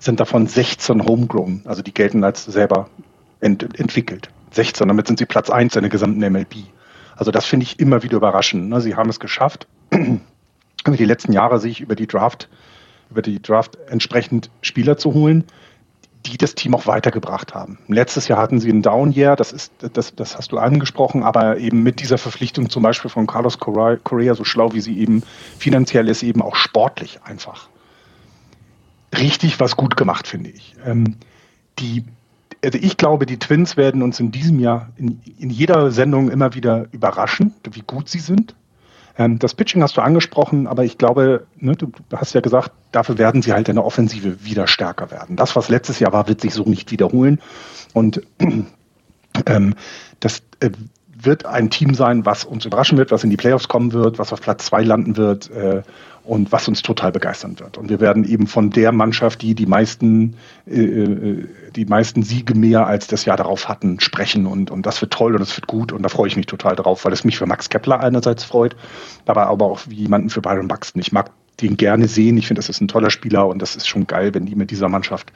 sind 0.00 0.18
davon 0.18 0.46
16 0.46 1.04
Homegrown. 1.04 1.62
Also 1.64 1.82
die 1.82 1.94
gelten 1.94 2.24
als 2.24 2.44
selber 2.44 2.88
ent 3.40 3.78
entwickelt. 3.78 4.30
16, 4.50 4.88
damit 4.88 5.06
sind 5.06 5.18
sie 5.18 5.26
Platz 5.26 5.50
1 5.50 5.76
in 5.76 5.82
der 5.82 5.90
gesamten 5.90 6.20
MLB. 6.20 6.56
Also 7.14 7.30
das 7.30 7.46
finde 7.46 7.64
ich 7.64 7.78
immer 7.78 8.02
wieder 8.02 8.16
überraschend. 8.16 8.68
Ne? 8.68 8.80
Sie 8.80 8.94
haben 8.94 9.10
es 9.10 9.20
geschafft, 9.20 9.66
die 10.94 11.04
letzten 11.04 11.32
Jahre 11.32 11.58
sich 11.58 11.80
über 11.80 11.96
die 11.96 12.06
Draft, 12.06 12.48
über 13.10 13.22
die 13.22 13.40
Draft 13.40 13.78
entsprechend 13.88 14.50
Spieler 14.62 14.96
zu 14.96 15.14
holen, 15.14 15.44
die 16.26 16.38
das 16.38 16.54
Team 16.54 16.74
auch 16.74 16.86
weitergebracht 16.86 17.54
haben. 17.54 17.78
Letztes 17.88 18.28
Jahr 18.28 18.38
hatten 18.38 18.60
sie 18.60 18.70
ein 18.70 18.82
Down 18.82 19.12
Year, 19.12 19.36
das 19.36 19.52
ist, 19.52 19.72
das, 19.92 20.14
das 20.14 20.36
hast 20.36 20.52
du 20.52 20.58
angesprochen, 20.58 21.22
aber 21.22 21.58
eben 21.58 21.82
mit 21.82 22.00
dieser 22.00 22.18
Verpflichtung 22.18 22.68
zum 22.68 22.82
Beispiel 22.82 23.10
von 23.10 23.26
Carlos 23.26 23.58
Correa, 23.58 24.34
so 24.34 24.44
schlau 24.44 24.72
wie 24.72 24.80
sie 24.80 24.98
eben 24.98 25.22
finanziell 25.58 26.08
ist, 26.08 26.22
eben 26.22 26.42
auch 26.42 26.56
sportlich 26.56 27.20
einfach. 27.24 27.68
Richtig 29.16 29.60
was 29.60 29.76
gut 29.76 29.96
gemacht, 29.96 30.26
finde 30.26 30.50
ich. 30.50 30.74
Ähm, 30.84 31.16
die, 31.78 32.04
also 32.64 32.78
ich 32.80 32.96
glaube, 32.96 33.26
die 33.26 33.38
Twins 33.38 33.76
werden 33.76 34.02
uns 34.02 34.18
in 34.18 34.32
diesem 34.32 34.58
Jahr 34.58 34.90
in, 34.96 35.20
in 35.38 35.50
jeder 35.50 35.90
Sendung 35.90 36.30
immer 36.30 36.54
wieder 36.54 36.86
überraschen, 36.92 37.54
wie 37.70 37.82
gut 37.82 38.08
sie 38.08 38.18
sind. 38.18 38.54
Ähm, 39.18 39.38
das 39.38 39.54
Pitching 39.54 39.82
hast 39.82 39.96
du 39.96 40.00
angesprochen, 40.00 40.66
aber 40.66 40.84
ich 40.84 40.98
glaube, 40.98 41.46
ne, 41.56 41.74
du 41.76 41.90
hast 42.14 42.34
ja 42.34 42.40
gesagt, 42.40 42.72
dafür 42.92 43.18
werden 43.18 43.42
sie 43.42 43.52
halt 43.52 43.68
in 43.68 43.76
der 43.76 43.84
Offensive 43.84 44.44
wieder 44.44 44.66
stärker 44.66 45.10
werden. 45.10 45.36
Das, 45.36 45.56
was 45.56 45.68
letztes 45.68 45.98
Jahr 45.98 46.12
war, 46.12 46.28
wird 46.28 46.40
sich 46.40 46.54
so 46.54 46.64
nicht 46.64 46.90
wiederholen. 46.90 47.40
Und 47.94 48.22
ähm, 49.46 49.74
das 50.20 50.42
äh, 50.60 50.70
wird 51.18 51.46
ein 51.46 51.70
Team 51.70 51.94
sein, 51.94 52.26
was 52.26 52.44
uns 52.44 52.66
überraschen 52.66 52.98
wird, 52.98 53.10
was 53.10 53.24
in 53.24 53.30
die 53.30 53.36
Playoffs 53.36 53.68
kommen 53.68 53.92
wird, 53.92 54.18
was 54.18 54.32
auf 54.32 54.40
Platz 54.40 54.66
zwei 54.66 54.82
landen 54.82 55.16
wird. 55.16 55.50
Äh, 55.50 55.82
und 56.26 56.52
was 56.52 56.66
uns 56.68 56.82
total 56.82 57.12
begeistern 57.12 57.58
wird. 57.58 57.78
Und 57.78 57.88
wir 57.88 58.00
werden 58.00 58.24
eben 58.24 58.46
von 58.46 58.70
der 58.70 58.92
Mannschaft, 58.92 59.42
die 59.42 59.54
die 59.54 59.66
meisten, 59.66 60.36
äh, 60.66 60.80
äh, 60.80 61.48
die 61.74 61.84
meisten 61.84 62.22
Siege 62.22 62.54
mehr 62.54 62.86
als 62.86 63.06
das 63.06 63.24
Jahr 63.24 63.36
darauf 63.36 63.68
hatten, 63.68 64.00
sprechen. 64.00 64.46
Und, 64.46 64.70
und 64.70 64.86
das 64.86 65.00
wird 65.00 65.12
toll 65.12 65.34
und 65.34 65.40
das 65.40 65.56
wird 65.56 65.66
gut. 65.66 65.92
Und 65.92 66.02
da 66.02 66.08
freue 66.08 66.28
ich 66.28 66.36
mich 66.36 66.46
total 66.46 66.74
drauf, 66.76 67.04
weil 67.04 67.12
es 67.12 67.24
mich 67.24 67.38
für 67.38 67.46
Max 67.46 67.68
Kepler 67.68 68.00
einerseits 68.00 68.44
freut, 68.44 68.76
aber, 69.26 69.46
aber 69.46 69.66
auch 69.66 69.80
wie 69.88 69.94
jemanden 69.94 70.30
für 70.30 70.40
Byron 70.40 70.68
Buxton. 70.68 71.00
Ich 71.00 71.12
mag 71.12 71.30
den 71.60 71.76
gerne 71.76 72.08
sehen. 72.08 72.36
Ich 72.36 72.48
finde, 72.48 72.58
das 72.58 72.68
ist 72.68 72.80
ein 72.80 72.88
toller 72.88 73.10
Spieler 73.10 73.46
und 73.46 73.62
das 73.62 73.76
ist 73.76 73.86
schon 73.86 74.06
geil, 74.06 74.34
wenn 74.34 74.46
die 74.46 74.56
mit 74.56 74.70
dieser 74.70 74.88
Mannschaft 74.88 75.32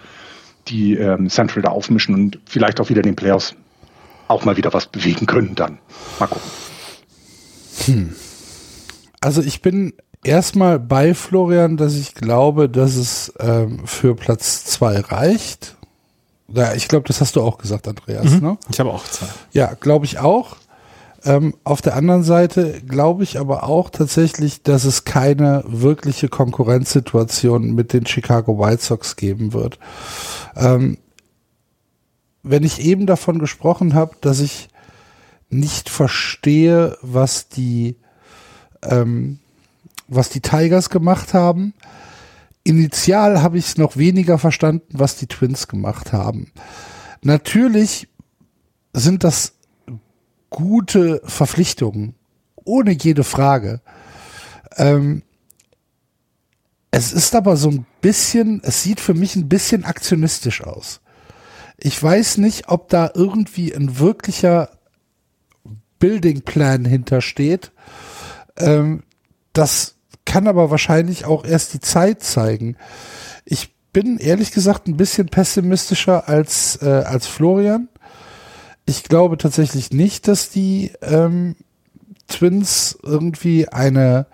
die 0.68 0.94
ähm, 0.94 1.30
Central 1.30 1.62
da 1.62 1.70
aufmischen 1.70 2.14
und 2.14 2.38
vielleicht 2.44 2.80
auch 2.80 2.90
wieder 2.90 3.02
den 3.02 3.16
Playoffs 3.16 3.54
auch 4.28 4.44
mal 4.44 4.56
wieder 4.56 4.72
was 4.72 4.86
bewegen 4.86 5.26
können 5.26 5.54
dann. 5.54 5.78
Mal 6.18 6.26
gucken. 6.26 6.50
Hm. 7.86 8.14
Also 9.20 9.42
ich 9.42 9.62
bin 9.62 9.94
erstmal 10.22 10.78
bei 10.78 11.14
Florian, 11.14 11.76
dass 11.76 11.94
ich 11.94 12.14
glaube, 12.14 12.68
dass 12.68 12.96
es 12.96 13.32
ähm, 13.38 13.86
für 13.86 14.14
Platz 14.14 14.64
zwei 14.64 15.00
reicht. 15.00 15.76
Ja, 16.48 16.74
ich 16.74 16.88
glaube, 16.88 17.06
das 17.06 17.20
hast 17.20 17.36
du 17.36 17.42
auch 17.42 17.58
gesagt, 17.58 17.86
Andreas. 17.86 18.30
Mhm. 18.30 18.40
Ne? 18.40 18.58
Ich 18.70 18.80
habe 18.80 18.90
auch 18.90 19.04
zwei. 19.04 19.26
Ja, 19.52 19.74
glaube 19.74 20.04
ich 20.04 20.18
auch. 20.18 20.56
Ähm, 21.22 21.54
auf 21.64 21.82
der 21.82 21.96
anderen 21.96 22.22
Seite 22.22 22.80
glaube 22.80 23.22
ich 23.22 23.38
aber 23.38 23.64
auch 23.64 23.90
tatsächlich, 23.90 24.62
dass 24.62 24.84
es 24.84 25.04
keine 25.04 25.62
wirkliche 25.66 26.28
Konkurrenzsituation 26.28 27.74
mit 27.74 27.92
den 27.92 28.06
Chicago 28.06 28.58
White 28.58 28.82
Sox 28.82 29.16
geben 29.16 29.52
wird. 29.52 29.78
Ähm, 30.56 30.96
wenn 32.42 32.64
ich 32.64 32.80
eben 32.80 33.06
davon 33.06 33.38
gesprochen 33.38 33.94
habe, 33.94 34.16
dass 34.22 34.40
ich 34.40 34.68
nicht 35.50 35.90
verstehe, 35.90 36.96
was 37.02 37.48
die 37.48 37.96
ähm, 38.82 39.40
was 40.10 40.28
die 40.28 40.40
Tigers 40.40 40.90
gemacht 40.90 41.32
haben. 41.32 41.74
Initial 42.64 43.42
habe 43.42 43.58
ich 43.58 43.66
es 43.66 43.78
noch 43.78 43.96
weniger 43.96 44.38
verstanden, 44.38 44.86
was 44.92 45.16
die 45.16 45.26
Twins 45.26 45.68
gemacht 45.68 46.12
haben. 46.12 46.52
Natürlich 47.22 48.08
sind 48.92 49.24
das 49.24 49.54
gute 50.50 51.22
Verpflichtungen, 51.24 52.14
ohne 52.64 52.90
jede 52.90 53.24
Frage. 53.24 53.80
Ähm, 54.76 55.22
es 56.90 57.12
ist 57.12 57.34
aber 57.34 57.56
so 57.56 57.70
ein 57.70 57.86
bisschen, 58.00 58.60
es 58.64 58.82
sieht 58.82 59.00
für 59.00 59.14
mich 59.14 59.36
ein 59.36 59.48
bisschen 59.48 59.84
aktionistisch 59.84 60.62
aus. 60.62 61.00
Ich 61.78 62.02
weiß 62.02 62.38
nicht, 62.38 62.68
ob 62.68 62.88
da 62.88 63.10
irgendwie 63.14 63.74
ein 63.74 63.98
wirklicher 63.98 64.70
Building 65.98 66.42
Plan 66.42 66.84
hintersteht. 66.84 67.72
Ähm, 68.56 69.04
das 69.52 69.96
kann 70.30 70.46
aber 70.46 70.70
wahrscheinlich 70.70 71.24
auch 71.24 71.44
erst 71.44 71.74
die 71.74 71.80
Zeit 71.80 72.22
zeigen. 72.22 72.76
Ich 73.44 73.74
bin 73.92 74.16
ehrlich 74.18 74.52
gesagt 74.52 74.86
ein 74.86 74.96
bisschen 74.96 75.26
pessimistischer 75.26 76.28
als, 76.28 76.80
äh, 76.82 76.86
als 76.86 77.26
Florian. 77.26 77.88
Ich 78.86 79.02
glaube 79.02 79.38
tatsächlich 79.38 79.90
nicht, 79.90 80.28
dass 80.28 80.48
die 80.48 80.92
ähm, 81.02 81.56
Twins 82.28 82.96
irgendwie 83.02 83.66
eine 83.70 84.26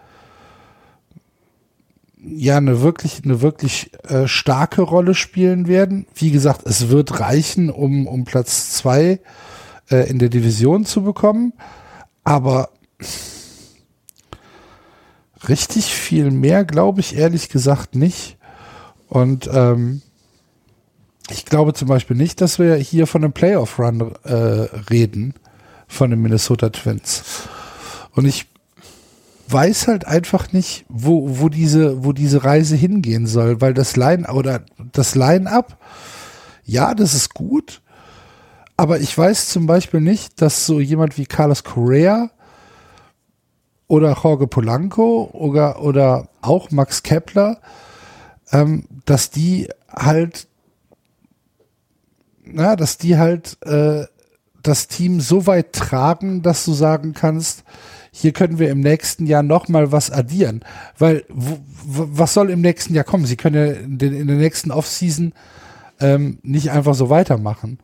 ja 2.18 2.59
eine 2.59 2.82
wirklich 2.82 3.22
eine 3.24 3.40
wirklich 3.40 3.90
äh, 4.05 4.28
starke 4.28 4.82
Rolle 4.82 5.14
spielen 5.14 5.66
werden. 5.66 6.07
Wie 6.14 6.30
gesagt, 6.30 6.66
es 6.66 6.90
wird 6.90 7.20
reichen, 7.20 7.70
um 7.70 8.07
um 8.07 8.26
Platz 8.26 8.72
zwei 8.72 9.20
äh, 9.88 10.11
in 10.11 10.18
der 10.18 10.28
Division 10.28 10.84
zu 10.84 11.03
bekommen, 11.05 11.55
aber 12.22 12.68
richtig 15.49 15.95
viel 15.95 16.30
mehr 16.30 16.64
glaube 16.64 17.01
ich 17.01 17.16
ehrlich 17.16 17.49
gesagt 17.49 17.95
nicht. 17.95 18.37
Und 19.09 19.49
ähm, 19.53 20.03
ich 21.30 21.45
glaube 21.45 21.74
zum 21.74 21.89
Beispiel 21.89 22.16
nicht, 22.16 22.41
dass 22.41 22.59
wir 22.59 22.76
hier 22.76 23.07
von 23.07 23.24
einem 23.24 23.32
Playoff-Run 23.32 24.14
äh, 24.24 24.34
reden, 24.91 25.34
von 25.89 26.11
den 26.11 26.20
Minnesota 26.20 26.70
Twins. 26.70 27.22
Und 28.12 28.26
ich 28.26 28.47
weiß 29.49 29.89
halt 29.89 30.07
einfach 30.07 30.53
nicht, 30.53 30.84
wo, 30.89 31.39
wo 31.41 31.49
diese, 31.49 32.05
wo 32.05 32.12
diese 32.12 32.45
Reise 32.45 32.76
hingehen 32.76 33.26
soll, 33.26 33.61
weil 33.61 33.74
das 33.74 33.97
Line 33.97 34.32
oder 34.32 34.62
das 34.93 35.14
Line-up, 35.14 35.78
ja, 36.64 36.95
das 36.95 37.14
ist 37.14 37.34
gut, 37.34 37.80
aber 38.76 39.01
ich 39.01 39.16
weiß 39.16 39.49
zum 39.49 39.66
Beispiel 39.66 40.01
nicht, 40.01 40.43
dass 40.43 40.66
so 40.66 40.80
jemand 40.80 41.16
wie 41.16 41.26
Carlos 41.26 41.64
Correa 41.64 42.30
oder 43.89 44.16
Jorge 44.22 44.47
Polanco 44.47 45.30
oder, 45.32 45.80
oder 45.80 46.28
auch 46.43 46.70
Max 46.70 47.03
Kepler, 47.03 47.59
ähm, 48.53 48.84
dass 49.05 49.30
die 49.30 49.68
halt, 49.89 50.49
na, 52.45 52.77
dass 52.77 52.98
die 52.98 53.16
halt 53.16 53.59
äh, 53.65 54.06
das 54.62 54.89
Team 54.89 55.20
so 55.20 55.47
weit 55.47 55.73
tragen, 55.73 56.43
dass 56.43 56.65
du 56.65 56.73
sagen 56.73 57.12
kannst, 57.12 57.62
hier 58.10 58.32
können 58.32 58.59
wir 58.59 58.70
im 58.70 58.81
nächsten 58.81 59.27
Jahr 59.27 59.43
noch 59.43 59.69
mal 59.69 59.93
was 59.93 60.10
addieren, 60.10 60.65
weil 60.98 61.24
was 61.28 62.35
soll 62.35 62.51
im 62.51 62.62
nächsten 62.62 62.94
Jahr 62.94 63.05
kommen? 63.05 63.27
Sie 63.27 63.36
können 63.36 63.55
ja 63.55 63.73
in, 63.73 63.98
den, 63.98 64.15
in 64.15 64.27
der 64.27 64.36
nächsten 64.36 64.70
Offseason 64.70 65.32
ähm, 66.01 66.39
nicht 66.43 66.70
einfach 66.70 66.94
so 66.94 67.10
weitermachen, 67.10 67.78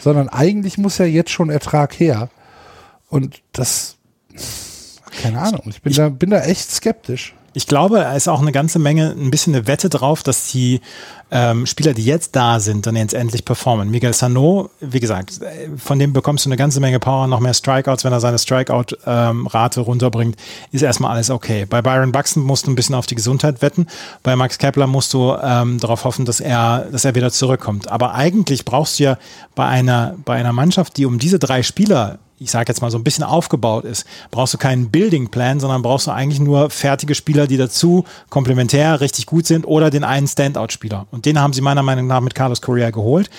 sondern 0.00 0.28
eigentlich 0.28 0.78
muss 0.78 0.98
ja 0.98 1.04
jetzt 1.04 1.30
schon 1.30 1.50
Ertrag 1.50 1.98
her. 2.00 2.30
Und 3.08 3.42
das 3.52 3.96
Keine 5.22 5.40
Ahnung. 5.40 5.62
Ich 5.66 5.82
bin, 5.82 5.90
ich, 5.90 5.96
da, 5.96 6.08
bin 6.08 6.30
da 6.30 6.42
echt 6.42 6.70
skeptisch. 6.70 7.34
Ich 7.56 7.66
glaube, 7.66 8.00
da 8.00 8.12
ist 8.12 8.28
auch 8.28 8.42
eine 8.42 8.52
ganze 8.52 8.78
Menge, 8.78 9.14
ein 9.18 9.30
bisschen 9.30 9.54
eine 9.54 9.66
Wette 9.66 9.88
drauf, 9.88 10.22
dass 10.22 10.48
die 10.52 10.82
ähm, 11.30 11.64
Spieler, 11.64 11.94
die 11.94 12.04
jetzt 12.04 12.36
da 12.36 12.60
sind, 12.60 12.86
dann 12.86 12.96
jetzt 12.96 13.14
endlich 13.14 13.46
performen. 13.46 13.90
Miguel 13.90 14.12
Sano, 14.12 14.68
wie 14.80 15.00
gesagt, 15.00 15.40
von 15.78 15.98
dem 15.98 16.12
bekommst 16.12 16.44
du 16.44 16.50
eine 16.50 16.58
ganze 16.58 16.80
Menge 16.80 17.00
Power, 17.00 17.26
noch 17.26 17.40
mehr 17.40 17.54
Strikeouts, 17.54 18.04
wenn 18.04 18.12
er 18.12 18.20
seine 18.20 18.38
Strikeout-Rate 18.38 19.80
ähm, 19.80 19.86
runterbringt, 19.86 20.36
ist 20.70 20.82
erstmal 20.82 21.12
alles 21.12 21.30
okay. 21.30 21.64
Bei 21.64 21.80
Byron 21.80 22.12
Buxton 22.12 22.42
musst 22.42 22.66
du 22.66 22.72
ein 22.72 22.74
bisschen 22.74 22.94
auf 22.94 23.06
die 23.06 23.14
Gesundheit 23.14 23.62
wetten. 23.62 23.86
Bei 24.22 24.36
Max 24.36 24.58
Kepler 24.58 24.86
musst 24.86 25.14
du 25.14 25.34
ähm, 25.42 25.80
darauf 25.80 26.04
hoffen, 26.04 26.26
dass 26.26 26.40
er, 26.40 26.88
dass 26.92 27.06
er 27.06 27.14
wieder 27.14 27.32
zurückkommt. 27.32 27.90
Aber 27.90 28.12
eigentlich 28.14 28.66
brauchst 28.66 28.98
du 28.98 29.04
ja 29.04 29.18
bei 29.54 29.66
einer, 29.66 30.14
bei 30.26 30.36
einer 30.36 30.52
Mannschaft, 30.52 30.98
die 30.98 31.06
um 31.06 31.18
diese 31.18 31.38
drei 31.38 31.62
Spieler 31.62 32.18
ich 32.38 32.50
sage 32.50 32.66
jetzt 32.68 32.82
mal 32.82 32.90
so 32.90 32.98
ein 32.98 33.04
bisschen 33.04 33.24
aufgebaut 33.24 33.84
ist, 33.84 34.06
brauchst 34.30 34.54
du 34.54 34.58
keinen 34.58 34.90
Building 34.90 35.30
Plan, 35.30 35.58
sondern 35.60 35.82
brauchst 35.82 36.06
du 36.06 36.10
eigentlich 36.10 36.40
nur 36.40 36.70
fertige 36.70 37.14
Spieler, 37.14 37.46
die 37.46 37.56
dazu 37.56 38.04
komplementär 38.28 39.00
richtig 39.00 39.26
gut 39.26 39.46
sind 39.46 39.66
oder 39.66 39.90
den 39.90 40.04
einen 40.04 40.26
Standout-Spieler. 40.26 41.06
Und 41.10 41.24
den 41.24 41.40
haben 41.40 41.52
sie 41.52 41.62
meiner 41.62 41.82
Meinung 41.82 42.06
nach 42.06 42.20
mit 42.20 42.34
Carlos 42.34 42.60
Correa 42.60 42.90
geholt. 42.90 43.30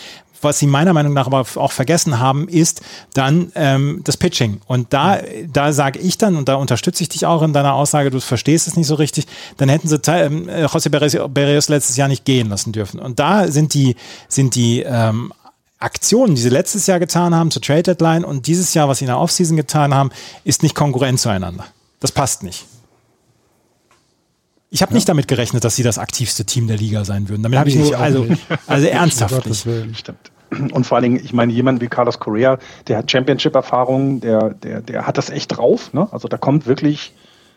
Was 0.41 0.59
sie 0.59 0.67
meiner 0.67 0.93
Meinung 0.93 1.13
nach 1.13 1.25
aber 1.25 1.45
auch 1.55 1.71
vergessen 1.71 2.19
haben, 2.19 2.47
ist 2.47 2.81
dann 3.13 3.51
ähm, 3.55 4.01
das 4.03 4.17
Pitching. 4.17 4.61
Und 4.67 4.93
da, 4.93 5.19
da 5.51 5.73
sage 5.73 5.97
ich 5.97 6.19
dann, 6.19 6.35
und 6.35 6.47
da 6.47 6.55
unterstütze 6.55 7.01
ich 7.01 7.09
dich 7.09 7.25
auch 7.25 7.41
in 7.41 7.53
deiner 7.53 7.73
Aussage, 7.73 8.11
du 8.11 8.19
verstehst 8.19 8.67
es 8.67 8.75
nicht 8.75 8.85
so 8.85 8.95
richtig, 8.95 9.25
dann 9.57 9.67
hätten 9.67 9.87
sie 9.87 9.99
ähm, 10.07 10.47
José 10.47 11.27
Berrios 11.27 11.69
letztes 11.69 11.97
Jahr 11.97 12.07
nicht 12.07 12.23
gehen 12.23 12.49
lassen 12.49 12.71
dürfen. 12.71 12.99
Und 12.99 13.19
da 13.19 13.47
sind 13.47 13.73
die, 13.73 13.95
sind 14.27 14.53
die 14.53 14.81
ähm, 14.81 15.33
Aktionen, 15.79 16.35
die 16.35 16.41
sie 16.41 16.49
letztes 16.49 16.87
Jahr 16.87 16.99
getan 16.99 17.35
haben 17.35 17.51
zur 17.51 17.61
Trade 17.61 17.83
Deadline 17.83 18.25
und 18.25 18.47
dieses 18.47 18.73
Jahr, 18.73 18.89
was 18.89 18.99
sie 18.99 19.05
in 19.05 19.09
der 19.09 19.19
Offseason 19.19 19.57
getan 19.57 19.93
haben, 19.93 20.09
ist 20.43 20.63
nicht 20.63 20.75
konkurrent 20.75 21.19
zueinander. 21.19 21.65
Das 21.99 22.11
passt 22.11 22.43
nicht. 22.43 22.65
Ich 24.69 24.81
habe 24.81 24.91
ja. 24.91 24.95
nicht 24.95 25.07
damit 25.07 25.27
gerechnet, 25.27 25.63
dass 25.63 25.75
sie 25.75 25.83
das 25.83 25.97
aktivste 25.97 26.45
Team 26.45 26.67
der 26.67 26.77
Liga 26.77 27.05
sein 27.05 27.29
würden. 27.29 27.43
Damit 27.43 27.59
habe 27.59 27.69
ich 27.69 27.75
nur, 27.75 27.97
also, 27.97 28.27
also 28.65 28.87
ernsthaft 28.87 29.45
nicht. 29.45 29.67
Stimmt. 29.97 30.31
Und 30.49 30.85
vor 30.85 30.97
allen 30.97 31.03
Dingen, 31.03 31.21
ich 31.23 31.33
meine, 31.33 31.53
jemand 31.53 31.81
wie 31.81 31.87
Carlos 31.87 32.19
Correa, 32.19 32.57
der 32.87 32.97
hat 32.97 33.11
Championship-Erfahrung, 33.11 34.21
der, 34.21 34.53
der, 34.55 34.81
der 34.81 35.05
hat 35.05 35.17
das 35.17 35.29
echt 35.29 35.57
drauf. 35.57 35.93
Ne? 35.93 36.07
Also 36.11 36.27
da 36.27 36.37
kommt 36.37 36.65
wirklich, 36.65 37.13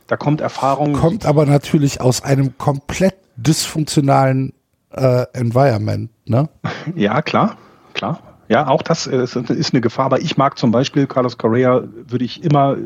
da 0.09 0.17
kommt 0.17 0.41
Erfahrung. 0.41 0.93
Kommt 0.93 1.25
aber 1.25 1.47
natürlich 1.47 2.01
aus 2.01 2.23
einem 2.23 2.59
komplett 2.59 3.15
dysfunktionalen 3.37 4.53
äh, 4.91 5.25
Environment. 5.33 6.11
Ne? 6.27 6.49
Ja, 6.95 7.23
klar 7.23 7.57
klar. 7.95 8.21
Ja, 8.49 8.67
auch 8.67 8.83
das 8.83 9.07
äh, 9.07 9.23
ist 9.23 9.37
eine 9.37 9.81
Gefahr. 9.81 10.07
Aber 10.07 10.21
ich 10.21 10.37
mag 10.37 10.59
zum 10.59 10.73
Beispiel 10.73 11.07
Carlos 11.07 11.39
Correa, 11.39 11.85
würde 12.09 12.25
ich 12.25 12.43
immer 12.43 12.77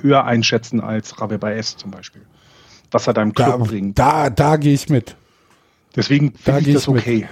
höher 0.00 0.24
einschätzen 0.24 0.80
als 0.80 1.14
Javier 1.18 1.38
Baez 1.38 1.76
zum 1.76 1.90
Beispiel. 1.90 2.22
Was 2.90 3.06
er 3.06 3.12
deinem 3.12 3.34
Club 3.34 3.48
da, 3.48 3.56
bringt. 3.58 3.98
Da, 3.98 4.30
da 4.30 4.56
gehe 4.56 4.72
ich 4.72 4.88
mit. 4.88 5.16
Deswegen 5.94 6.32
finde 6.34 6.60
ich 6.60 6.74
das 6.74 6.88
okay. 6.88 7.28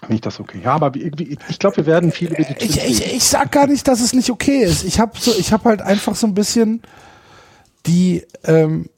Finde 0.00 0.14
ich 0.16 0.20
das 0.20 0.40
okay. 0.40 0.60
Ja, 0.64 0.74
aber 0.74 0.92
ich 0.96 1.58
glaube, 1.60 1.76
wir 1.76 1.86
werden 1.86 2.10
viel 2.10 2.32
über 2.32 2.42
die 2.42 2.64
ich, 2.64 2.84
ich, 2.84 3.14
ich 3.14 3.24
sag 3.24 3.52
gar 3.52 3.68
nicht, 3.68 3.86
dass 3.86 4.00
es 4.00 4.12
nicht 4.12 4.30
okay 4.30 4.62
ist. 4.62 4.82
Ich 4.84 4.98
habe 4.98 5.12
so, 5.16 5.32
ich 5.38 5.52
habe 5.52 5.64
halt 5.64 5.82
einfach 5.82 6.16
so 6.16 6.26
ein 6.26 6.34
bisschen 6.34 6.82
die, 7.86 8.24
ähm, 8.44 8.88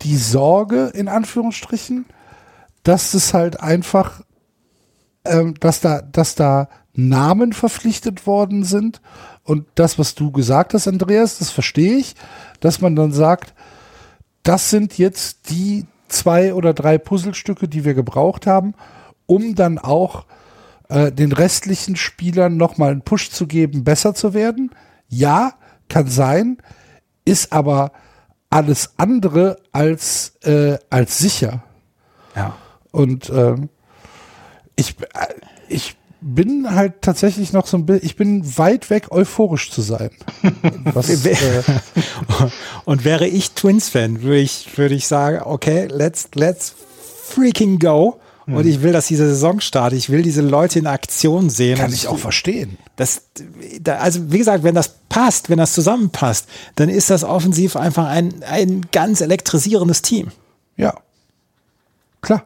die 0.00 0.16
Sorge, 0.16 0.90
in 0.94 1.08
Anführungsstrichen, 1.08 2.06
dass 2.82 3.12
es 3.12 3.34
halt 3.34 3.60
einfach 3.60 4.22
ähm, 5.30 5.54
dass 5.60 5.80
da, 5.80 6.02
dass 6.02 6.34
da 6.34 6.68
Namen 6.94 7.52
verpflichtet 7.52 8.26
worden 8.26 8.64
sind. 8.64 9.00
Und 9.44 9.66
das, 9.74 9.98
was 9.98 10.14
du 10.14 10.32
gesagt 10.32 10.74
hast, 10.74 10.88
Andreas, 10.88 11.38
das 11.38 11.50
verstehe 11.50 11.96
ich, 11.96 12.14
dass 12.60 12.80
man 12.80 12.96
dann 12.96 13.12
sagt, 13.12 13.54
das 14.42 14.70
sind 14.70 14.98
jetzt 14.98 15.50
die 15.50 15.86
zwei 16.08 16.54
oder 16.54 16.72
drei 16.72 16.98
Puzzlestücke, 16.98 17.68
die 17.68 17.84
wir 17.84 17.94
gebraucht 17.94 18.46
haben, 18.46 18.74
um 19.26 19.54
dann 19.54 19.78
auch 19.78 20.24
äh, 20.88 21.12
den 21.12 21.32
restlichen 21.32 21.96
Spielern 21.96 22.56
nochmal 22.56 22.92
einen 22.92 23.02
Push 23.02 23.30
zu 23.30 23.46
geben, 23.46 23.84
besser 23.84 24.14
zu 24.14 24.34
werden. 24.34 24.70
Ja, 25.08 25.54
kann 25.88 26.08
sein, 26.08 26.58
ist 27.24 27.52
aber 27.52 27.92
alles 28.50 28.94
andere 28.96 29.58
als, 29.72 30.36
äh, 30.42 30.78
als 30.90 31.18
sicher. 31.18 31.62
Ja. 32.34 32.56
Und 32.92 33.30
ähm, 33.30 33.68
ich, 34.76 34.96
äh, 35.00 35.26
ich 35.68 35.96
bin 36.20 36.74
halt 36.74 37.02
tatsächlich 37.02 37.52
noch 37.52 37.66
so 37.66 37.76
ein 37.76 37.86
bisschen, 37.86 38.06
ich 38.06 38.16
bin 38.16 38.58
weit 38.58 38.90
weg 38.90 39.10
euphorisch 39.10 39.70
zu 39.70 39.82
sein. 39.82 40.10
Was, 40.84 41.24
äh, 41.24 41.62
und 42.84 43.04
wäre 43.04 43.26
ich 43.26 43.52
Twins-Fan, 43.52 44.22
würde 44.22 44.38
ich, 44.38 44.76
würde 44.76 44.94
ich 44.94 45.06
sagen, 45.06 45.40
okay, 45.44 45.88
let's, 45.90 46.28
let's 46.34 46.74
freaking 47.24 47.78
go. 47.78 48.20
Und 48.46 48.62
hm. 48.62 48.68
ich 48.68 48.82
will, 48.82 48.92
dass 48.92 49.08
diese 49.08 49.26
Saison 49.28 49.58
startet. 49.58 49.98
Ich 49.98 50.08
will 50.08 50.22
diese 50.22 50.40
Leute 50.40 50.78
in 50.78 50.86
Aktion 50.86 51.50
sehen. 51.50 51.78
Kann 51.78 51.92
ich 51.92 52.06
auch 52.06 52.18
verstehen. 52.18 52.78
Das, 52.94 53.22
also 53.84 54.30
wie 54.30 54.38
gesagt, 54.38 54.62
wenn 54.62 54.76
das 54.76 54.94
passt, 55.08 55.50
wenn 55.50 55.58
das 55.58 55.72
zusammenpasst, 55.72 56.46
dann 56.76 56.88
ist 56.88 57.10
das 57.10 57.24
offensiv 57.24 57.74
einfach 57.74 58.06
ein, 58.06 58.44
ein 58.44 58.82
ganz 58.92 59.20
elektrisierendes 59.20 60.02
Team. 60.02 60.30
Ja. 60.76 60.94
Klar. 62.20 62.44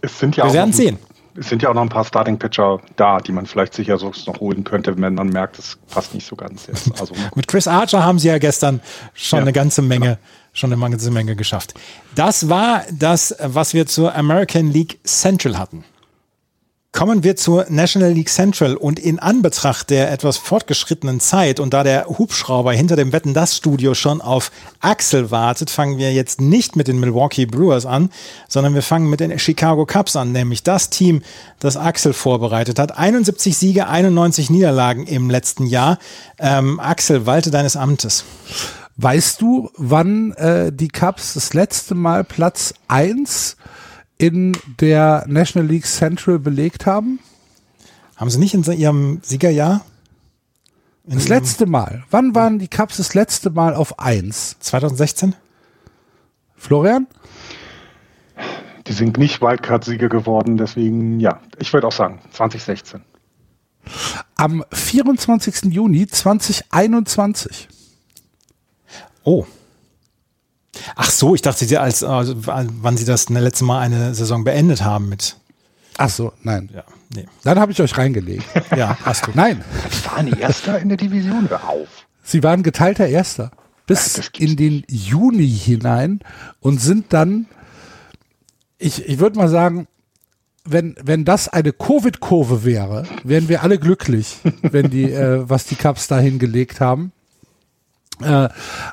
Es 0.00 0.18
sind 0.18 0.34
ja 0.34 0.46
Wir 0.46 0.52
werden 0.52 0.72
sehen 0.72 0.98
es 1.36 1.48
sind 1.48 1.62
ja 1.62 1.70
auch 1.70 1.74
noch 1.74 1.82
ein 1.82 1.88
paar 1.88 2.04
Starting-Pitcher 2.04 2.80
da, 2.96 3.18
die 3.18 3.32
man 3.32 3.46
vielleicht 3.46 3.74
sicher 3.74 3.98
so 3.98 4.12
noch 4.26 4.40
holen 4.40 4.64
könnte, 4.64 4.96
wenn 4.98 5.14
man 5.14 5.28
merkt, 5.28 5.58
es 5.58 5.78
passt 5.88 6.14
nicht 6.14 6.26
so 6.26 6.36
ganz 6.36 6.66
jetzt. 6.66 6.90
Also, 7.00 7.14
Mit 7.34 7.48
Chris 7.48 7.68
Archer 7.68 8.04
haben 8.04 8.18
sie 8.18 8.28
ja 8.28 8.38
gestern 8.38 8.80
schon 9.14 9.38
ja, 9.38 9.42
eine 9.42 9.52
ganze 9.52 9.82
Menge, 9.82 10.04
klar. 10.04 10.18
schon 10.52 10.72
eine 10.72 10.90
ganze 10.90 11.10
Menge 11.10 11.36
geschafft. 11.36 11.74
Das 12.14 12.48
war 12.48 12.84
das, 12.92 13.34
was 13.40 13.74
wir 13.74 13.86
zur 13.86 14.14
American 14.14 14.70
League 14.70 14.98
Central 15.04 15.58
hatten. 15.58 15.84
Kommen 16.92 17.22
wir 17.22 17.36
zur 17.36 17.66
National 17.68 18.10
League 18.10 18.28
Central 18.28 18.74
und 18.74 18.98
in 18.98 19.20
Anbetracht 19.20 19.90
der 19.90 20.10
etwas 20.10 20.38
fortgeschrittenen 20.38 21.20
Zeit 21.20 21.60
und 21.60 21.72
da 21.72 21.84
der 21.84 22.06
Hubschrauber 22.06 22.72
hinter 22.72 22.96
dem 22.96 23.12
Wetten 23.12 23.32
das 23.32 23.56
Studio 23.56 23.94
schon 23.94 24.20
auf 24.20 24.50
Axel 24.80 25.30
wartet, 25.30 25.70
fangen 25.70 25.98
wir 25.98 26.12
jetzt 26.12 26.40
nicht 26.40 26.74
mit 26.74 26.88
den 26.88 26.98
Milwaukee 26.98 27.46
Brewers 27.46 27.86
an, 27.86 28.10
sondern 28.48 28.74
wir 28.74 28.82
fangen 28.82 29.08
mit 29.08 29.20
den 29.20 29.38
Chicago 29.38 29.86
Cubs 29.86 30.16
an, 30.16 30.32
nämlich 30.32 30.64
das 30.64 30.90
Team, 30.90 31.22
das 31.60 31.76
Axel 31.76 32.12
vorbereitet 32.12 32.80
hat. 32.80 32.98
71 32.98 33.56
Siege, 33.56 33.86
91 33.86 34.50
Niederlagen 34.50 35.06
im 35.06 35.30
letzten 35.30 35.66
Jahr. 35.66 35.96
Ähm, 36.40 36.80
Axel, 36.80 37.24
walte 37.24 37.52
deines 37.52 37.76
Amtes. 37.76 38.24
Weißt 38.96 39.40
du, 39.40 39.70
wann 39.76 40.32
äh, 40.32 40.72
die 40.72 40.88
Cubs 40.88 41.34
das 41.34 41.54
letzte 41.54 41.94
Mal 41.94 42.24
Platz 42.24 42.74
1 42.88 43.56
in 44.20 44.52
der 44.78 45.24
National 45.28 45.66
League 45.66 45.86
Central 45.86 46.38
belegt 46.38 46.84
haben? 46.84 47.20
Haben 48.16 48.28
sie 48.28 48.38
nicht 48.38 48.52
in 48.52 48.62
ihrem 48.64 49.20
Siegerjahr? 49.22 49.80
In 51.06 51.14
das 51.14 51.28
letzte 51.28 51.64
Mal. 51.64 52.04
Wann 52.10 52.34
waren 52.34 52.58
die 52.58 52.68
Cups 52.68 52.98
das 52.98 53.14
letzte 53.14 53.48
Mal 53.48 53.74
auf 53.74 53.98
1? 53.98 54.58
2016? 54.60 55.34
Florian? 56.54 57.06
Die 58.86 58.92
sind 58.92 59.16
nicht 59.16 59.40
Wildcard-Sieger 59.40 60.10
geworden, 60.10 60.58
deswegen 60.58 61.18
ja, 61.18 61.40
ich 61.58 61.72
würde 61.72 61.86
auch 61.86 61.92
sagen 61.92 62.20
2016. 62.32 63.00
Am 64.36 64.62
24. 64.70 65.72
Juni 65.72 66.06
2021. 66.06 67.68
Oh, 69.24 69.46
Ach 70.96 71.10
so, 71.10 71.34
ich 71.34 71.42
dachte, 71.42 71.64
sie 71.64 71.78
als 71.78 72.02
also, 72.02 72.34
wann 72.36 72.96
sie 72.96 73.04
das 73.04 73.28
letzte 73.28 73.64
Mal 73.64 73.80
eine 73.80 74.14
Saison 74.14 74.44
beendet 74.44 74.82
haben 74.82 75.08
mit. 75.08 75.36
Ach 75.98 76.08
so, 76.08 76.32
nein. 76.42 76.70
Ja, 76.74 76.84
nee. 77.14 77.26
Dann 77.44 77.58
habe 77.58 77.72
ich 77.72 77.80
euch 77.80 77.96
reingelegt. 77.96 78.44
ja, 78.76 78.96
hast 79.04 79.26
du. 79.26 79.32
Nein. 79.34 79.64
Sie 79.90 80.04
waren 80.10 80.26
Erster 80.28 80.78
in 80.78 80.88
der 80.88 80.98
Division, 80.98 81.48
hör 81.48 81.68
auf. 81.68 81.88
Sie 82.22 82.42
waren 82.42 82.62
geteilter 82.62 83.06
Erster 83.06 83.50
bis 83.86 84.16
ja, 84.16 84.22
in 84.38 84.56
den 84.56 84.84
Juni 84.88 85.48
hinein 85.48 86.20
und 86.60 86.80
sind 86.80 87.12
dann, 87.12 87.46
ich, 88.78 89.04
ich 89.08 89.18
würde 89.18 89.36
mal 89.36 89.48
sagen, 89.48 89.88
wenn, 90.64 90.94
wenn 91.02 91.24
das 91.24 91.48
eine 91.48 91.72
Covid-Kurve 91.72 92.64
wäre, 92.64 93.04
wären 93.24 93.48
wir 93.48 93.62
alle 93.62 93.78
glücklich, 93.78 94.38
wenn 94.62 94.90
die, 94.90 95.10
äh, 95.10 95.48
was 95.48 95.64
die 95.64 95.74
Cups 95.74 96.06
da 96.06 96.18
hingelegt 96.18 96.80
haben 96.80 97.12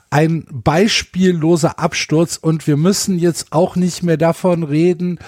ein 0.09 0.45
beispielloser 0.51 1.79
Absturz 1.79 2.37
und 2.37 2.65
wir 2.67 2.77
müssen 2.77 3.19
jetzt 3.19 3.51
auch 3.51 3.75
nicht 3.75 4.03
mehr 4.03 4.17
davon 4.17 4.63
reden, 4.63 5.19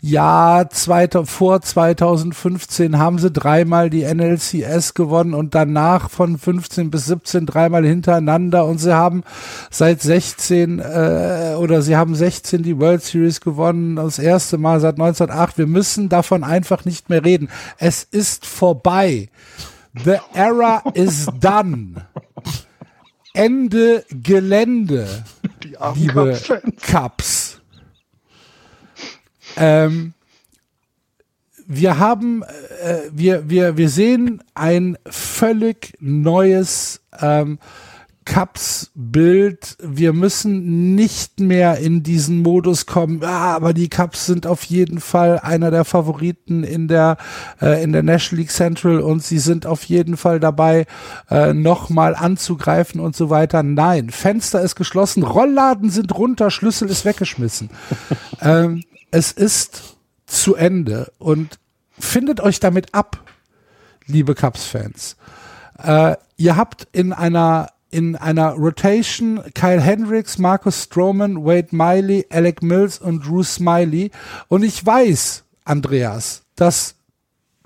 ja, 0.00 0.66
zweiter, 0.70 1.26
vor 1.26 1.60
2015 1.60 2.98
haben 2.98 3.18
sie 3.18 3.30
dreimal 3.30 3.90
die 3.90 4.02
NLCS 4.04 4.94
gewonnen 4.94 5.34
und 5.34 5.54
danach 5.54 6.10
von 6.10 6.38
15 6.38 6.90
bis 6.90 7.06
17 7.06 7.46
dreimal 7.46 7.84
hintereinander 7.84 8.66
und 8.66 8.78
sie 8.78 8.94
haben 8.94 9.22
seit 9.70 10.02
16 10.02 10.78
äh, 10.78 11.54
oder 11.58 11.82
sie 11.82 11.96
haben 11.96 12.14
16 12.14 12.62
die 12.62 12.78
World 12.78 13.02
Series 13.02 13.40
gewonnen, 13.40 13.96
das 13.96 14.18
erste 14.18 14.58
Mal 14.58 14.80
seit 14.80 14.94
1908. 14.94 15.58
Wir 15.58 15.66
müssen 15.66 16.08
davon 16.08 16.44
einfach 16.44 16.84
nicht 16.84 17.08
mehr 17.10 17.24
reden. 17.24 17.48
Es 17.78 18.04
ist 18.04 18.46
vorbei. 18.46 19.28
The 20.04 20.18
era 20.34 20.82
is 20.94 21.26
done. 21.40 22.06
Ende 23.36 24.04
Gelände, 24.10 25.24
Die 25.62 25.76
armen 25.76 26.00
liebe 26.00 26.32
Cubs-Fans. 26.32 26.82
Cups. 26.82 27.60
Ähm, 29.56 30.14
wir 31.66 31.98
haben, 31.98 32.42
äh, 32.42 33.10
wir, 33.12 33.48
wir, 33.50 33.76
wir 33.76 33.88
sehen 33.88 34.42
ein 34.54 34.96
völlig 35.08 35.94
neues 36.00 37.00
ähm, 37.20 37.58
Cups-Bild. 38.26 39.78
Wir 39.80 40.12
müssen 40.12 40.94
nicht 40.94 41.40
mehr 41.40 41.78
in 41.78 42.02
diesen 42.02 42.42
Modus 42.42 42.84
kommen. 42.84 43.22
Ah, 43.24 43.54
aber 43.54 43.72
die 43.72 43.88
Cups 43.88 44.26
sind 44.26 44.46
auf 44.46 44.64
jeden 44.64 45.00
Fall 45.00 45.38
einer 45.38 45.70
der 45.70 45.84
Favoriten 45.84 46.62
in 46.64 46.88
der 46.88 47.16
äh, 47.62 47.82
in 47.82 47.92
der 47.92 48.02
National 48.02 48.40
League 48.42 48.50
Central 48.50 49.00
und 49.00 49.22
sie 49.22 49.38
sind 49.38 49.64
auf 49.64 49.84
jeden 49.84 50.16
Fall 50.16 50.40
dabei, 50.40 50.86
äh, 51.30 51.54
nochmal 51.54 52.14
anzugreifen 52.14 53.00
und 53.00 53.16
so 53.16 53.30
weiter. 53.30 53.62
Nein, 53.62 54.10
Fenster 54.10 54.60
ist 54.60 54.74
geschlossen, 54.74 55.22
Rollladen 55.22 55.88
sind 55.88 56.14
runter, 56.14 56.50
Schlüssel 56.50 56.90
ist 56.90 57.04
weggeschmissen. 57.04 57.70
ähm, 58.42 58.82
es 59.12 59.32
ist 59.32 59.96
zu 60.26 60.56
Ende 60.56 61.12
und 61.18 61.58
findet 61.98 62.40
euch 62.40 62.60
damit 62.60 62.92
ab, 62.92 63.22
liebe 64.06 64.34
Cubs-Fans. 64.34 65.16
Äh, 65.82 66.16
ihr 66.36 66.56
habt 66.56 66.88
in 66.92 67.12
einer 67.12 67.68
in 67.90 68.16
einer 68.16 68.50
Rotation 68.50 69.40
Kyle 69.54 69.80
Hendricks, 69.80 70.38
Marcus 70.38 70.84
Stroman, 70.84 71.44
Wade 71.44 71.68
Miley, 71.70 72.26
Alec 72.30 72.62
Mills 72.62 72.98
und 72.98 73.26
Drew 73.26 73.42
Smiley. 73.42 74.10
Und 74.48 74.62
ich 74.62 74.84
weiß, 74.84 75.44
Andreas, 75.64 76.42
dass 76.56 76.96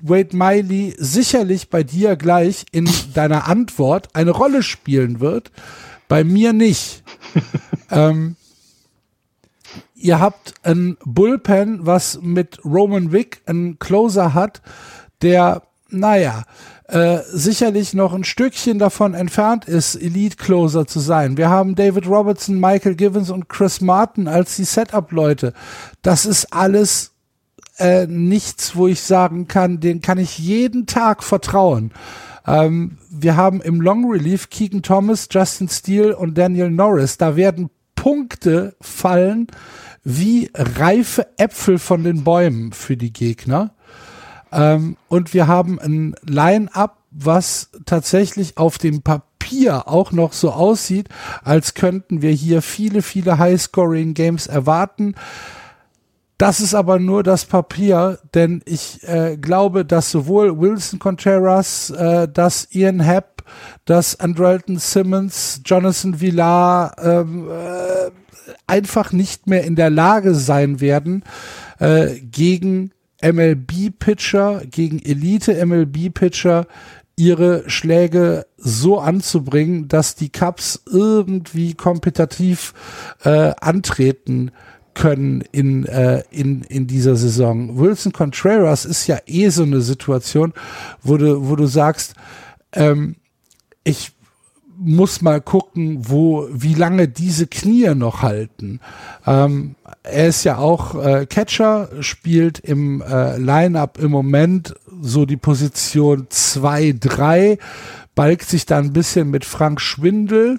Wade 0.03 0.37
Miley 0.37 0.95
sicherlich 0.99 1.71
bei 1.71 1.83
dir 1.83 2.17
gleich 2.17 2.65
in 2.73 2.89
deiner 3.15 3.49
Antwort 3.49 4.09
eine 4.15 4.31
Rolle 4.31 4.63
spielen 4.63 5.21
wird. 5.21 5.51
Bei 6.09 6.25
mir 6.25 6.53
nicht. 6.53 7.03
ähm, 7.91 8.37
ihr 9.95 10.21
habt 10.21 10.55
ein 10.63 10.97
Bullpen, 11.05 11.87
was 11.87 12.21
mit 12.23 12.65
Roman 12.65 13.13
Wick 13.13 13.43
einen 13.47 13.79
Closer 13.79 14.35
hat, 14.35 14.63
der, 15.23 15.63
naja, 15.89 16.45
äh, 16.91 17.23
sicherlich 17.33 17.95
noch 17.95 18.13
ein 18.13 18.25
Stückchen 18.25 18.79
davon 18.79 19.15
entfernt 19.15 19.67
ist, 19.67 19.95
Elite 19.95 20.37
Closer 20.37 20.87
zu 20.87 20.99
sein. 20.99 21.37
Wir 21.37 21.49
haben 21.49 21.75
David 21.77 22.07
Robertson, 22.07 22.59
Michael 22.59 22.97
Givens 22.97 23.31
und 23.31 23.49
Chris 23.49 23.81
Martin 23.81 24.27
als 24.27 24.57
die 24.57 24.65
Setup-Leute. 24.65 25.53
Das 26.03 26.27
ist 26.27 26.53
alles 26.53 27.13
äh, 27.79 28.07
nichts, 28.07 28.75
wo 28.75 28.89
ich 28.89 29.03
sagen 29.03 29.47
kann, 29.47 29.81
den 29.81 30.01
kann 30.01 30.19
ich 30.19 30.39
jeden 30.39 30.87
Tag 30.87 31.23
vertrauen. 31.23 31.93
Ähm, 32.47 32.99
wir 33.09 33.37
haben 33.37 33.61
im 33.61 33.81
Long 33.81 34.11
Relief 34.11 34.51
Keegan 34.51 34.83
Thomas, 34.83 35.29
Justin 35.31 35.69
Steele 35.69 36.17
und 36.17 36.37
Daniel 36.37 36.71
Norris. 36.71 37.17
Da 37.19 37.37
werden 37.37 37.71
Punkte 37.95 38.75
fallen 38.81 39.47
wie 40.03 40.51
reife 40.55 41.27
Äpfel 41.37 41.79
von 41.79 42.03
den 42.03 42.25
Bäumen 42.25 42.73
für 42.73 42.97
die 42.97 43.13
Gegner. 43.13 43.75
Ähm, 44.53 44.97
und 45.09 45.35
wir 45.35 45.47
haben 45.47 45.79
ein 45.79 46.15
Line-up, 46.23 46.99
was 47.11 47.71
tatsächlich 47.87 48.57
auf 48.57 48.79
dem 48.79 49.03
Papier 49.03 49.89
auch 49.89 50.13
noch 50.13 50.33
so 50.33 50.53
aussieht, 50.53 51.09
als 51.43 51.75
könnten 51.75 52.23
wir 52.23 52.31
hier 52.31 52.63
viele, 52.63 53.03
viele 53.03 53.39
High-Scoring-Games 53.39 54.47
erwarten. 54.47 55.15
Das 56.41 56.61
ist 56.61 56.75
aber 56.75 56.99
nur 56.99 57.23
das 57.23 57.45
Papier, 57.45 58.19
denn 58.33 58.63
ich 58.65 59.07
äh, 59.07 59.37
glaube, 59.37 59.85
dass 59.85 60.11
sowohl 60.11 60.59
Wilson 60.59 60.99
Contreras, 60.99 61.91
äh, 61.91 62.29
dass 62.29 62.69
Ian 62.71 63.01
Happ, 63.01 63.45
dass 63.85 64.19
Andrelton 64.19 64.79
Simmons, 64.79 65.61
Jonathan 65.67 66.19
Villar 66.19 66.97
ähm, 67.03 67.47
äh, 67.51 68.11
einfach 68.67 69.13
nicht 69.13 69.49
mehr 69.49 69.65
in 69.65 69.77
der 69.77 69.91
Lage 69.91 70.35
sein 70.35 70.81
werden, 70.81 71.25
äh, 71.79 72.19
gegen 72.21 72.93
MLB-Pitcher, 73.23 74.63
gegen 74.71 74.99
Elite-MLB-Pitcher 74.99 76.67
ihre 77.17 77.69
Schläge 77.69 78.47
so 78.57 78.99
anzubringen, 78.99 79.89
dass 79.89 80.15
die 80.15 80.31
Cups 80.31 80.83
irgendwie 80.91 81.75
kompetitiv 81.75 82.73
äh, 83.25 83.53
antreten 83.61 84.53
können 84.95 85.43
in, 85.53 85.87
äh, 85.87 86.23
in, 86.31 86.63
in 86.63 86.87
dieser 86.87 87.17
Saison. 87.17 87.79
Wilson 87.79 88.13
Contreras 88.13 88.85
ist 88.85 89.07
ja 89.07 89.19
eh 89.27 89.49
so 89.51 89.63
eine 89.63 89.83
Situation, 89.83 90.53
wo 91.03 91.17
du, 91.17 91.49
wo 91.49 91.57
du 91.57 91.67
sagst, 91.67 92.15
ähm, 92.73 93.17
ich 93.85 94.13
muss 94.83 95.21
mal 95.21 95.43
gucken, 95.43 96.09
wo, 96.09 96.49
wie 96.51 96.75
lange 96.75 97.07
diese 97.07 97.47
Knie 97.47 97.95
noch 97.95 98.23
halten. 98.23 98.81
Ähm, 99.27 99.77
er 100.03 100.29
ist 100.29 100.45
ja 100.45 100.57
auch 100.57 100.95
äh, 100.95 101.27
Catcher, 101.27 101.91
spielt 102.01 102.59
im 102.61 103.03
äh, 103.03 103.37
Line-Up 103.37 103.99
im 103.99 104.11
Moment 104.11 104.75
so 105.03 105.27
die 105.27 105.37
Position 105.37 106.29
2-3, 106.29 107.59
balgt 108.15 108.49
sich 108.49 108.65
da 108.65 108.79
ein 108.79 108.95
bisschen 108.95 109.31
mit 109.31 109.45
Frank 109.45 109.83
Schwindel. 109.83 110.59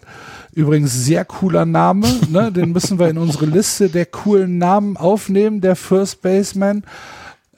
Übrigens 0.53 0.93
sehr 0.93 1.25
cooler 1.25 1.65
Name, 1.65 2.07
ne? 2.29 2.51
den 2.51 2.71
müssen 2.73 2.99
wir 2.99 3.09
in 3.09 3.17
unsere 3.17 3.45
Liste 3.47 3.89
der 3.89 4.05
coolen 4.05 4.59
Namen 4.59 4.97
aufnehmen, 4.97 5.61
der 5.61 5.75
First 5.75 6.21
Baseman. 6.21 6.83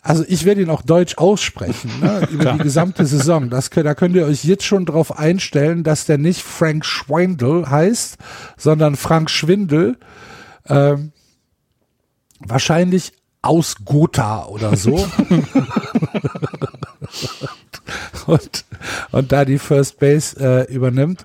Also 0.04 0.26
ich 0.28 0.44
werde 0.44 0.62
ihn 0.62 0.70
auch 0.70 0.82
deutsch 0.82 1.18
aussprechen, 1.18 1.90
ne, 2.02 2.28
über 2.32 2.52
die 2.54 2.60
gesamte 2.60 3.06
Saison. 3.06 3.50
Das, 3.50 3.70
da 3.70 3.96
könnt 3.96 4.16
ihr 4.16 4.26
euch 4.26 4.44
jetzt 4.44 4.66
schon 4.66 4.86
drauf 4.86 5.18
einstellen, 5.18 5.84
dass 5.84 6.06
der 6.06 6.18
nicht 6.18 6.44
Frank 6.44 6.86
Schwindel 6.86 7.70
heißt, 7.70 8.18
sondern 8.58 8.98
Frank 8.98 9.30
Schwindel. 9.30 9.98
Ähm, 10.68 11.14
wahrscheinlich 12.40 13.14
aus 13.42 13.78
Gotha 13.86 14.46
oder 14.46 14.76
so. 14.76 14.96
und, 18.28 18.66
und 19.12 19.32
da 19.32 19.46
die 19.46 19.60
First 19.60 20.00
Base 20.00 20.38
äh, 20.40 20.74
übernimmt. 20.74 21.22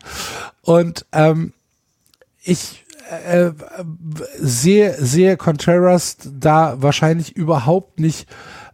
Und 0.62 1.06
ähm, 1.12 1.52
ich 2.42 2.84
äh, 3.26 3.50
sehe, 4.38 4.94
sehe 4.98 5.36
Contreras 5.36 6.16
da 6.24 6.80
wahrscheinlich 6.80 7.36
überhaupt 7.36 8.00
nicht 8.00 8.28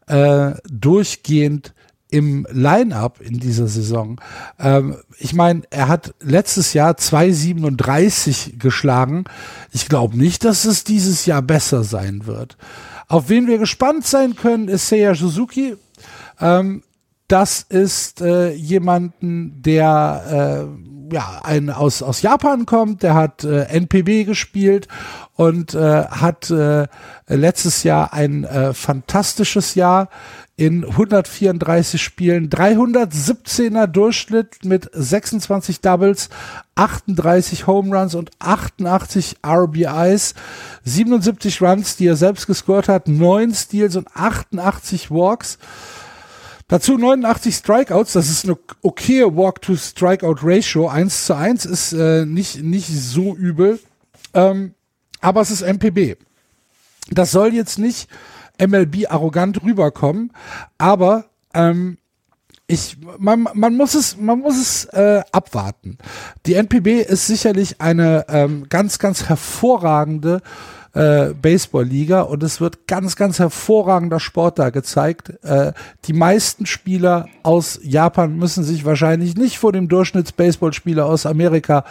äh, 0.06 0.52
durchgehend 0.70 1.74
im 2.10 2.46
Line-up 2.50 3.20
in 3.20 3.40
dieser 3.40 3.66
Saison. 3.66 4.20
Ähm, 4.60 4.96
ich 5.18 5.34
meine, 5.34 5.62
er 5.70 5.88
hat 5.88 6.14
letztes 6.20 6.72
Jahr 6.72 6.92
2,37 6.92 8.58
geschlagen. 8.58 9.24
Ich 9.72 9.88
glaube 9.88 10.16
nicht, 10.16 10.44
dass 10.44 10.64
es 10.64 10.84
dieses 10.84 11.26
Jahr 11.26 11.42
besser 11.42 11.82
sein 11.82 12.26
wird. 12.26 12.56
Auf 13.08 13.28
wen 13.28 13.48
wir 13.48 13.58
gespannt 13.58 14.06
sein 14.06 14.36
können, 14.36 14.68
ist 14.68 14.88
Seiya 14.88 15.14
Suzuki. 15.14 15.76
Ähm, 16.40 16.84
das 17.26 17.62
ist 17.68 18.20
äh, 18.20 18.52
jemanden, 18.52 19.62
der 19.62 20.68
äh, 20.68 21.03
ja 21.14 21.40
ein 21.42 21.70
aus 21.70 22.02
aus 22.02 22.20
Japan 22.20 22.66
kommt. 22.66 23.02
Der 23.02 23.14
hat 23.14 23.44
äh, 23.44 23.64
NPB 23.64 24.24
gespielt 24.24 24.88
und 25.36 25.74
äh, 25.74 26.04
hat 26.04 26.50
äh, 26.50 26.86
letztes 27.26 27.84
Jahr 27.84 28.12
ein 28.12 28.44
äh, 28.44 28.74
fantastisches 28.74 29.74
Jahr 29.74 30.10
in 30.56 30.84
134 30.84 32.00
Spielen, 32.00 32.48
317er 32.48 33.88
Durchschnitt 33.88 34.64
mit 34.64 34.88
26 34.92 35.80
Doubles, 35.80 36.28
38 36.76 37.66
Home 37.66 37.96
Runs 37.96 38.14
und 38.14 38.30
88 38.38 39.38
RBIs, 39.44 40.34
77 40.84 41.60
Runs, 41.60 41.96
die 41.96 42.06
er 42.06 42.16
selbst 42.16 42.46
gescored 42.46 42.88
hat, 42.88 43.08
9 43.08 43.52
Steals 43.52 43.96
und 43.96 44.06
88 44.14 45.10
Walks. 45.10 45.58
Dazu 46.74 46.98
89 46.98 47.54
Strikeouts, 47.54 48.14
das 48.14 48.28
ist 48.28 48.46
eine 48.46 48.58
okaye 48.82 49.36
Walk-to-Strikeout-Ratio. 49.36 50.88
1 50.88 51.26
zu 51.26 51.36
1 51.36 51.66
ist 51.66 51.92
äh, 51.92 52.26
nicht, 52.26 52.64
nicht 52.64 52.88
so 52.88 53.36
übel. 53.36 53.78
Ähm, 54.32 54.74
aber 55.20 55.40
es 55.42 55.52
ist 55.52 55.62
MPB. 55.62 56.16
Das 57.12 57.30
soll 57.30 57.54
jetzt 57.54 57.78
nicht 57.78 58.08
MLB 58.60 59.08
arrogant 59.08 59.62
rüberkommen, 59.62 60.32
aber 60.76 61.26
ähm, 61.54 61.96
ich, 62.66 62.96
man, 63.18 63.46
man 63.54 63.76
muss 63.76 63.94
es, 63.94 64.16
man 64.16 64.40
muss 64.40 64.56
es 64.56 64.84
äh, 64.86 65.22
abwarten. 65.30 65.98
Die 66.44 66.54
NPB 66.54 67.02
ist 67.02 67.28
sicherlich 67.28 67.80
eine 67.80 68.26
ähm, 68.28 68.68
ganz, 68.68 68.98
ganz 68.98 69.28
hervorragende 69.28 70.42
äh, 70.94 71.34
Baseball-Liga 71.34 72.22
und 72.22 72.42
es 72.42 72.60
wird 72.60 72.86
ganz, 72.86 73.16
ganz 73.16 73.38
hervorragender 73.38 74.20
Sport 74.20 74.58
da 74.58 74.70
gezeigt. 74.70 75.34
Äh, 75.44 75.72
die 76.06 76.12
meisten 76.12 76.66
Spieler 76.66 77.26
aus 77.42 77.80
Japan 77.82 78.36
müssen 78.36 78.64
sich 78.64 78.84
wahrscheinlich 78.84 79.36
nicht 79.36 79.58
vor 79.58 79.72
dem 79.72 79.88
Durchschnitts-Baseballspieler 79.88 81.04
aus 81.04 81.26
Amerika 81.26 81.84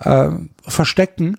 äh, 0.00 0.30
verstecken. 0.66 1.38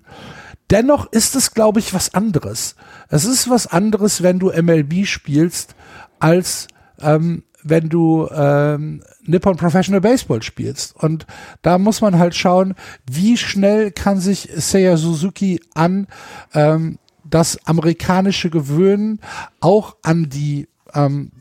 Dennoch 0.70 1.10
ist 1.12 1.34
es, 1.34 1.52
glaube 1.52 1.80
ich, 1.80 1.94
was 1.94 2.14
anderes. 2.14 2.76
Es 3.08 3.24
ist 3.24 3.48
was 3.48 3.66
anderes, 3.66 4.22
wenn 4.22 4.38
du 4.38 4.50
MLB 4.50 5.06
spielst, 5.06 5.74
als 6.20 6.68
ähm, 7.00 7.42
wenn 7.62 7.88
du 7.88 8.28
ähm, 8.32 9.02
Nippon 9.24 9.56
Professional 9.56 10.00
Baseball 10.00 10.42
spielst. 10.42 10.94
Und 10.96 11.26
da 11.62 11.78
muss 11.78 12.00
man 12.00 12.18
halt 12.18 12.34
schauen, 12.34 12.74
wie 13.10 13.36
schnell 13.36 13.90
kann 13.90 14.20
sich 14.20 14.48
Seiya 14.54 14.96
Suzuki 14.96 15.60
an 15.74 16.06
ähm, 16.54 16.98
das 17.30 17.58
amerikanische 17.66 18.50
gewöhnen, 18.50 19.20
auch 19.60 19.96
an 20.02 20.28
die 20.28 20.68
ähm, 20.94 21.32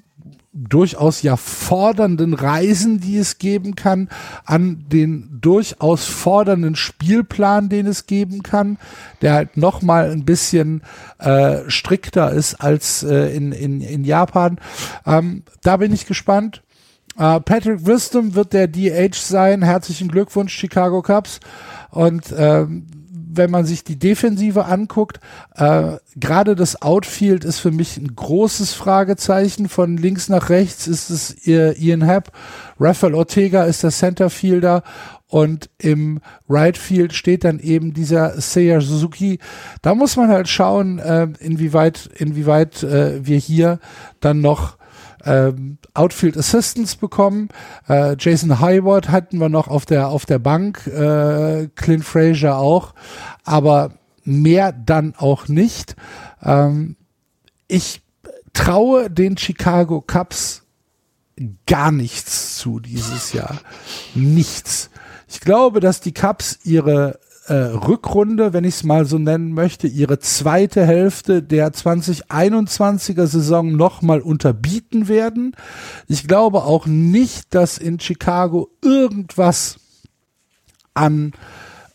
durchaus 0.58 1.22
ja 1.22 1.38
fordernden 1.38 2.34
Reisen, 2.34 3.00
die 3.00 3.18
es 3.18 3.38
geben 3.38 3.76
kann, 3.76 4.10
an 4.44 4.86
den 4.88 5.38
durchaus 5.40 6.06
fordernden 6.06 6.76
Spielplan, 6.76 7.70
den 7.70 7.86
es 7.86 8.08
geben 8.08 8.42
kann, 8.44 8.78
der 9.22 9.34
halt 9.34 9.58
noch 9.58 9.82
mal 9.82 10.10
ein 10.10 10.26
bisschen 10.26 10.82
äh, 11.20 11.60
strikter 11.68 12.32
ist 12.32 12.56
als 12.56 13.04
äh, 13.04 13.36
in, 13.36 13.52
in, 13.52 13.82
in 13.82 14.04
Japan. 14.04 14.58
Ähm, 15.06 15.44
da 15.62 15.78
bin 15.78 15.94
ich 15.94 16.08
gespannt. 16.08 16.64
Äh, 17.18 17.40
Patrick 17.42 17.86
Wisdom 17.86 18.34
wird 18.34 18.54
der 18.54 18.68
DH 18.68 19.16
sein. 19.16 19.62
Herzlichen 19.62 20.08
Glückwunsch, 20.08 20.56
Chicago 20.58 21.02
Cubs. 21.02 21.40
Und 21.92 22.34
ähm, 22.36 22.88
wenn 23.30 23.52
man 23.52 23.66
sich 23.66 23.84
die 23.84 23.98
Defensive 23.98 24.66
anguckt, 24.66 25.20
äh, 25.56 25.98
gerade 26.16 26.56
das 26.56 26.82
Outfield 26.82 27.46
ist 27.46 27.60
für 27.60 27.72
mich 27.72 27.98
ein 27.98 28.16
großes 28.16 28.74
Fragezeichen. 28.74 29.70
Von 29.70 29.98
links 29.98 30.30
nach 30.30 30.50
rechts 30.50 30.88
ist 30.88 31.10
es 31.10 31.48
Ian 31.48 32.04
Happ, 32.04 32.32
Rafael 32.80 33.16
Ortega 33.16 33.64
ist 33.64 33.84
der 33.84 33.92
Centerfielder 33.92 34.84
und 35.28 35.70
im 35.78 36.22
Right 36.48 36.78
Field 36.78 37.14
steht 37.14 37.44
dann 37.44 37.60
eben 37.60 37.94
dieser 37.94 38.40
Seiya 38.40 38.80
Suzuki. 38.80 39.40
Da 39.82 39.94
muss 39.94 40.16
man 40.16 40.30
halt 40.30 40.48
schauen, 40.48 41.00
äh, 41.00 41.28
inwieweit, 41.40 42.10
inwieweit 42.18 42.84
äh, 42.84 43.26
wir 43.26 43.38
hier 43.38 43.80
dann 44.22 44.42
noch 44.42 44.77
ähm, 45.28 45.78
Outfield 45.94 46.38
Assistants 46.38 46.96
bekommen. 46.96 47.50
Äh, 47.88 48.16
Jason 48.18 48.60
Hayward 48.60 49.10
hatten 49.10 49.40
wir 49.40 49.50
noch 49.50 49.68
auf 49.68 49.86
der 49.86 50.08
auf 50.08 50.26
der 50.26 50.40
Bank, 50.40 50.88
äh, 50.88 51.68
Clint 51.76 52.06
Frazier 52.06 52.56
auch, 52.58 52.94
aber 53.44 53.92
mehr 54.24 54.72
dann 54.72 55.14
auch 55.18 55.48
nicht. 55.48 55.96
Ähm, 56.44 56.96
ich 57.68 58.02
traue 58.54 59.10
den 59.10 59.38
Chicago 59.38 60.02
Cubs 60.02 60.64
gar 61.68 61.92
nichts 61.92 62.58
zu 62.58 62.80
dieses 62.80 63.34
Jahr. 63.34 63.60
Nichts. 64.16 64.90
Ich 65.28 65.42
glaube, 65.42 65.80
dass 65.80 66.02
die 66.02 66.14
Cubs 66.14 66.60
ihre 66.64 67.20
äh, 67.48 67.54
Rückrunde, 67.54 68.54
wenn 68.54 68.64
ich 68.64 68.76
es 68.76 68.84
mal 68.84 69.06
so 69.06 69.18
nennen 69.18 69.54
möchte, 69.54 69.88
ihre 69.88 70.20
zweite 70.20 70.86
Hälfte 70.86 71.42
der 71.42 71.72
2021er 71.72 73.26
Saison 73.26 73.76
nochmal 73.76 74.22
unterbieten 74.22 75.08
werden. 75.08 75.56
Ich 76.08 76.28
glaube 76.28 76.64
auch 76.64 76.86
nicht, 76.86 77.54
dass 77.56 77.78
in 77.78 78.00
Chicago 78.00 78.70
irgendwas 78.84 79.78
an 80.94 81.34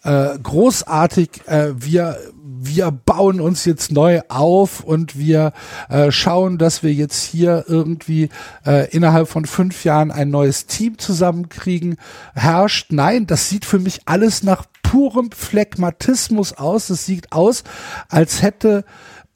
äh, 0.05 0.39
großartig 0.43 1.47
äh, 1.47 1.73
wir 1.77 2.19
wir 2.65 2.93
bauen 2.93 3.41
uns 3.41 3.65
jetzt 3.65 3.91
neu 3.91 4.21
auf 4.29 4.85
und 4.85 5.19
wir 5.19 5.53
äh, 5.89 6.13
schauen, 6.13 6.59
dass 6.59 6.85
wir 6.85 6.93
jetzt 6.93 7.25
hier 7.25 7.65
irgendwie 7.67 8.29
äh, 8.65 8.89
innerhalb 8.91 9.29
von 9.29 9.47
fünf 9.47 9.85
Jahren 9.85 10.13
ein 10.13 10.31
neues 10.31 10.67
Team 10.67 10.97
zusammenkriegen, 10.99 11.97
herrscht. 12.35 12.93
Nein, 12.93 13.27
das 13.27 13.49
sieht 13.49 13.65
für 13.65 13.81
mich 13.81 14.03
alles 14.07 14.45
nach 14.45 14.65
purem 14.93 15.31
Phlegmatismus 15.33 16.53
aus. 16.53 16.91
Es 16.91 17.07
sieht 17.07 17.33
aus, 17.33 17.65
als 18.11 18.43
hätte 18.43 18.85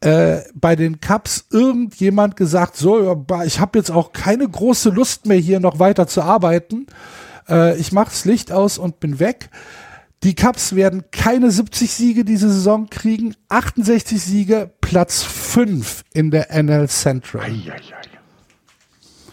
äh, 0.00 0.40
bei 0.54 0.76
den 0.76 1.00
Cups 1.00 1.46
irgendjemand 1.50 2.36
gesagt, 2.36 2.76
so, 2.76 3.24
ich 3.46 3.58
habe 3.58 3.78
jetzt 3.78 3.90
auch 3.90 4.12
keine 4.12 4.46
große 4.46 4.90
Lust 4.90 5.24
mehr 5.24 5.38
hier 5.38 5.58
noch 5.58 5.78
weiter 5.78 6.06
zu 6.06 6.20
arbeiten. 6.20 6.86
Äh, 7.48 7.78
ich 7.78 7.90
mache 7.90 8.10
das 8.10 8.26
Licht 8.26 8.52
aus 8.52 8.76
und 8.76 9.00
bin 9.00 9.18
weg. 9.18 9.48
Die 10.24 10.34
Cups 10.34 10.74
werden 10.74 11.04
keine 11.10 11.50
70 11.50 11.90
Siege 11.90 12.26
diese 12.26 12.50
Saison 12.50 12.90
kriegen, 12.90 13.34
68 13.48 14.20
Siege, 14.22 14.70
Platz 14.82 15.22
5 15.22 16.04
in 16.12 16.30
der 16.30 16.50
NL 16.50 16.86
Central. 16.90 17.44
Ei, 17.44 17.72
ei, 17.72 17.76
ei. 17.76 18.15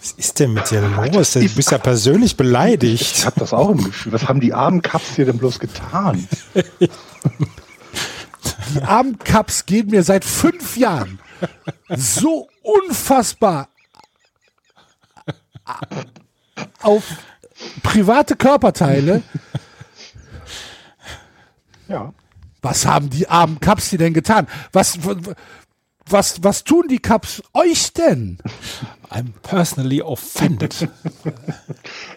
Was 0.03 0.11
ist 0.17 0.38
denn 0.41 0.51
mit 0.51 0.69
dir 0.69 0.81
los? 0.81 1.31
Du 1.31 1.47
bist 1.47 1.71
ja 1.71 1.77
persönlich 1.77 2.35
beleidigt. 2.35 3.19
Ich 3.19 3.25
habe 3.25 3.39
das 3.39 3.53
auch 3.53 3.69
im 3.69 3.85
Gefühl. 3.85 4.11
Was 4.11 4.27
haben 4.27 4.41
die 4.41 4.53
armen 4.53 4.81
Cups 4.81 5.15
hier 5.15 5.23
denn 5.23 5.38
bloß 5.38 5.59
getan? 5.59 6.27
Die 8.75 8.81
armen 8.81 9.17
Cups 9.17 9.65
gehen 9.65 9.88
mir 9.89 10.03
seit 10.03 10.25
fünf 10.25 10.75
Jahren 10.75 11.19
so 11.88 12.49
unfassbar 12.63 13.69
auf 16.81 17.05
private 17.81 18.35
Körperteile. 18.35 19.23
Ja. 21.88 22.13
Was 22.61 22.85
haben 22.85 23.09
die 23.09 23.30
armen 23.30 23.61
Cups 23.61 23.88
hier 23.89 23.99
denn 23.99 24.13
getan? 24.13 24.47
Was, 24.73 24.97
was, 26.09 26.43
was 26.43 26.63
tun 26.63 26.88
die 26.89 26.99
Cups 26.99 27.41
euch 27.53 27.93
denn? 27.93 28.38
I'm 29.09 29.31
personally 29.41 30.01
offended. 30.01 30.88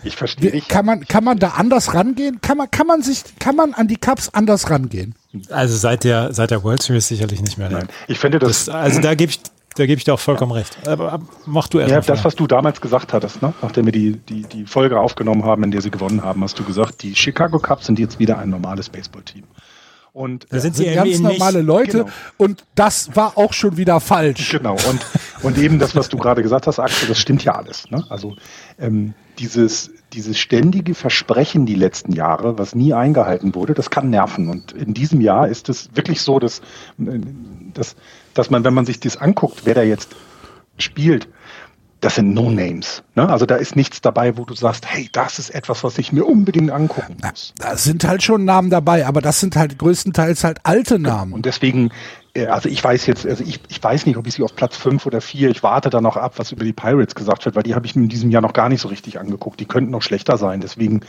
ich 0.02 0.16
verstehe 0.16 0.50
nicht. 0.50 0.68
Kann 0.68 0.86
man, 0.86 1.06
kann 1.06 1.24
man 1.24 1.38
da 1.38 1.50
anders 1.50 1.94
rangehen? 1.94 2.40
Kann 2.40 2.56
man, 2.56 2.70
kann 2.70 2.86
man 2.86 3.02
sich, 3.02 3.22
kann 3.38 3.54
man 3.54 3.74
an 3.74 3.86
die 3.86 3.96
Cups 3.96 4.30
anders 4.30 4.70
rangehen? 4.70 5.14
Also 5.50 5.76
seit 5.76 6.04
der, 6.04 6.32
seit 6.32 6.50
der 6.50 6.64
World 6.64 6.82
Series 6.82 7.08
sicherlich 7.08 7.42
nicht 7.42 7.58
mehr. 7.58 7.70
Nein. 7.70 7.88
Ich 8.08 8.18
finde 8.18 8.38
das, 8.38 8.66
das 8.66 8.74
also 8.74 9.00
da 9.00 9.14
gebe 9.14 9.30
ich, 9.30 9.40
da 9.76 9.84
gebe 9.84 9.98
ich 9.98 10.04
dir 10.04 10.14
auch 10.14 10.20
vollkommen 10.20 10.52
ja. 10.52 10.58
recht. 10.58 10.88
Aber 10.88 11.20
mach 11.44 11.68
du 11.68 11.78
erst 11.78 11.90
Ja, 11.90 12.00
das, 12.00 12.24
was 12.24 12.34
du 12.34 12.46
damals 12.46 12.80
gesagt 12.80 13.12
hattest, 13.12 13.42
ne? 13.42 13.52
nachdem 13.62 13.84
wir 13.84 13.92
die, 13.92 14.12
die, 14.16 14.42
die 14.42 14.64
Folge 14.64 14.98
aufgenommen 14.98 15.44
haben, 15.44 15.62
in 15.64 15.70
der 15.70 15.82
sie 15.82 15.90
gewonnen 15.90 16.22
haben, 16.22 16.42
hast 16.42 16.58
du 16.58 16.64
gesagt, 16.64 17.02
die 17.02 17.14
Chicago 17.14 17.58
Cubs 17.58 17.86
sind 17.86 17.98
jetzt 17.98 18.18
wieder 18.18 18.38
ein 18.38 18.50
normales 18.50 18.88
Baseballteam. 18.88 19.44
Und 20.16 20.46
da 20.48 20.60
sind 20.60 20.74
sie 20.74 20.86
ganz 20.94 21.18
normale 21.18 21.58
nicht. 21.58 21.66
Leute 21.66 21.98
genau. 21.98 22.10
und 22.38 22.64
das 22.74 23.14
war 23.14 23.36
auch 23.36 23.52
schon 23.52 23.76
wieder 23.76 24.00
falsch. 24.00 24.50
Genau. 24.50 24.72
Und, 24.88 25.04
und 25.42 25.58
eben 25.58 25.78
das, 25.78 25.94
was 25.94 26.08
du 26.08 26.16
gerade 26.16 26.42
gesagt 26.42 26.66
hast, 26.66 26.78
Axel, 26.78 27.06
das 27.06 27.18
stimmt 27.18 27.44
ja 27.44 27.54
alles. 27.54 27.90
Ne? 27.90 28.02
Also 28.08 28.34
ähm, 28.78 29.12
dieses, 29.38 29.90
dieses 30.14 30.38
ständige 30.38 30.94
Versprechen 30.94 31.66
die 31.66 31.74
letzten 31.74 32.12
Jahre, 32.12 32.56
was 32.56 32.74
nie 32.74 32.94
eingehalten 32.94 33.54
wurde, 33.54 33.74
das 33.74 33.90
kann 33.90 34.08
nerven. 34.08 34.48
Und 34.48 34.72
in 34.72 34.94
diesem 34.94 35.20
Jahr 35.20 35.48
ist 35.48 35.68
es 35.68 35.90
wirklich 35.94 36.22
so, 36.22 36.38
dass, 36.38 36.62
dass, 36.96 37.94
dass 38.32 38.48
man, 38.48 38.64
wenn 38.64 38.72
man 38.72 38.86
sich 38.86 38.98
das 38.98 39.18
anguckt, 39.18 39.66
wer 39.66 39.74
da 39.74 39.82
jetzt 39.82 40.16
spielt, 40.78 41.28
das 42.06 42.14
sind 42.14 42.34
No-Names. 42.34 43.02
Ne? 43.16 43.28
Also 43.28 43.46
da 43.46 43.56
ist 43.56 43.74
nichts 43.74 44.00
dabei, 44.00 44.38
wo 44.38 44.44
du 44.44 44.54
sagst, 44.54 44.86
hey, 44.86 45.08
das 45.10 45.40
ist 45.40 45.50
etwas, 45.50 45.82
was 45.82 45.98
ich 45.98 46.12
mir 46.12 46.24
unbedingt 46.24 46.70
angucken 46.70 47.16
muss. 47.20 47.52
Da 47.58 47.76
sind 47.76 48.06
halt 48.06 48.22
schon 48.22 48.44
Namen 48.44 48.70
dabei, 48.70 49.04
aber 49.06 49.20
das 49.20 49.40
sind 49.40 49.56
halt 49.56 49.76
größtenteils 49.76 50.44
halt 50.44 50.60
alte 50.62 51.00
Namen. 51.00 51.32
Und 51.32 51.46
deswegen, 51.46 51.90
äh, 52.34 52.46
also 52.46 52.68
ich 52.68 52.84
weiß 52.84 53.06
jetzt, 53.06 53.26
also 53.26 53.42
ich, 53.42 53.58
ich 53.68 53.82
weiß 53.82 54.06
nicht, 54.06 54.16
ob 54.18 54.28
ich 54.28 54.34
sie 54.34 54.44
auf 54.44 54.54
Platz 54.54 54.76
fünf 54.76 55.04
oder 55.04 55.20
vier, 55.20 55.50
ich 55.50 55.64
warte 55.64 55.90
da 55.90 56.00
noch 56.00 56.16
ab, 56.16 56.34
was 56.36 56.52
über 56.52 56.64
die 56.64 56.72
Pirates 56.72 57.16
gesagt 57.16 57.44
wird, 57.44 57.56
weil 57.56 57.64
die 57.64 57.74
habe 57.74 57.86
ich 57.86 57.96
mir 57.96 58.04
in 58.04 58.08
diesem 58.08 58.30
Jahr 58.30 58.40
noch 58.40 58.52
gar 58.52 58.68
nicht 58.68 58.82
so 58.82 58.86
richtig 58.86 59.18
angeguckt. 59.18 59.58
Die 59.58 59.66
könnten 59.66 59.90
noch 59.90 60.02
schlechter 60.02 60.36
sein. 60.36 60.60
Deswegen 60.60 61.00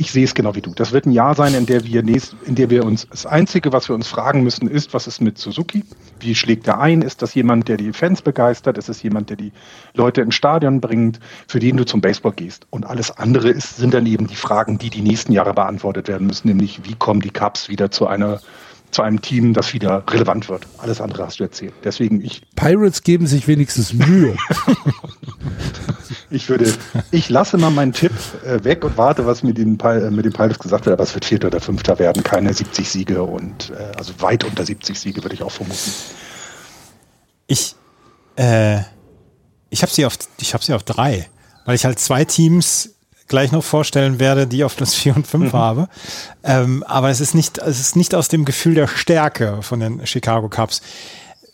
ich 0.00 0.12
sehe 0.12 0.24
es 0.24 0.34
genau 0.34 0.54
wie 0.54 0.62
du. 0.62 0.72
Das 0.74 0.92
wird 0.92 1.06
ein 1.06 1.10
Jahr 1.10 1.34
sein, 1.34 1.54
in 1.54 1.66
der 1.66 1.84
wir 1.84 2.04
nächst, 2.04 2.36
in 2.46 2.54
der 2.54 2.70
wir 2.70 2.84
uns 2.84 3.08
das 3.10 3.26
einzige, 3.26 3.72
was 3.72 3.88
wir 3.88 3.96
uns 3.96 4.06
fragen 4.06 4.44
müssen, 4.44 4.68
ist, 4.68 4.94
was 4.94 5.08
ist 5.08 5.20
mit 5.20 5.38
Suzuki? 5.38 5.84
Wie 6.20 6.36
schlägt 6.36 6.68
er 6.68 6.78
ein? 6.78 7.02
Ist 7.02 7.20
das 7.20 7.34
jemand, 7.34 7.66
der 7.66 7.76
die 7.76 7.92
Fans 7.92 8.22
begeistert? 8.22 8.78
Ist 8.78 8.88
es 8.88 9.02
jemand, 9.02 9.28
der 9.30 9.36
die 9.36 9.50
Leute 9.94 10.20
ins 10.20 10.36
Stadion 10.36 10.80
bringt, 10.80 11.18
für 11.48 11.58
den 11.58 11.76
du 11.76 11.84
zum 11.84 12.00
Baseball 12.00 12.32
gehst? 12.32 12.68
Und 12.70 12.86
alles 12.86 13.10
andere 13.10 13.50
ist, 13.50 13.76
sind 13.76 13.92
dann 13.92 14.06
eben 14.06 14.28
die 14.28 14.36
Fragen, 14.36 14.78
die 14.78 14.88
die 14.88 15.02
nächsten 15.02 15.32
Jahre 15.32 15.52
beantwortet 15.52 16.06
werden 16.06 16.28
müssen, 16.28 16.46
nämlich 16.46 16.80
wie 16.84 16.94
kommen 16.94 17.20
die 17.20 17.30
Cups 17.30 17.68
wieder 17.68 17.90
zu 17.90 18.06
einer 18.06 18.40
zu 18.90 19.02
einem 19.02 19.20
Team, 19.20 19.54
das 19.54 19.72
wieder 19.74 20.02
relevant 20.08 20.48
wird. 20.48 20.66
Alles 20.78 21.00
andere 21.00 21.26
hast 21.26 21.40
du 21.40 21.44
erzählt. 21.44 21.74
Deswegen 21.84 22.24
ich. 22.24 22.42
Pirates 22.56 23.02
geben 23.02 23.26
sich 23.26 23.46
wenigstens 23.48 23.92
Mühe. 23.92 24.36
ich 26.30 26.48
würde, 26.48 26.72
ich 27.10 27.28
lasse 27.28 27.58
mal 27.58 27.70
meinen 27.70 27.92
Tipp 27.92 28.12
äh, 28.44 28.62
weg 28.64 28.84
und 28.84 28.96
warte, 28.96 29.26
was 29.26 29.42
mit 29.42 29.58
den, 29.58 29.78
äh, 29.80 30.10
mit 30.10 30.24
den 30.24 30.32
Pirates 30.32 30.58
gesagt 30.58 30.86
wird. 30.86 30.94
Aber 30.94 31.04
es 31.04 31.14
wird 31.14 31.24
Vierter 31.24 31.48
oder 31.48 31.60
Fünfter 31.60 31.98
werden, 31.98 32.22
keine 32.22 32.52
70 32.52 32.88
Siege 32.88 33.22
und 33.22 33.70
äh, 33.70 33.92
also 33.96 34.12
weit 34.20 34.44
unter 34.44 34.64
70 34.64 34.98
Siege 34.98 35.22
würde 35.22 35.34
ich 35.34 35.42
auch 35.42 35.52
vermuten. 35.52 35.92
Ich, 37.46 37.74
äh, 38.36 38.80
ich 39.70 39.82
habe 39.82 39.92
sie 39.92 40.06
auf, 40.06 40.18
ich 40.40 40.54
habe 40.54 40.64
sie 40.64 40.74
auf 40.74 40.82
drei, 40.82 41.28
weil 41.64 41.74
ich 41.74 41.84
halt 41.84 41.98
zwei 41.98 42.24
Teams 42.24 42.94
gleich 43.28 43.52
noch 43.52 43.64
vorstellen 43.64 44.18
werde, 44.18 44.46
die 44.46 44.64
auf 44.64 44.76
Platz 44.76 44.94
4 44.94 45.16
und 45.16 45.26
5 45.26 45.52
mhm. 45.52 45.56
habe. 45.56 45.88
Ähm, 46.42 46.82
aber 46.84 47.10
es 47.10 47.20
ist, 47.20 47.34
nicht, 47.34 47.58
es 47.58 47.80
ist 47.80 47.96
nicht 47.96 48.14
aus 48.14 48.28
dem 48.28 48.44
Gefühl 48.44 48.74
der 48.74 48.88
Stärke 48.88 49.58
von 49.62 49.80
den 49.80 50.06
Chicago 50.06 50.48
Cubs. 50.48 50.82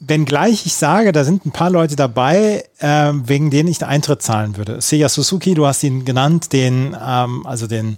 Wenngleich 0.00 0.66
ich 0.66 0.74
sage, 0.74 1.12
da 1.12 1.24
sind 1.24 1.46
ein 1.46 1.52
paar 1.52 1.70
Leute 1.70 1.96
dabei, 1.96 2.64
äh, 2.78 3.12
wegen 3.12 3.50
denen 3.50 3.68
ich 3.68 3.78
den 3.78 3.88
Eintritt 3.88 4.22
zahlen 4.22 4.56
würde. 4.56 4.80
Seiya 4.80 5.08
Suzuki, 5.08 5.54
du 5.54 5.66
hast 5.66 5.82
ihn 5.82 6.04
genannt, 6.04 6.52
den, 6.52 6.96
ähm, 7.00 7.46
also 7.46 7.66
den, 7.66 7.96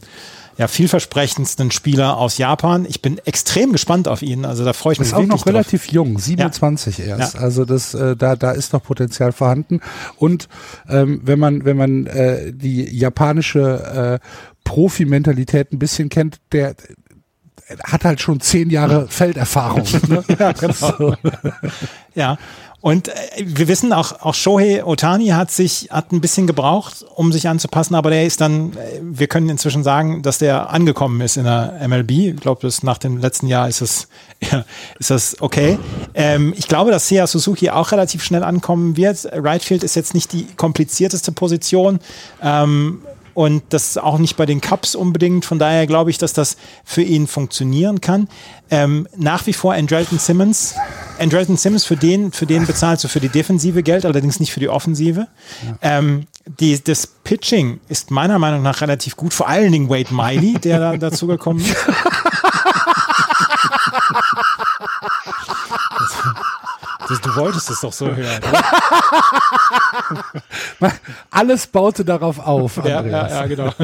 ja, 0.58 0.68
vielversprechendsten 0.68 1.70
Spieler 1.70 2.16
aus 2.16 2.38
Japan. 2.38 2.86
Ich 2.88 3.02
bin 3.02 3.18
extrem 3.24 3.72
gespannt 3.72 4.08
auf 4.08 4.22
ihn. 4.22 4.44
Also 4.44 4.64
da 4.64 4.72
freue 4.72 4.94
ich 4.94 4.98
mich 4.98 5.08
ist 5.08 5.14
auch 5.14 5.26
noch 5.26 5.46
relativ 5.46 5.84
drauf. 5.84 5.92
jung, 5.92 6.18
27 6.18 6.98
Ja. 6.98 7.18
erst. 7.18 7.34
Ja. 7.34 7.40
Also 7.40 7.64
das, 7.64 7.94
äh, 7.94 8.16
da, 8.16 8.36
da 8.36 8.52
ist 8.52 8.72
noch 8.72 8.82
Potenzial 8.82 9.32
vorhanden. 9.32 9.80
Und 10.16 10.48
ähm, 10.88 11.20
wenn 11.24 11.38
man, 11.38 11.64
wenn 11.64 11.76
man 11.76 12.06
äh, 12.06 12.52
die 12.52 12.84
japanische 12.96 14.20
äh, 14.22 14.26
Profi-Mentalität 14.64 15.72
ein 15.72 15.78
bisschen 15.78 16.08
kennt, 16.08 16.38
der 16.52 16.74
der 17.68 17.78
hat 17.84 18.04
halt 18.04 18.20
schon 18.20 18.40
zehn 18.40 18.70
Jahre 18.70 19.08
Felderfahrung. 19.08 19.84
Ne? 20.08 20.22
ja, 20.38 20.52
genau. 20.52 21.14
Ja. 22.14 22.38
Und 22.80 23.08
äh, 23.08 23.12
wir 23.38 23.68
wissen 23.68 23.92
auch, 23.92 24.20
auch 24.20 24.34
Shohei 24.34 24.84
Otani 24.84 25.28
hat 25.28 25.50
sich, 25.50 25.88
hat 25.90 26.12
ein 26.12 26.20
bisschen 26.20 26.46
gebraucht, 26.46 27.04
um 27.14 27.32
sich 27.32 27.48
anzupassen, 27.48 27.94
aber 27.94 28.10
der 28.10 28.26
ist 28.26 28.40
dann, 28.40 28.72
äh, 28.72 29.00
wir 29.02 29.26
können 29.26 29.48
inzwischen 29.48 29.82
sagen, 29.82 30.22
dass 30.22 30.38
der 30.38 30.70
angekommen 30.70 31.20
ist 31.20 31.36
in 31.36 31.44
der 31.44 31.80
MLB. 31.86 32.10
Ich 32.10 32.36
glaube, 32.36 32.60
das 32.62 32.82
nach 32.82 32.98
dem 32.98 33.18
letzten 33.18 33.46
Jahr 33.46 33.68
ist 33.68 33.80
es, 33.80 34.08
ja, 34.40 34.64
ist 34.98 35.10
das 35.10 35.40
okay. 35.40 35.78
Ähm, 36.14 36.54
ich 36.56 36.68
glaube, 36.68 36.90
dass 36.90 37.08
Seiya 37.08 37.26
Suzuki 37.26 37.70
auch 37.70 37.92
relativ 37.92 38.22
schnell 38.22 38.44
ankommen 38.44 38.96
wird. 38.96 39.26
Right 39.32 39.64
Field 39.64 39.82
ist 39.82 39.96
jetzt 39.96 40.14
nicht 40.14 40.32
die 40.32 40.46
komplizierteste 40.56 41.32
Position. 41.32 41.98
Ähm, 42.42 43.02
und 43.36 43.62
das 43.68 43.98
auch 43.98 44.16
nicht 44.16 44.36
bei 44.36 44.46
den 44.46 44.62
Cups 44.62 44.94
unbedingt. 44.94 45.44
Von 45.44 45.58
daher 45.58 45.86
glaube 45.86 46.08
ich, 46.08 46.16
dass 46.16 46.32
das 46.32 46.56
für 46.86 47.02
ihn 47.02 47.26
funktionieren 47.26 48.00
kann. 48.00 48.28
Ähm, 48.70 49.06
nach 49.14 49.46
wie 49.46 49.52
vor 49.52 49.74
Andrelton 49.74 50.18
Simmons. 50.18 50.74
Andrelton 51.18 51.58
Simmons, 51.58 51.84
für 51.84 51.96
den, 51.96 52.32
für 52.32 52.46
den 52.46 52.64
bezahlst 52.64 53.04
du 53.04 53.08
für 53.08 53.20
die 53.20 53.28
Defensive 53.28 53.82
Geld, 53.82 54.06
allerdings 54.06 54.40
nicht 54.40 54.54
für 54.54 54.60
die 54.60 54.70
Offensive. 54.70 55.26
Ähm, 55.82 56.26
die, 56.46 56.82
das 56.82 57.06
Pitching 57.06 57.78
ist 57.90 58.10
meiner 58.10 58.38
Meinung 58.38 58.62
nach 58.62 58.80
relativ 58.80 59.16
gut, 59.16 59.34
vor 59.34 59.48
allen 59.48 59.70
Dingen 59.70 59.90
Wade 59.90 60.14
Miley, 60.14 60.54
der 60.54 60.80
da 60.80 60.96
dazugekommen 60.96 61.62
ist. 61.62 61.76
Das, 67.08 67.20
du 67.20 67.34
wolltest 67.36 67.70
es 67.70 67.80
doch 67.80 67.92
so 67.92 68.06
hören. 68.06 68.42
Alles 71.30 71.66
baute 71.66 72.04
darauf 72.04 72.38
auf, 72.38 72.78
Ja, 72.84 72.98
Andreas. 72.98 73.30
ja, 73.30 73.40
ja, 73.40 73.46
genau. 73.46 73.72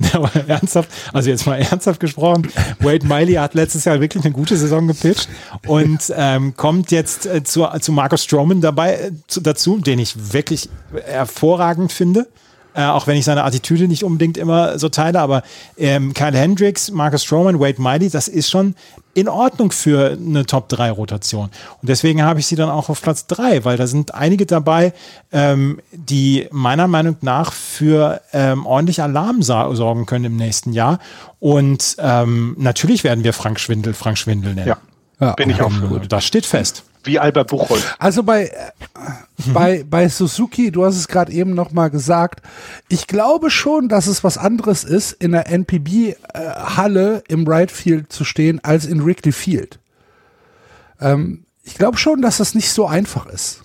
ja, 0.00 0.14
aber 0.14 0.30
ernsthaft, 0.48 0.88
also 1.12 1.30
jetzt 1.30 1.46
mal 1.46 1.60
ernsthaft 1.60 2.00
gesprochen, 2.00 2.50
Wade 2.80 3.06
Miley 3.06 3.34
hat 3.34 3.54
letztes 3.54 3.84
Jahr 3.84 4.00
wirklich 4.00 4.24
eine 4.24 4.32
gute 4.32 4.56
Saison 4.56 4.86
gepitcht 4.88 5.28
und 5.66 6.12
ähm, 6.16 6.56
kommt 6.56 6.90
jetzt 6.90 7.26
äh, 7.26 7.42
zu, 7.42 7.66
zu 7.80 7.92
Marcus 7.92 8.24
Stroman 8.24 8.60
dabei 8.60 8.94
äh, 8.94 9.12
zu, 9.26 9.40
dazu, 9.40 9.78
den 9.78 9.98
ich 9.98 10.32
wirklich 10.32 10.68
hervorragend 11.04 11.92
finde. 11.92 12.26
Äh, 12.74 12.84
auch 12.84 13.06
wenn 13.06 13.16
ich 13.16 13.24
seine 13.24 13.44
Attitüde 13.44 13.88
nicht 13.88 14.04
unbedingt 14.04 14.36
immer 14.36 14.78
so 14.78 14.88
teile, 14.88 15.20
aber 15.20 15.42
ähm, 15.76 16.14
Kyle 16.14 16.36
Hendricks, 16.36 16.90
Marcus 16.90 17.24
Stroman, 17.24 17.58
Wade 17.58 17.82
Miley, 17.82 18.10
das 18.10 18.28
ist 18.28 18.50
schon 18.50 18.74
in 19.12 19.28
Ordnung 19.28 19.72
für 19.72 20.12
eine 20.12 20.46
Top-3-Rotation. 20.46 21.46
Und 21.46 21.88
deswegen 21.88 22.22
habe 22.22 22.40
ich 22.40 22.46
sie 22.46 22.54
dann 22.54 22.70
auch 22.70 22.88
auf 22.88 23.02
Platz 23.02 23.26
3, 23.26 23.64
weil 23.64 23.76
da 23.76 23.86
sind 23.86 24.14
einige 24.14 24.46
dabei, 24.46 24.92
ähm, 25.32 25.80
die 25.92 26.46
meiner 26.52 26.86
Meinung 26.86 27.16
nach 27.20 27.52
für 27.52 28.20
ähm, 28.32 28.66
ordentlich 28.66 29.02
Alarm 29.02 29.42
sorgen 29.42 30.06
können 30.06 30.26
im 30.26 30.36
nächsten 30.36 30.72
Jahr. 30.72 31.00
Und 31.40 31.96
ähm, 31.98 32.54
natürlich 32.58 33.02
werden 33.02 33.24
wir 33.24 33.32
Frank 33.32 33.58
Schwindel 33.58 33.94
Frank 33.94 34.16
Schwindel 34.16 34.54
nennen. 34.54 34.68
Ja, 34.68 34.78
Ja, 35.20 35.32
bin 35.32 35.50
ich 35.50 35.60
auch 35.60 35.70
Ähm, 35.70 35.88
für. 35.88 36.08
Das 36.08 36.24
steht 36.24 36.46
fest. 36.46 36.84
Wie 37.04 37.18
Albert 37.18 37.48
Buchholz. 37.48 37.82
Also 37.98 38.22
bei, 38.22 38.44
äh, 38.44 38.50
bei, 39.54 39.84
bei 39.88 40.08
Suzuki, 40.08 40.70
du 40.70 40.84
hast 40.84 40.96
es 40.96 41.08
gerade 41.08 41.32
eben 41.32 41.54
noch 41.54 41.72
mal 41.72 41.88
gesagt, 41.88 42.42
ich 42.88 43.06
glaube 43.06 43.50
schon, 43.50 43.88
dass 43.88 44.06
es 44.06 44.22
was 44.22 44.36
anderes 44.36 44.84
ist, 44.84 45.12
in 45.12 45.32
der 45.32 45.48
NPB-Halle 45.48 47.22
im 47.28 47.46
Right 47.46 47.70
Field 47.70 48.12
zu 48.12 48.24
stehen, 48.24 48.62
als 48.62 48.84
in 48.84 49.04
Wrigley 49.04 49.32
Field. 49.32 49.78
Ähm, 51.00 51.44
ich 51.62 51.74
glaube 51.74 51.96
schon, 51.96 52.20
dass 52.20 52.36
das 52.36 52.54
nicht 52.54 52.70
so 52.70 52.86
einfach 52.86 53.26
ist. 53.26 53.62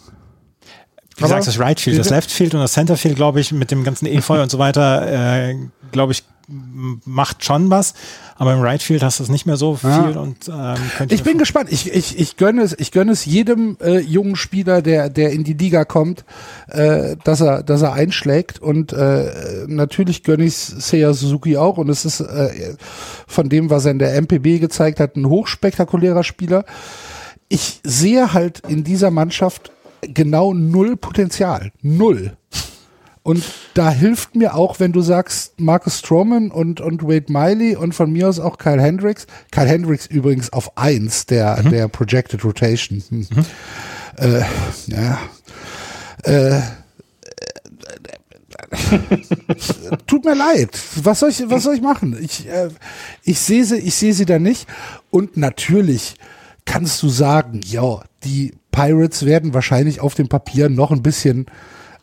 Wie 1.17 1.23
gesagt, 1.23 1.47
das 1.47 1.59
Right 1.59 1.79
Field, 1.79 1.97
das 1.97 2.09
Left 2.09 2.29
Field 2.29 2.53
und 2.53 2.59
das 2.59 2.73
Center 2.73 2.97
Field, 2.97 3.15
glaube 3.15 3.39
ich, 3.39 3.51
mit 3.53 3.71
dem 3.71 3.83
ganzen 3.85 4.05
Efeu 4.05 4.41
und 4.41 4.51
so 4.51 4.59
weiter, 4.59 5.49
äh, 5.49 5.55
glaube 5.91 6.11
ich, 6.11 6.23
macht 6.47 7.43
schon 7.45 7.69
was. 7.69 7.93
Aber 8.37 8.53
im 8.53 8.61
Right 8.61 8.81
Field 8.83 9.01
hast 9.03 9.19
du 9.19 9.23
es 9.23 9.29
nicht 9.29 9.45
mehr 9.45 9.57
so 9.57 9.75
viel 9.75 9.89
Ja. 9.89 10.09
und 10.19 10.47
ähm, 10.47 10.75
Ich 11.09 11.23
bin 11.23 11.37
gespannt. 11.37 11.71
Ich, 11.71 11.91
ich, 11.93 12.19
ich 12.19 12.37
gönne 12.37 12.61
es, 12.61 12.75
ich 12.77 12.91
gönne 12.91 13.11
es 13.11 13.25
jedem 13.25 13.77
äh, 13.81 13.99
jungen 13.99 14.35
Spieler, 14.35 14.81
der, 14.81 15.09
der 15.09 15.31
in 15.31 15.43
die 15.43 15.53
Liga 15.53 15.85
kommt, 15.85 16.25
äh, 16.67 17.15
dass 17.23 17.41
er, 17.41 17.63
dass 17.63 17.81
er 17.81 17.93
einschlägt. 17.93 18.61
Und 18.61 18.93
äh, 18.93 19.65
natürlich 19.67 20.23
gönne 20.23 20.43
ich 20.45 20.55
Seiya 20.55 21.13
Suzuki 21.13 21.57
auch. 21.57 21.77
Und 21.77 21.89
es 21.89 22.05
ist 22.05 22.19
äh, 22.19 22.75
von 23.27 23.49
dem, 23.49 23.69
was 23.69 23.85
er 23.85 23.91
in 23.91 23.99
der 23.99 24.15
MPB 24.21 24.59
gezeigt 24.59 24.99
hat, 24.99 25.15
ein 25.15 25.27
hochspektakulärer 25.27 26.23
Spieler. 26.23 26.65
Ich 27.47 27.79
sehe 27.83 28.33
halt 28.33 28.61
in 28.67 28.83
dieser 28.83 29.11
Mannschaft 29.11 29.71
genau 30.01 30.53
null 30.53 30.97
Potenzial. 30.97 31.71
Null. 31.81 32.37
Und 33.25 33.43
da 33.73 33.89
hilft 33.89 34.35
mir 34.35 34.53
auch, 34.53 34.79
wenn 34.79 34.91
du 34.91 35.01
sagst, 35.01 35.59
Marcus 35.59 35.97
Stroman 35.97 36.51
und, 36.51 36.79
und 36.79 37.01
Wade 37.01 37.33
Miley 37.33 37.75
und 37.75 37.95
von 37.95 38.11
mir 38.11 38.29
aus 38.29 38.39
auch 38.39 38.59
Kyle 38.59 38.79
Hendricks. 38.79 39.25
Kyle 39.49 39.65
Hendricks 39.65 40.05
übrigens 40.05 40.53
auf 40.53 40.77
eins 40.77 41.25
der, 41.25 41.63
der 41.63 41.87
Projected 41.87 42.45
Rotation. 42.45 43.03
Hm. 43.09 43.27
Äh, 44.17 44.41
ja. 44.85 45.17
Äh, 46.21 46.61
tut 50.05 50.23
mir 50.23 50.35
leid. 50.35 50.79
Was 51.01 51.21
soll 51.21 51.31
ich, 51.31 51.49
was 51.49 51.63
soll 51.63 51.73
ich 51.73 51.81
machen? 51.81 52.15
Ich, 52.21 52.47
äh, 52.47 52.69
ich 53.23 53.39
sehe 53.39 53.65
sie, 53.65 53.77
ich 53.77 53.95
sehe 53.95 54.13
sie 54.13 54.25
da 54.25 54.37
nicht. 54.37 54.67
Und 55.09 55.35
natürlich 55.35 56.13
kannst 56.65 57.01
du 57.01 57.09
sagen, 57.09 57.61
ja, 57.65 58.03
die 58.23 58.53
Pirates 58.69 59.25
werden 59.25 59.55
wahrscheinlich 59.55 59.99
auf 59.99 60.13
dem 60.13 60.27
Papier 60.27 60.69
noch 60.69 60.91
ein 60.91 61.01
bisschen 61.01 61.47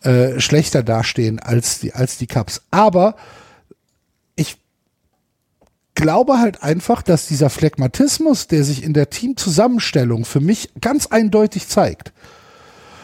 äh, 0.04 0.40
schlechter 0.40 0.82
dastehen 0.82 1.38
als 1.38 1.80
die, 1.80 1.92
als 1.94 2.18
die 2.18 2.26
Cubs. 2.26 2.62
Aber 2.70 3.16
ich 4.36 4.56
glaube 5.94 6.38
halt 6.38 6.62
einfach, 6.62 7.02
dass 7.02 7.26
dieser 7.26 7.50
Phlegmatismus, 7.50 8.46
der 8.48 8.64
sich 8.64 8.82
in 8.82 8.94
der 8.94 9.10
Teamzusammenstellung 9.10 10.24
für 10.24 10.40
mich 10.40 10.70
ganz 10.80 11.06
eindeutig 11.08 11.68
zeigt, 11.68 12.12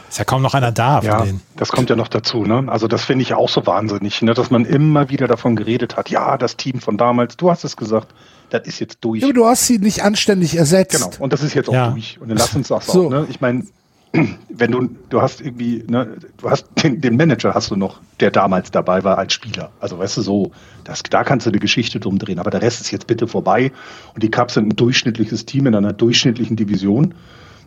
Ist 0.09 0.19
ja 0.19 0.25
kaum 0.25 0.41
noch 0.41 0.55
einer 0.55 0.73
da 0.73 1.01
von 1.03 1.07
Ja, 1.11 1.23
denen. 1.23 1.43
das 1.57 1.69
kommt 1.69 1.91
ja 1.91 1.97
noch 1.97 2.09
dazu. 2.09 2.45
Ne? 2.45 2.65
Also 2.69 2.89
das 2.89 3.05
finde 3.05 3.23
ich 3.23 3.35
auch 3.35 3.51
so 3.51 3.67
wahnsinnig, 3.67 4.23
ne? 4.23 4.33
dass 4.33 4.51
man 4.51 4.65
immer 4.65 5.11
wieder 5.11 5.27
davon 5.29 5.55
geredet 5.55 5.97
hat. 5.97 6.09
Ja, 6.09 6.39
das 6.39 6.57
Team 6.57 6.81
von 6.81 6.97
damals, 6.97 7.37
du 7.37 7.51
hast 7.51 7.63
es 7.65 7.77
gesagt, 7.77 8.09
das 8.51 8.67
ist 8.67 8.81
jetzt 8.81 8.99
durch. 9.03 9.21
ja, 9.21 9.27
aber 9.27 9.35
du 9.35 9.45
hast 9.45 9.67
sie 9.67 9.79
nicht 9.79 10.03
anständig 10.03 10.57
ersetzt. 10.57 10.93
Genau, 10.93 11.11
und 11.19 11.35
das 11.35 11.43
ist 11.43 11.53
jetzt 11.53 11.69
auch 11.69 11.75
Ja. 11.75 11.91
durch. 11.91 12.19
Und 12.19 12.31
dann 12.31 12.39
lass 12.39 12.55
uns 12.55 12.69
das 12.69 12.87
So. 12.87 13.09
auch. 13.09 13.11
Ne? 13.11 13.27
Ich 13.29 13.43
meine, 13.43 13.67
wenn 14.13 14.73
du, 14.73 14.89
du 15.11 15.21
hast 15.23 15.41
irgendwie, 15.41 15.85
ne, 15.89 16.17
du 16.39 16.51
hast 16.51 16.67
den, 16.83 17.01
den 17.01 17.17
Manager 17.17 17.55
hast 17.55 17.71
du 17.71 17.77
noch, 17.77 18.01
der 18.21 18.31
damals 18.31 18.71
dabei 18.71 19.05
war 19.05 19.19
als 19.19 19.33
Spieler. 19.33 19.71
Also 19.81 19.99
weißt 19.99 20.17
du 20.17 20.23
so, 20.23 20.53
das, 20.85 21.03
da 21.03 21.25
kannst 21.25 21.47
du 21.47 21.51
eine 21.51 21.59
Geschichte 21.59 22.01
drum 22.01 22.19
drehen, 22.19 22.39
aber 22.39 22.51
der 22.51 22.63
Rest 22.63 22.81
ist 22.81 22.91
jetzt 22.91 23.07
bitte 23.07 23.27
vorbei. 23.27 23.73
Und 24.15 24.23
die 24.23 24.31
Cubs 24.31 24.55
sind 24.55 24.69
ein 24.69 24.77
durchschnittliches 24.77 25.47
Team 25.47 25.67
in 25.67 25.75
einer 25.75 25.93
durchschnittlichen 25.93 26.57
Division. 26.57 27.15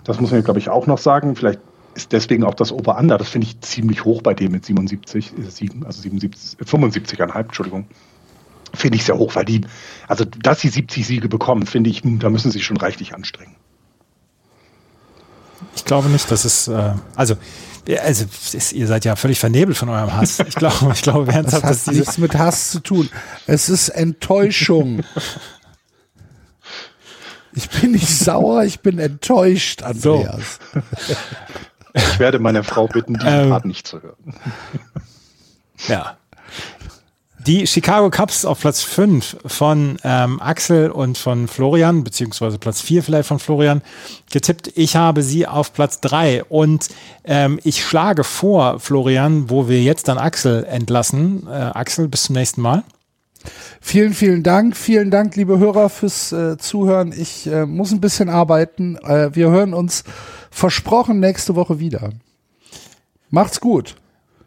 Das 0.04 0.20
muss 0.20 0.32
man, 0.32 0.44
glaube 0.44 0.60
ich, 0.60 0.70
auch 0.70 0.88
noch 0.88 0.98
sagen. 0.98 1.36
Vielleicht 1.36 1.60
ist 1.94 2.12
deswegen 2.12 2.44
auch 2.44 2.54
das 2.54 2.72
Ober-Under, 2.72 3.18
das 3.18 3.30
finde 3.30 3.48
ich 3.48 3.60
ziemlich 3.62 4.06
hoch 4.06 4.22
bei 4.22 4.34
dem 4.34 4.52
mit 4.54 4.66
77, 4.66 5.34
äh, 5.38 5.44
sieben, 5.50 5.86
also 5.86 6.02
77, 6.02 6.60
äh, 6.60 6.64
75,5, 6.64 7.36
Entschuldigung. 7.38 7.86
Finde 8.74 8.96
ich 8.96 9.04
sehr 9.04 9.18
hoch, 9.18 9.36
weil 9.36 9.44
die, 9.44 9.62
also 10.08 10.24
dass 10.24 10.62
sie 10.62 10.70
70 10.70 11.06
Siege 11.06 11.28
bekommen, 11.28 11.66
finde 11.66 11.90
ich, 11.90 12.02
da 12.04 12.30
müssen 12.30 12.52
sie 12.52 12.62
schon 12.62 12.78
reichlich 12.78 13.14
anstrengen. 13.14 13.56
Ich 15.76 15.86
glaube 15.86 16.10
nicht, 16.10 16.30
dass 16.32 16.46
es, 16.46 16.68
äh, 16.68 16.94
also, 17.16 17.36
also 18.04 18.26
ist, 18.54 18.74
ihr 18.74 18.88
seid 18.88 19.06
ja 19.06 19.16
völlig 19.16 19.40
vernebelt 19.40 19.78
von 19.78 19.90
eurem 19.90 20.14
Hass. 20.14 20.40
Ich 20.40 20.56
glaube, 20.56 20.92
ich 20.94 21.02
glaube 21.02 21.26
Das 21.28 21.36
ernsthaft, 21.36 21.64
hat 21.64 21.72
diese, 21.88 21.92
nichts 21.92 22.18
mit 22.18 22.36
Hass 22.36 22.72
zu 22.72 22.80
tun. 22.80 23.10
Es 23.48 23.70
ist 23.70 23.90
Enttäuschung. 23.90 25.04
Ich 27.54 27.70
bin 27.70 27.92
nicht 27.92 28.08
sauer, 28.08 28.64
ich 28.64 28.80
bin 28.80 28.98
enttäuscht, 29.00 29.84
Andreas. 29.84 30.60
Ich 31.94 32.20
werde 32.20 32.40
meine 32.40 32.64
Frau 32.64 32.88
bitten, 32.88 33.16
diesen 33.16 33.28
Ähm. 33.28 33.50
Part 33.50 33.66
nicht 33.66 33.86
zu 33.86 34.02
hören. 34.02 34.34
Ja. 35.88 36.18
Die 37.48 37.66
Chicago 37.66 38.12
Cubs 38.12 38.46
auf 38.46 38.60
Platz 38.60 38.84
5 38.84 39.38
von 39.46 39.98
ähm, 40.04 40.40
Axel 40.42 40.92
und 40.92 41.18
von 41.18 41.48
Florian, 41.48 42.04
beziehungsweise 42.04 42.60
Platz 42.60 42.82
4 42.82 43.02
vielleicht 43.02 43.28
von 43.28 43.40
Florian, 43.40 43.82
getippt. 44.32 44.72
Ich 44.76 44.96
habe 44.96 45.24
sie 45.24 45.48
auf 45.48 45.74
Platz 45.74 46.02
3 46.02 46.44
und 46.44 46.90
ähm, 47.24 47.60
ich 47.64 47.84
schlage 47.84 48.24
vor, 48.24 48.80
Florian, 48.80 49.50
wo 49.50 49.68
wir 49.68 49.82
jetzt 49.82 50.08
dann 50.08 50.20
Axel 50.20 50.66
entlassen. 50.66 51.48
Äh, 51.48 51.52
Axel, 51.52 52.08
bis 52.08 52.24
zum 52.24 52.36
nächsten 52.36 52.62
Mal. 52.62 52.84
Vielen, 53.80 54.14
vielen 54.14 54.44
Dank. 54.44 54.78
Vielen 54.78 55.10
Dank, 55.10 55.36
liebe 55.36 55.58
Hörer, 55.58 55.90
fürs 55.90 56.32
äh, 56.32 56.58
Zuhören. 56.60 57.12
Ich 57.12 57.48
äh, 57.48 57.66
muss 57.66 57.92
ein 57.92 58.02
bisschen 58.02 58.30
arbeiten. 58.30 58.98
Äh, 58.98 59.34
wir 59.34 59.50
hören 59.50 59.74
uns 59.74 60.04
versprochen 60.52 61.20
nächste 61.20 61.56
Woche 61.56 61.80
wieder. 61.80 62.12
Macht's 63.32 63.60
gut. 63.60 63.96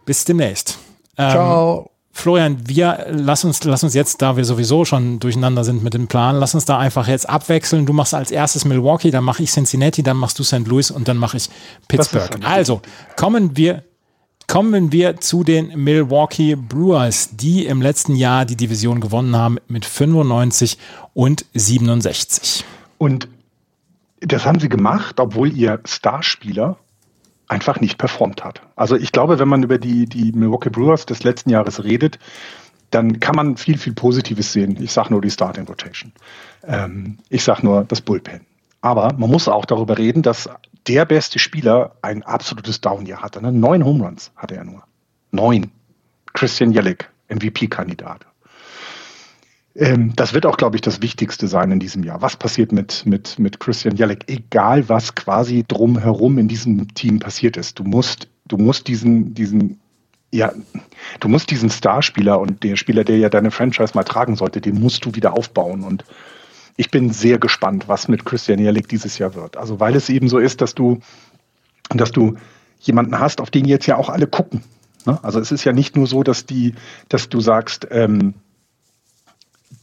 Bis 0.04 0.24
demnächst. 0.24 0.78
Ähm, 1.16 1.30
Ciao. 1.30 1.90
Florian, 2.16 2.68
wir 2.68 3.06
lass 3.10 3.44
uns, 3.44 3.62
lass 3.64 3.82
uns 3.82 3.92
jetzt, 3.92 4.22
da 4.22 4.36
wir 4.36 4.44
sowieso 4.44 4.84
schon 4.84 5.18
durcheinander 5.18 5.64
sind 5.64 5.82
mit 5.82 5.94
dem 5.94 6.06
Plan, 6.06 6.36
lass 6.36 6.54
uns 6.54 6.64
da 6.64 6.78
einfach 6.78 7.08
jetzt 7.08 7.28
abwechseln. 7.28 7.86
Du 7.86 7.92
machst 7.92 8.14
als 8.14 8.30
erstes 8.30 8.64
Milwaukee, 8.64 9.10
dann 9.10 9.24
mache 9.24 9.42
ich 9.42 9.50
Cincinnati, 9.50 10.04
dann 10.04 10.16
machst 10.16 10.38
du 10.38 10.44
St. 10.44 10.66
Louis 10.66 10.92
und 10.92 11.08
dann 11.08 11.18
mache 11.18 11.36
ich 11.36 11.50
Pittsburgh. 11.88 12.38
Also 12.44 12.80
kommen 13.16 13.56
wir, 13.56 13.82
kommen 14.46 14.92
wir 14.92 15.20
zu 15.20 15.42
den 15.42 15.76
Milwaukee 15.82 16.54
Brewers, 16.54 17.30
die 17.32 17.66
im 17.66 17.82
letzten 17.82 18.14
Jahr 18.14 18.44
die 18.44 18.56
Division 18.56 19.00
gewonnen 19.00 19.34
haben 19.36 19.58
mit 19.66 19.84
95 19.84 20.78
und 21.14 21.44
67. 21.52 22.64
Und 22.96 23.28
das 24.20 24.46
haben 24.46 24.60
sie 24.60 24.68
gemacht, 24.68 25.18
obwohl 25.18 25.52
ihr 25.52 25.80
Starspieler 25.84 26.78
einfach 27.48 27.80
nicht 27.80 27.98
performt 27.98 28.44
hat. 28.44 28.62
Also 28.76 28.96
ich 28.96 29.12
glaube, 29.12 29.38
wenn 29.38 29.48
man 29.48 29.62
über 29.62 29.78
die, 29.78 30.06
die 30.06 30.32
Milwaukee 30.32 30.70
Brewers 30.70 31.06
des 31.06 31.24
letzten 31.24 31.50
Jahres 31.50 31.84
redet, 31.84 32.18
dann 32.90 33.20
kann 33.20 33.34
man 33.34 33.56
viel, 33.56 33.76
viel 33.76 33.92
Positives 33.92 34.52
sehen. 34.52 34.80
Ich 34.80 34.92
sage 34.92 35.10
nur 35.10 35.20
die 35.20 35.30
Starting 35.30 35.66
Rotation. 35.66 36.12
Ähm, 36.66 37.18
ich 37.28 37.42
sage 37.42 37.64
nur 37.66 37.84
das 37.84 38.00
Bullpen. 38.00 38.42
Aber 38.80 39.14
man 39.14 39.30
muss 39.30 39.48
auch 39.48 39.64
darüber 39.64 39.98
reden, 39.98 40.22
dass 40.22 40.48
der 40.86 41.04
beste 41.04 41.38
Spieler 41.38 41.96
ein 42.02 42.22
absolutes 42.22 42.80
Down-Jahr 42.80 43.22
hatte. 43.22 43.42
Ne? 43.42 43.50
Neun 43.50 43.84
Home 43.84 44.04
Runs 44.04 44.30
hatte 44.36 44.56
er 44.56 44.64
nur. 44.64 44.84
Neun. 45.30 45.70
Christian 46.34 46.72
Jellick, 46.72 47.08
MVP-Kandidat. 47.28 48.26
Ähm, 49.76 50.12
das 50.14 50.34
wird 50.34 50.46
auch, 50.46 50.56
glaube 50.56 50.76
ich, 50.76 50.82
das 50.82 51.02
Wichtigste 51.02 51.48
sein 51.48 51.72
in 51.72 51.80
diesem 51.80 52.04
Jahr. 52.04 52.22
Was 52.22 52.36
passiert 52.36 52.70
mit, 52.70 53.04
mit, 53.06 53.38
mit 53.38 53.58
Christian 53.58 53.96
Jellick? 53.96 54.24
Egal, 54.28 54.88
was 54.88 55.14
quasi 55.14 55.64
drumherum 55.66 56.38
in 56.38 56.48
diesem 56.48 56.94
Team 56.94 57.18
passiert 57.18 57.56
ist. 57.56 57.78
Du 57.78 57.84
musst, 57.84 58.28
du 58.46 58.56
musst 58.56 58.86
diesen, 58.86 59.34
diesen, 59.34 59.80
ja, 60.30 60.52
du 61.18 61.28
musst 61.28 61.50
diesen 61.50 61.70
Starspieler 61.70 62.38
und 62.38 62.62
der 62.62 62.76
Spieler, 62.76 63.02
der 63.02 63.18
ja 63.18 63.28
deine 63.28 63.50
Franchise 63.50 63.92
mal 63.94 64.04
tragen 64.04 64.36
sollte, 64.36 64.60
den 64.60 64.80
musst 64.80 65.04
du 65.04 65.14
wieder 65.14 65.32
aufbauen. 65.32 65.82
Und 65.82 66.04
ich 66.76 66.90
bin 66.90 67.10
sehr 67.10 67.38
gespannt, 67.38 67.88
was 67.88 68.06
mit 68.06 68.24
Christian 68.24 68.60
Jellick 68.60 68.88
dieses 68.88 69.18
Jahr 69.18 69.34
wird. 69.34 69.56
Also, 69.56 69.80
weil 69.80 69.96
es 69.96 70.08
eben 70.08 70.28
so 70.28 70.38
ist, 70.38 70.60
dass 70.60 70.76
du, 70.76 71.00
dass 71.90 72.12
du 72.12 72.36
jemanden 72.78 73.18
hast, 73.18 73.40
auf 73.40 73.50
den 73.50 73.64
jetzt 73.64 73.86
ja 73.86 73.96
auch 73.96 74.08
alle 74.08 74.28
gucken. 74.28 74.62
Ne? 75.04 75.18
Also, 75.24 75.40
es 75.40 75.50
ist 75.50 75.64
ja 75.64 75.72
nicht 75.72 75.96
nur 75.96 76.06
so, 76.06 76.22
dass 76.22 76.46
die, 76.46 76.74
dass 77.08 77.28
du 77.28 77.40
sagst, 77.40 77.88
ähm, 77.90 78.34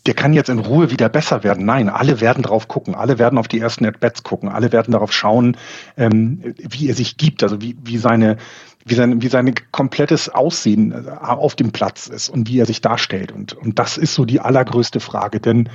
der 0.05 0.13
kann 0.13 0.33
jetzt 0.33 0.49
in 0.49 0.59
Ruhe 0.59 0.89
wieder 0.89 1.09
besser 1.09 1.43
werden. 1.43 1.65
Nein, 1.65 1.89
alle 1.89 2.21
werden 2.21 2.43
drauf 2.43 2.67
gucken, 2.67 2.95
alle 2.95 3.19
werden 3.19 3.37
auf 3.37 3.47
die 3.47 3.59
ersten 3.59 3.85
At-Bats 3.85 4.23
gucken, 4.23 4.49
alle 4.49 4.71
werden 4.71 4.91
darauf 4.91 5.13
schauen, 5.13 5.57
ähm, 5.97 6.55
wie 6.57 6.89
er 6.89 6.95
sich 6.95 7.17
gibt, 7.17 7.43
also 7.43 7.61
wie, 7.61 7.77
wie 7.83 7.97
seine 7.97 8.37
wie 8.85 8.95
sein, 8.95 9.21
wie 9.21 9.27
sein 9.27 9.53
komplettes 9.71 10.29
Aussehen 10.29 10.91
äh, 10.91 11.09
auf 11.21 11.55
dem 11.55 11.71
Platz 11.71 12.07
ist 12.07 12.29
und 12.29 12.49
wie 12.49 12.59
er 12.59 12.65
sich 12.65 12.81
darstellt. 12.81 13.31
Und, 13.31 13.53
und 13.53 13.79
das 13.79 13.97
ist 13.97 14.15
so 14.15 14.25
die 14.25 14.39
allergrößte 14.39 14.99
Frage. 14.99 15.39
Denn 15.39 15.69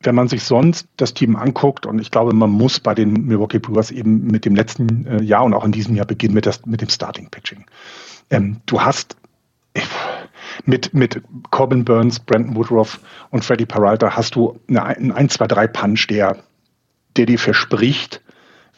wenn 0.00 0.14
man 0.14 0.28
sich 0.28 0.44
sonst 0.44 0.86
das 0.96 1.14
Team 1.14 1.36
anguckt, 1.36 1.84
und 1.86 1.98
ich 1.98 2.10
glaube, 2.10 2.34
man 2.34 2.50
muss 2.50 2.80
bei 2.80 2.94
den 2.94 3.12
Milwaukee 3.26 3.58
Brewers 3.58 3.90
eben 3.90 4.26
mit 4.26 4.44
dem 4.44 4.54
letzten 4.54 5.06
äh, 5.06 5.22
Jahr 5.22 5.44
und 5.44 5.54
auch 5.54 5.64
in 5.64 5.72
diesem 5.72 5.94
Jahr 5.94 6.06
beginnen 6.06 6.34
mit, 6.34 6.46
das, 6.46 6.64
mit 6.66 6.80
dem 6.80 6.88
Starting 6.88 7.28
Pitching. 7.30 7.64
Ähm, 8.30 8.58
du 8.66 8.80
hast, 8.80 9.16
mit, 10.66 10.94
mit 10.94 11.22
Corbin 11.50 11.84
Burns, 11.84 12.20
Brandon 12.20 12.56
Woodruff 12.56 13.00
und 13.30 13.44
Freddie 13.44 13.66
Peralta 13.66 14.16
hast 14.16 14.34
du 14.34 14.58
einen 14.68 15.12
1, 15.12 15.34
2, 15.34 15.46
3 15.46 15.66
Punch, 15.68 16.06
der, 16.08 16.38
der 17.16 17.26
dir 17.26 17.38
verspricht, 17.38 18.22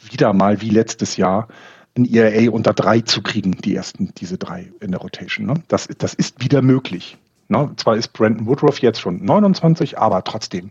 wieder 0.09 0.33
mal 0.33 0.61
wie 0.61 0.69
letztes 0.69 1.17
Jahr 1.17 1.47
ein 1.95 2.05
ERA 2.05 2.51
unter 2.51 2.73
drei 2.73 3.01
zu 3.01 3.21
kriegen, 3.21 3.57
die 3.57 3.75
ersten, 3.75 4.13
diese 4.17 4.37
drei 4.37 4.71
in 4.79 4.91
der 4.91 5.01
Rotation. 5.01 5.45
Ne? 5.45 5.55
Das, 5.67 5.87
das 5.97 6.13
ist 6.13 6.41
wieder 6.41 6.61
möglich. 6.61 7.17
Ne? 7.49 7.71
Zwar 7.75 7.97
ist 7.97 8.13
Brandon 8.13 8.47
Woodruff 8.47 8.79
jetzt 8.79 9.01
schon 9.01 9.23
29, 9.23 9.97
aber 9.97 10.23
trotzdem, 10.23 10.69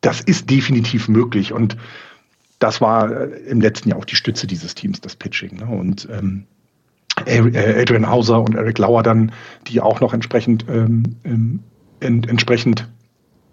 das 0.00 0.20
ist 0.20 0.50
definitiv 0.50 1.08
möglich 1.08 1.52
und 1.52 1.76
das 2.58 2.80
war 2.80 3.10
äh, 3.10 3.24
im 3.48 3.60
letzten 3.60 3.90
Jahr 3.90 3.98
auch 3.98 4.04
die 4.04 4.16
Stütze 4.16 4.46
dieses 4.46 4.74
Teams, 4.74 5.00
das 5.00 5.16
Pitching. 5.16 5.56
Ne? 5.56 5.66
Und 5.66 6.08
ähm, 6.10 6.46
äh, 6.50 6.53
Adrian 7.16 8.08
Hauser 8.08 8.42
und 8.42 8.54
Eric 8.54 8.78
Lauer 8.78 9.02
dann, 9.02 9.32
die 9.66 9.80
auch 9.80 10.00
noch 10.00 10.12
entsprechend, 10.12 10.66
ähm, 10.68 11.16
ähm, 11.24 11.62
in, 12.00 12.24
entsprechend, 12.24 12.88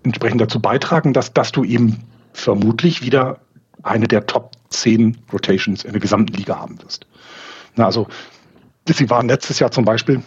entsprechend 0.04 0.42
dazu 0.42 0.60
beitragen, 0.60 1.14
dass, 1.14 1.34
dass 1.34 1.52
du 1.52 1.64
eben 1.64 2.00
vermutlich 2.34 3.04
wieder 3.04 3.40
eine 3.84 4.08
der 4.08 4.26
Top 4.26 4.52
10 4.70 5.18
Rotations 5.32 5.84
in 5.84 5.92
der 5.92 6.02
gesamten 6.02 6.34
Liga 6.34 6.60
haben 6.60 6.82
wirst. 6.82 7.06
Na, 7.76 7.86
also, 7.86 8.08
sie 8.88 9.10
waren 9.10 9.28
letztes 9.28 9.60
Jahr 9.60 9.72
zum 9.72 9.86
Beispiel, 9.86 10.22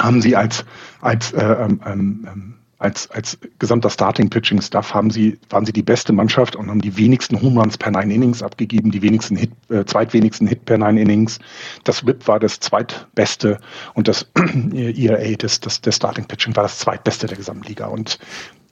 haben 0.00 0.22
sie 0.22 0.36
als, 0.36 0.64
als 1.00 1.32
äh, 1.32 1.44
ähm, 1.44 1.80
ähm, 1.84 2.54
als, 2.78 3.10
als 3.10 3.38
gesamter 3.58 3.90
Starting-Pitching-Staff 3.90 4.94
haben 4.94 5.10
sie, 5.10 5.38
waren 5.50 5.66
sie 5.66 5.72
die 5.72 5.82
beste 5.82 6.12
Mannschaft 6.12 6.54
und 6.54 6.68
haben 6.70 6.80
die 6.80 6.96
wenigsten 6.96 7.40
Home 7.42 7.68
per 7.78 7.90
Nine 7.90 8.14
Innings 8.14 8.42
abgegeben, 8.42 8.92
die 8.92 9.02
wenigsten 9.02 9.36
Hit, 9.36 9.50
äh, 9.68 9.84
zweitwenigsten 9.84 10.46
Hit 10.46 10.64
per 10.64 10.78
Nine 10.78 11.00
Innings. 11.00 11.40
Das 11.82 12.06
WIP 12.06 12.28
war 12.28 12.38
das 12.38 12.60
zweitbeste 12.60 13.58
und 13.94 14.06
das 14.06 14.30
ERA, 14.74 15.34
das, 15.36 15.58
das, 15.58 15.80
der 15.80 15.92
Starting-Pitching 15.92 16.54
war 16.54 16.62
das 16.62 16.78
zweitbeste 16.78 17.26
der 17.26 17.36
gesamten 17.36 17.66
Liga. 17.66 17.86
Und 17.86 18.20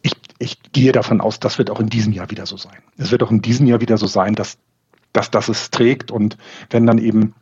ich, 0.03 0.13
ich 0.39 0.63
gehe 0.73 0.93
davon 0.93 1.21
aus, 1.21 1.41
das 1.41 1.59
wird 1.59 1.71
auch 1.71 1.81
in 1.81 1.89
diesem 1.89 2.13
Jahr 2.13 2.31
wieder 2.31 2.47
so 2.47 2.57
sein. 2.57 2.79
Es 2.97 3.11
wird 3.11 3.25
auch 3.25 3.33
in 3.33 3.43
diesem 3.43 3.67
Jahr 3.67 3.81
wieder 3.81 3.99
so 3.99 4.07
sein, 4.07 4.37
dass, 4.37 4.57
dass 5.13 5.33
das 5.33 5.49
es 5.49 5.71
trägt 5.71 6.13
und 6.13 6.37
wenn 6.71 6.87
dann 6.87 6.99
eben 6.99 7.35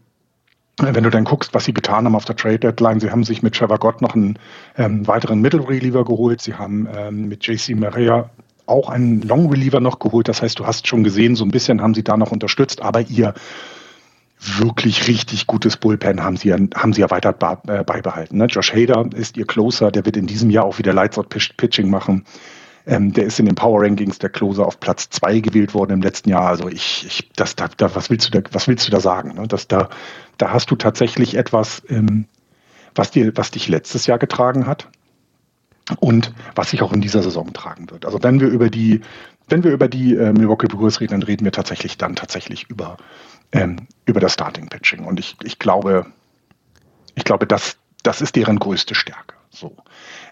wenn 0.81 1.05
du 1.05 1.11
dann 1.11 1.25
guckst, 1.25 1.55
was 1.55 1.65
sie 1.65 1.75
getan 1.75 2.05
haben 2.05 2.17
auf 2.17 2.25
der 2.25 2.37
Trade 2.37 2.59
Deadline, 2.59 3.01
sie 3.01 3.11
haben 3.11 3.25
sich 3.25 3.43
mit 3.43 3.55
Trevor 3.55 3.79
Gott 3.79 4.03
noch 4.03 4.15
einen 4.15 4.39
ähm, 4.77 5.07
weiteren 5.07 5.41
Middle 5.41 5.69
Reliever 5.69 6.05
geholt, 6.05 6.41
sie 6.41 6.55
haben 6.55 6.89
ähm, 6.95 7.29
mit 7.29 7.47
JC 7.47 7.77
Maria 7.77 8.31
auch 8.67 8.89
einen 8.89 9.23
Long 9.23 9.51
Reliever 9.51 9.81
noch 9.81 9.99
geholt. 9.99 10.29
Das 10.29 10.43
heißt, 10.43 10.59
du 10.59 10.67
hast 10.67 10.87
schon 10.87 11.05
gesehen, 11.05 11.37
so 11.37 11.45
ein 11.45 11.51
bisschen 11.51 11.83
haben 11.83 11.95
sie 11.95 12.03
da 12.03 12.17
noch 12.17 12.33
unterstützt, 12.33 12.83
aber 12.83 13.03
ihr 13.03 13.35
wirklich 14.41 15.09
richtig 15.09 15.47
gutes 15.47 15.77
Bullpen 15.77 16.23
haben 16.23 16.37
sie, 16.37 16.53
haben 16.53 16.93
sie 16.93 17.01
ja 17.01 17.11
weiter 17.11 17.35
äh, 17.67 17.85
beibehalten. 17.85 18.39
Ne? 18.39 18.47
Josh 18.47 18.73
Hader 18.75 19.07
ist 19.15 19.37
ihr 19.37 19.47
Closer, 19.47 19.91
der 19.91 20.05
wird 20.05 20.17
in 20.17 20.27
diesem 20.27 20.51
Jahr 20.51 20.65
auch 20.65 20.79
wieder 20.79 20.93
Lights 20.93 21.19
Out 21.19 21.29
Pitching 21.29 21.89
machen. 21.89 22.25
Ähm, 22.87 23.15
der 23.15 23.25
ist 23.25 23.41
in 23.41 23.47
den 23.47 23.55
Power 23.55 23.83
Rankings 23.83 24.19
der 24.19 24.29
Closer 24.29 24.67
auf 24.67 24.79
Platz 24.79 25.09
zwei 25.09 25.41
gewählt 25.41 25.73
worden 25.73 25.93
im 25.93 26.03
letzten 26.03 26.29
Jahr. 26.29 26.49
Also 26.49 26.69
ich, 26.69 27.07
ich 27.07 27.31
das, 27.35 27.57
da, 27.57 27.69
da, 27.75 27.95
was 27.95 28.11
willst 28.11 28.27
du 28.27 28.41
da, 28.41 28.47
was 28.53 28.69
willst 28.69 28.87
du 28.87 28.91
da 28.91 29.01
sagen? 29.01 29.35
Ne? 29.37 29.49
Dass 29.49 29.69
da, 29.69 29.89
da 30.39 30.53
hast 30.53 30.71
du 30.71 30.77
tatsächlich 30.77 31.37
etwas, 31.37 31.83
ähm, 31.89 32.27
was 32.95 33.11
dir, 33.11 33.37
was 33.37 33.51
dich 33.51 33.69
letztes 33.69 34.07
Jahr 34.07 34.19
getragen 34.19 34.67
hat 34.67 34.89
und 36.01 36.33
was 36.55 36.71
sich 36.71 36.83
auch 36.83 36.93
in 36.93 37.01
dieser 37.01 37.23
Saison 37.23 37.53
tragen 37.53 37.91
wird. 37.91 38.07
Also 38.07 38.23
wenn 38.23 38.41
wir 38.41 38.49
über 38.49 38.71
die, 38.71 39.01
wenn 39.49 39.65
wir 39.65 39.73
über 39.73 39.89
die 39.89 40.15
äh, 40.15 40.33
Milwaukee 40.33 40.67
Brewers 40.67 41.01
reden, 41.01 41.13
dann 41.13 41.23
reden 41.23 41.45
wir 41.45 41.53
tatsächlich 41.53 41.99
dann 41.99 42.17
tatsächlich 42.17 42.69
über 42.71 42.97
ähm, 43.55 43.87
über 44.05 44.21
das 44.21 44.35
Starting 44.35 44.69
Pitching. 44.69 45.05
Und 45.05 45.19
ich, 45.21 45.37
ich 45.43 45.59
glaube, 45.59 46.07
ich 47.15 47.25
glaube, 47.25 47.47
das, 47.47 47.77
das 48.03 48.21
ist 48.21 48.37
deren 48.37 48.59
größte 48.59 48.95
Stärke. 48.95 49.35
So. 49.51 49.77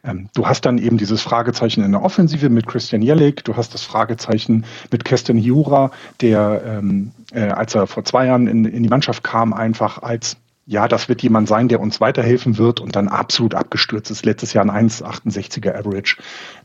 Ähm, 0.04 0.28
du 0.34 0.46
hast 0.46 0.64
dann 0.64 0.78
eben 0.78 0.98
dieses 0.98 1.22
Fragezeichen 1.22 1.84
in 1.84 1.92
der 1.92 2.02
Offensive 2.02 2.50
mit 2.50 2.66
Christian 2.66 3.02
Jellick, 3.02 3.44
du 3.44 3.56
hast 3.56 3.72
das 3.74 3.82
Fragezeichen 3.82 4.64
mit 4.90 5.04
Keston 5.04 5.36
Hiura, 5.36 5.92
der, 6.20 6.62
ähm, 6.66 7.12
äh, 7.32 7.48
als 7.48 7.74
er 7.74 7.86
vor 7.86 8.04
zwei 8.04 8.26
Jahren 8.26 8.48
in, 8.48 8.64
in 8.64 8.82
die 8.82 8.88
Mannschaft 8.88 9.22
kam, 9.22 9.52
einfach 9.52 10.02
als 10.02 10.36
ja, 10.64 10.86
das 10.86 11.08
wird 11.08 11.22
jemand 11.22 11.48
sein, 11.48 11.68
der 11.68 11.80
uns 11.80 12.00
weiterhelfen 12.00 12.56
wird 12.56 12.80
und 12.80 12.94
dann 12.94 13.08
absolut 13.08 13.54
abgestürzt 13.54 14.10
ist. 14.10 14.24
Letztes 14.24 14.52
Jahr 14.52 14.64
ein 14.64 14.88
1,68er 14.88 15.76
Average, 15.76 16.16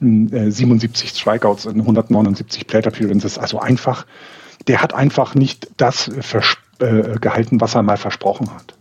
äh, 0.01 0.51
77 0.51 1.09
Strikeouts 1.09 1.65
in 1.65 1.81
179 1.81 2.67
Plate 2.67 2.89
Appearances. 2.89 3.39
Also 3.39 3.59
einfach, 3.59 4.05
der 4.67 4.81
hat 4.81 4.93
einfach 4.93 5.33
nicht 5.33 5.69
das 5.77 6.09
äh, 6.09 7.17
gehalten, 7.19 7.59
was 7.59 7.73
er 7.73 7.81
mal 7.81 7.97
versprochen 7.97 8.53
hat. 8.53 8.75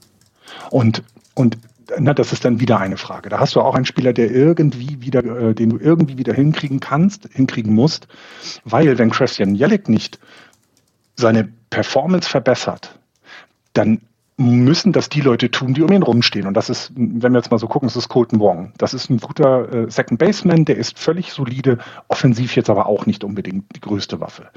Und, 0.71 1.03
und 1.35 1.57
na, 1.99 2.15
das 2.15 2.33
ist 2.33 2.45
dann 2.45 2.61
wieder 2.61 2.79
eine 2.79 2.97
Frage. 2.97 3.29
Da 3.29 3.39
hast 3.39 3.55
du 3.55 3.61
auch 3.61 3.75
einen 3.75 3.85
Spieler, 3.85 4.13
der 4.13 4.31
irgendwie 4.31 5.01
wieder, 5.01 5.25
äh, 5.25 5.55
den 5.55 5.71
du 5.71 5.79
irgendwie 5.79 6.19
wieder 6.19 6.35
hinkriegen 6.35 6.81
kannst, 6.81 7.29
hinkriegen 7.33 7.75
musst, 7.75 8.09
weil 8.65 8.99
wenn 8.99 9.11
Christian 9.11 9.55
Jellick 9.55 9.89
nicht 9.89 10.19
seine 11.17 11.49
Performance 11.71 12.29
verbessert, 12.29 12.99
dann 13.73 14.01
müssen 14.39 14.93
das 14.93 15.09
die 15.09 15.23
Leute 15.23 15.51
tun, 15.51 15.73
die 15.73 15.83
um 15.83 15.91
ihn 15.91 16.03
rumstehen. 16.03 16.47
Und 16.47 16.55
das 16.55 16.69
ist, 16.69 16.93
wenn 16.95 17.33
wir 17.33 17.39
jetzt 17.39 17.51
mal 17.51 17.59
so 17.59 17.69
gucken, 17.69 17.89
das 17.89 17.97
ist 17.97 18.11
Colton 18.11 18.39
Wong. 18.39 18.73
Das 18.77 18.93
ist 18.93 19.09
ein 19.09 19.19
guter 19.19 19.73
äh, 19.73 19.91
Second 19.91 20.19
Baseman, 20.19 20.67
der 20.67 20.77
ist 20.77 20.99
völlig 20.99 21.33
solide, 21.33 21.79
offensiv 22.09 22.55
jetzt 22.55 22.69
aber 22.69 22.87
auch 22.87 23.07
nicht 23.07 23.25
unbedingt 23.25 23.65
die 23.75 23.81
größte 23.81 24.21
Waffe. 24.21 24.49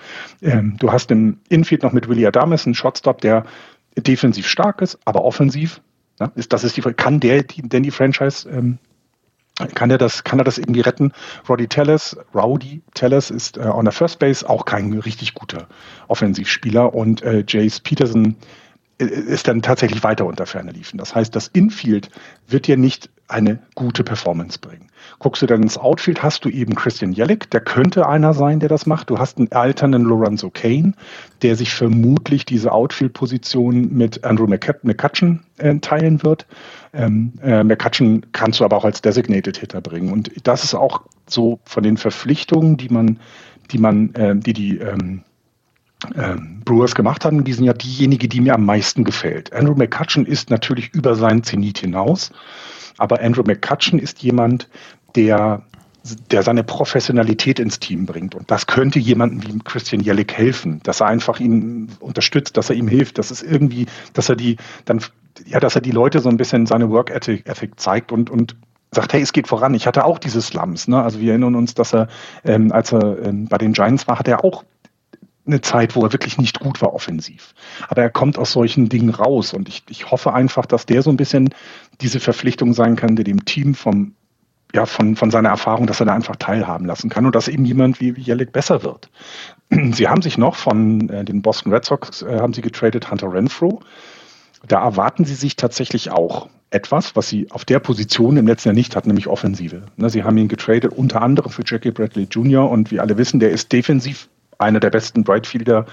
Ähm, 0.42 0.76
du 0.80 0.92
hast 0.92 1.12
im 1.12 1.40
Infield 1.48 1.84
noch 1.84 1.94
mit 1.94 2.10
Willie 2.10 2.28
Adames 2.28 2.66
einen 2.66 2.76
Shotstop, 2.76 3.22
der 3.22 3.46
defensiv 3.98 4.48
stark 4.48 4.82
ist, 4.82 5.00
aber 5.06 5.24
offensiv 5.24 5.82
ja, 6.20 6.32
ist, 6.36 6.54
das 6.54 6.64
ist 6.64 6.78
die 6.78 6.82
Kann 6.82 7.20
der 7.20 7.44
die, 7.44 7.62
denn 7.62 7.84
die 7.84 7.92
Franchise, 7.92 8.50
ähm, 8.50 8.80
kann 9.76 9.92
er 9.92 9.98
das, 9.98 10.24
kann 10.24 10.40
er 10.40 10.46
das 10.46 10.58
irgendwie 10.58 10.82
retten? 10.82 11.12
Roddy 11.48 11.68
Tellez, 11.68 12.16
Rowdy 12.34 12.82
Tellez 12.94 13.30
ist 13.30 13.58
äh, 13.58 13.62
on 13.62 13.86
der 13.86 13.92
First 13.92 14.20
Base 14.20 14.48
auch 14.48 14.66
kein 14.66 14.94
richtig 15.00 15.34
guter 15.34 15.68
Offensivspieler 16.08 16.94
und 16.94 17.22
äh, 17.24 17.44
Jace 17.46 17.82
Peterson 17.82 18.36
äh, 19.00 19.06
ist 19.06 19.48
dann 19.48 19.62
tatsächlich 19.62 20.04
weiter 20.04 20.26
unter 20.26 20.46
Ferne 20.46 20.72
liefen. 20.72 20.98
Das 20.98 21.14
heißt, 21.14 21.36
das 21.36 21.48
Infield 21.50 22.10
wird 22.48 22.68
dir 22.68 22.78
nicht 22.78 23.10
eine 23.28 23.60
gute 23.76 24.04
Performance 24.04 24.60
bringen. 24.60 24.88
Guckst 25.20 25.42
du 25.42 25.46
dann 25.46 25.62
ins 25.62 25.78
Outfield, 25.78 26.24
hast 26.24 26.46
du 26.46 26.50
eben 26.50 26.76
Christian 26.76 27.12
Jellick, 27.12 27.50
der 27.52 27.60
könnte 27.60 28.08
einer 28.08 28.34
sein, 28.34 28.60
der 28.60 28.70
das 28.70 28.86
macht. 28.86 29.10
Du 29.10 29.20
hast 29.20 29.38
einen 29.38 29.52
alternden 29.52 30.04
Lorenzo 30.04 30.50
Kane, 30.50 30.94
der 31.42 31.56
sich 31.56 31.74
vermutlich 31.74 32.46
diese 32.46 32.72
Outfield-Position 32.72 33.94
mit 33.94 34.24
Andrew 34.24 34.48
McCutcheon 34.48 35.42
äh, 35.58 35.76
teilen 35.80 36.24
wird. 36.24 36.48
Ähm, 36.94 37.34
äh, 37.44 37.64
McCutcheon 37.64 38.26
kannst 38.32 38.60
du 38.60 38.66
aber 38.66 38.78
auch 38.78 38.86
als 38.86 39.02
Designated 39.02 39.58
Hitter 39.58 39.82
bringen. 39.82 40.12
Und 40.12 40.32
das 40.48 40.64
ist 40.64 40.74
auch 40.74 41.02
so 41.28 41.60
von 41.66 41.84
den 41.84 41.98
Verpflichtungen, 41.98 42.78
die 42.78 42.90
man, 42.90 43.20
die 43.72 43.78
man, 43.78 44.14
äh, 44.16 44.36
die 44.36 44.54
die 44.54 44.78
ähm, 44.78 45.24
ähm, 46.16 46.62
Brewers 46.64 46.96
gemacht 46.96 47.26
haben, 47.26 47.44
die 47.44 47.54
sind 47.54 47.66
ja 47.66 47.74
diejenige, 47.74 48.28
die 48.28 48.40
mir 48.42 48.56
am 48.56 48.66
meisten 48.66 49.04
gefällt. 49.04 49.52
Andrew 49.54 49.76
McCutcheon 49.76 50.26
ist 50.26 50.50
natürlich 50.50 50.94
über 50.94 51.16
seinen 51.16 51.44
Zenit 51.44 51.80
hinaus, 51.80 52.32
aber 52.98 53.22
Andrew 53.22 53.44
McCutcheon 53.46 54.00
ist 54.00 54.24
jemand, 54.24 54.70
der, 55.16 55.64
der 56.32 56.44
seine 56.44 56.64
Professionalität 56.64 57.60
ins 57.60 57.80
Team 57.80 58.06
bringt. 58.06 58.36
Und 58.36 58.50
das 58.52 58.68
könnte 58.68 59.00
jemandem 59.00 59.44
wie 59.44 59.60
Christian 59.60 60.02
Jellick 60.02 60.34
helfen, 60.34 60.82
dass 60.84 61.02
er 61.02 61.08
einfach 61.08 61.40
ihn 61.40 61.90
unterstützt, 62.00 62.58
dass 62.58 62.70
er 62.70 62.76
ihm 62.76 62.88
hilft, 62.88 63.18
dass 63.18 63.32
es 63.32 63.42
irgendwie, 63.42 63.88
dass 64.14 64.30
er 64.30 64.36
die, 64.36 64.58
dann, 64.86 65.02
ja, 65.46 65.60
dass 65.60 65.76
er 65.76 65.82
die 65.82 65.92
Leute 65.92 66.20
so 66.20 66.30
ein 66.30 66.38
bisschen 66.38 66.66
seine 66.66 66.90
Work 66.90 67.10
Ethic, 67.10 67.46
zeigt 67.80 68.12
und, 68.12 68.30
und 68.30 68.56
sagt, 68.92 69.14
hey, 69.14 69.22
es 69.22 69.34
geht 69.34 69.48
voran. 69.48 69.74
Ich 69.74 69.88
hatte 69.88 70.06
auch 70.06 70.18
diese 70.18 70.42
Slums. 70.42 70.88
Ne? 70.88 71.02
Also 71.02 71.20
wir 71.20 71.32
erinnern 71.32 71.56
uns, 71.56 71.74
dass 71.74 71.94
er, 71.94 72.08
ähm, 72.44 72.72
als 72.72 72.92
er 72.92 73.24
ähm, 73.24 73.46
bei 73.46 73.58
den 73.58 73.74
Giants 73.74 74.08
war, 74.08 74.18
hat 74.18 74.28
er 74.28 74.44
auch 74.44 74.64
eine 75.46 75.62
Zeit, 75.62 75.96
wo 75.96 76.04
er 76.04 76.14
wirklich 76.14 76.38
nicht 76.38 76.60
gut 76.60 76.82
war 76.82 76.94
offensiv. 76.94 77.54
Aber 77.88 78.02
er 78.02 78.10
kommt 78.10 78.38
aus 78.38 78.52
solchen 78.52 78.90
Dingen 78.90 79.10
raus 79.10 79.54
und 79.54 79.68
ich, 79.68 79.84
ich 79.90 80.12
hoffe 80.12 80.34
einfach, 80.34 80.66
dass 80.66 80.86
der 80.86 81.02
so 81.02 81.10
ein 81.10 81.18
bisschen 81.18 81.54
diese 82.02 82.20
Verpflichtung 82.20 82.74
sein 82.74 82.96
kann, 82.96 83.16
der 83.16 83.26
dem 83.26 83.46
Team 83.46 83.76
vom 83.76 84.14
ja, 84.74 84.86
von, 84.86 85.16
von 85.16 85.32
seiner 85.32 85.50
Erfahrung, 85.50 85.88
dass 85.88 86.00
er 86.00 86.06
da 86.06 86.14
einfach 86.14 86.36
teilhaben 86.36 86.86
lassen 86.86 87.10
kann 87.10 87.26
und 87.26 87.36
dass 87.36 87.48
eben 87.48 87.66
jemand 87.66 88.00
wie 88.00 88.14
Jellick 88.20 88.52
besser 88.52 88.84
wird. 88.84 89.10
Sie 89.70 90.08
haben 90.08 90.22
sich 90.22 90.38
noch 90.38 90.56
von 90.56 91.10
äh, 91.10 91.26
den 91.26 91.42
Boston 91.42 91.74
Red 91.74 91.86
Sox, 91.86 92.22
äh, 92.22 92.40
haben 92.40 92.54
sie 92.54 92.62
getradet 92.62 93.10
Hunter 93.10 93.32
Renfro. 93.34 93.82
Da 94.68 94.84
erwarten 94.84 95.26
sie 95.26 95.36
sich 95.36 95.56
tatsächlich 95.56 96.12
auch 96.12 96.50
etwas, 96.70 97.16
was 97.16 97.30
sie 97.30 97.50
auf 97.50 97.66
der 97.66 97.80
Position 97.80 98.38
im 98.38 98.46
letzten 98.46 98.70
Jahr 98.70 98.76
nicht 98.76 98.96
hatten, 98.96 99.10
nämlich 99.10 99.28
Offensive. 99.28 99.84
Ne, 99.98 100.10
sie 100.10 100.24
haben 100.24 100.38
ihn 100.38 100.48
getradet 100.48 100.94
unter 100.94 101.22
anderem 101.22 101.52
für 101.52 101.64
Jackie 101.66 101.92
Bradley 101.92 102.28
Jr. 102.30 102.70
und 102.70 102.92
wie 102.92 103.00
alle 103.00 103.18
wissen, 103.18 103.40
der 103.40 103.52
ist 103.52 103.72
defensiv 103.72 104.30
einer 104.60 104.80
der 104.80 104.92
besten 104.92 105.24
Brightfielder 105.24 105.86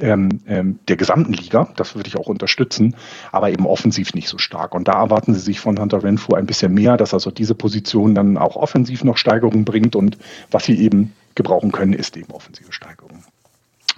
ähm, 0.00 0.40
ähm, 0.46 0.78
der 0.88 0.96
gesamten 0.96 1.32
Liga. 1.32 1.68
Das 1.76 1.94
würde 1.94 2.08
ich 2.08 2.16
auch 2.16 2.26
unterstützen, 2.26 2.96
aber 3.32 3.50
eben 3.50 3.66
offensiv 3.66 4.14
nicht 4.14 4.28
so 4.28 4.38
stark. 4.38 4.74
Und 4.74 4.88
da 4.88 4.94
erwarten 4.94 5.34
sie 5.34 5.40
sich 5.40 5.60
von 5.60 5.78
Hunter 5.78 6.02
Renfro 6.02 6.34
ein 6.34 6.46
bisschen 6.46 6.74
mehr, 6.74 6.96
dass 6.96 7.14
also 7.14 7.30
diese 7.30 7.54
Position 7.54 8.14
dann 8.14 8.36
auch 8.36 8.56
offensiv 8.56 9.04
noch 9.04 9.16
Steigerungen 9.16 9.64
bringt. 9.64 9.96
Und 9.96 10.18
was 10.50 10.64
sie 10.64 10.78
eben 10.78 11.12
gebrauchen 11.34 11.72
können, 11.72 11.92
ist 11.92 12.16
eben 12.16 12.32
offensive 12.32 12.72
Steigerung. 12.72 13.22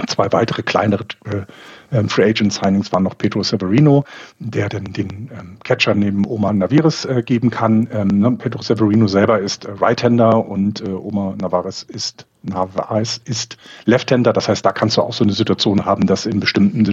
Zwei 0.07 0.31
weitere 0.31 0.63
kleinere 0.63 1.05
äh, 1.25 1.43
ähm, 1.91 2.09
Free 2.09 2.31
Agent 2.31 2.53
Signings 2.53 2.93
waren 2.93 3.03
noch 3.03 3.19
Pedro 3.19 3.43
Severino, 3.43 4.05
der 4.39 4.69
den, 4.69 4.93
den 4.93 5.31
ähm, 5.37 5.59
Catcher 5.65 5.95
neben 5.95 6.25
Omar 6.25 6.53
Navarez 6.53 7.05
äh, 7.05 7.23
geben 7.23 7.51
kann. 7.51 7.89
Ähm, 7.93 8.21
ne? 8.21 8.31
Pedro 8.33 8.63
Severino 8.63 9.09
selber 9.09 9.41
ist 9.41 9.65
äh, 9.65 9.73
Right-Hander 9.73 10.47
und 10.47 10.81
äh, 10.83 10.91
Omar 10.91 11.35
Navarez 11.37 11.83
ist 11.83 12.27
Navarez 12.49 13.21
ist 13.25 13.57
Left-Hander. 13.85 14.33
Das 14.33 14.49
heißt, 14.49 14.65
da 14.65 14.73
kannst 14.73 14.97
du 14.97 15.03
auch 15.03 15.13
so 15.13 15.25
eine 15.25 15.33
Situation 15.33 15.85
haben, 15.85 16.07
dass 16.07 16.27
in 16.27 16.41
bestimmten, 16.41 16.85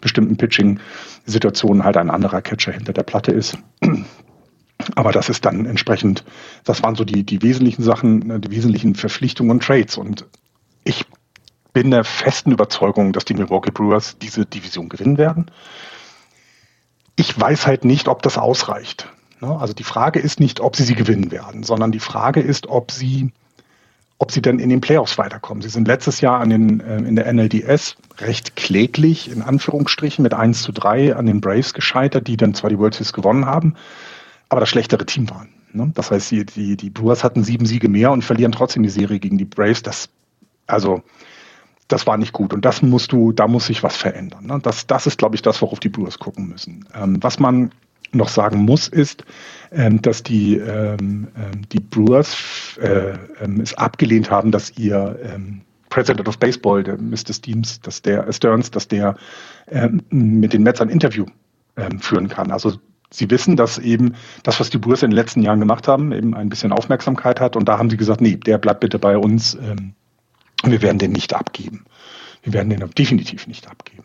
bestimmten 0.00 0.36
Pitching-Situationen 0.36 1.84
halt 1.84 1.96
ein 1.96 2.10
anderer 2.10 2.42
Catcher 2.42 2.72
hinter 2.72 2.92
der 2.92 3.02
Platte 3.02 3.32
ist. 3.32 3.58
Aber 4.96 5.12
das 5.12 5.28
ist 5.28 5.44
dann 5.44 5.66
entsprechend, 5.66 6.24
das 6.64 6.82
waren 6.82 6.96
so 6.96 7.04
die, 7.04 7.24
die 7.24 7.42
wesentlichen 7.42 7.82
Sachen, 7.82 8.18
ne, 8.20 8.40
die 8.40 8.50
wesentlichen 8.50 8.94
Verpflichtungen 8.94 9.50
und 9.52 9.62
Trades. 9.62 9.96
Und 9.96 10.26
ich 10.82 11.06
bin 11.72 11.90
der 11.90 12.04
festen 12.04 12.52
Überzeugung, 12.52 13.12
dass 13.12 13.24
die 13.24 13.34
Milwaukee 13.34 13.70
Brewers 13.70 14.18
diese 14.18 14.46
Division 14.46 14.88
gewinnen 14.88 15.18
werden. 15.18 15.50
Ich 17.16 17.38
weiß 17.38 17.66
halt 17.66 17.84
nicht, 17.84 18.08
ob 18.08 18.22
das 18.22 18.38
ausreicht. 18.38 19.08
Ne? 19.40 19.58
Also 19.58 19.74
die 19.74 19.84
Frage 19.84 20.20
ist 20.20 20.40
nicht, 20.40 20.60
ob 20.60 20.76
sie 20.76 20.84
sie 20.84 20.94
gewinnen 20.94 21.30
werden, 21.30 21.62
sondern 21.62 21.92
die 21.92 22.00
Frage 22.00 22.40
ist, 22.40 22.66
ob 22.66 22.90
sie, 22.90 23.32
ob 24.24 24.32
sie 24.32 24.40
denn 24.40 24.58
in 24.58 24.70
den 24.70 24.80
Playoffs 24.80 25.18
weiterkommen. 25.18 25.60
Sie 25.60 25.68
sind 25.68 25.86
letztes 25.86 26.22
Jahr 26.22 26.40
an 26.40 26.48
den, 26.48 26.80
äh, 26.80 26.96
in 26.96 27.14
der 27.14 27.30
NLDS 27.30 27.96
recht 28.16 28.56
kläglich, 28.56 29.30
in 29.30 29.42
Anführungsstrichen, 29.42 30.22
mit 30.22 30.32
1 30.32 30.62
zu 30.62 30.72
3 30.72 31.14
an 31.14 31.26
den 31.26 31.42
Braves 31.42 31.74
gescheitert, 31.74 32.26
die 32.26 32.38
dann 32.38 32.54
zwar 32.54 32.70
die 32.70 32.78
World 32.78 32.94
Series 32.94 33.12
gewonnen 33.12 33.44
haben, 33.44 33.74
aber 34.48 34.60
das 34.60 34.70
schlechtere 34.70 35.04
Team 35.04 35.28
waren. 35.28 35.50
Ne? 35.74 35.92
Das 35.94 36.10
heißt, 36.10 36.30
die, 36.30 36.46
die, 36.46 36.78
die 36.78 36.88
Brewers 36.88 37.22
hatten 37.22 37.44
sieben 37.44 37.66
Siege 37.66 37.90
mehr 37.90 38.12
und 38.12 38.24
verlieren 38.24 38.52
trotzdem 38.52 38.82
die 38.82 38.88
Serie 38.88 39.18
gegen 39.18 39.36
die 39.36 39.44
Braves. 39.44 39.82
Das, 39.82 40.08
also, 40.66 41.02
das 41.88 42.06
war 42.06 42.16
nicht 42.16 42.32
gut. 42.32 42.54
Und 42.54 42.64
das 42.64 42.80
musst 42.80 43.12
du, 43.12 43.32
da 43.32 43.46
muss 43.46 43.66
sich 43.66 43.82
was 43.82 43.94
verändern. 43.94 44.46
Ne? 44.46 44.58
Das, 44.62 44.86
das 44.86 45.06
ist, 45.06 45.18
glaube 45.18 45.34
ich, 45.34 45.42
das, 45.42 45.60
worauf 45.60 45.80
die 45.80 45.90
Brewers 45.90 46.18
gucken 46.18 46.48
müssen. 46.48 46.86
Ähm, 46.94 47.22
was 47.22 47.38
man 47.38 47.72
noch 48.14 48.28
sagen 48.28 48.60
muss, 48.60 48.88
ist, 48.88 49.24
ähm, 49.72 50.00
dass 50.02 50.22
die, 50.22 50.56
ähm, 50.56 51.28
ähm 51.36 51.62
die 51.72 51.80
Brewers 51.80 52.78
äh, 52.80 53.16
es 53.60 53.74
abgelehnt 53.74 54.30
haben, 54.30 54.50
dass 54.50 54.76
ihr 54.76 55.18
President 55.90 56.28
of 56.28 56.38
Baseball, 56.38 56.82
der 56.82 56.98
Mr. 56.98 57.32
Steams, 57.32 57.80
dass 57.80 58.02
der 58.02 58.32
Stearns, 58.32 58.70
dass 58.70 58.88
der 58.88 59.16
mit 60.10 60.52
den 60.52 60.62
Mets 60.62 60.80
ein 60.80 60.88
Interview 60.88 61.26
führen 62.00 62.28
kann. 62.28 62.50
Also 62.50 62.78
sie 63.10 63.30
wissen, 63.30 63.56
dass 63.56 63.78
eben 63.78 64.14
das, 64.42 64.58
was 64.58 64.70
die 64.70 64.78
Brewers 64.78 65.02
in 65.02 65.10
den 65.10 65.16
letzten 65.16 65.42
Jahren 65.42 65.60
gemacht 65.60 65.86
haben, 65.86 66.12
eben 66.12 66.34
ein 66.34 66.48
bisschen 66.48 66.72
Aufmerksamkeit 66.72 67.40
hat. 67.40 67.54
Und 67.54 67.68
da 67.68 67.78
haben 67.78 67.90
sie 67.90 67.96
gesagt, 67.96 68.20
nee, 68.20 68.36
der 68.36 68.58
bleibt 68.58 68.80
bitte 68.80 68.98
bei 68.98 69.16
uns. 69.16 69.56
Wir 70.64 70.82
werden 70.82 70.98
den 70.98 71.12
nicht 71.12 71.32
abgeben. 71.32 71.84
Wir 72.42 72.52
werden 72.52 72.70
den 72.70 72.90
definitiv 72.96 73.46
nicht 73.46 73.68
abgeben. 73.68 74.03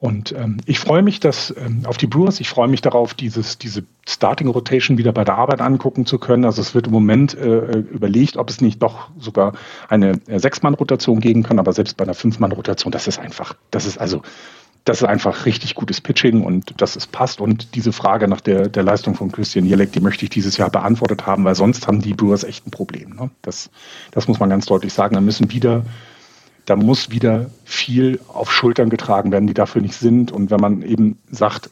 Und 0.00 0.32
ähm, 0.32 0.56
ich 0.64 0.80
freue 0.80 1.02
mich 1.02 1.20
dass, 1.20 1.54
ähm, 1.58 1.82
auf 1.84 1.98
die 1.98 2.06
Brewers. 2.06 2.40
Ich 2.40 2.48
freue 2.48 2.68
mich 2.68 2.80
darauf, 2.80 3.12
dieses, 3.12 3.58
diese 3.58 3.84
Starting 4.08 4.48
Rotation 4.48 4.96
wieder 4.96 5.12
bei 5.12 5.24
der 5.24 5.36
Arbeit 5.36 5.60
angucken 5.60 6.06
zu 6.06 6.18
können. 6.18 6.46
Also 6.46 6.62
es 6.62 6.74
wird 6.74 6.86
im 6.86 6.92
Moment 6.94 7.36
äh, 7.36 7.76
überlegt, 7.76 8.38
ob 8.38 8.48
es 8.48 8.62
nicht 8.62 8.82
doch 8.82 9.10
sogar 9.18 9.52
eine 9.90 10.18
äh, 10.26 10.38
Sechs-Mann-Rotation 10.38 11.20
geben 11.20 11.42
kann. 11.42 11.58
Aber 11.58 11.74
selbst 11.74 11.98
bei 11.98 12.04
einer 12.04 12.14
Fünf-Mann-Rotation, 12.14 12.90
das 12.92 13.08
ist 13.08 13.18
einfach, 13.18 13.54
das 13.70 13.84
ist 13.84 13.98
also, 13.98 14.22
das 14.84 15.02
ist 15.02 15.06
einfach 15.06 15.44
richtig 15.44 15.74
gutes 15.74 16.00
Pitching 16.00 16.44
und 16.44 16.80
das 16.80 16.96
ist 16.96 17.12
passt. 17.12 17.42
Und 17.42 17.74
diese 17.74 17.92
Frage 17.92 18.26
nach 18.26 18.40
der, 18.40 18.70
der 18.70 18.82
Leistung 18.82 19.14
von 19.14 19.30
Christian 19.30 19.66
Jelek, 19.66 19.92
die 19.92 20.00
möchte 20.00 20.24
ich 20.24 20.30
dieses 20.30 20.56
Jahr 20.56 20.70
beantwortet 20.70 21.26
haben, 21.26 21.44
weil 21.44 21.54
sonst 21.54 21.86
haben 21.86 22.00
die 22.00 22.14
Brewers 22.14 22.44
echt 22.44 22.66
ein 22.66 22.70
Problem. 22.70 23.16
Ne? 23.16 23.30
Das, 23.42 23.68
das 24.12 24.28
muss 24.28 24.40
man 24.40 24.48
ganz 24.48 24.64
deutlich 24.64 24.94
sagen. 24.94 25.14
Da 25.14 25.20
müssen 25.20 25.52
wieder 25.52 25.84
da 26.70 26.76
muss 26.76 27.10
wieder 27.10 27.50
viel 27.64 28.20
auf 28.28 28.52
Schultern 28.52 28.90
getragen 28.90 29.32
werden, 29.32 29.48
die 29.48 29.54
dafür 29.54 29.82
nicht 29.82 29.94
sind. 29.94 30.30
Und 30.30 30.52
wenn 30.52 30.60
man 30.60 30.82
eben 30.82 31.18
sagt, 31.28 31.68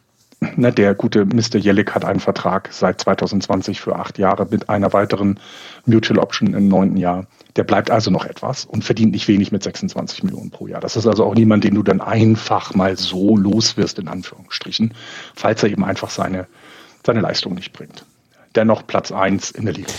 ne, 0.57 0.73
der 0.73 0.97
gute 0.97 1.25
Mr. 1.25 1.57
Jellick 1.57 1.95
hat 1.95 2.05
einen 2.05 2.19
Vertrag 2.19 2.71
seit 2.73 3.01
2020 3.01 3.81
für 3.81 3.95
acht 3.95 4.19
Jahre 4.19 4.49
mit 4.51 4.69
einer 4.69 4.93
weiteren 4.93 5.39
Mutual 5.87 6.19
Option 6.19 6.53
im 6.53 6.67
neunten 6.67 6.97
Jahr. 6.97 7.29
Der 7.55 7.63
bleibt 7.63 7.93
also 7.93 8.11
noch 8.11 8.25
etwas 8.25 8.65
und 8.65 8.85
verdient 8.85 9.13
nicht 9.13 9.29
wenig 9.29 9.53
mit 9.53 9.63
26 9.63 10.25
Millionen 10.25 10.51
pro 10.51 10.67
Jahr. 10.67 10.81
Das 10.81 10.97
ist 10.97 11.07
also 11.07 11.25
auch 11.25 11.37
niemand, 11.37 11.63
den 11.63 11.77
du 11.77 11.85
dann 11.85 12.01
einfach 12.01 12.75
mal 12.75 12.97
so 12.97 13.37
los 13.37 13.77
wirst, 13.77 14.01
in 14.01 14.09
Anführungsstrichen, 14.09 14.95
falls 15.37 15.63
er 15.63 15.71
eben 15.71 15.85
einfach 15.85 16.11
seine, 16.11 16.49
seine 17.07 17.21
Leistung 17.21 17.55
nicht 17.55 17.73
bringt. 17.73 18.05
Dennoch 18.57 18.85
Platz 18.85 19.13
eins 19.13 19.53
in 19.53 19.65
der 19.65 19.75
Liga. 19.75 19.93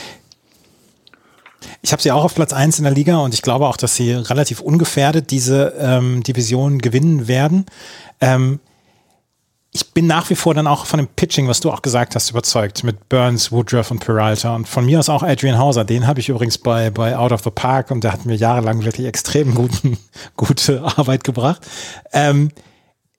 Ich 1.81 1.91
habe 1.91 2.01
sie 2.01 2.11
auch 2.11 2.23
auf 2.23 2.35
Platz 2.35 2.53
1 2.53 2.79
in 2.79 2.83
der 2.83 2.93
Liga 2.93 3.17
und 3.17 3.33
ich 3.33 3.41
glaube 3.41 3.67
auch, 3.67 3.77
dass 3.77 3.95
sie 3.95 4.13
relativ 4.13 4.59
ungefährdet 4.61 5.31
diese 5.31 5.73
ähm, 5.79 6.23
Division 6.23 6.79
gewinnen 6.79 7.27
werden. 7.27 7.65
Ähm, 8.21 8.59
ich 9.71 9.91
bin 9.91 10.07
nach 10.07 10.29
wie 10.31 10.35
vor 10.35 10.55
dann 10.55 10.65
auch 10.65 10.87
von 10.87 10.97
dem 10.97 11.07
Pitching, 11.07 11.47
was 11.47 11.59
du 11.59 11.71
auch 11.71 11.83
gesagt 11.83 12.15
hast, 12.15 12.31
überzeugt 12.31 12.83
mit 12.83 13.07
Burns, 13.07 13.51
Woodruff 13.51 13.91
und 13.91 13.99
Peralta 13.99 14.55
und 14.55 14.67
von 14.67 14.85
mir 14.85 14.97
aus 14.97 15.09
auch 15.09 15.21
Adrian 15.21 15.59
Hauser. 15.59 15.85
Den 15.85 16.07
habe 16.07 16.19
ich 16.19 16.29
übrigens 16.29 16.57
bei, 16.57 16.89
bei 16.89 17.15
Out 17.15 17.31
of 17.31 17.43
the 17.43 17.51
Park 17.51 17.91
und 17.91 18.03
der 18.03 18.13
hat 18.13 18.25
mir 18.25 18.35
jahrelang 18.35 18.83
wirklich 18.83 19.05
extrem 19.05 19.53
guten, 19.53 19.97
gute 20.37 20.81
Arbeit 20.81 21.23
gebracht. 21.23 21.61
Ähm, 22.13 22.49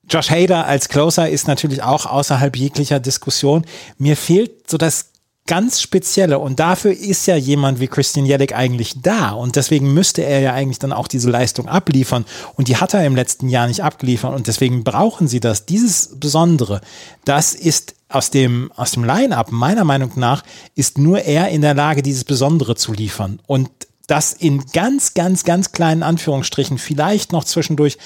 Josh 0.08 0.30
Hader 0.30 0.66
als 0.66 0.88
Closer 0.88 1.28
ist 1.28 1.46
natürlich 1.46 1.84
auch 1.84 2.04
außerhalb 2.04 2.56
jeglicher 2.56 2.98
Diskussion. 2.98 3.64
Mir 3.96 4.16
fehlt 4.16 4.68
so 4.68 4.76
das 4.76 5.10
ganz 5.46 5.80
Spezielle. 5.80 6.38
Und 6.38 6.60
dafür 6.60 6.92
ist 6.92 7.26
ja 7.26 7.36
jemand 7.36 7.80
wie 7.80 7.88
Christian 7.88 8.26
Jellick 8.26 8.54
eigentlich 8.54 9.00
da. 9.02 9.30
Und 9.30 9.56
deswegen 9.56 9.92
müsste 9.92 10.22
er 10.22 10.40
ja 10.40 10.52
eigentlich 10.52 10.78
dann 10.78 10.92
auch 10.92 11.08
diese 11.08 11.30
Leistung 11.30 11.68
abliefern. 11.68 12.24
Und 12.54 12.68
die 12.68 12.76
hat 12.76 12.94
er 12.94 13.04
im 13.04 13.16
letzten 13.16 13.48
Jahr 13.48 13.66
nicht 13.66 13.82
abgeliefert. 13.82 14.34
Und 14.34 14.46
deswegen 14.46 14.84
brauchen 14.84 15.28
sie 15.28 15.40
das. 15.40 15.66
Dieses 15.66 16.18
Besondere, 16.18 16.80
das 17.24 17.54
ist 17.54 17.94
aus 18.08 18.30
dem, 18.30 18.72
aus 18.76 18.92
dem 18.92 19.04
Line-Up 19.04 19.52
meiner 19.52 19.84
Meinung 19.84 20.12
nach 20.16 20.42
ist 20.74 20.98
nur 20.98 21.20
er 21.20 21.48
in 21.48 21.62
der 21.62 21.74
Lage, 21.74 22.02
dieses 22.02 22.24
Besondere 22.24 22.74
zu 22.74 22.92
liefern. 22.92 23.40
Und 23.46 23.70
dass 24.10 24.32
in 24.32 24.64
ganz, 24.72 25.14
ganz, 25.14 25.44
ganz 25.44 25.70
kleinen 25.70 26.02
Anführungsstrichen 26.02 26.78
vielleicht 26.78 27.30
noch 27.30 27.44
zwischendurch 27.44 27.96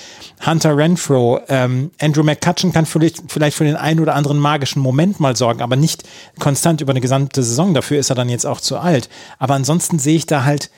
Hunter 0.44 0.76
Renfro, 0.76 1.40
ähm, 1.48 1.92
Andrew 1.98 2.22
McCutcheon 2.22 2.74
kann 2.74 2.84
vielleicht, 2.84 3.22
vielleicht 3.28 3.56
für 3.56 3.64
den 3.64 3.76
einen 3.76 4.00
oder 4.00 4.14
anderen 4.14 4.38
magischen 4.38 4.82
Moment 4.82 5.18
mal 5.18 5.34
sorgen, 5.34 5.62
aber 5.62 5.76
nicht 5.76 6.02
konstant 6.38 6.82
über 6.82 6.90
eine 6.90 7.00
gesamte 7.00 7.42
Saison. 7.42 7.72
Dafür 7.72 7.98
ist 7.98 8.10
er 8.10 8.16
dann 8.16 8.28
jetzt 8.28 8.44
auch 8.44 8.60
zu 8.60 8.76
alt. 8.76 9.08
Aber 9.38 9.54
ansonsten 9.54 9.98
sehe 9.98 10.16
ich 10.16 10.26
da 10.26 10.44
halt 10.44 10.70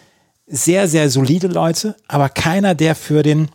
sehr, 0.47 0.87
sehr 0.87 1.11
solide 1.11 1.49
Leute, 1.49 1.97
aber 2.07 2.29
keiner, 2.29 2.77
der 2.77 2.95
für 2.95 3.25
den 3.25 3.49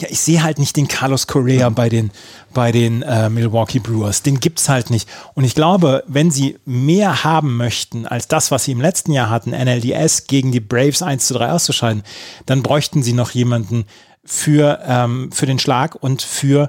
ja, 0.00 0.08
ich 0.10 0.20
sehe 0.20 0.42
halt 0.42 0.58
nicht 0.58 0.76
den 0.76 0.88
Carlos 0.88 1.26
Correa 1.26 1.68
bei 1.68 1.88
den, 1.88 2.10
bei 2.52 2.72
den 2.72 3.02
äh, 3.02 3.28
Milwaukee 3.28 3.78
Brewers. 3.78 4.22
Den 4.22 4.40
gibt's 4.40 4.68
halt 4.68 4.90
nicht. 4.90 5.08
Und 5.34 5.44
ich 5.44 5.54
glaube, 5.54 6.02
wenn 6.06 6.30
sie 6.30 6.58
mehr 6.64 7.24
haben 7.24 7.56
möchten 7.56 8.06
als 8.06 8.26
das, 8.26 8.50
was 8.50 8.64
sie 8.64 8.72
im 8.72 8.80
letzten 8.80 9.12
Jahr 9.12 9.30
hatten, 9.30 9.50
NLDS 9.50 10.26
gegen 10.26 10.50
die 10.50 10.60
Braves 10.60 11.02
1 11.02 11.26
zu 11.26 11.34
3 11.34 11.52
auszuscheiden, 11.52 12.02
dann 12.46 12.62
bräuchten 12.62 13.02
sie 13.02 13.12
noch 13.12 13.30
jemanden 13.30 13.84
für, 14.24 14.80
ähm, 14.86 15.30
für 15.32 15.46
den 15.46 15.58
Schlag 15.58 15.94
und 15.94 16.22
für 16.22 16.68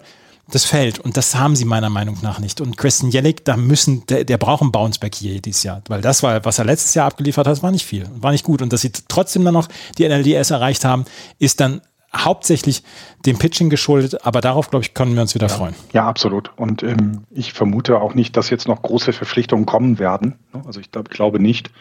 das 0.52 0.66
Feld. 0.66 1.00
Und 1.00 1.18
das 1.18 1.36
haben 1.36 1.56
sie 1.56 1.66
meiner 1.66 1.90
Meinung 1.90 2.18
nach 2.22 2.40
nicht. 2.40 2.62
Und 2.62 2.78
Christian 2.78 3.12
Jellick, 3.12 3.46
da 3.46 3.58
müssen, 3.58 4.06
der, 4.08 4.26
der 4.26 4.38
braucht 4.38 4.62
einen 4.62 4.72
Bounceback 4.72 5.16
hier 5.16 5.42
dieses 5.42 5.64
Jahr. 5.64 5.82
Weil 5.88 6.02
das 6.02 6.22
war, 6.22 6.44
was 6.46 6.60
er 6.60 6.66
letztes 6.66 6.94
Jahr 6.94 7.08
abgeliefert 7.08 7.48
hat, 7.48 7.64
war 7.64 7.72
nicht 7.72 7.86
viel. 7.86 8.08
War 8.16 8.32
nicht 8.32 8.44
gut. 8.44 8.62
Und 8.62 8.74
dass 8.74 8.82
sie 8.82 8.92
trotzdem 9.08 9.46
dann 9.46 9.54
noch 9.54 9.70
die 9.98 10.08
NLDS 10.08 10.52
erreicht 10.52 10.86
haben, 10.86 11.06
ist 11.40 11.60
dann 11.60 11.82
hauptsächlich 12.16 12.84
dem 13.26 13.38
Pitching 13.38 13.70
geschuldet, 13.70 14.26
aber 14.26 14.42
darauf, 14.42 14.70
glaube 14.70 14.84
ich, 14.84 14.94
können 14.94 15.16
wir 15.16 15.22
uns 15.22 15.36
wieder 15.36 15.48
ja. 15.48 15.54
freuen. 15.54 15.76
Ja, 15.94 16.08
absolut. 16.08 16.52
Und 16.56 16.84
ähm, 16.84 17.24
ich 17.32 17.54
vermute 17.54 18.00
auch 18.00 18.14
nicht, 18.14 18.38
dass 18.38 18.50
jetzt 18.50 18.68
noch 18.68 18.82
große 18.82 19.14
Verpflichtungen 19.14 19.66
kommen 19.66 20.00
werden. 20.00 20.36
Also 20.66 20.80
ich 20.80 20.92
glaub, 20.92 21.10
glaube 21.10 21.40
nicht. 21.40 21.72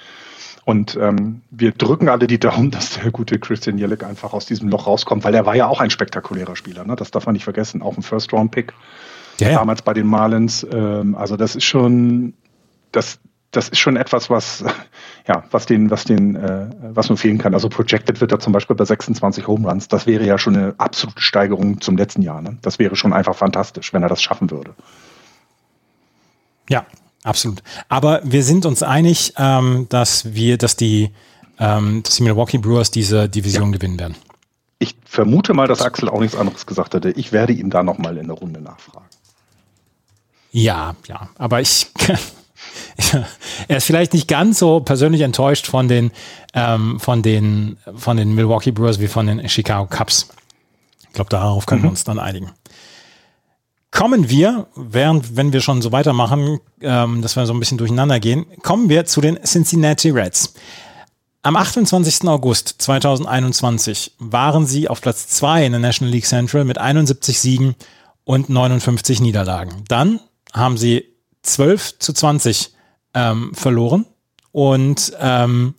Und 0.64 0.96
ähm, 1.00 1.42
wir 1.50 1.72
drücken 1.72 2.08
alle 2.08 2.26
die 2.26 2.38
Daumen, 2.38 2.70
dass 2.72 3.00
der 3.00 3.10
gute 3.10 3.38
Christian 3.38 3.78
Jellick 3.78 4.04
einfach 4.04 4.32
aus 4.32 4.46
diesem 4.46 4.68
Loch 4.68 4.86
rauskommt, 4.86 5.24
weil 5.24 5.34
er 5.34 5.46
war 5.46 5.54
ja 5.54 5.66
auch 5.66 5.80
ein 5.80 5.90
spektakulärer 5.90 6.56
Spieler. 6.56 6.84
Ne? 6.84 6.96
Das 6.96 7.10
darf 7.10 7.26
man 7.26 7.34
nicht 7.34 7.44
vergessen. 7.44 7.82
Auch 7.82 7.96
ein 7.96 8.02
First-Round-Pick 8.02 8.72
ja, 9.40 9.50
ja. 9.50 9.58
damals 9.58 9.82
bei 9.82 9.92
den 9.92 10.06
Marlins. 10.06 10.66
Ähm, 10.72 11.14
also 11.14 11.36
das 11.36 11.56
ist 11.56 11.64
schon, 11.64 12.34
das, 12.92 13.18
das 13.52 13.68
ist 13.68 13.78
schon 13.78 13.96
etwas, 13.96 14.30
was, 14.30 14.64
ja, 15.28 15.44
was 15.50 15.66
den, 15.66 15.90
was 15.90 16.04
den, 16.04 16.34
äh, 16.34 16.68
was 16.80 17.08
nur 17.08 17.18
fehlen 17.18 17.38
kann. 17.38 17.54
Also 17.54 17.68
projected 17.68 18.20
wird 18.20 18.32
er 18.32 18.40
zum 18.40 18.52
Beispiel 18.52 18.74
bei 18.74 18.84
26 18.84 19.46
Home 19.46 19.68
Runs. 19.68 19.88
Das 19.88 20.06
wäre 20.06 20.24
ja 20.26 20.38
schon 20.38 20.56
eine 20.56 20.74
absolute 20.78 21.20
Steigerung 21.20 21.80
zum 21.80 21.96
letzten 21.96 22.22
Jahr. 22.22 22.42
Ne? 22.42 22.58
Das 22.62 22.78
wäre 22.78 22.96
schon 22.96 23.12
einfach 23.12 23.36
fantastisch, 23.36 23.92
wenn 23.92 24.02
er 24.02 24.08
das 24.08 24.22
schaffen 24.22 24.50
würde. 24.50 24.74
Ja, 26.68 26.86
absolut. 27.22 27.62
Aber 27.88 28.20
wir 28.24 28.42
sind 28.42 28.66
uns 28.66 28.82
einig, 28.82 29.34
ähm, 29.36 29.86
dass 29.90 30.34
wir, 30.34 30.56
dass 30.56 30.76
die, 30.76 31.10
ähm, 31.58 32.02
dass 32.02 32.16
die 32.16 32.22
Milwaukee 32.22 32.58
Brewers 32.58 32.90
diese 32.90 33.28
Division 33.28 33.70
ja. 33.70 33.78
gewinnen 33.78 34.00
werden. 34.00 34.16
Ich 34.78 34.96
vermute 35.04 35.52
mal, 35.52 35.68
dass 35.68 35.82
Axel 35.82 36.08
auch 36.08 36.20
nichts 36.20 36.36
anderes 36.36 36.66
gesagt 36.66 36.94
hätte. 36.94 37.10
Ich 37.10 37.30
werde 37.30 37.52
ihm 37.52 37.70
da 37.70 37.82
nochmal 37.82 38.16
in 38.16 38.26
der 38.26 38.36
Runde 38.36 38.60
nachfragen. 38.60 39.06
Ja, 40.50 40.96
ja, 41.06 41.28
aber 41.38 41.60
ich 41.60 41.86
er 43.68 43.76
ist 43.76 43.84
vielleicht 43.84 44.14
nicht 44.14 44.28
ganz 44.28 44.58
so 44.58 44.80
persönlich 44.80 45.22
enttäuscht 45.22 45.66
von 45.66 45.88
den, 45.88 46.10
ähm, 46.54 47.00
von 47.00 47.22
den, 47.22 47.78
von 47.96 48.16
den 48.16 48.34
Milwaukee 48.34 48.70
Brewers 48.70 49.00
wie 49.00 49.08
von 49.08 49.26
den 49.26 49.48
Chicago 49.48 49.86
Cubs. 49.86 50.28
Ich 51.00 51.12
glaube, 51.12 51.30
darauf 51.30 51.66
können 51.66 51.82
mhm. 51.82 51.86
wir 51.86 51.90
uns 51.90 52.04
dann 52.04 52.18
einigen. 52.18 52.52
Kommen 53.90 54.30
wir, 54.30 54.68
während, 54.74 55.36
wenn 55.36 55.52
wir 55.52 55.60
schon 55.60 55.82
so 55.82 55.92
weitermachen, 55.92 56.60
ähm, 56.80 57.20
dass 57.20 57.36
wir 57.36 57.44
so 57.44 57.52
ein 57.52 57.58
bisschen 57.60 57.76
durcheinander 57.76 58.20
gehen, 58.20 58.46
kommen 58.62 58.88
wir 58.88 59.04
zu 59.04 59.20
den 59.20 59.38
Cincinnati 59.44 60.08
Reds. 60.08 60.54
Am 61.42 61.56
28. 61.56 62.26
August 62.28 62.76
2021 62.78 64.12
waren 64.18 64.64
sie 64.64 64.88
auf 64.88 65.02
Platz 65.02 65.28
2 65.28 65.66
in 65.66 65.72
der 65.72 65.80
National 65.80 66.12
League 66.12 66.24
Central 66.24 66.64
mit 66.64 66.78
71 66.78 67.38
Siegen 67.38 67.74
und 68.24 68.48
59 68.48 69.20
Niederlagen. 69.20 69.84
Dann 69.88 70.20
haben 70.52 70.78
sie 70.78 71.11
12 71.42 71.98
zu 71.98 72.12
20 72.12 72.72
ähm, 73.14 73.52
verloren 73.54 74.06
und 74.52 75.12
ähm, 75.18 75.74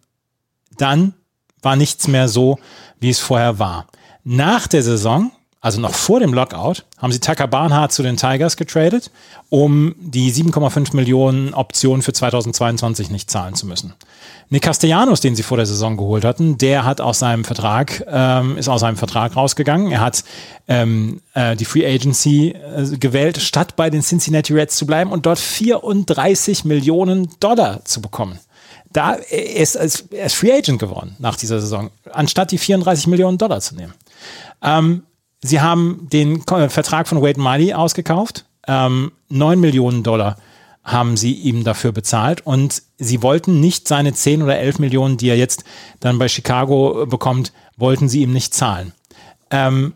dann 0.78 1.14
war 1.62 1.76
nichts 1.76 2.08
mehr 2.08 2.28
so, 2.28 2.60
wie 3.00 3.10
es 3.10 3.20
vorher 3.20 3.60
war. 3.60 3.88
Nach 4.24 4.68
der 4.68 4.84
Saison, 4.84 5.32
also 5.64 5.80
noch 5.80 5.94
vor 5.94 6.20
dem 6.20 6.34
Lockout, 6.34 6.84
haben 6.98 7.14
sie 7.14 7.22
Tucker 7.22 7.48
Barnhart 7.48 7.94
zu 7.94 8.04
den 8.04 8.18
Tigers 8.18 8.58
getradet, 8.58 9.10
um 9.48 9.96
die 9.98 10.30
7,5 10.30 10.94
Millionen 10.94 11.54
Option 11.54 12.02
für 12.02 12.12
2022 12.12 13.10
nicht 13.10 13.32
zahlen 13.32 13.56
zu 13.56 13.66
müssen. 13.66 13.94
Nick 14.50 14.64
Castellanos, 14.64 15.22
den 15.22 15.38
sie 15.38 15.42
vor 15.42 15.56
der 15.56 15.66
Saison 15.66 15.96
geholt 15.96 16.26
hatten, 16.26 16.58
der 16.58 16.84
hat 16.84 17.00
aus 17.00 17.20
seinem 17.20 17.46
Vertrag, 17.46 18.06
ähm, 18.12 18.58
ist 18.58 18.68
aus 18.68 18.82
seinem 18.82 18.98
Vertrag 18.98 19.38
rausgegangen. 19.38 19.90
Er 19.90 20.02
hat 20.02 20.26
ähm, 20.68 21.22
äh, 21.34 21.56
die 21.56 21.64
Free 21.64 21.88
Agency 21.88 22.50
äh, 22.50 22.98
gewählt, 22.98 23.38
statt 23.38 23.78
bei 23.78 23.90
den 23.90 24.02
Cincinnati 24.02 24.52
Reds 24.52 24.76
zu 24.76 24.86
bleiben 24.86 25.14
und 25.14 25.26
dort 25.26 25.40
34 25.40 26.66
Millionen 26.66 27.30
Dollar 27.40 27.86
zu 27.86 28.02
bekommen. 28.02 28.38
Da 28.92 29.14
ist 29.14 29.76
er 29.76 29.86
ist 29.86 30.36
Free 30.36 30.52
Agent 30.52 30.80
geworden 30.80 31.16
nach 31.20 31.38
dieser 31.38 31.62
Saison, 31.62 31.90
anstatt 32.12 32.52
die 32.52 32.58
34 32.58 33.08
Millionen 33.08 33.38
Dollar 33.38 33.62
zu 33.62 33.76
nehmen. 33.76 33.94
Ähm, 34.62 35.04
sie 35.44 35.62
haben 35.62 36.08
den 36.12 36.42
Vertrag 36.42 37.08
von 37.08 37.22
Wade 37.22 37.40
Miley 37.40 37.74
ausgekauft, 37.74 38.46
ähm, 38.68 39.12
9 39.30 39.60
Millionen 39.60 40.04
Dollar 40.04 40.38
haben 40.84 41.16
sie 41.16 41.34
ihm 41.34 41.64
dafür 41.64 41.92
bezahlt 41.92 42.46
und 42.46 42.82
sie 42.98 43.22
wollten 43.22 43.60
nicht 43.60 43.88
seine 43.88 44.14
10 44.14 44.42
oder 44.42 44.58
11 44.58 44.80
Millionen, 44.80 45.18
die 45.18 45.30
er 45.30 45.38
jetzt 45.38 45.64
dann 46.02 46.20
bei 46.20 46.28
Chicago 46.28 47.06
bekommt, 47.06 47.54
wollten 47.78 48.10
sie 48.10 48.22
ihm 48.22 48.34
nicht 48.34 48.54
zahlen. 48.54 48.92
Ähm, 49.50 49.94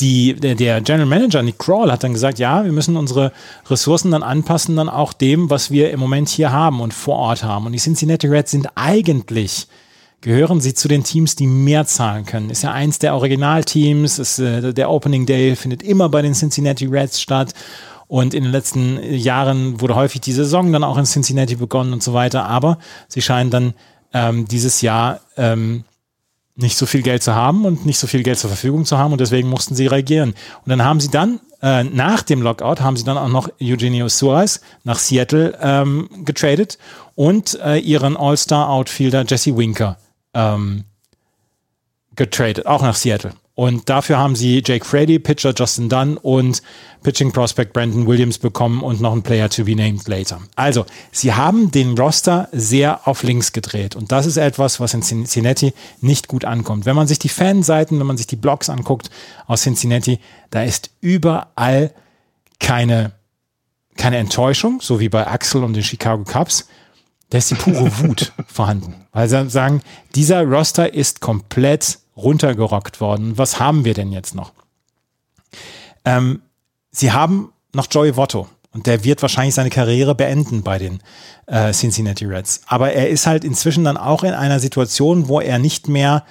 die, 0.00 0.34
der, 0.34 0.54
der, 0.54 0.82
General 0.82 1.06
Manager 1.06 1.42
Nick 1.42 1.58
Crawl 1.58 1.90
hat 1.90 2.04
dann 2.04 2.12
gesagt, 2.12 2.38
ja, 2.38 2.64
wir 2.64 2.72
müssen 2.72 2.96
unsere 2.96 3.32
Ressourcen 3.70 4.10
dann 4.10 4.22
anpassen, 4.22 4.76
dann 4.76 4.90
auch 4.90 5.14
dem, 5.14 5.48
was 5.48 5.70
wir 5.70 5.90
im 5.90 6.00
Moment 6.00 6.28
hier 6.28 6.52
haben 6.52 6.80
und 6.80 6.92
vor 6.92 7.16
Ort 7.16 7.42
haben. 7.42 7.64
Und 7.64 7.72
die 7.72 7.78
Cincinnati 7.78 8.26
Reds 8.26 8.50
sind 8.50 8.68
eigentlich 8.74 9.68
gehören 10.26 10.60
sie 10.60 10.74
zu 10.74 10.88
den 10.88 11.04
Teams, 11.04 11.36
die 11.36 11.46
mehr 11.46 11.86
zahlen 11.86 12.26
können. 12.26 12.50
Ist 12.50 12.62
ja 12.62 12.72
eins 12.72 12.98
der 12.98 13.14
Originalteams. 13.14 14.18
Ist, 14.18 14.40
äh, 14.40 14.74
der 14.74 14.90
Opening 14.90 15.24
Day 15.24 15.54
findet 15.54 15.84
immer 15.84 16.08
bei 16.08 16.20
den 16.20 16.34
Cincinnati 16.34 16.86
Reds 16.86 17.20
statt. 17.20 17.54
Und 18.08 18.34
in 18.34 18.42
den 18.42 18.50
letzten 18.50 19.00
Jahren 19.04 19.80
wurde 19.80 19.94
häufig 19.94 20.20
die 20.20 20.32
Saison 20.32 20.72
dann 20.72 20.82
auch 20.82 20.98
in 20.98 21.04
Cincinnati 21.04 21.54
begonnen 21.54 21.92
und 21.92 22.02
so 22.02 22.12
weiter. 22.12 22.44
Aber 22.46 22.78
sie 23.06 23.22
scheinen 23.22 23.50
dann 23.50 23.74
ähm, 24.12 24.48
dieses 24.48 24.80
Jahr 24.80 25.20
ähm, 25.36 25.84
nicht 26.56 26.76
so 26.76 26.86
viel 26.86 27.02
Geld 27.02 27.22
zu 27.22 27.36
haben 27.36 27.64
und 27.64 27.86
nicht 27.86 27.98
so 27.98 28.08
viel 28.08 28.24
Geld 28.24 28.40
zur 28.40 28.50
Verfügung 28.50 28.84
zu 28.84 28.98
haben 28.98 29.12
und 29.12 29.20
deswegen 29.20 29.48
mussten 29.48 29.76
sie 29.76 29.86
reagieren. 29.86 30.30
Und 30.30 30.70
dann 30.70 30.82
haben 30.82 30.98
sie 30.98 31.10
dann, 31.10 31.38
äh, 31.62 31.84
nach 31.84 32.22
dem 32.22 32.42
Lockout, 32.42 32.80
haben 32.80 32.96
sie 32.96 33.04
dann 33.04 33.16
auch 33.16 33.28
noch 33.28 33.48
Eugenio 33.62 34.08
Suarez 34.08 34.60
nach 34.82 34.98
Seattle 34.98 35.56
ähm, 35.62 36.08
getradet 36.24 36.78
und 37.14 37.60
äh, 37.62 37.78
ihren 37.78 38.16
All-Star-Outfielder 38.16 39.24
Jesse 39.28 39.56
Winker 39.56 39.98
ähm, 40.36 40.84
getradet, 42.14 42.66
auch 42.66 42.82
nach 42.82 42.94
Seattle. 42.94 43.32
Und 43.56 43.88
dafür 43.88 44.18
haben 44.18 44.36
sie 44.36 44.62
Jake 44.64 44.84
Frady, 44.84 45.18
Pitcher 45.18 45.54
Justin 45.56 45.88
Dunn 45.88 46.18
und 46.18 46.60
Pitching 47.02 47.32
Prospect 47.32 47.72
Brandon 47.72 48.06
Williams 48.06 48.36
bekommen 48.36 48.82
und 48.82 49.00
noch 49.00 49.12
einen 49.12 49.22
Player 49.22 49.48
to 49.48 49.64
be 49.64 49.74
named 49.74 50.06
later. 50.08 50.42
Also, 50.56 50.84
sie 51.10 51.32
haben 51.32 51.70
den 51.70 51.96
Roster 51.96 52.50
sehr 52.52 53.08
auf 53.08 53.22
links 53.22 53.52
gedreht. 53.52 53.96
Und 53.96 54.12
das 54.12 54.26
ist 54.26 54.36
etwas, 54.36 54.78
was 54.78 54.92
in 54.92 55.00
Cincinnati 55.00 55.72
nicht 56.02 56.28
gut 56.28 56.44
ankommt. 56.44 56.84
Wenn 56.84 56.96
man 56.96 57.06
sich 57.06 57.18
die 57.18 57.30
Fanseiten, 57.30 57.98
wenn 57.98 58.06
man 58.06 58.18
sich 58.18 58.26
die 58.26 58.36
Blogs 58.36 58.68
anguckt 58.68 59.08
aus 59.46 59.62
Cincinnati, 59.62 60.18
da 60.50 60.62
ist 60.62 60.90
überall 61.00 61.94
keine, 62.60 63.12
keine 63.96 64.18
Enttäuschung, 64.18 64.80
so 64.82 65.00
wie 65.00 65.08
bei 65.08 65.26
Axel 65.26 65.64
und 65.64 65.72
den 65.72 65.82
Chicago 65.82 66.24
Cubs. 66.24 66.68
Da 67.30 67.38
ist 67.38 67.50
die 67.50 67.54
pure 67.54 67.98
Wut 67.98 68.32
vorhanden. 68.46 68.94
Weil 69.12 69.28
sie 69.28 69.48
sagen, 69.50 69.82
dieser 70.14 70.42
Roster 70.42 70.92
ist 70.92 71.20
komplett 71.20 71.98
runtergerockt 72.16 73.00
worden. 73.00 73.36
Was 73.36 73.60
haben 73.60 73.84
wir 73.84 73.94
denn 73.94 74.12
jetzt 74.12 74.34
noch? 74.34 74.52
Ähm, 76.04 76.42
sie 76.90 77.12
haben 77.12 77.52
noch 77.74 77.88
Joey 77.90 78.16
Votto 78.16 78.48
und 78.72 78.86
der 78.86 79.04
wird 79.04 79.22
wahrscheinlich 79.22 79.54
seine 79.54 79.70
Karriere 79.70 80.14
beenden 80.14 80.62
bei 80.62 80.78
den 80.78 81.00
äh, 81.46 81.72
Cincinnati 81.72 82.24
Reds. 82.24 82.62
Aber 82.66 82.92
er 82.92 83.08
ist 83.08 83.26
halt 83.26 83.44
inzwischen 83.44 83.84
dann 83.84 83.96
auch 83.96 84.22
in 84.22 84.32
einer 84.32 84.60
Situation, 84.60 85.28
wo 85.28 85.40
er 85.40 85.58
nicht 85.58 85.88
mehr 85.88 86.24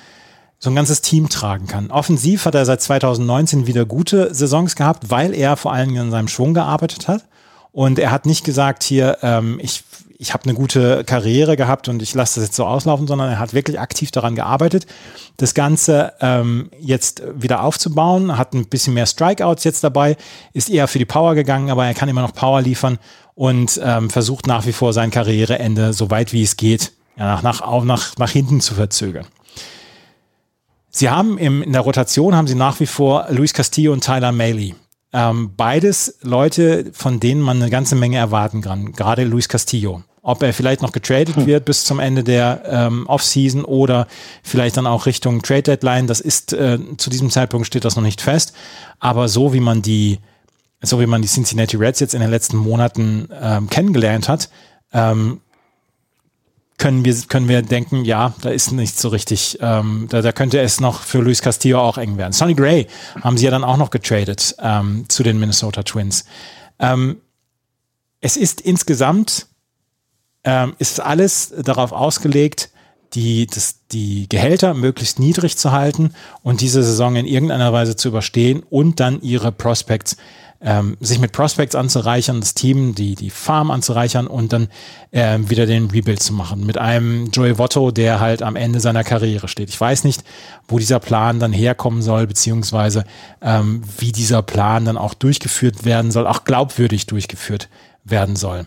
so 0.58 0.70
ein 0.70 0.76
ganzes 0.76 1.02
Team 1.02 1.30
tragen 1.30 1.68
kann. 1.68 1.92
Offensiv 1.92 2.46
hat 2.46 2.56
er 2.56 2.66
seit 2.66 2.82
2019 2.82 3.68
wieder 3.68 3.86
gute 3.86 4.34
Saisons 4.34 4.76
gehabt, 4.76 5.12
weil 5.12 5.34
er 5.34 5.58
vor 5.58 5.74
allem 5.74 5.96
an 5.98 6.12
seinem 6.12 6.28
Schwung 6.28 6.54
gearbeitet 6.54 7.08
hat. 7.08 7.26
Und 7.72 8.00
er 8.00 8.12
hat 8.12 8.26
nicht 8.26 8.46
gesagt, 8.46 8.84
hier, 8.84 9.18
ähm, 9.22 9.60
ich 9.62 9.84
ich 10.18 10.34
habe 10.34 10.46
eine 10.46 10.54
gute 10.54 11.04
Karriere 11.04 11.58
gehabt 11.58 11.90
und 11.90 12.02
ich 12.02 12.14
lasse 12.14 12.40
das 12.40 12.50
jetzt 12.50 12.56
so 12.56 12.66
auslaufen, 12.66 13.08
sondern 13.08 13.32
er 13.32 13.40
hat 13.40 13.54
wirklich 13.54 13.80
aktiv 13.80 14.12
daran 14.12 14.36
gearbeitet, 14.36 14.86
das 15.38 15.54
Ganze 15.54 16.14
ähm, 16.22 16.70
jetzt 16.80 17.24
wieder 17.36 17.64
aufzubauen, 17.64 18.38
hat 18.38 18.54
ein 18.54 18.68
bisschen 18.68 18.94
mehr 18.94 19.06
Strikeouts 19.06 19.64
jetzt 19.64 19.84
dabei, 19.84 20.16
ist 20.54 20.70
eher 20.70 20.88
für 20.88 21.00
die 21.00 21.06
Power 21.06 21.36
gegangen, 21.36 21.70
aber 21.70 21.86
er 21.86 21.94
kann 21.94 22.10
immer 22.10 22.22
noch 22.22 22.34
Power 22.34 22.62
liefern 22.62 22.98
und 23.34 23.80
ähm, 23.84 24.10
versucht 24.10 24.48
nach 24.48 24.66
wie 24.66 24.74
vor 24.74 24.94
sein 24.94 25.12
Karriereende 25.12 25.94
so 25.94 26.10
weit 26.10 26.32
wie 26.32 26.44
es 26.44 26.56
geht 26.56 26.94
nach, 27.18 27.44
nach, 27.44 27.84
nach, 27.84 28.18
nach 28.18 28.30
hinten 28.30 28.62
zu 28.62 28.76
verzögern. 28.76 29.26
Sie 30.90 31.10
haben 31.10 31.38
im, 31.38 31.62
in 31.62 31.74
der 31.74 31.82
Rotation 31.82 32.36
haben 32.36 32.48
sie 32.48 32.56
nach 32.56 32.80
wie 32.80 32.86
vor 32.86 33.28
Luis 33.30 33.54
Castillo 33.54 33.92
und 33.92 34.04
Tyler 34.04 34.32
Maley. 34.32 34.76
Ähm, 35.16 35.52
beides 35.56 36.18
Leute, 36.24 36.92
von 36.92 37.22
denen 37.22 37.40
man 37.40 37.62
eine 37.62 37.72
ganze 37.72 37.96
Menge 37.96 38.18
erwarten 38.18 38.60
kann. 38.60 38.92
Gerade 38.92 39.24
Luis 39.24 39.48
Castillo. 39.48 40.04
Ob 40.22 40.44
er 40.44 40.54
vielleicht 40.54 40.82
noch 40.82 40.92
getradet 40.92 41.38
hm. 41.38 41.46
wird 41.46 41.64
bis 41.64 41.86
zum 41.86 42.00
Ende 42.00 42.22
der 42.22 42.64
ähm, 42.66 43.08
Offseason 43.08 43.64
oder 43.64 44.08
vielleicht 44.44 44.76
dann 44.76 44.88
auch 44.88 45.06
Richtung 45.06 45.42
Trade 45.42 45.62
Deadline, 45.64 46.08
das 46.08 46.20
ist 46.20 46.52
äh, 46.52 46.80
zu 46.98 47.10
diesem 47.10 47.30
Zeitpunkt 47.30 47.66
steht 47.66 47.86
das 47.86 47.96
noch 47.96 48.04
nicht 48.04 48.20
fest. 48.20 48.54
Aber 49.00 49.30
so 49.30 49.54
wie 49.54 49.62
man 49.62 49.82
die, 49.82 50.20
so 50.82 51.00
wie 51.00 51.06
man 51.06 51.22
die 51.22 51.30
Cincinnati 51.30 51.78
Reds 51.78 52.02
jetzt 52.02 52.14
in 52.14 52.20
den 52.20 52.32
letzten 52.32 52.58
Monaten 52.58 53.30
ähm, 53.42 53.70
kennengelernt 53.70 54.28
hat, 54.28 54.50
ähm, 54.92 55.40
können 56.78 57.06
wir, 57.06 57.16
können 57.28 57.48
wir 57.48 57.62
denken, 57.62 58.04
ja, 58.04 58.34
da 58.42 58.50
ist 58.50 58.72
nicht 58.72 59.00
so 59.00 59.10
richtig, 59.10 59.58
ähm, 59.62 60.08
da, 60.10 60.22
da 60.22 60.32
könnte 60.32 60.60
es 60.60 60.80
noch 60.80 61.02
für 61.02 61.20
Luis 61.20 61.42
Castillo 61.42 61.80
auch 61.80 61.98
eng 61.98 62.18
werden. 62.18 62.34
Sonny 62.34 62.54
Gray 62.54 62.88
haben 63.22 63.38
sie 63.38 63.46
ja 63.46 63.52
dann 63.52 63.64
auch 63.64 63.78
noch 63.78 63.92
getradet 63.92 64.56
ähm, 64.60 65.06
zu 65.08 65.24
den 65.24 65.40
Minnesota 65.40 65.84
Twins. 65.84 66.26
Ähm, 66.80 67.18
es 68.20 68.38
ist 68.38 68.60
insgesamt, 68.62 69.48
ähm, 70.44 70.76
ist 70.78 71.00
alles 71.00 71.54
darauf 71.58 71.92
ausgelegt, 71.92 72.70
die, 73.14 73.48
das, 73.48 73.88
die 73.92 74.28
Gehälter 74.28 74.74
möglichst 74.74 75.20
niedrig 75.20 75.58
zu 75.58 75.72
halten 75.72 76.14
und 76.44 76.60
diese 76.60 76.84
Saison 76.84 77.16
in 77.16 77.26
irgendeiner 77.26 77.72
Weise 77.72 77.96
zu 77.96 78.10
überstehen 78.10 78.64
und 78.70 79.00
dann 79.00 79.22
ihre 79.22 79.52
Prospects 79.52 80.18
ähm, 80.66 80.98
sich 81.00 81.20
mit 81.20 81.32
Prospects 81.32 81.76
anzureichern, 81.76 82.40
das 82.40 82.56
Team, 82.56 82.96
die, 82.96 83.14
die 83.14 83.30
Farm 83.30 83.70
anzureichern 83.70 84.26
und 84.26 84.52
dann 84.52 84.68
ähm, 85.12 85.50
wieder 85.50 85.68
den 85.68 85.92
Rebuild 85.92 86.22
zu 86.22 86.34
machen. 86.34 86.66
Mit 86.66 86.80
einem 86.80 87.30
Joey 87.30 87.60
Votto, 87.60 87.92
der 87.92 88.20
halt 88.20 88.42
am 88.42 88.56
Ende 88.56 88.80
seiner 88.80 89.04
Karriere 89.04 89.48
steht. 89.48 89.70
Ich 89.70 89.80
weiß 89.80 90.04
nicht, 90.04 90.24
wo 90.68 90.80
dieser 90.80 91.00
Plan 91.00 91.40
dann 91.40 91.54
herkommen 91.54 92.02
soll, 92.02 92.26
beziehungsweise 92.26 93.06
ähm, 93.42 93.84
wie 94.00 94.12
dieser 94.12 94.42
Plan 94.42 94.86
dann 94.86 94.98
auch 94.98 95.14
durchgeführt 95.14 95.86
werden 95.86 96.12
soll, 96.12 96.26
auch 96.26 96.44
glaubwürdig 96.44 97.06
durchgeführt 97.06 97.70
werden 98.04 98.36
soll. 98.36 98.66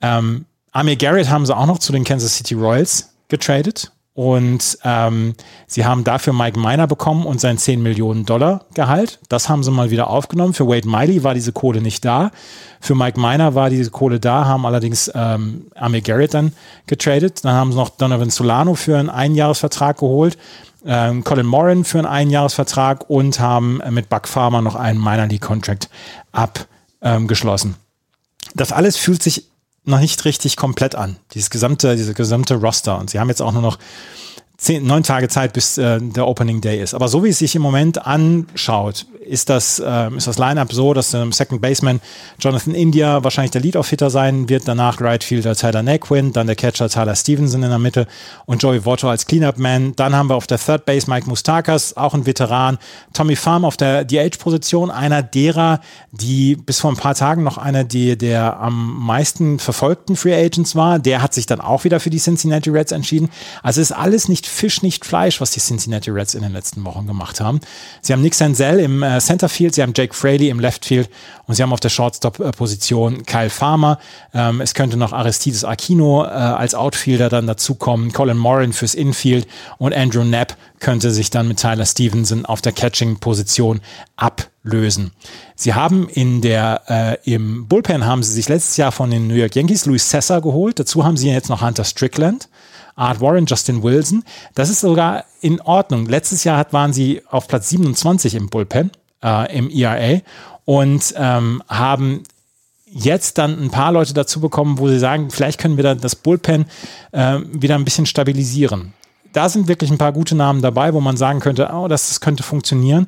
Ähm, 0.00 0.46
Amir 0.72 0.96
Garrett 0.96 1.28
haben 1.28 1.44
sie 1.44 1.54
auch 1.54 1.66
noch 1.66 1.78
zu 1.78 1.92
den 1.92 2.04
Kansas 2.04 2.36
City 2.36 2.54
Royals 2.54 3.10
getradet. 3.28 3.92
Und 4.16 4.78
ähm, 4.82 5.34
sie 5.66 5.84
haben 5.84 6.02
dafür 6.02 6.32
Mike 6.32 6.58
Miner 6.58 6.86
bekommen 6.86 7.26
und 7.26 7.38
sein 7.38 7.58
10 7.58 7.82
Millionen 7.82 8.24
Dollar 8.24 8.64
Gehalt. 8.72 9.18
Das 9.28 9.50
haben 9.50 9.62
sie 9.62 9.70
mal 9.70 9.90
wieder 9.90 10.08
aufgenommen. 10.08 10.54
Für 10.54 10.66
Wade 10.66 10.88
Miley 10.88 11.22
war 11.22 11.34
diese 11.34 11.52
Kohle 11.52 11.82
nicht 11.82 12.02
da. 12.02 12.30
Für 12.80 12.94
Mike 12.94 13.20
Miner 13.20 13.54
war 13.54 13.68
diese 13.68 13.90
Kohle 13.90 14.18
da, 14.18 14.46
haben 14.46 14.64
allerdings 14.64 15.12
ähm, 15.14 15.66
Amir 15.74 16.00
Garrett 16.00 16.32
dann 16.32 16.54
getradet. 16.86 17.44
Dann 17.44 17.52
haben 17.52 17.72
sie 17.72 17.76
noch 17.76 17.90
Donovan 17.90 18.30
Solano 18.30 18.74
für 18.74 18.96
einen 18.96 19.10
Einjahresvertrag 19.10 19.98
geholt. 19.98 20.38
Ähm, 20.86 21.22
Colin 21.22 21.44
Moran 21.44 21.84
für 21.84 21.98
einen 21.98 22.06
Einjahresvertrag 22.06 23.10
und 23.10 23.38
haben 23.38 23.82
mit 23.90 24.08
Buck 24.08 24.28
Farmer 24.28 24.62
noch 24.62 24.76
einen 24.76 24.98
Minor 24.98 25.26
League 25.26 25.42
Contract 25.42 25.90
abgeschlossen. 26.32 27.76
Ähm, 27.76 28.52
das 28.54 28.72
alles 28.72 28.96
fühlt 28.96 29.22
sich 29.22 29.50
noch 29.86 30.00
nicht 30.00 30.24
richtig 30.24 30.56
komplett 30.56 30.94
an. 30.94 31.16
Dieses 31.32 31.50
gesamte, 31.50 31.96
diese 31.96 32.14
gesamte 32.14 32.56
Roster. 32.56 32.98
Und 32.98 33.10
sie 33.10 33.18
haben 33.18 33.28
jetzt 33.28 33.40
auch 33.40 33.52
nur 33.52 33.62
noch 33.62 33.78
zehn, 34.58 34.86
neun 34.86 35.02
Tage 35.02 35.28
Zeit, 35.28 35.52
bis 35.52 35.78
äh, 35.78 36.00
der 36.00 36.26
Opening 36.26 36.60
Day 36.60 36.80
ist. 36.82 36.94
Aber 36.94 37.08
so 37.08 37.22
wie 37.24 37.28
es 37.28 37.38
sich 37.38 37.54
im 37.54 37.62
Moment 37.62 38.06
anschaut, 38.06 39.06
ist 39.26 39.50
das, 39.50 39.78
äh, 39.78 40.10
das 40.10 40.38
Line-Up 40.38 40.72
so, 40.72 40.94
dass 40.94 41.12
ähm, 41.12 41.32
Second 41.32 41.60
Baseman 41.60 42.00
Jonathan 42.38 42.74
India 42.74 43.22
wahrscheinlich 43.22 43.50
der 43.50 43.60
Lead-Off-Hitter 43.60 44.08
sein 44.08 44.48
wird, 44.48 44.66
danach 44.66 45.00
Right 45.00 45.24
Fielder 45.24 45.54
Tyler 45.54 45.82
Naquin, 45.82 46.32
dann 46.32 46.46
der 46.46 46.56
Catcher 46.56 46.88
Tyler 46.88 47.14
Stevenson 47.14 47.62
in 47.62 47.68
der 47.68 47.78
Mitte 47.78 48.06
und 48.46 48.62
Joey 48.62 48.84
Votto 48.84 49.10
als 49.10 49.26
Cleanup-Man. 49.26 49.94
Dann 49.96 50.14
haben 50.14 50.30
wir 50.30 50.36
auf 50.36 50.46
der 50.46 50.58
Third 50.58 50.86
Base 50.86 51.10
Mike 51.10 51.28
Mustakas, 51.28 51.96
auch 51.96 52.14
ein 52.14 52.26
Veteran. 52.26 52.78
Tommy 53.12 53.36
Farm 53.36 53.64
auf 53.64 53.76
der 53.76 54.04
DH-Position, 54.04 54.90
einer 54.90 55.22
derer, 55.22 55.80
die 56.12 56.56
bis 56.56 56.80
vor 56.80 56.90
ein 56.90 56.96
paar 56.96 57.14
Tagen 57.14 57.42
noch 57.42 57.58
einer 57.58 57.84
die, 57.84 58.16
der 58.16 58.58
am 58.58 59.04
meisten 59.04 59.58
verfolgten 59.58 60.16
Free 60.16 60.34
Agents 60.34 60.76
war. 60.76 60.98
Der 60.98 61.20
hat 61.20 61.34
sich 61.34 61.46
dann 61.46 61.60
auch 61.60 61.84
wieder 61.84 62.00
für 62.00 62.10
die 62.10 62.18
Cincinnati 62.18 62.70
Reds 62.70 62.92
entschieden. 62.92 63.28
Also 63.62 63.80
ist 63.80 63.92
alles 63.92 64.28
nicht 64.28 64.45
Fisch, 64.48 64.82
nicht 64.82 65.04
Fleisch, 65.04 65.40
was 65.40 65.50
die 65.50 65.60
Cincinnati 65.60 66.10
Reds 66.10 66.34
in 66.34 66.42
den 66.42 66.52
letzten 66.52 66.84
Wochen 66.84 67.06
gemacht 67.06 67.40
haben. 67.40 67.60
Sie 68.02 68.12
haben 68.12 68.22
Nick 68.22 68.34
Senzel 68.34 68.80
im 68.80 69.02
äh, 69.02 69.18
Centerfield, 69.20 69.74
sie 69.74 69.82
haben 69.82 69.92
Jake 69.96 70.14
Fraley 70.14 70.48
im 70.48 70.60
Leftfield 70.60 71.08
und 71.46 71.54
sie 71.54 71.62
haben 71.62 71.72
auf 71.72 71.80
der 71.80 71.88
Shortstop-Position 71.88 73.24
Kyle 73.24 73.50
Farmer. 73.50 73.98
Ähm, 74.34 74.60
es 74.60 74.74
könnte 74.74 74.96
noch 74.96 75.12
Aristides 75.12 75.64
Aquino 75.64 76.24
äh, 76.24 76.28
als 76.28 76.74
Outfielder 76.74 77.28
dann 77.28 77.46
dazukommen, 77.46 78.12
Colin 78.12 78.36
Morin 78.36 78.72
fürs 78.72 78.94
Infield 78.94 79.46
und 79.78 79.94
Andrew 79.94 80.22
Knapp 80.22 80.56
könnte 80.80 81.10
sich 81.10 81.30
dann 81.30 81.48
mit 81.48 81.58
Tyler 81.58 81.86
Stevenson 81.86 82.44
auf 82.44 82.60
der 82.60 82.72
Catching-Position 82.72 83.80
ablösen. 84.16 85.12
Sie 85.54 85.74
haben 85.74 86.08
in 86.08 86.42
der, 86.42 86.82
äh, 87.24 87.34
im 87.34 87.66
Bullpen 87.66 88.04
haben 88.04 88.22
sie 88.22 88.32
sich 88.32 88.48
letztes 88.48 88.76
Jahr 88.76 88.92
von 88.92 89.10
den 89.10 89.26
New 89.26 89.34
York 89.34 89.54
Yankees 89.56 89.86
Luis 89.86 90.08
Sessa 90.08 90.40
geholt. 90.40 90.78
Dazu 90.78 91.04
haben 91.04 91.16
sie 91.16 91.30
jetzt 91.30 91.48
noch 91.48 91.62
Hunter 91.62 91.84
Strickland. 91.84 92.48
Art 92.96 93.20
Warren, 93.20 93.46
Justin 93.46 93.82
Wilson. 93.82 94.24
Das 94.54 94.70
ist 94.70 94.80
sogar 94.80 95.24
in 95.40 95.60
Ordnung. 95.60 96.06
Letztes 96.06 96.44
Jahr 96.44 96.66
waren 96.72 96.92
sie 96.92 97.22
auf 97.30 97.46
Platz 97.46 97.68
27 97.68 98.34
im 98.34 98.48
Bullpen, 98.48 98.90
äh, 99.22 99.56
im 99.56 99.70
ERA 99.70 100.20
und 100.64 101.14
ähm, 101.16 101.62
haben 101.68 102.22
jetzt 102.86 103.38
dann 103.38 103.62
ein 103.62 103.70
paar 103.70 103.92
Leute 103.92 104.14
dazu 104.14 104.40
bekommen, 104.40 104.78
wo 104.78 104.88
sie 104.88 104.98
sagen, 104.98 105.30
vielleicht 105.30 105.60
können 105.60 105.76
wir 105.76 105.84
dann 105.84 106.00
das 106.00 106.16
Bullpen 106.16 106.64
äh, 107.12 107.38
wieder 107.52 107.74
ein 107.74 107.84
bisschen 107.84 108.06
stabilisieren. 108.06 108.94
Da 109.32 109.50
sind 109.50 109.68
wirklich 109.68 109.90
ein 109.90 109.98
paar 109.98 110.12
gute 110.12 110.34
Namen 110.34 110.62
dabei, 110.62 110.94
wo 110.94 111.00
man 111.00 111.18
sagen 111.18 111.40
könnte, 111.40 111.70
oh, 111.72 111.88
das, 111.88 112.08
das 112.08 112.20
könnte 112.22 112.42
funktionieren. 112.42 113.06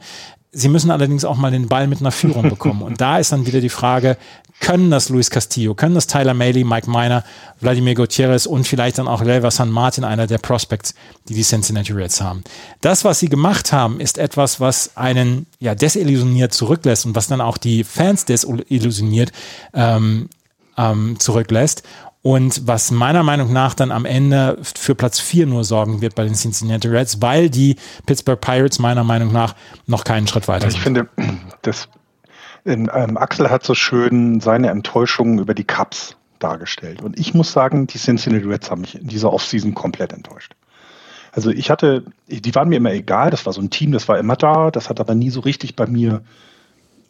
Sie 0.51 0.69
müssen 0.69 0.91
allerdings 0.91 1.25
auch 1.25 1.37
mal 1.37 1.51
den 1.51 1.69
Ball 1.69 1.87
mit 1.87 2.01
einer 2.01 2.13
Führung 2.13 2.43
bekommen. 2.51 2.83
Und 2.83 3.01
da 3.01 3.19
ist 3.19 3.33
dann 3.33 3.47
wieder 3.47 3.61
die 3.61 3.69
Frage, 3.69 4.17
können 4.61 4.91
das 4.91 5.09
Luis 5.09 5.31
Castillo, 5.31 5.75
können 5.75 5.95
das 5.95 6.07
Tyler 6.07 6.35
Maley, 6.35 6.65
Mike 6.65 6.91
Miner, 6.91 7.23
Vladimir 7.59 7.95
Gutierrez 7.95 8.47
und 8.47 8.67
vielleicht 8.67 8.99
dann 8.99 9.07
auch 9.07 9.23
Lever 9.23 9.51
San 9.51 9.71
Martin, 9.71 10.05
einer 10.05 10.27
der 10.27 10.39
Prospects, 10.39 10.95
die 11.29 11.35
die 11.35 11.43
Cincinnati 11.43 11.93
Reds 11.93 12.21
haben. 12.21 12.43
Das, 12.81 13.05
was 13.05 13.21
sie 13.21 13.29
gemacht 13.29 13.73
haben, 13.73 14.01
ist 14.01 14.19
etwas, 14.19 14.59
was 14.59 14.97
einen 14.97 15.47
ja 15.61 15.75
desillusioniert 15.75 16.53
zurücklässt 16.53 17.07
und 17.07 17.15
was 17.15 17.29
dann 17.29 17.41
auch 17.41 17.59
die 17.59 17.85
Fans 17.85 18.25
desillusioniert 18.25 19.33
ähm, 19.75 20.29
ähm, 20.77 21.17
zurücklässt 21.19 21.83
und 22.23 22.67
was 22.67 22.91
meiner 22.91 23.23
Meinung 23.23 23.53
nach 23.53 23.75
dann 23.75 23.93
am 23.93 24.05
Ende 24.05 24.59
für 24.63 24.95
Platz 24.95 25.21
4 25.21 25.47
nur 25.47 25.65
sorgen 25.65 26.01
wird 26.01 26.15
bei 26.15 26.25
den 26.25 26.35
Cincinnati 26.35 26.89
Reds, 26.89 27.23
weil 27.23 27.49
die 27.49 27.77
Pittsburgh 28.07 28.41
Pirates 28.41 28.79
meiner 28.79 29.05
Meinung 29.05 29.33
nach 29.33 29.55
noch 29.87 30.05
keinen 30.05 30.27
Schritt 30.27 30.49
weiter 30.49 30.71
sind. 30.71 30.79
Ich 30.79 30.83
finde, 30.83 31.09
das, 31.63 31.89
ähm, 32.67 32.89
Axel 33.17 33.51
hat 33.51 33.65
so 33.65 33.75
schön 33.75 34.41
seine 34.41 34.71
Enttäuschung 34.71 35.39
über 35.39 35.55
die 35.55 35.65
Cups 35.65 36.17
dargestellt. 36.39 37.03
Und 37.03 37.19
ich 37.19 37.35
muss 37.35 37.53
sagen, 37.53 37.87
die 37.87 37.99
Cincinnati 37.99 38.45
Reds 38.45 38.71
haben 38.71 38.81
mich 38.81 38.97
in 38.97 39.09
dieser 39.09 39.33
Offseason 39.33 39.75
komplett 39.75 40.13
enttäuscht. 40.13 40.55
Also 41.33 41.51
ich 41.51 41.71
hatte, 41.71 42.05
die 42.27 42.55
waren 42.55 42.69
mir 42.69 42.77
immer 42.77 42.93
egal, 42.93 43.31
das 43.31 43.47
war 43.47 43.53
so 43.53 43.61
ein 43.61 43.71
Team, 43.71 43.93
das 43.93 44.09
war 44.09 44.19
immer 44.19 44.35
da, 44.35 44.71
das 44.71 44.89
hat 44.89 44.99
aber 44.99 45.15
nie 45.15 45.31
so 45.31 45.41
richtig 45.41 45.77
bei 45.77 45.87
mir 45.87 46.23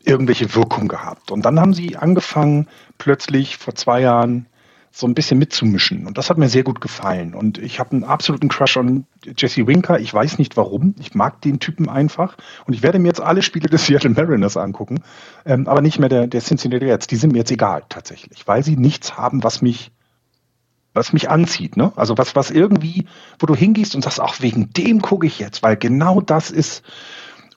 irgendwelche 0.05 0.55
Wirkung 0.55 0.89
gehabt. 0.89 1.31
Und 1.31 1.45
dann 1.45 1.61
haben 1.61 1.73
sie 1.73 1.97
angefangen, 1.97 2.67
plötzlich 2.99 3.57
vor 3.57 3.75
zwei 3.75 4.01
Jahren 4.01 4.47
so 4.91 5.07
ein 5.07 5.15
bisschen 5.15 5.39
mitzumischen. 5.39 6.07
Und 6.07 6.19
das 6.19 6.31
hat 6.31 6.39
mir 6.39 6.49
sehr 6.49 6.63
gut 6.63 6.81
gefallen. 6.81 7.35
Und 7.35 7.59
ich 7.59 7.79
habe 7.79 7.93
einen 7.93 8.05
absoluten 8.05 8.49
Crush 8.49 8.77
on 8.77 9.07
Jesse 9.37 9.67
Winker. 9.67 10.01
Ich 10.01 10.13
weiß 10.13 10.39
nicht 10.39 10.57
warum. 10.57 10.95
Ich 10.99 11.15
mag 11.15 11.41
den 11.43 11.61
Typen 11.61 11.89
einfach. 11.89 12.37
Und 12.67 12.75
ich 12.75 12.83
werde 12.83 12.99
mir 12.99 13.09
jetzt 13.09 13.21
alle 13.21 13.43
Spiele 13.43 13.69
des 13.69 13.87
Seattle 13.87 14.11
Mariners 14.11 14.57
angucken. 14.57 15.03
Ähm, 15.45 15.69
aber 15.69 15.83
nicht 15.83 15.99
mehr 15.99 16.09
der, 16.09 16.27
der 16.27 16.41
Cincinnati 16.41 16.87
Reds. 16.87 17.07
Die 17.07 17.17
sind 17.17 17.33
mir 17.33 17.39
jetzt 17.39 17.53
egal, 17.53 17.83
tatsächlich. 17.89 18.47
Weil 18.47 18.65
sie 18.65 18.77
nichts 18.77 19.17
haben, 19.17 19.45
was 19.45 19.63
mich 19.63 19.93
was 20.95 21.13
mich 21.13 21.31
anzieht, 21.31 21.77
ne? 21.77 21.93
Also 21.95 22.19
was, 22.19 22.35
was 22.35 22.51
irgendwie, 22.51 23.07
wo 23.39 23.47
du 23.47 23.55
hingehst 23.55 23.95
und 23.95 24.03
sagst, 24.03 24.21
ach, 24.21 24.41
wegen 24.41 24.73
dem 24.73 25.01
gucke 25.01 25.27
ich 25.27 25.39
jetzt, 25.39 25.63
weil 25.63 25.77
genau 25.77 26.21
das 26.21 26.51
ist, 26.51 26.83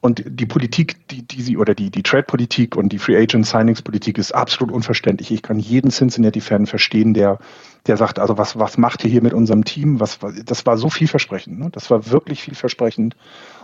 und 0.01 0.23
die 0.25 0.47
Politik, 0.47 1.07
die, 1.09 1.21
die 1.21 1.43
sie, 1.43 1.57
oder 1.57 1.75
die, 1.75 1.91
die 1.91 2.01
Trade-Politik 2.01 2.75
und 2.75 2.89
die 2.89 2.97
Free 2.97 3.15
Agent 3.15 3.45
Signings-Politik 3.45 4.17
ist 4.17 4.33
absolut 4.33 4.73
unverständlich. 4.73 5.29
Ich 5.31 5.43
kann 5.43 5.59
jeden 5.59 5.91
Cincinnati-Fan 5.91 6.65
verstehen, 6.65 7.13
der, 7.13 7.37
der 7.85 7.97
sagt, 7.97 8.17
also 8.17 8.35
was, 8.39 8.57
was 8.57 8.79
macht 8.79 9.03
ihr 9.03 9.11
hier 9.11 9.21
mit 9.21 9.33
unserem 9.33 9.63
Team? 9.63 9.99
Was, 9.99 10.17
das 10.43 10.65
war 10.65 10.77
so 10.77 10.89
vielversprechend. 10.89 11.59
Ne? 11.59 11.69
Das 11.71 11.91
war 11.91 12.09
wirklich 12.09 12.41
vielversprechend. 12.41 13.15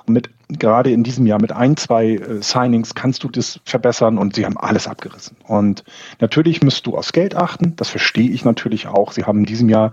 Mit, 0.09 0.29
gerade 0.47 0.91
in 0.91 1.03
diesem 1.03 1.25
Jahr 1.25 1.41
mit 1.41 1.51
ein, 1.51 1.75
zwei 1.75 2.15
äh, 2.15 2.41
Signings 2.41 2.95
kannst 2.95 3.23
du 3.23 3.29
das 3.29 3.59
verbessern 3.65 4.17
und 4.17 4.35
sie 4.35 4.45
haben 4.45 4.57
alles 4.57 4.88
abgerissen. 4.88 5.38
Und 5.45 5.84
natürlich 6.19 6.63
müsst 6.63 6.88
du 6.88 6.97
aufs 6.97 7.11
Geld 7.11 7.35
achten. 7.35 7.75
Das 7.75 7.89
verstehe 7.89 8.29
ich 8.29 8.45
natürlich 8.45 8.88
auch. 8.88 9.11
Sie 9.11 9.25
haben 9.25 9.39
in 9.39 9.45
diesem 9.45 9.69
Jahr 9.69 9.91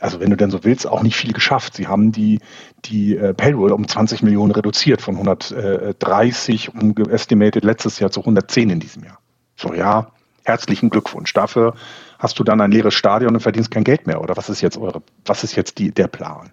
also 0.00 0.20
wenn 0.20 0.30
du 0.30 0.36
denn 0.36 0.50
so 0.50 0.64
willst, 0.64 0.86
auch 0.86 1.02
nicht 1.02 1.16
viel 1.16 1.32
geschafft. 1.32 1.74
Sie 1.74 1.86
haben 1.86 2.12
die, 2.12 2.40
die 2.84 3.16
äh, 3.16 3.34
Payroll 3.34 3.72
um 3.72 3.86
20 3.86 4.22
Millionen 4.22 4.52
reduziert, 4.52 5.02
von 5.02 5.16
130 5.16 6.74
um 6.74 6.94
estimated 7.10 7.64
letztes 7.64 7.98
Jahr 7.98 8.10
zu 8.10 8.20
110 8.20 8.70
in 8.70 8.80
diesem 8.80 9.04
Jahr. 9.04 9.18
So, 9.56 9.74
ja, 9.74 10.12
herzlichen 10.44 10.90
Glückwunsch. 10.90 11.32
Dafür 11.32 11.74
hast 12.18 12.38
du 12.38 12.44
dann 12.44 12.60
ein 12.60 12.70
leeres 12.70 12.94
Stadion 12.94 13.34
und 13.34 13.40
verdienst 13.40 13.70
kein 13.70 13.84
Geld 13.84 14.06
mehr? 14.06 14.20
Oder 14.20 14.36
was 14.36 14.48
ist 14.48 14.60
jetzt 14.60 14.78
eure, 14.78 15.02
was 15.24 15.44
ist 15.44 15.56
jetzt 15.56 15.78
die, 15.78 15.92
der 15.92 16.08
Plan? 16.08 16.50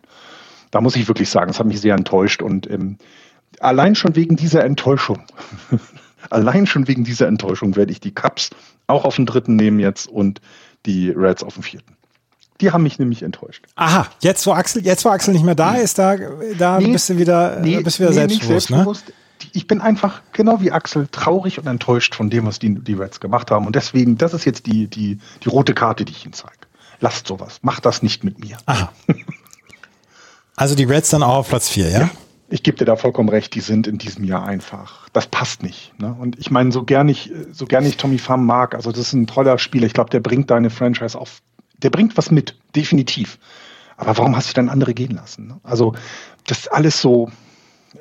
Da 0.76 0.82
muss 0.82 0.98
ich 0.98 1.08
wirklich 1.08 1.30
sagen, 1.30 1.52
es 1.52 1.58
hat 1.58 1.68
mich 1.68 1.80
sehr 1.80 1.96
enttäuscht 1.96 2.42
und 2.42 2.70
ähm, 2.70 2.98
allein 3.62 3.96
schon 3.96 4.18
wegen 4.18 4.36
dieser 4.36 4.66
Enttäuschung, 4.66 5.24
allein 6.30 6.68
schon 6.68 6.90
wegen 6.90 7.06
dieser 7.06 7.30
Enttäuschung 7.30 7.78
werde 7.78 7.94
ich 7.94 8.02
die 8.02 8.14
Cups 8.14 8.50
auch 8.86 9.06
auf 9.06 9.16
den 9.16 9.26
dritten 9.26 9.56
nehmen 9.56 9.80
jetzt 9.80 10.10
und 10.10 10.42
die 10.86 11.12
Reds 11.12 11.44
auf 11.44 11.54
den 11.54 11.64
vierten. 11.64 11.96
Die 12.60 12.72
haben 12.72 12.84
mich 12.84 13.00
nämlich 13.00 13.24
enttäuscht. 13.24 13.64
Aha, 13.78 14.08
jetzt 14.20 14.46
wo 14.46 14.52
Axel, 14.52 14.84
jetzt 14.84 15.06
wo 15.06 15.10
Axel 15.12 15.34
nicht 15.34 15.46
mehr 15.46 15.56
da 15.56 15.76
ist, 15.76 15.98
da, 15.98 16.18
da 16.58 16.78
nee, 16.78 16.92
bist 16.92 17.08
du 17.08 17.18
wieder, 17.18 17.62
nee, 17.62 17.82
bist 17.82 18.00
du 18.00 18.04
wieder 18.04 18.10
nee, 18.10 18.16
selbstbewusst, 18.16 18.68
selbstbewusst. 18.68 19.08
Ne? 19.08 19.14
Ich 19.54 19.68
bin 19.68 19.80
einfach 19.80 20.24
genau 20.34 20.60
wie 20.60 20.74
Axel 20.74 21.08
traurig 21.10 21.58
und 21.58 21.68
enttäuscht 21.68 22.16
von 22.16 22.30
dem, 22.30 22.48
was 22.48 22.60
die, 22.60 22.76
die 22.76 22.96
Reds 22.96 23.22
gemacht 23.22 23.50
haben. 23.50 23.66
Und 23.66 23.78
deswegen, 23.78 24.18
das 24.18 24.34
ist 24.34 24.44
jetzt 24.44 24.66
die, 24.66 24.90
die, 24.90 25.20
die 25.42 25.48
rote 25.48 25.74
Karte, 25.74 26.04
die 26.04 26.12
ich 26.12 26.26
ihnen 26.26 26.34
zeige. 26.34 26.52
Lasst 27.00 27.28
sowas. 27.28 27.60
Macht 27.62 27.86
das 27.86 28.04
nicht 28.04 28.26
mit 28.26 28.40
mir. 28.40 28.58
Aha. 28.66 28.92
Also 30.56 30.76
die 30.76 30.86
Reds 30.86 31.10
dann 31.10 31.24
auch 31.24 31.36
auf 31.36 31.50
Platz 31.50 31.70
4, 31.70 31.90
ja? 31.90 32.00
ja? 32.00 32.10
Ich 32.50 32.64
gebe 32.64 32.78
dir 32.78 32.86
da 32.86 32.96
vollkommen 32.96 33.30
recht, 33.30 33.56
die 33.56 33.60
sind 33.60 33.88
in 33.88 33.98
diesem 33.98 34.24
Jahr 34.24 34.46
einfach. 34.46 35.10
Das 35.14 35.28
passt 35.28 35.64
nicht. 35.64 36.00
Ne? 36.00 36.16
Und 36.18 36.38
ich 36.40 36.52
meine, 36.52 36.72
so 36.72 36.84
gern 36.84 37.10
ich, 37.10 37.32
so 37.52 37.66
gern 37.66 37.86
ich 37.86 37.98
Tommy 37.98 38.20
Pham 38.20 38.46
mag, 38.46 38.76
also 38.76 38.92
das 38.92 39.00
ist 39.00 39.14
ein 39.14 39.28
toller 39.28 39.58
Spieler. 39.58 39.88
Ich 39.88 39.94
glaube, 39.94 40.12
der 40.12 40.20
bringt 40.20 40.52
deine 40.52 40.70
Franchise 40.70 41.20
auf 41.20 41.42
der 41.82 41.90
bringt 41.90 42.18
was 42.18 42.32
mit, 42.32 42.56
definitiv. 42.76 43.38
Aber 43.98 44.18
warum 44.18 44.36
hast 44.36 44.50
du 44.50 44.54
dann 44.54 44.70
andere 44.70 44.94
gehen 44.94 45.16
lassen? 45.16 45.48
Ne? 45.48 45.60
Also, 45.64 45.94
das 46.48 46.60
ist 46.60 46.68
alles 46.68 47.02
so, 47.02 47.32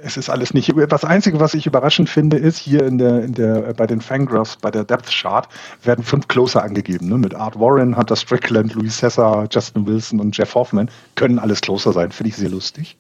es 0.02 0.16
ist 0.16 0.28
alles 0.28 0.54
nicht. 0.54 0.72
Das 0.88 1.04
Einzige, 1.04 1.40
was 1.40 1.54
ich 1.54 1.66
überraschend 1.66 2.08
finde, 2.08 2.36
ist 2.36 2.58
hier 2.58 2.84
in 2.84 2.98
der, 2.98 3.22
in 3.22 3.34
der, 3.34 3.74
bei 3.74 3.86
den 3.86 4.00
Fangraphs, 4.00 4.56
bei 4.56 4.70
der 4.70 4.84
Depth 4.84 5.10
Chart, 5.10 5.48
werden 5.82 6.04
fünf 6.04 6.28
Closer 6.28 6.62
angegeben. 6.62 7.08
Ne? 7.08 7.18
Mit 7.18 7.34
Art 7.34 7.58
Warren, 7.58 7.96
Hunter 7.96 8.16
Strickland, 8.16 8.74
Louis 8.74 8.96
Cesar, 8.96 9.46
Justin 9.50 9.86
Wilson 9.86 10.20
und 10.20 10.36
Jeff 10.36 10.54
Hoffman. 10.54 10.90
Können 11.14 11.38
alles 11.38 11.60
Closer 11.60 11.92
sein. 11.92 12.12
Finde 12.12 12.30
ich 12.30 12.36
sehr 12.36 12.50
lustig. 12.50 12.96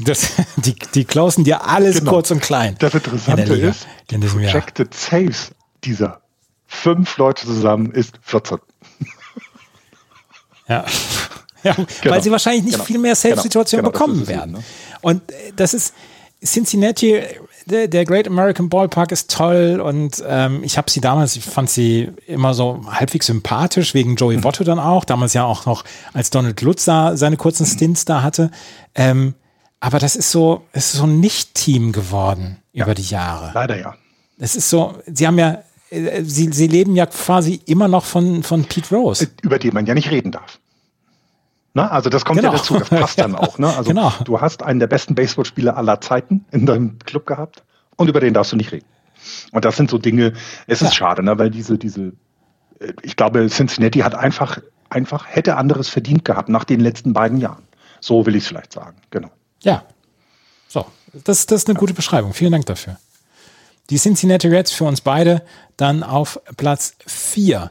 Das, 0.00 0.32
die, 0.56 0.74
die 0.94 1.04
closen 1.04 1.44
dir 1.44 1.66
alles 1.66 1.98
genau. 1.98 2.12
kurz 2.12 2.30
und 2.30 2.40
klein. 2.40 2.76
Das 2.78 2.94
Interessante 2.94 3.54
in 3.54 3.68
ist, 3.68 3.86
die 4.10 4.18
Projected 4.18 4.92
Saves 4.92 5.52
dieser 5.84 6.20
fünf 6.66 7.16
Leute 7.16 7.46
zusammen 7.46 7.90
ist 7.92 8.18
14. 8.22 8.58
Ja. 10.68 10.84
ja 11.62 11.74
genau. 12.02 12.14
Weil 12.14 12.22
sie 12.22 12.30
wahrscheinlich 12.30 12.64
nicht 12.64 12.74
genau. 12.74 12.84
viel 12.84 12.98
mehr 12.98 13.14
Safe-Situationen 13.14 13.84
genau. 13.84 13.92
genau 13.92 14.06
bekommen 14.06 14.28
werden. 14.28 14.52
Ne? 14.52 14.64
Und 15.00 15.30
äh, 15.30 15.52
das 15.56 15.74
ist 15.74 15.94
Cincinnati, 16.44 17.22
der, 17.66 17.88
der, 17.88 18.04
Great 18.04 18.26
American 18.26 18.68
Ballpark 18.68 19.12
ist 19.12 19.30
toll 19.30 19.80
und 19.80 20.22
ähm, 20.26 20.64
ich 20.64 20.76
habe 20.76 20.90
sie 20.90 21.00
damals, 21.00 21.36
ich 21.36 21.44
fand 21.44 21.70
sie 21.70 22.10
immer 22.26 22.54
so 22.54 22.80
halbwegs 22.90 23.26
sympathisch, 23.26 23.94
wegen 23.94 24.16
Joey 24.16 24.38
mhm. 24.38 24.44
Votto 24.44 24.64
dann 24.64 24.78
auch, 24.78 25.04
damals 25.04 25.34
ja 25.34 25.44
auch 25.44 25.66
noch, 25.66 25.84
als 26.12 26.30
Donald 26.30 26.60
Lutz 26.62 26.84
da 26.84 27.16
seine 27.16 27.36
kurzen 27.36 27.66
Stints 27.66 28.04
da 28.04 28.22
hatte. 28.22 28.50
Ähm, 28.94 29.34
aber 29.80 29.98
das 29.98 30.16
ist 30.16 30.30
so, 30.30 30.62
es 30.72 30.86
ist 30.86 30.98
so 30.98 31.04
ein 31.04 31.20
Nicht-Team 31.20 31.92
geworden 31.92 32.58
ja. 32.72 32.84
über 32.84 32.94
die 32.94 33.02
Jahre. 33.02 33.52
Leider 33.54 33.78
ja. 33.78 33.94
Es 34.38 34.56
ist 34.56 34.70
so, 34.70 34.98
sie 35.06 35.26
haben 35.26 35.38
ja, 35.38 35.62
äh, 35.90 36.22
sie, 36.22 36.52
sie 36.52 36.66
leben 36.66 36.96
ja 36.96 37.06
quasi 37.06 37.60
immer 37.66 37.88
noch 37.88 38.04
von, 38.04 38.42
von 38.42 38.64
Pete 38.64 38.94
Rose. 38.94 39.28
Über 39.42 39.58
den 39.58 39.74
man 39.74 39.86
ja 39.86 39.94
nicht 39.94 40.10
reden 40.10 40.32
darf. 40.32 40.58
Na, 41.74 41.88
also 41.90 42.10
das 42.10 42.24
kommt 42.24 42.38
genau. 42.38 42.52
ja 42.52 42.58
dazu, 42.58 42.78
das 42.78 42.90
passt 42.90 43.18
dann 43.18 43.34
auch. 43.34 43.58
Ne? 43.58 43.68
Also 43.68 43.90
genau. 43.90 44.12
du 44.24 44.40
hast 44.40 44.62
einen 44.62 44.78
der 44.78 44.86
besten 44.88 45.14
Baseballspieler 45.14 45.76
aller 45.76 46.00
Zeiten 46.00 46.44
in 46.50 46.66
deinem 46.66 46.98
Club 46.98 47.26
gehabt 47.26 47.64
und 47.96 48.08
über 48.08 48.20
den 48.20 48.34
darfst 48.34 48.52
du 48.52 48.56
nicht 48.56 48.72
reden. 48.72 48.86
Und 49.52 49.64
das 49.64 49.76
sind 49.76 49.90
so 49.90 49.98
Dinge, 49.98 50.34
es 50.66 50.82
ist 50.82 50.88
ja. 50.88 50.92
schade, 50.92 51.22
ne? 51.22 51.38
weil 51.38 51.50
diese, 51.50 51.78
diese, 51.78 52.12
äh, 52.80 52.92
ich 53.02 53.16
glaube, 53.16 53.48
Cincinnati 53.48 54.00
hat 54.00 54.14
einfach, 54.14 54.58
einfach, 54.90 55.26
hätte 55.26 55.56
anderes 55.56 55.88
verdient 55.88 56.24
gehabt 56.24 56.48
nach 56.48 56.64
den 56.64 56.80
letzten 56.80 57.12
beiden 57.12 57.38
Jahren. 57.38 57.62
So 58.00 58.26
will 58.26 58.34
ich 58.34 58.42
es 58.42 58.48
vielleicht 58.48 58.72
sagen, 58.72 58.96
genau. 59.10 59.30
Ja. 59.62 59.84
So, 60.68 60.86
das, 61.24 61.46
das 61.46 61.62
ist 61.62 61.68
eine 61.68 61.78
gute 61.78 61.94
Beschreibung. 61.94 62.34
Vielen 62.34 62.52
Dank 62.52 62.66
dafür. 62.66 62.96
Die 63.90 63.98
Cincinnati 63.98 64.48
Reds 64.48 64.72
für 64.72 64.84
uns 64.84 65.00
beide 65.00 65.42
dann 65.76 66.02
auf 66.02 66.40
Platz 66.56 66.96
4. 67.06 67.70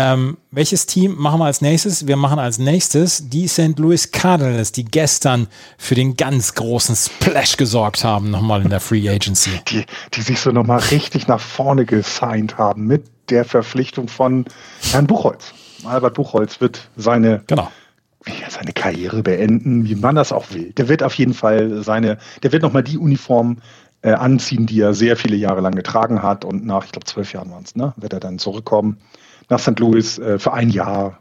Ähm, 0.00 0.38
welches 0.50 0.86
Team 0.86 1.14
machen 1.18 1.40
wir 1.40 1.44
als 1.44 1.60
nächstes? 1.60 2.06
Wir 2.06 2.16
machen 2.16 2.38
als 2.38 2.58
nächstes 2.58 3.28
die 3.28 3.46
St. 3.46 3.78
Louis 3.78 4.10
Cardinals, 4.10 4.72
die 4.72 4.86
gestern 4.86 5.46
für 5.76 5.94
den 5.94 6.16
ganz 6.16 6.54
großen 6.54 6.96
Splash 6.96 7.58
gesorgt 7.58 8.02
haben, 8.02 8.30
nochmal 8.30 8.62
in 8.62 8.70
der 8.70 8.80
Free 8.80 9.10
Agency. 9.10 9.60
Die, 9.68 9.84
die 10.14 10.22
sich 10.22 10.40
so 10.40 10.52
nochmal 10.52 10.78
richtig 10.78 11.28
nach 11.28 11.40
vorne 11.40 11.84
gesigned 11.84 12.56
haben 12.56 12.86
mit 12.86 13.04
der 13.28 13.44
Verpflichtung 13.44 14.08
von 14.08 14.46
Herrn 14.90 15.06
Buchholz. 15.06 15.52
Albert 15.84 16.14
Buchholz 16.14 16.62
wird 16.62 16.88
seine, 16.96 17.42
genau. 17.46 17.70
seine 18.48 18.72
Karriere 18.72 19.22
beenden, 19.22 19.84
wie 19.84 19.96
man 19.96 20.14
das 20.14 20.32
auch 20.32 20.50
will. 20.52 20.72
Der 20.72 20.88
wird 20.88 21.02
auf 21.02 21.12
jeden 21.12 21.34
Fall 21.34 21.82
seine, 21.82 22.16
der 22.42 22.52
wird 22.52 22.62
nochmal 22.62 22.84
die 22.84 22.96
Uniform 22.96 23.58
äh, 24.00 24.12
anziehen, 24.12 24.64
die 24.64 24.80
er 24.80 24.94
sehr 24.94 25.18
viele 25.18 25.36
Jahre 25.36 25.60
lang 25.60 25.74
getragen 25.74 26.22
hat 26.22 26.46
und 26.46 26.64
nach, 26.64 26.86
ich 26.86 26.92
glaube, 26.92 27.04
zwölf 27.04 27.34
Jahren 27.34 27.50
waren 27.50 27.64
es, 27.64 27.76
ne, 27.76 27.92
wird 27.96 28.14
er 28.14 28.20
dann 28.20 28.38
zurückkommen 28.38 28.96
nach 29.50 29.58
St. 29.58 29.78
Louis 29.78 30.18
äh, 30.18 30.38
für 30.38 30.52
ein 30.52 30.70
Jahr. 30.70 31.18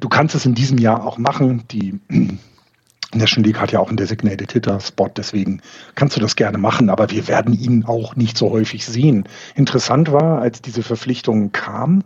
Du 0.00 0.08
kannst 0.08 0.34
es 0.34 0.46
in 0.46 0.54
diesem 0.54 0.78
Jahr 0.78 1.06
auch 1.06 1.18
machen. 1.18 1.64
Die 1.70 2.00
National 3.14 3.46
League 3.46 3.60
hat 3.60 3.72
ja 3.72 3.78
auch 3.78 3.88
einen 3.88 3.96
Designated 3.96 4.50
Hitter 4.52 4.80
Spot, 4.80 5.08
deswegen 5.08 5.60
kannst 5.94 6.16
du 6.16 6.20
das 6.20 6.34
gerne 6.34 6.58
machen, 6.58 6.90
aber 6.90 7.10
wir 7.10 7.28
werden 7.28 7.54
ihn 7.54 7.84
auch 7.84 8.16
nicht 8.16 8.36
so 8.36 8.50
häufig 8.50 8.84
sehen. 8.84 9.28
Interessant 9.54 10.10
war, 10.10 10.40
als 10.40 10.62
diese 10.62 10.82
Verpflichtung 10.82 11.52
kam, 11.52 12.02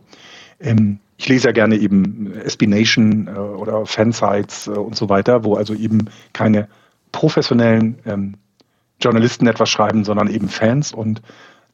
ähm, 0.61 1.01
ich 1.17 1.29
lese 1.29 1.49
ja 1.49 1.53
gerne 1.53 1.77
eben 1.77 2.33
SB 2.33 2.67
Nation 2.67 3.27
äh, 3.27 3.31
oder 3.31 3.87
Fansites 3.87 4.67
äh, 4.67 4.71
und 4.71 4.97
so 4.97 5.09
weiter, 5.09 5.45
wo 5.45 5.55
also 5.55 5.75
eben 5.75 6.11
keine 6.33 6.69
professionellen 7.11 7.99
ähm, 8.07 8.35
Journalisten 9.01 9.47
etwas 9.47 9.71
schreiben, 9.71 10.05
sondern 10.05 10.29
eben 10.29 10.49
Fans 10.49 10.93
und 10.93 11.23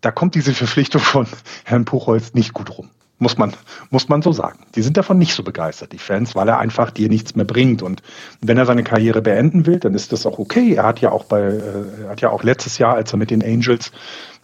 da 0.00 0.10
kommt 0.10 0.34
diese 0.34 0.52
Verpflichtung 0.52 1.00
von 1.00 1.26
Herrn 1.64 1.84
Puchholz 1.84 2.34
nicht 2.34 2.52
gut 2.52 2.78
rum. 2.78 2.90
Muss 3.18 3.38
man, 3.38 3.54
muss 3.90 4.08
man 4.08 4.22
so 4.22 4.32
sagen. 4.32 4.58
Die 4.74 4.82
sind 4.82 4.96
davon 4.96 5.18
nicht 5.18 5.34
so 5.34 5.44
begeistert, 5.44 5.92
die 5.92 5.98
Fans, 5.98 6.34
weil 6.34 6.48
er 6.48 6.58
einfach 6.58 6.90
dir 6.90 7.08
nichts 7.08 7.36
mehr 7.36 7.44
bringt. 7.44 7.80
Und 7.80 8.02
wenn 8.40 8.58
er 8.58 8.66
seine 8.66 8.82
Karriere 8.82 9.22
beenden 9.22 9.66
will, 9.66 9.78
dann 9.78 9.94
ist 9.94 10.12
das 10.12 10.26
auch 10.26 10.38
okay. 10.40 10.74
Er 10.74 10.84
hat 10.84 11.00
ja 11.00 11.12
auch 11.12 11.24
bei, 11.24 11.40
äh, 11.42 12.08
hat 12.08 12.20
ja 12.20 12.30
auch 12.30 12.42
letztes 12.42 12.78
Jahr, 12.78 12.94
als 12.94 13.12
er 13.12 13.18
mit 13.18 13.30
den 13.30 13.42
Angels, 13.42 13.92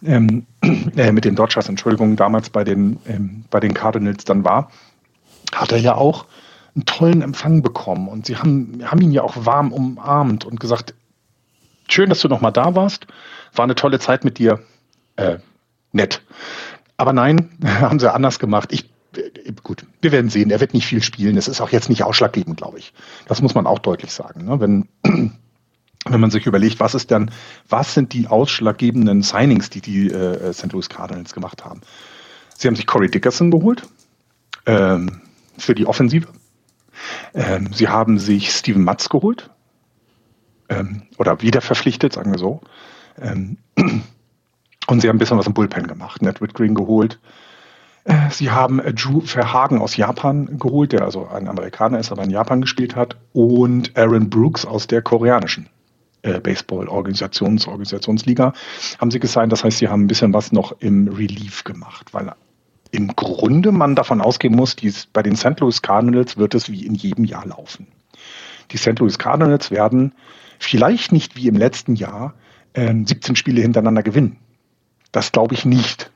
ähm, 0.03 0.45
äh, 0.95 1.11
mit 1.11 1.25
den 1.25 1.35
Dodgers, 1.35 1.67
Entschuldigung, 1.67 2.15
damals 2.15 2.49
bei 2.49 2.63
den, 2.63 2.97
ähm, 3.07 3.43
bei 3.49 3.59
den 3.59 3.73
Cardinals 3.73 4.23
dann 4.23 4.45
war, 4.45 4.71
hat 5.53 5.73
er 5.73 5.79
ja 5.79 5.95
auch 5.95 6.25
einen 6.73 6.85
tollen 6.85 7.21
Empfang 7.21 7.61
bekommen. 7.61 8.07
Und 8.07 8.25
sie 8.25 8.37
haben, 8.37 8.81
haben 8.85 9.01
ihn 9.01 9.11
ja 9.11 9.23
auch 9.23 9.45
warm 9.45 9.73
umarmt 9.73 10.45
und 10.45 10.61
gesagt, 10.61 10.93
schön, 11.89 12.09
dass 12.09 12.21
du 12.21 12.29
noch 12.29 12.41
mal 12.41 12.51
da 12.51 12.73
warst. 12.75 13.07
War 13.53 13.63
eine 13.63 13.75
tolle 13.75 13.99
Zeit 13.99 14.23
mit 14.23 14.37
dir. 14.37 14.59
Äh, 15.17 15.39
nett. 15.91 16.21
Aber 17.01 17.13
nein, 17.13 17.49
haben 17.65 17.97
sie 17.97 18.13
anders 18.13 18.37
gemacht. 18.37 18.71
Ich, 18.71 18.87
äh, 19.15 19.53
gut, 19.63 19.87
wir 20.01 20.11
werden 20.11 20.29
sehen. 20.29 20.51
Er 20.51 20.59
wird 20.59 20.75
nicht 20.75 20.85
viel 20.85 21.01
spielen. 21.01 21.35
Es 21.35 21.47
ist 21.47 21.59
auch 21.59 21.71
jetzt 21.71 21.89
nicht 21.89 22.03
ausschlaggebend, 22.03 22.57
glaube 22.57 22.77
ich. 22.77 22.93
Das 23.27 23.41
muss 23.41 23.55
man 23.55 23.65
auch 23.65 23.79
deutlich 23.79 24.13
sagen. 24.13 24.45
Ne? 24.45 24.59
Wenn, 24.59 24.87
wenn 26.05 26.19
man 26.19 26.29
sich 26.29 26.45
überlegt, 26.45 26.79
was 26.79 26.93
ist 26.93 27.09
dann, 27.09 27.31
was 27.67 27.95
sind 27.95 28.13
die 28.13 28.27
ausschlaggebenden 28.27 29.23
Signings, 29.23 29.71
die 29.71 29.81
die 29.81 30.11
äh, 30.11 30.53
St. 30.53 30.71
Louis 30.73 30.89
Cardinals 30.89 31.33
gemacht 31.33 31.65
haben? 31.65 31.81
Sie 32.55 32.67
haben 32.67 32.75
sich 32.75 32.85
Corey 32.85 33.09
Dickerson 33.09 33.49
geholt 33.49 33.81
ähm, 34.67 35.21
für 35.57 35.73
die 35.73 35.87
Offensive. 35.87 36.27
Ähm, 37.33 37.73
sie 37.73 37.87
haben 37.87 38.19
sich 38.19 38.51
Steven 38.51 38.83
Matz 38.83 39.09
geholt 39.09 39.49
ähm, 40.69 41.01
oder 41.17 41.41
wieder 41.41 41.61
verpflichtet, 41.61 42.13
sagen 42.13 42.31
wir 42.31 42.37
so. 42.37 42.61
Und 44.91 44.99
sie 44.99 45.07
haben 45.07 45.15
ein 45.15 45.19
bisschen 45.19 45.37
was 45.37 45.47
im 45.47 45.53
Bullpen 45.53 45.87
gemacht. 45.87 46.21
Netwood 46.21 46.53
Green 46.53 46.75
geholt. 46.75 47.17
Äh, 48.03 48.29
sie 48.29 48.51
haben 48.51 48.81
Drew 48.93 49.21
Verhagen 49.21 49.79
aus 49.79 49.95
Japan 49.95 50.59
geholt, 50.59 50.91
der 50.91 51.03
also 51.03 51.29
ein 51.29 51.47
Amerikaner 51.47 51.97
ist, 51.97 52.11
aber 52.11 52.23
in 52.25 52.29
Japan 52.29 52.59
gespielt 52.59 52.97
hat. 52.97 53.15
Und 53.31 53.97
Aaron 53.97 54.29
Brooks 54.29 54.65
aus 54.65 54.87
der 54.87 55.01
koreanischen 55.01 55.69
äh, 56.23 56.41
Baseball-Organisations 56.41 57.67
Organisationsliga 57.67 58.51
haben 58.99 59.11
sie 59.11 59.21
gesigned. 59.21 59.53
Das 59.53 59.63
heißt, 59.63 59.77
sie 59.77 59.87
haben 59.87 60.03
ein 60.03 60.07
bisschen 60.07 60.33
was 60.33 60.51
noch 60.51 60.73
im 60.81 61.07
Relief 61.07 61.63
gemacht, 61.63 62.13
weil 62.13 62.33
im 62.91 63.15
Grunde 63.15 63.71
man 63.71 63.95
davon 63.95 64.19
ausgehen 64.19 64.57
muss, 64.57 64.75
dies, 64.75 65.05
bei 65.05 65.23
den 65.23 65.37
St. 65.37 65.57
Louis 65.61 65.81
Cardinals 65.81 66.35
wird 66.35 66.53
es 66.53 66.69
wie 66.69 66.85
in 66.85 66.95
jedem 66.95 67.23
Jahr 67.23 67.47
laufen. 67.47 67.87
Die 68.71 68.77
St. 68.77 68.99
Louis 68.99 69.17
Cardinals 69.17 69.71
werden 69.71 70.11
vielleicht 70.59 71.13
nicht 71.13 71.37
wie 71.37 71.47
im 71.47 71.55
letzten 71.55 71.95
Jahr 71.95 72.33
äh, 72.73 72.93
17 72.93 73.37
Spiele 73.37 73.61
hintereinander 73.61 74.03
gewinnen. 74.03 74.35
Das 75.11 75.31
glaube 75.31 75.55
ich 75.55 75.65
nicht. 75.65 76.11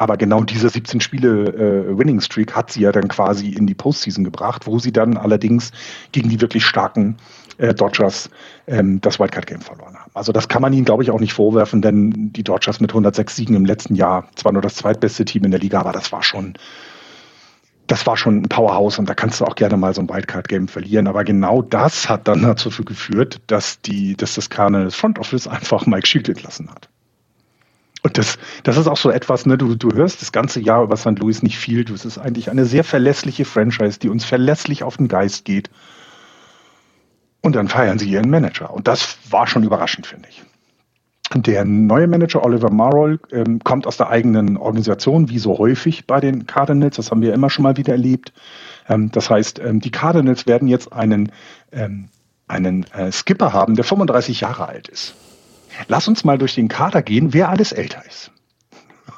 Aber 0.00 0.16
genau 0.16 0.44
diese 0.44 0.68
17 0.68 1.00
Spiele 1.00 1.46
äh, 1.48 1.98
Winning 1.98 2.20
Streak 2.20 2.54
hat 2.54 2.70
sie 2.70 2.82
ja 2.82 2.92
dann 2.92 3.08
quasi 3.08 3.48
in 3.48 3.66
die 3.66 3.74
Postseason 3.74 4.22
gebracht, 4.22 4.66
wo 4.66 4.78
sie 4.78 4.92
dann 4.92 5.16
allerdings 5.16 5.72
gegen 6.12 6.28
die 6.28 6.40
wirklich 6.40 6.64
starken 6.64 7.16
äh, 7.58 7.74
Dodgers 7.74 8.30
ähm, 8.68 9.00
das 9.00 9.18
Wildcard 9.18 9.48
Game 9.48 9.60
verloren 9.60 9.96
haben. 9.96 10.12
Also 10.14 10.30
das 10.30 10.46
kann 10.46 10.62
man 10.62 10.72
ihnen, 10.72 10.84
glaube 10.84 11.02
ich, 11.02 11.10
auch 11.10 11.18
nicht 11.18 11.32
vorwerfen, 11.32 11.82
denn 11.82 12.32
die 12.32 12.44
Dodgers 12.44 12.78
mit 12.78 12.90
106 12.92 13.34
Siegen 13.34 13.56
im 13.56 13.64
letzten 13.64 13.96
Jahr, 13.96 14.28
zwar 14.36 14.52
nur 14.52 14.62
das 14.62 14.76
zweitbeste 14.76 15.24
Team 15.24 15.44
in 15.44 15.50
der 15.50 15.60
Liga, 15.60 15.80
aber 15.80 15.92
das 15.92 16.12
war 16.12 16.22
schon 16.22 16.54
das 17.88 18.06
war 18.06 18.18
schon 18.18 18.42
ein 18.42 18.48
Powerhouse 18.48 18.98
und 18.98 19.08
da 19.08 19.14
kannst 19.14 19.40
du 19.40 19.46
auch 19.46 19.54
gerne 19.54 19.78
mal 19.78 19.94
so 19.94 20.02
ein 20.02 20.10
Wildcard-Game 20.10 20.68
verlieren. 20.68 21.06
Aber 21.06 21.24
genau 21.24 21.62
das 21.62 22.08
hat 22.08 22.28
dann 22.28 22.42
dazu 22.42 22.70
geführt, 22.84 23.40
dass 23.46 23.80
die, 23.80 24.14
dass 24.14 24.34
das 24.34 24.50
Cardinals 24.50 24.94
Front 24.94 25.18
Office 25.18 25.48
einfach 25.48 25.86
Mike 25.86 26.06
Shield 26.06 26.28
entlassen 26.28 26.70
hat. 26.70 26.87
Und 28.02 28.16
das, 28.16 28.38
das 28.62 28.76
ist 28.76 28.86
auch 28.86 28.96
so 28.96 29.10
etwas, 29.10 29.46
ne, 29.46 29.58
du, 29.58 29.74
du 29.74 29.92
hörst 29.92 30.22
das 30.22 30.32
ganze 30.32 30.60
Jahr 30.60 30.82
über 30.84 30.96
St. 30.96 31.18
Louis 31.18 31.42
nicht 31.42 31.58
viel. 31.58 31.84
Du, 31.84 31.94
es 31.94 32.04
ist 32.04 32.18
eigentlich 32.18 32.50
eine 32.50 32.64
sehr 32.64 32.84
verlässliche 32.84 33.44
Franchise, 33.44 33.98
die 33.98 34.08
uns 34.08 34.24
verlässlich 34.24 34.82
auf 34.82 34.96
den 34.96 35.08
Geist 35.08 35.44
geht. 35.44 35.70
Und 37.40 37.56
dann 37.56 37.68
feiern 37.68 37.98
sie 37.98 38.08
ihren 38.08 38.30
Manager. 38.30 38.72
Und 38.72 38.88
das 38.88 39.18
war 39.30 39.46
schon 39.46 39.64
überraschend, 39.64 40.06
finde 40.06 40.28
ich. 40.28 40.42
Der 41.34 41.64
neue 41.64 42.06
Manager 42.06 42.42
Oliver 42.42 42.70
Marol 42.70 43.20
ähm, 43.32 43.58
kommt 43.62 43.86
aus 43.86 43.98
der 43.98 44.08
eigenen 44.08 44.56
Organisation, 44.56 45.28
wie 45.28 45.38
so 45.38 45.58
häufig 45.58 46.06
bei 46.06 46.20
den 46.20 46.46
Cardinals. 46.46 46.96
Das 46.96 47.10
haben 47.10 47.20
wir 47.20 47.34
immer 47.34 47.50
schon 47.50 47.64
mal 47.64 47.76
wieder 47.76 47.92
erlebt. 47.92 48.32
Ähm, 48.88 49.10
das 49.12 49.28
heißt, 49.28 49.58
ähm, 49.58 49.80
die 49.80 49.90
Cardinals 49.90 50.46
werden 50.46 50.68
jetzt 50.68 50.92
einen, 50.92 51.30
ähm, 51.70 52.08
einen 52.46 52.84
äh, 52.92 53.12
Skipper 53.12 53.52
haben, 53.52 53.74
der 53.74 53.84
35 53.84 54.40
Jahre 54.40 54.68
alt 54.68 54.88
ist. 54.88 55.14
Lass 55.86 56.08
uns 56.08 56.24
mal 56.24 56.38
durch 56.38 56.54
den 56.54 56.68
Kader 56.68 57.02
gehen, 57.02 57.32
wer 57.32 57.48
alles 57.48 57.72
älter 57.72 58.04
ist. 58.06 58.32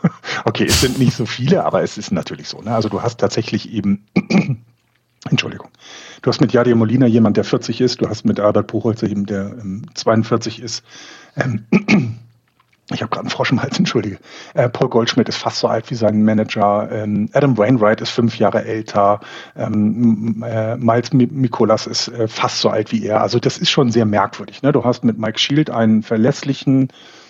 okay, 0.44 0.64
es 0.64 0.80
sind 0.80 0.98
nicht 0.98 1.14
so 1.14 1.26
viele, 1.26 1.64
aber 1.64 1.82
es 1.82 1.98
ist 1.98 2.12
natürlich 2.12 2.48
so. 2.48 2.60
Ne? 2.60 2.74
Also 2.74 2.88
du 2.88 3.02
hast 3.02 3.18
tatsächlich 3.18 3.72
eben 3.72 4.06
Entschuldigung. 5.28 5.68
Du 6.22 6.30
hast 6.30 6.40
mit 6.40 6.52
Jadir 6.52 6.74
Molina 6.76 7.06
jemand, 7.06 7.36
der 7.36 7.44
40 7.44 7.80
ist. 7.80 8.00
Du 8.00 8.08
hast 8.08 8.24
mit 8.24 8.40
Albert 8.40 8.68
Buchholzer 8.68 9.08
eben, 9.08 9.26
der 9.26 9.56
ähm, 9.60 9.84
42 9.94 10.60
ist. 10.60 10.82
Ähm, 11.36 11.66
ich 12.90 13.02
habe 13.02 13.10
gerade 13.10 13.22
einen 13.22 13.30
Frosch 13.30 13.52
im 13.52 13.62
Hals, 13.62 13.78
entschuldige. 13.78 14.18
Äh, 14.54 14.68
Paul 14.68 14.88
Goldschmidt 14.88 15.28
ist 15.28 15.36
fast 15.36 15.58
so 15.58 15.68
alt 15.68 15.90
wie 15.90 15.94
sein 15.94 16.24
Manager. 16.24 16.88
Ähm, 16.90 17.28
Adam 17.32 17.56
Wainwright 17.56 18.00
ist 18.00 18.10
fünf 18.10 18.38
Jahre 18.38 18.64
älter. 18.64 19.20
Ähm, 19.56 20.44
äh, 20.46 20.76
Miles 20.76 21.12
Mikolas 21.12 21.86
ist 21.86 22.08
äh, 22.08 22.28
fast 22.28 22.60
so 22.60 22.70
alt 22.70 22.92
wie 22.92 23.04
er. 23.06 23.20
Also 23.20 23.38
das 23.38 23.58
ist 23.58 23.70
schon 23.70 23.90
sehr 23.90 24.06
merkwürdig. 24.06 24.62
Ne? 24.62 24.72
Du 24.72 24.84
hast 24.84 25.04
mit 25.04 25.18
Mike 25.18 25.38
Shield 25.38 25.70
einen 25.70 26.02
verlässlichen 26.02 26.88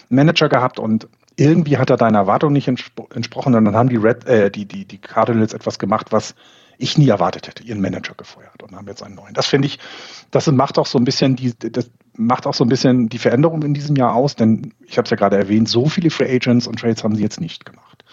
Manager 0.08 0.48
gehabt 0.48 0.78
und 0.78 1.08
irgendwie 1.36 1.78
hat 1.78 1.90
er 1.90 1.96
deiner 1.96 2.18
Erwartung 2.18 2.52
nicht 2.52 2.68
entspro 2.68 3.08
entsprochen. 3.14 3.54
Und 3.54 3.64
dann 3.64 3.76
haben 3.76 3.88
die, 3.88 3.96
Red, 3.96 4.26
äh, 4.26 4.50
die, 4.50 4.66
die, 4.66 4.84
die 4.84 4.98
Cardinals 4.98 5.54
etwas 5.54 5.78
gemacht, 5.78 6.08
was 6.10 6.34
ich 6.80 6.98
nie 6.98 7.08
erwartet 7.08 7.46
hätte, 7.46 7.62
ihren 7.62 7.80
Manager 7.80 8.14
gefeuert 8.14 8.62
und 8.62 8.74
haben 8.74 8.86
jetzt 8.86 9.02
einen 9.02 9.14
neuen. 9.14 9.34
Das 9.34 9.46
finde 9.46 9.66
ich, 9.66 9.78
das 10.30 10.46
macht 10.50 10.78
auch 10.78 10.86
so 10.86 10.98
ein 10.98 11.04
bisschen 11.04 11.36
die, 11.36 11.52
das 11.58 11.90
macht 12.20 12.46
auch 12.46 12.54
so 12.54 12.64
ein 12.64 12.68
bisschen 12.68 13.08
die 13.08 13.18
Veränderung 13.18 13.62
in 13.62 13.74
diesem 13.74 13.96
Jahr 13.96 14.14
aus, 14.14 14.36
denn 14.36 14.74
ich 14.86 14.98
habe 14.98 15.06
es 15.06 15.10
ja 15.10 15.16
gerade 15.16 15.36
erwähnt, 15.36 15.68
so 15.68 15.86
viele 15.86 16.10
Free 16.10 16.32
Agents 16.34 16.66
und 16.66 16.78
Trades 16.78 17.02
haben 17.02 17.16
sie 17.16 17.22
jetzt 17.22 17.40
nicht 17.40 17.64
gemacht. 17.64 18.04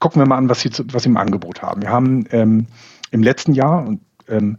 Gucken 0.00 0.20
wir 0.20 0.26
mal 0.26 0.36
an, 0.36 0.48
was 0.48 0.60
sie, 0.60 0.70
was 0.92 1.04
sie 1.04 1.08
im 1.08 1.16
Angebot 1.16 1.62
haben. 1.62 1.82
Wir 1.82 1.90
haben 1.90 2.24
ähm, 2.32 2.66
im 3.10 3.22
letzten 3.22 3.54
Jahr 3.54 3.96
ähm, 4.28 4.58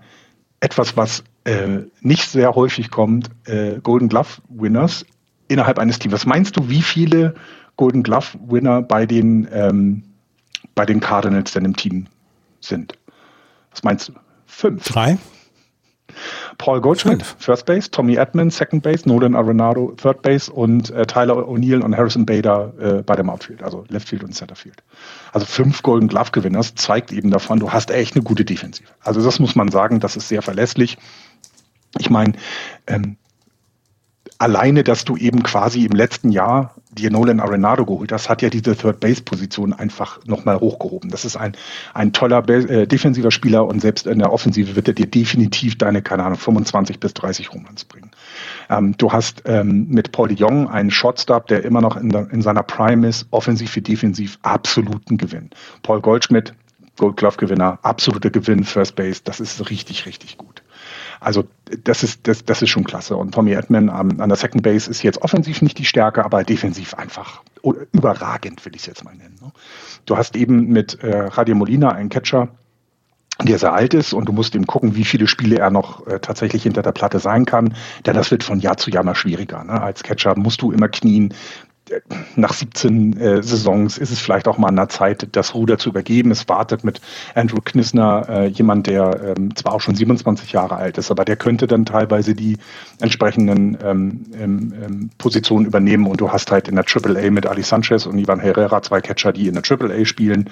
etwas, 0.61 0.95
was 0.95 1.23
äh, 1.43 1.79
nicht 2.01 2.29
sehr 2.29 2.55
häufig 2.55 2.89
kommt, 2.89 3.29
äh, 3.45 3.79
Golden 3.81 4.07
Glove 4.07 4.41
Winners 4.47 5.05
innerhalb 5.49 5.79
eines 5.79 5.99
Teams. 5.99 6.13
Was 6.13 6.25
meinst 6.25 6.55
du, 6.55 6.69
wie 6.69 6.81
viele 6.81 7.35
Golden 7.75 8.03
Glove 8.03 8.37
Winner 8.47 8.81
bei 8.81 9.05
den, 9.05 9.47
ähm, 9.51 10.03
bei 10.75 10.85
den 10.85 11.01
Cardinals 11.01 11.51
denn 11.51 11.65
im 11.65 11.75
Team 11.75 12.07
sind? 12.61 12.97
Was 13.71 13.83
meinst 13.83 14.09
du? 14.09 14.13
Fünf. 14.45 14.85
Drei. 14.85 15.17
Paul 16.57 16.81
Goldschmidt, 16.81 17.23
Fünf. 17.23 17.35
First 17.39 17.65
Base, 17.65 17.91
Tommy 17.91 18.15
Edmonds, 18.15 18.57
Second 18.57 18.83
Base, 18.83 19.07
Nolan 19.07 19.35
Arenado, 19.35 19.93
Third 20.01 20.21
Base 20.21 20.51
und 20.51 20.89
äh, 20.91 21.05
Tyler 21.05 21.35
O'Neill 21.47 21.81
und 21.81 21.95
Harrison 21.95 22.25
Bader 22.25 22.73
äh, 22.79 23.01
bei 23.03 23.15
dem 23.15 23.29
Outfield, 23.29 23.63
also 23.63 23.85
Left 23.89 24.09
Field 24.09 24.23
und 24.23 24.33
Center 24.33 24.55
Field. 24.55 24.83
Also 25.31 25.45
fünf 25.45 25.83
Golden 25.83 26.07
Glove 26.07 26.31
Gewinners 26.31 26.75
zeigt 26.75 27.11
eben 27.11 27.31
davon, 27.31 27.59
du 27.59 27.71
hast 27.71 27.91
echt 27.91 28.15
eine 28.15 28.23
gute 28.23 28.45
Defensive. 28.45 28.89
Also 29.01 29.23
das 29.23 29.39
muss 29.39 29.55
man 29.55 29.69
sagen, 29.69 29.99
das 29.99 30.15
ist 30.15 30.27
sehr 30.27 30.41
verlässlich. 30.41 30.97
Ich 31.99 32.09
meine, 32.09 32.33
ähm, 32.87 33.17
alleine, 34.37 34.83
dass 34.83 35.05
du 35.05 35.15
eben 35.17 35.43
quasi 35.43 35.85
im 35.85 35.91
letzten 35.91 36.31
Jahr 36.31 36.75
dir 36.93 37.11
Nolan 37.11 37.39
Arenado 37.39 37.85
geholt 37.85 38.11
hast, 38.11 38.29
hat 38.29 38.41
ja 38.41 38.49
diese 38.49 38.75
Third-Base-Position 38.75 39.73
einfach 39.73 40.19
nochmal 40.25 40.59
hochgehoben. 40.59 41.09
Das 41.09 41.25
ist 41.25 41.35
ein, 41.35 41.53
ein 41.93 42.13
toller 42.13 42.47
äh, 42.49 42.87
defensiver 42.87 43.31
Spieler 43.31 43.65
und 43.65 43.81
selbst 43.81 44.07
in 44.07 44.19
der 44.19 44.31
Offensive 44.31 44.75
wird 44.75 44.87
er 44.87 44.93
dir 44.93 45.07
definitiv 45.07 45.77
deine, 45.77 46.01
keine 46.01 46.23
Ahnung, 46.23 46.37
25 46.37 46.99
bis 46.99 47.13
30 47.13 47.51
Homeruns 47.51 47.85
bringen. 47.85 48.11
Ähm, 48.69 48.95
du 48.97 49.11
hast 49.11 49.43
ähm, 49.45 49.87
mit 49.89 50.11
Paul 50.11 50.29
Young 50.37 50.69
einen 50.69 50.91
Shortstop, 50.91 51.47
der 51.47 51.63
immer 51.63 51.81
noch 51.81 51.97
in, 51.97 52.09
der, 52.09 52.29
in 52.31 52.41
seiner 52.41 52.63
Prime 52.63 53.07
ist, 53.07 53.27
offensiv 53.31 53.75
wie 53.75 53.81
defensiv 53.81 54.37
absoluten 54.43 55.17
Gewinn. 55.17 55.49
Paul 55.81 56.01
Goldschmidt, 56.01 56.53
Gold 56.97 57.17
Glove 57.17 57.37
Gewinner, 57.37 57.79
absoluter 57.81 58.29
Gewinn, 58.29 58.63
First 58.63 58.95
Base, 58.95 59.21
das 59.23 59.39
ist 59.39 59.69
richtig, 59.69 60.05
richtig 60.05 60.37
gut. 60.37 60.52
Also 61.23 61.45
das 61.83 62.03
ist, 62.03 62.27
das, 62.27 62.45
das 62.45 62.61
ist 62.61 62.69
schon 62.69 62.83
klasse. 62.83 63.15
Und 63.15 63.33
Tommy 63.33 63.53
Edman 63.53 63.89
an, 63.89 64.19
an 64.19 64.29
der 64.29 64.37
Second 64.37 64.63
Base 64.63 64.89
ist 64.89 65.03
jetzt 65.03 65.21
offensiv 65.21 65.61
nicht 65.61 65.77
die 65.77 65.85
Stärke, 65.85 66.23
aber 66.25 66.43
defensiv 66.43 66.93
einfach 66.93 67.41
überragend, 67.91 68.65
will 68.65 68.75
ich 68.75 68.81
es 68.81 68.87
jetzt 68.87 69.03
mal 69.03 69.15
nennen. 69.15 69.37
Ne? 69.41 69.51
Du 70.05 70.17
hast 70.17 70.35
eben 70.35 70.67
mit 70.67 71.01
äh, 71.01 71.27
Radio 71.27 71.55
Molina 71.55 71.91
einen 71.91 72.09
Catcher, 72.09 72.49
der 73.41 73.57
sehr 73.57 73.73
alt 73.73 73.93
ist 73.93 74.13
und 74.13 74.25
du 74.25 74.33
musst 74.33 74.53
eben 74.55 74.67
gucken, 74.67 74.95
wie 74.95 75.05
viele 75.05 75.27
Spiele 75.27 75.57
er 75.57 75.71
noch 75.71 76.05
äh, 76.07 76.19
tatsächlich 76.19 76.63
hinter 76.63 76.81
der 76.81 76.91
Platte 76.91 77.19
sein 77.19 77.45
kann. 77.45 77.75
Denn 78.05 78.15
das 78.15 78.29
wird 78.29 78.43
von 78.43 78.59
Jahr 78.59 78.77
zu 78.77 78.91
Jahr 78.91 79.03
mal 79.03 79.15
schwieriger. 79.15 79.63
Ne? 79.63 79.81
Als 79.81 80.03
Catcher 80.03 80.37
musst 80.37 80.61
du 80.61 80.71
immer 80.71 80.89
knien, 80.89 81.33
nach 82.35 82.53
17 82.53 83.17
äh, 83.17 83.43
Saisons 83.43 83.97
ist 83.97 84.11
es 84.11 84.19
vielleicht 84.19 84.47
auch 84.47 84.57
mal 84.57 84.69
an 84.69 84.75
der 84.75 84.89
Zeit, 84.89 85.27
das 85.33 85.53
Ruder 85.53 85.77
zu 85.77 85.89
übergeben. 85.89 86.31
Es 86.31 86.47
wartet 86.47 86.83
mit 86.83 87.01
Andrew 87.35 87.59
Knissner 87.63 88.25
äh, 88.29 88.47
jemand, 88.47 88.87
der 88.87 89.35
ähm, 89.37 89.55
zwar 89.55 89.73
auch 89.73 89.81
schon 89.81 89.95
27 89.95 90.53
Jahre 90.53 90.77
alt 90.77 90.97
ist, 90.97 91.11
aber 91.11 91.25
der 91.25 91.35
könnte 91.35 91.67
dann 91.67 91.85
teilweise 91.85 92.35
die 92.35 92.57
entsprechenden 92.99 93.77
ähm, 93.83 94.25
ähm, 94.39 94.73
ähm 94.81 95.09
Positionen 95.17 95.65
übernehmen 95.65 96.07
und 96.07 96.21
du 96.21 96.31
hast 96.31 96.51
halt 96.51 96.67
in 96.67 96.75
der 96.75 96.85
AAA 96.87 97.29
mit 97.31 97.45
Ali 97.45 97.63
Sanchez 97.63 98.05
und 98.05 98.17
Ivan 98.17 98.39
Herrera 98.39 98.81
zwei 98.81 99.01
Catcher, 99.01 99.33
die 99.33 99.47
in 99.47 99.55
der 99.55 99.63
AAA 99.63 100.05
spielen, 100.05 100.49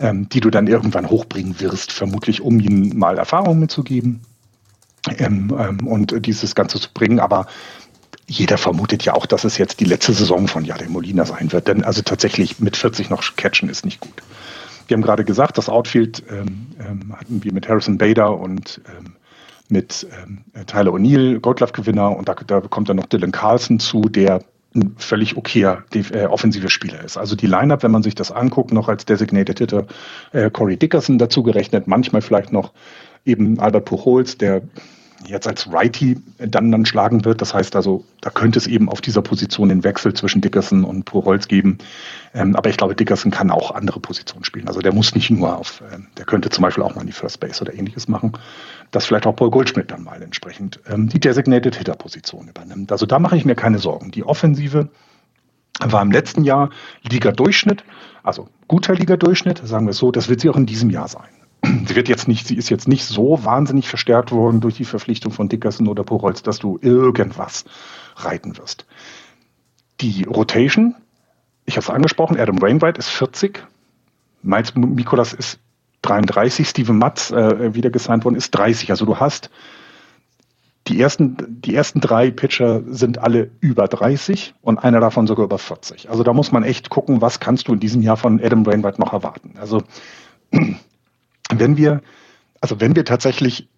ähm, 0.00 0.28
die 0.28 0.40
du 0.40 0.50
dann 0.50 0.66
irgendwann 0.66 1.08
hochbringen 1.08 1.60
wirst, 1.60 1.92
vermutlich 1.92 2.40
um 2.40 2.58
ihnen 2.58 2.98
mal 2.98 3.16
Erfahrung 3.18 3.60
mitzugeben 3.60 4.22
ähm, 5.18 5.50
und 5.86 6.26
dieses 6.26 6.54
Ganze 6.54 6.80
zu 6.80 6.88
bringen, 6.92 7.20
aber 7.20 7.46
jeder 8.26 8.58
vermutet 8.58 9.04
ja 9.04 9.14
auch, 9.14 9.26
dass 9.26 9.44
es 9.44 9.58
jetzt 9.58 9.80
die 9.80 9.84
letzte 9.84 10.12
Saison 10.12 10.48
von 10.48 10.64
Jade 10.64 10.88
Molina 10.88 11.24
sein 11.24 11.52
wird. 11.52 11.68
Denn 11.68 11.84
also 11.84 12.02
tatsächlich 12.02 12.58
mit 12.58 12.76
40 12.76 13.10
noch 13.10 13.22
catchen 13.36 13.68
ist 13.68 13.84
nicht 13.84 14.00
gut. 14.00 14.14
Wir 14.88 14.96
haben 14.96 15.02
gerade 15.02 15.24
gesagt, 15.24 15.58
das 15.58 15.68
Outfield 15.68 16.22
ähm, 16.30 16.66
ähm, 16.78 17.14
hatten 17.16 17.42
wir 17.42 17.52
mit 17.52 17.68
Harrison 17.68 17.98
Bader 17.98 18.38
und 18.38 18.80
ähm, 18.98 19.14
mit 19.68 20.06
ähm, 20.22 20.44
Tyler 20.66 20.92
O'Neill, 20.92 21.40
Goldglove-Gewinner, 21.40 22.14
und 22.16 22.28
da, 22.28 22.34
da 22.34 22.60
kommt 22.60 22.88
dann 22.88 22.96
noch 22.96 23.06
Dylan 23.06 23.32
Carlson 23.32 23.78
zu, 23.78 24.02
der 24.02 24.42
ein 24.74 24.94
völlig 24.98 25.36
okayer 25.36 25.84
äh, 25.94 26.26
offensiver 26.26 26.68
Spieler 26.68 27.02
ist. 27.02 27.16
Also 27.16 27.36
die 27.36 27.46
Lineup, 27.46 27.82
wenn 27.82 27.92
man 27.92 28.02
sich 28.02 28.14
das 28.14 28.32
anguckt, 28.32 28.72
noch 28.72 28.88
als 28.88 29.04
Designated 29.06 29.58
Hitter 29.58 29.86
äh, 30.32 30.50
Corey 30.50 30.76
Dickerson 30.76 31.18
dazu 31.18 31.42
gerechnet, 31.42 31.86
manchmal 31.86 32.22
vielleicht 32.22 32.52
noch 32.52 32.72
eben 33.24 33.58
Albert 33.60 33.86
Pujols, 33.86 34.36
der 34.36 34.62
jetzt 35.26 35.46
als 35.46 35.70
Righty 35.72 36.16
dann, 36.38 36.70
dann 36.70 36.86
schlagen 36.86 37.24
wird. 37.24 37.40
Das 37.40 37.54
heißt 37.54 37.76
also, 37.76 38.04
da 38.20 38.30
könnte 38.30 38.58
es 38.58 38.66
eben 38.66 38.88
auf 38.88 39.00
dieser 39.00 39.22
Position 39.22 39.68
den 39.68 39.84
Wechsel 39.84 40.14
zwischen 40.14 40.40
Dickerson 40.40 40.84
und 40.84 41.04
Pujols 41.04 41.48
geben. 41.48 41.78
Ähm, 42.34 42.56
aber 42.56 42.70
ich 42.70 42.76
glaube, 42.76 42.94
Dickerson 42.94 43.30
kann 43.30 43.50
auch 43.50 43.70
andere 43.70 44.00
Positionen 44.00 44.44
spielen. 44.44 44.68
Also 44.68 44.80
der 44.80 44.92
muss 44.92 45.14
nicht 45.14 45.30
nur 45.30 45.56
auf, 45.56 45.82
ähm, 45.92 46.06
der 46.16 46.24
könnte 46.24 46.50
zum 46.50 46.62
Beispiel 46.62 46.82
auch 46.82 46.94
mal 46.94 47.02
in 47.02 47.06
die 47.06 47.12
First 47.12 47.40
Base 47.40 47.60
oder 47.62 47.74
ähnliches 47.74 48.08
machen. 48.08 48.32
Dass 48.90 49.06
vielleicht 49.06 49.26
auch 49.26 49.36
Paul 49.36 49.50
Goldschmidt 49.50 49.90
dann 49.90 50.04
mal 50.04 50.22
entsprechend 50.22 50.80
ähm, 50.88 51.08
die 51.08 51.20
Designated 51.20 51.76
Hitter 51.76 51.94
Position 51.94 52.48
übernimmt. 52.48 52.92
Also 52.92 53.06
da 53.06 53.18
mache 53.18 53.36
ich 53.36 53.44
mir 53.44 53.54
keine 53.54 53.78
Sorgen. 53.78 54.10
Die 54.10 54.24
Offensive 54.24 54.88
war 55.80 56.02
im 56.02 56.12
letzten 56.12 56.44
Jahr 56.44 56.70
Liga-Durchschnitt, 57.02 57.84
also 58.22 58.48
guter 58.68 58.94
Liga-Durchschnitt, 58.94 59.60
sagen 59.66 59.86
wir 59.86 59.90
es 59.90 59.98
so, 59.98 60.12
das 60.12 60.28
wird 60.28 60.40
sie 60.40 60.48
auch 60.48 60.56
in 60.56 60.66
diesem 60.66 60.90
Jahr 60.90 61.08
sein 61.08 61.43
sie 61.64 61.96
wird 61.96 62.08
jetzt 62.08 62.28
nicht, 62.28 62.46
sie 62.46 62.56
ist 62.56 62.70
jetzt 62.70 62.88
nicht 62.88 63.04
so 63.04 63.44
wahnsinnig 63.44 63.88
verstärkt 63.88 64.32
worden 64.32 64.60
durch 64.60 64.76
die 64.76 64.84
Verpflichtung 64.84 65.32
von 65.32 65.48
Dickerson 65.48 65.88
oder 65.88 66.04
Puchholz, 66.04 66.42
dass 66.42 66.58
du 66.58 66.78
irgendwas 66.80 67.64
reiten 68.16 68.56
wirst. 68.58 68.86
Die 70.00 70.24
Rotation, 70.24 70.94
ich 71.66 71.76
habe 71.76 71.84
es 71.84 71.90
angesprochen, 71.90 72.38
Adam 72.38 72.60
Wainwright 72.60 72.98
ist 72.98 73.08
40, 73.08 73.64
Miles 74.42 74.74
Mikolas 74.74 75.32
ist 75.32 75.58
33, 76.02 76.68
Steven 76.68 76.98
Matz, 76.98 77.30
äh, 77.30 77.74
wieder 77.74 77.90
gesigned 77.90 78.24
worden, 78.24 78.36
ist 78.36 78.50
30. 78.50 78.90
Also 78.90 79.06
du 79.06 79.18
hast 79.18 79.50
die 80.86 81.00
ersten, 81.00 81.62
die 81.62 81.74
ersten 81.74 82.00
drei 82.00 82.30
Pitcher 82.30 82.82
sind 82.86 83.18
alle 83.18 83.50
über 83.60 83.88
30 83.88 84.54
und 84.60 84.78
einer 84.78 85.00
davon 85.00 85.26
sogar 85.26 85.46
über 85.46 85.58
40. 85.58 86.10
Also 86.10 86.22
da 86.22 86.34
muss 86.34 86.52
man 86.52 86.62
echt 86.62 86.90
gucken, 86.90 87.22
was 87.22 87.40
kannst 87.40 87.68
du 87.68 87.72
in 87.72 87.80
diesem 87.80 88.02
Jahr 88.02 88.18
von 88.18 88.38
Adam 88.38 88.66
Wainwright 88.66 88.98
noch 88.98 89.14
erwarten. 89.14 89.54
Also 89.58 89.82
wenn 91.52 91.76
wir, 91.76 92.02
also 92.60 92.80
wenn 92.80 92.96
wir 92.96 93.04
tatsächlich, 93.04 93.68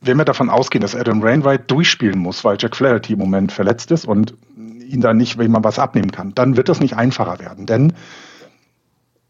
wenn 0.00 0.18
wir 0.18 0.24
davon 0.24 0.50
ausgehen, 0.50 0.82
dass 0.82 0.96
Adam 0.96 1.22
Rainwright 1.22 1.70
durchspielen 1.70 2.18
muss, 2.18 2.44
weil 2.44 2.56
Jack 2.58 2.76
Flaherty 2.76 3.14
im 3.14 3.18
Moment 3.18 3.52
verletzt 3.52 3.90
ist 3.90 4.04
und 4.04 4.34
ihn 4.56 5.00
da 5.00 5.14
nicht, 5.14 5.38
wenn 5.38 5.50
man 5.50 5.64
was 5.64 5.78
abnehmen 5.78 6.10
kann, 6.10 6.34
dann 6.34 6.56
wird 6.56 6.68
das 6.68 6.80
nicht 6.80 6.96
einfacher 6.96 7.38
werden. 7.38 7.66
Denn 7.66 7.92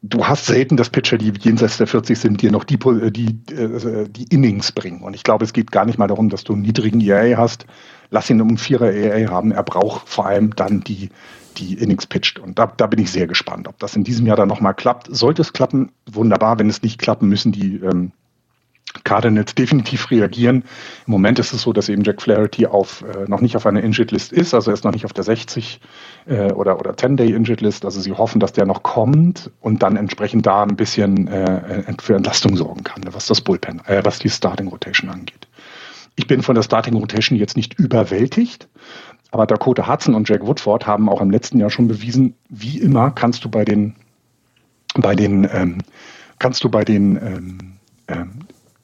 du 0.02 0.26
hast 0.26 0.46
selten, 0.46 0.76
dass 0.76 0.90
Pitcher, 0.90 1.16
die 1.16 1.32
jenseits 1.38 1.78
der 1.78 1.86
40 1.86 2.18
sind, 2.18 2.42
dir 2.42 2.50
noch 2.50 2.64
die, 2.64 2.74
äh, 2.74 3.10
die, 3.10 3.38
äh, 3.52 4.08
die 4.08 4.24
Innings 4.24 4.72
bringen. 4.72 5.02
Und 5.02 5.14
ich 5.14 5.22
glaube, 5.22 5.44
es 5.44 5.52
geht 5.52 5.70
gar 5.70 5.84
nicht 5.84 5.98
mal 5.98 6.08
darum, 6.08 6.28
dass 6.28 6.44
du 6.44 6.52
einen 6.52 6.62
niedrigen 6.62 7.00
ERA 7.00 7.38
hast. 7.38 7.66
Lass 8.10 8.28
ihn 8.28 8.40
um 8.40 8.58
Vierer 8.58 8.92
ERA 8.92 9.30
haben. 9.30 9.52
Er 9.52 9.62
braucht 9.62 10.08
vor 10.08 10.26
allem 10.26 10.54
dann 10.56 10.80
die, 10.80 11.10
die 11.58 11.74
Innings 11.74 12.06
pitcht. 12.06 12.38
Und 12.38 12.58
da, 12.58 12.66
da 12.66 12.86
bin 12.86 13.00
ich 13.00 13.10
sehr 13.10 13.26
gespannt, 13.26 13.68
ob 13.68 13.78
das 13.78 13.96
in 13.96 14.04
diesem 14.04 14.26
Jahr 14.26 14.36
dann 14.36 14.48
nochmal 14.48 14.74
klappt. 14.74 15.08
Sollte 15.14 15.42
es 15.42 15.52
klappen, 15.52 15.92
wunderbar. 16.10 16.58
Wenn 16.58 16.68
es 16.68 16.82
nicht 16.82 16.98
klappen, 16.98 17.28
müssen 17.28 17.52
die 17.52 17.76
ähm, 17.76 18.12
Cardinals 19.04 19.54
definitiv 19.54 20.10
reagieren. 20.10 20.64
Im 21.06 21.12
Moment 21.12 21.38
ist 21.38 21.52
es 21.52 21.62
so, 21.62 21.72
dass 21.72 21.88
eben 21.88 22.02
Jack 22.04 22.20
Flaherty 22.20 22.66
auf, 22.66 23.02
äh, 23.02 23.28
noch 23.28 23.40
nicht 23.40 23.56
auf 23.56 23.66
einer 23.66 23.82
Injured 23.82 24.10
List 24.10 24.32
ist, 24.32 24.54
also 24.54 24.70
er 24.70 24.74
ist 24.74 24.84
noch 24.84 24.92
nicht 24.92 25.04
auf 25.04 25.12
der 25.12 25.24
60 25.24 25.80
äh, 26.26 26.52
oder, 26.52 26.78
oder 26.78 26.92
10-Day 26.92 27.32
Injured 27.32 27.60
List. 27.60 27.84
Also 27.84 28.00
sie 28.00 28.12
hoffen, 28.12 28.40
dass 28.40 28.52
der 28.52 28.66
noch 28.66 28.82
kommt 28.82 29.50
und 29.60 29.82
dann 29.82 29.96
entsprechend 29.96 30.46
da 30.46 30.62
ein 30.62 30.76
bisschen 30.76 31.26
äh, 31.28 31.94
für 32.00 32.14
Entlastung 32.14 32.56
sorgen 32.56 32.84
kann, 32.84 33.02
was 33.10 33.26
das 33.26 33.40
Bullpen, 33.40 33.80
äh, 33.86 34.04
was 34.04 34.18
die 34.18 34.28
Starting 34.28 34.68
Rotation 34.68 35.10
angeht. 35.10 35.48
Ich 36.14 36.26
bin 36.26 36.42
von 36.42 36.54
der 36.54 36.62
Starting 36.62 36.94
Rotation 36.94 37.38
jetzt 37.38 37.56
nicht 37.56 37.78
überwältigt, 37.78 38.68
aber 39.32 39.46
Dakota 39.46 39.88
Hudson 39.88 40.14
und 40.14 40.28
Jack 40.28 40.46
Woodford 40.46 40.86
haben 40.86 41.08
auch 41.08 41.20
im 41.20 41.30
letzten 41.30 41.58
Jahr 41.58 41.70
schon 41.70 41.88
bewiesen, 41.88 42.34
wie 42.50 42.78
immer 42.78 43.10
kannst 43.10 43.44
du 43.44 43.48
bei 43.48 43.64
den, 43.64 43.96
bei 44.94 45.14
den, 45.14 45.48
ähm, 45.50 45.78
kannst 46.38 46.62
du 46.62 46.68
bei 46.68 46.84
den 46.84 47.16
ähm, 47.16 47.58
ähm, 48.08 48.30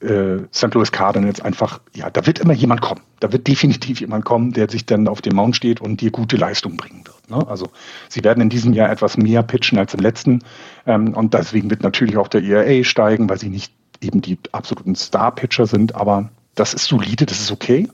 äh, 0.01 0.43
St. 0.51 0.73
Louis 0.73 0.91
Cardinals 0.91 1.39
einfach, 1.39 1.81
ja, 1.93 2.09
da 2.09 2.25
wird 2.25 2.39
immer 2.39 2.53
jemand 2.53 2.81
kommen. 2.81 3.01
Da 3.19 3.31
wird 3.31 3.47
definitiv 3.47 4.01
jemand 4.01 4.25
kommen, 4.25 4.51
der 4.51 4.69
sich 4.69 4.87
dann 4.87 5.07
auf 5.07 5.21
dem 5.21 5.35
Mount 5.35 5.55
steht 5.55 5.81
und 5.81 6.01
dir 6.01 6.09
gute 6.09 6.35
Leistung 6.35 6.77
bringen 6.77 7.03
wird. 7.05 7.29
Ne? 7.29 7.47
Also 7.47 7.69
sie 8.07 8.23
werden 8.23 8.41
in 8.41 8.49
diesem 8.49 8.73
Jahr 8.73 8.89
etwas 8.89 9.17
mehr 9.17 9.43
pitchen 9.43 9.77
als 9.77 9.93
im 9.93 9.99
letzten. 9.99 10.39
Ähm, 10.87 11.13
und 11.13 11.35
deswegen 11.35 11.69
wird 11.69 11.83
natürlich 11.83 12.17
auch 12.17 12.27
der 12.27 12.43
ERA 12.43 12.83
steigen, 12.83 13.29
weil 13.29 13.37
sie 13.37 13.49
nicht 13.49 13.71
eben 14.01 14.21
die 14.21 14.39
absoluten 14.51 14.95
Star-Pitcher 14.95 15.67
sind. 15.67 15.93
Aber 15.93 16.29
das 16.55 16.73
ist 16.73 16.85
solide, 16.85 17.27
das 17.27 17.39
ist 17.39 17.51
okay. 17.51 17.87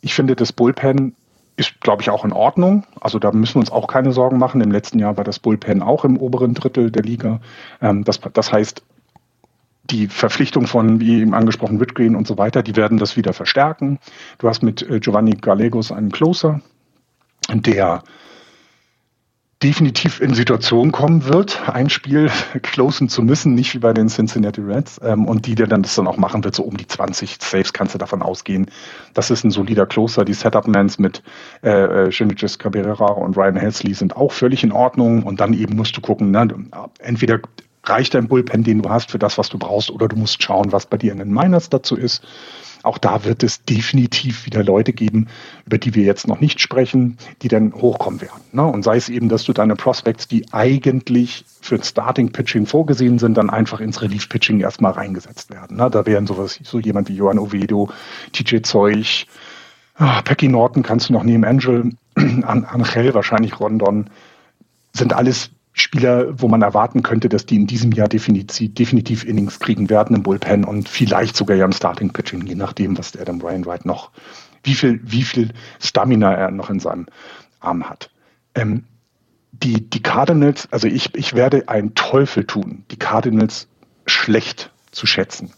Ich 0.00 0.14
finde, 0.14 0.36
das 0.36 0.52
Bullpen 0.52 1.16
ist, 1.56 1.80
glaube 1.80 2.02
ich, 2.02 2.10
auch 2.10 2.24
in 2.24 2.32
Ordnung. 2.32 2.84
Also 3.00 3.18
da 3.18 3.30
müssen 3.32 3.56
wir 3.56 3.60
uns 3.60 3.70
auch 3.70 3.86
keine 3.86 4.12
Sorgen 4.12 4.38
machen. 4.38 4.60
Im 4.60 4.70
letzten 4.70 4.98
Jahr 4.98 5.16
war 5.16 5.24
das 5.24 5.38
Bullpen 5.38 5.82
auch 5.82 6.04
im 6.04 6.16
oberen 6.16 6.54
Drittel 6.54 6.90
der 6.90 7.02
Liga. 7.02 7.40
Ähm, 7.80 8.04
das, 8.04 8.20
das 8.32 8.52
heißt, 8.52 8.82
die 9.90 10.06
Verpflichtung 10.08 10.66
von, 10.66 11.00
wie 11.00 11.20
eben 11.20 11.34
angesprochen, 11.34 11.80
Whitgreen 11.80 12.16
und 12.16 12.26
so 12.26 12.38
weiter, 12.38 12.62
die 12.62 12.76
werden 12.76 12.98
das 12.98 13.16
wieder 13.16 13.32
verstärken. 13.32 13.98
Du 14.38 14.48
hast 14.48 14.62
mit 14.62 14.82
äh, 14.88 15.00
Giovanni 15.00 15.32
Gallegos 15.32 15.92
einen 15.92 16.10
Closer, 16.12 16.60
der 17.52 18.02
definitiv 19.62 20.20
in 20.20 20.34
Situation 20.34 20.92
kommen 20.92 21.24
wird, 21.24 21.68
ein 21.68 21.88
Spiel 21.88 22.30
closen 22.62 23.08
zu 23.08 23.22
müssen, 23.22 23.54
nicht 23.54 23.74
wie 23.74 23.78
bei 23.78 23.92
den 23.92 24.08
Cincinnati 24.08 24.60
Reds, 24.60 25.00
ähm, 25.02 25.26
und 25.26 25.46
die, 25.46 25.54
der 25.54 25.66
dann 25.66 25.82
das 25.82 25.94
dann 25.94 26.06
auch 26.06 26.16
machen 26.16 26.42
wird, 26.44 26.54
so 26.54 26.62
um 26.64 26.76
die 26.76 26.86
20 26.86 27.38
Saves 27.40 27.72
kannst 27.72 27.94
du 27.94 27.98
davon 27.98 28.22
ausgehen. 28.22 28.66
Das 29.14 29.30
ist 29.30 29.44
ein 29.44 29.50
solider 29.50 29.86
Closer. 29.86 30.24
Die 30.24 30.34
Setup-Mans 30.34 30.98
mit 30.98 31.22
äh, 31.62 32.10
Shinichis 32.10 32.58
Cabrera 32.58 33.12
und 33.12 33.36
Ryan 33.36 33.56
Helsley 33.56 33.94
sind 33.94 34.16
auch 34.16 34.32
völlig 34.32 34.64
in 34.64 34.72
Ordnung 34.72 35.22
und 35.22 35.40
dann 35.40 35.54
eben 35.54 35.76
musst 35.76 35.96
du 35.96 36.00
gucken, 36.00 36.30
ne, 36.30 36.48
entweder 36.98 37.40
reicht 37.84 38.14
dein 38.14 38.28
Bullpen, 38.28 38.62
den 38.62 38.82
du 38.82 38.90
hast, 38.90 39.10
für 39.10 39.18
das, 39.18 39.38
was 39.38 39.48
du 39.48 39.58
brauchst, 39.58 39.90
oder 39.90 40.08
du 40.08 40.16
musst 40.16 40.42
schauen, 40.42 40.72
was 40.72 40.86
bei 40.86 40.96
dir 40.96 41.12
in 41.12 41.18
den 41.18 41.32
Miners 41.32 41.68
dazu 41.68 41.96
ist. 41.96 42.22
Auch 42.82 42.98
da 42.98 43.24
wird 43.24 43.42
es 43.42 43.64
definitiv 43.64 44.46
wieder 44.46 44.64
Leute 44.64 44.92
geben, 44.92 45.28
über 45.66 45.78
die 45.78 45.94
wir 45.94 46.04
jetzt 46.04 46.26
noch 46.26 46.40
nicht 46.40 46.60
sprechen, 46.60 47.16
die 47.42 47.48
dann 47.48 47.72
hochkommen 47.72 48.20
werden. 48.20 48.42
Ne? 48.52 48.64
Und 48.64 48.82
sei 48.82 48.96
es 48.96 49.08
eben, 49.08 49.28
dass 49.28 49.44
du 49.44 49.52
deine 49.52 49.76
Prospects, 49.76 50.28
die 50.28 50.52
eigentlich 50.52 51.44
für 51.60 51.82
Starting 51.82 52.32
Pitching 52.32 52.66
vorgesehen 52.66 53.18
sind, 53.18 53.36
dann 53.36 53.50
einfach 53.50 53.80
ins 53.80 54.02
Relief 54.02 54.28
Pitching 54.28 54.60
erstmal 54.60 54.92
reingesetzt 54.92 55.50
werden. 55.50 55.76
Ne? 55.76 55.90
Da 55.90 56.06
wären 56.06 56.26
sowas, 56.26 56.58
so 56.62 56.78
jemand 56.78 57.08
wie 57.08 57.14
Johan 57.14 57.38
Ovedo, 57.38 57.90
TJ 58.32 58.62
Zeug, 58.62 59.26
oh, 59.98 60.22
Pecky 60.24 60.48
Norton 60.48 60.82
kannst 60.82 61.08
du 61.08 61.12
noch 61.12 61.24
nehmen, 61.24 61.44
Angel, 61.44 61.92
Angel, 62.14 63.14
wahrscheinlich 63.14 63.60
Rondon, 63.60 64.10
sind 64.92 65.12
alles 65.12 65.50
Spieler, 65.72 66.40
wo 66.40 66.48
man 66.48 66.62
erwarten 66.62 67.02
könnte, 67.02 67.28
dass 67.28 67.46
die 67.46 67.56
in 67.56 67.66
diesem 67.66 67.92
Jahr 67.92 68.08
definitiv, 68.08 69.24
Innings 69.24 69.58
kriegen 69.58 69.88
werden 69.88 70.16
im 70.16 70.22
Bullpen 70.22 70.64
und 70.64 70.88
vielleicht 70.88 71.34
sogar 71.34 71.56
ja 71.56 71.64
im 71.64 71.72
Starting 71.72 72.12
Pitching, 72.12 72.46
je 72.46 72.54
nachdem, 72.54 72.98
was 72.98 73.12
der 73.12 73.22
Adam 73.22 73.40
Ryan 73.40 73.64
Wright 73.64 73.86
noch, 73.86 74.10
wie 74.64 74.74
viel, 74.74 75.00
wie 75.02 75.22
viel 75.22 75.52
Stamina 75.80 76.34
er 76.34 76.50
noch 76.50 76.68
in 76.68 76.78
seinem 76.78 77.06
Arm 77.60 77.88
hat. 77.88 78.10
Ähm, 78.54 78.84
die, 79.52 79.88
die 79.88 80.02
Cardinals, 80.02 80.68
also 80.70 80.88
ich, 80.88 81.14
ich 81.14 81.34
werde 81.34 81.68
einen 81.68 81.94
Teufel 81.94 82.44
tun, 82.44 82.84
die 82.90 82.98
Cardinals 82.98 83.68
schlecht 84.06 84.72
zu 84.90 85.06
schätzen. 85.06 85.52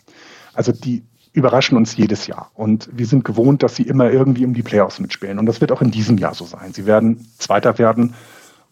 Also 0.52 0.72
die 0.72 1.02
überraschen 1.32 1.76
uns 1.76 1.96
jedes 1.96 2.28
Jahr. 2.28 2.50
Und 2.54 2.88
wir 2.92 3.06
sind 3.06 3.24
gewohnt, 3.24 3.62
dass 3.64 3.74
sie 3.74 3.82
immer 3.82 4.10
irgendwie 4.10 4.44
um 4.44 4.54
die 4.54 4.62
Playoffs 4.62 5.00
mitspielen. 5.00 5.38
Und 5.40 5.46
das 5.46 5.60
wird 5.60 5.72
auch 5.72 5.82
in 5.82 5.90
diesem 5.90 6.16
Jahr 6.16 6.34
so 6.34 6.44
sein. 6.44 6.72
Sie 6.72 6.86
werden 6.86 7.26
Zweiter 7.38 7.76
werden 7.78 8.14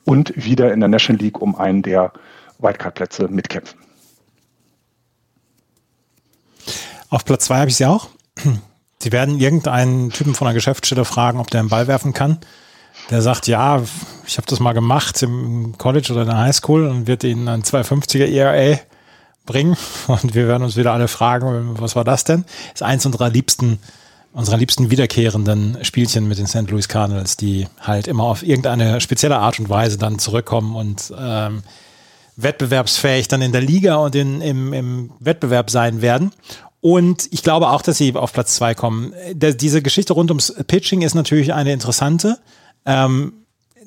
und 0.05 0.33
wieder 0.37 0.73
in 0.73 0.81
der 0.81 0.89
National 0.89 1.23
League 1.23 1.41
um 1.41 1.55
einen 1.55 1.83
der 1.83 2.12
Wildcard-Plätze 2.59 3.29
mitkämpfen. 3.29 3.79
Auf 7.09 7.24
Platz 7.24 7.47
zwei 7.47 7.59
habe 7.59 7.69
ich 7.69 7.77
sie 7.77 7.87
auch. 7.87 8.09
Sie 8.99 9.12
werden 9.12 9.39
irgendeinen 9.39 10.11
Typen 10.11 10.35
von 10.35 10.47
der 10.47 10.55
Geschäftsstelle 10.55 11.05
fragen, 11.05 11.41
ob 11.41 11.51
der 11.51 11.61
einen 11.61 11.69
Ball 11.69 11.89
werfen 11.89 12.12
kann. 12.12 12.39
Der 13.11 13.20
sagt, 13.20 13.49
ja, 13.49 13.83
ich 14.27 14.37
habe 14.37 14.47
das 14.47 14.61
mal 14.61 14.73
gemacht 14.73 15.23
im 15.23 15.77
College 15.77 16.12
oder 16.12 16.23
in 16.23 16.29
der 16.29 16.39
Highschool 16.39 16.87
und 16.87 17.07
wird 17.07 17.24
ihnen 17.24 17.49
einen 17.49 17.65
250er 17.65 18.27
ERA 18.27 18.79
bringen. 19.45 19.77
Und 20.07 20.35
wir 20.35 20.47
werden 20.47 20.62
uns 20.62 20.77
wieder 20.77 20.93
alle 20.93 21.09
fragen, 21.09 21.81
was 21.81 21.97
war 21.97 22.05
das 22.05 22.24
denn? 22.24 22.45
Das 22.45 22.74
ist 22.74 22.83
eins 22.83 23.05
unserer 23.05 23.29
liebsten 23.29 23.81
unserer 24.33 24.57
liebsten 24.57 24.91
wiederkehrenden 24.91 25.79
Spielchen 25.85 26.27
mit 26.27 26.39
den 26.39 26.47
St. 26.47 26.71
Louis 26.71 26.89
Cardinals, 26.89 27.37
die 27.37 27.67
halt 27.81 28.09
immer 28.09 28.25
auf 28.25 28.43
irgendeine 28.43 29.01
spezielle 29.01 29.37
Art 29.39 29.59
und 29.61 29.69
Weise 29.69 29.99
dann 29.99 30.19
zurückkommen 30.19 30.75
und 30.75 31.13
ähm, 31.19 31.63
wettbewerbsfähig 32.37 33.29
dann 33.29 33.43
in 33.43 33.53
der 33.53 33.61
Liga 33.61 33.97
und 33.97 34.15
in, 34.15 34.41
im, 34.41 34.73
im 34.73 35.11
Wettbewerb 35.21 35.71
sein 35.71 36.01
werden. 36.01 36.33
Und 36.81 37.29
ich 37.31 37.43
glaube 37.43 37.69
auch, 37.69 37.83
dass 37.83 37.99
sie 37.99 38.15
auf 38.15 38.33
Platz 38.33 38.57
zwei 38.57 38.75
kommen. 38.75 39.13
Der, 39.33 39.55
diese 39.55 39.83
Geschichte 39.83 40.15
rund 40.15 40.31
ums 40.31 40.53
Pitching 40.67 41.03
ist 41.03 41.15
natürlich 41.15 41.53
eine 41.53 41.73
interessante. 41.73 42.39
Ähm, 42.87 43.35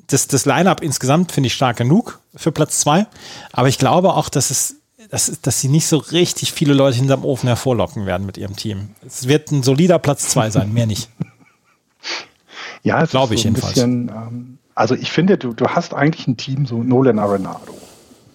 das, 0.06 0.28
das 0.28 0.46
Line-up 0.46 0.82
insgesamt 0.82 1.32
finde 1.32 1.48
ich 1.48 1.54
stark 1.54 1.76
genug 1.76 2.20
für 2.34 2.52
Platz 2.52 2.78
zwei. 2.78 3.06
Aber 3.52 3.68
ich 3.68 3.78
glaube 3.78 4.14
auch, 4.14 4.28
dass 4.28 4.50
es 4.50 4.76
dass, 5.10 5.40
dass 5.40 5.60
sie 5.60 5.68
nicht 5.68 5.86
so 5.86 5.98
richtig 5.98 6.52
viele 6.52 6.74
Leute 6.74 6.96
hinterm 6.96 7.24
Ofen 7.24 7.48
hervorlocken 7.48 8.06
werden 8.06 8.26
mit 8.26 8.38
ihrem 8.38 8.56
Team. 8.56 8.90
Es 9.06 9.28
wird 9.28 9.50
ein 9.50 9.62
solider 9.62 9.98
Platz 9.98 10.28
zwei 10.28 10.50
sein, 10.50 10.72
mehr 10.72 10.86
nicht. 10.86 11.08
Ja, 12.82 13.04
glaube 13.04 13.34
ich 13.34 13.42
so 13.42 13.48
ein 13.48 13.54
jedenfalls. 13.54 13.74
Bisschen, 13.74 14.08
ähm, 14.08 14.58
also 14.74 14.94
ich 14.94 15.10
finde, 15.10 15.38
du, 15.38 15.52
du 15.52 15.66
hast 15.68 15.94
eigentlich 15.94 16.28
ein 16.28 16.36
Team, 16.36 16.66
so 16.66 16.82
Nolan 16.82 17.18
Arenado, 17.18 17.74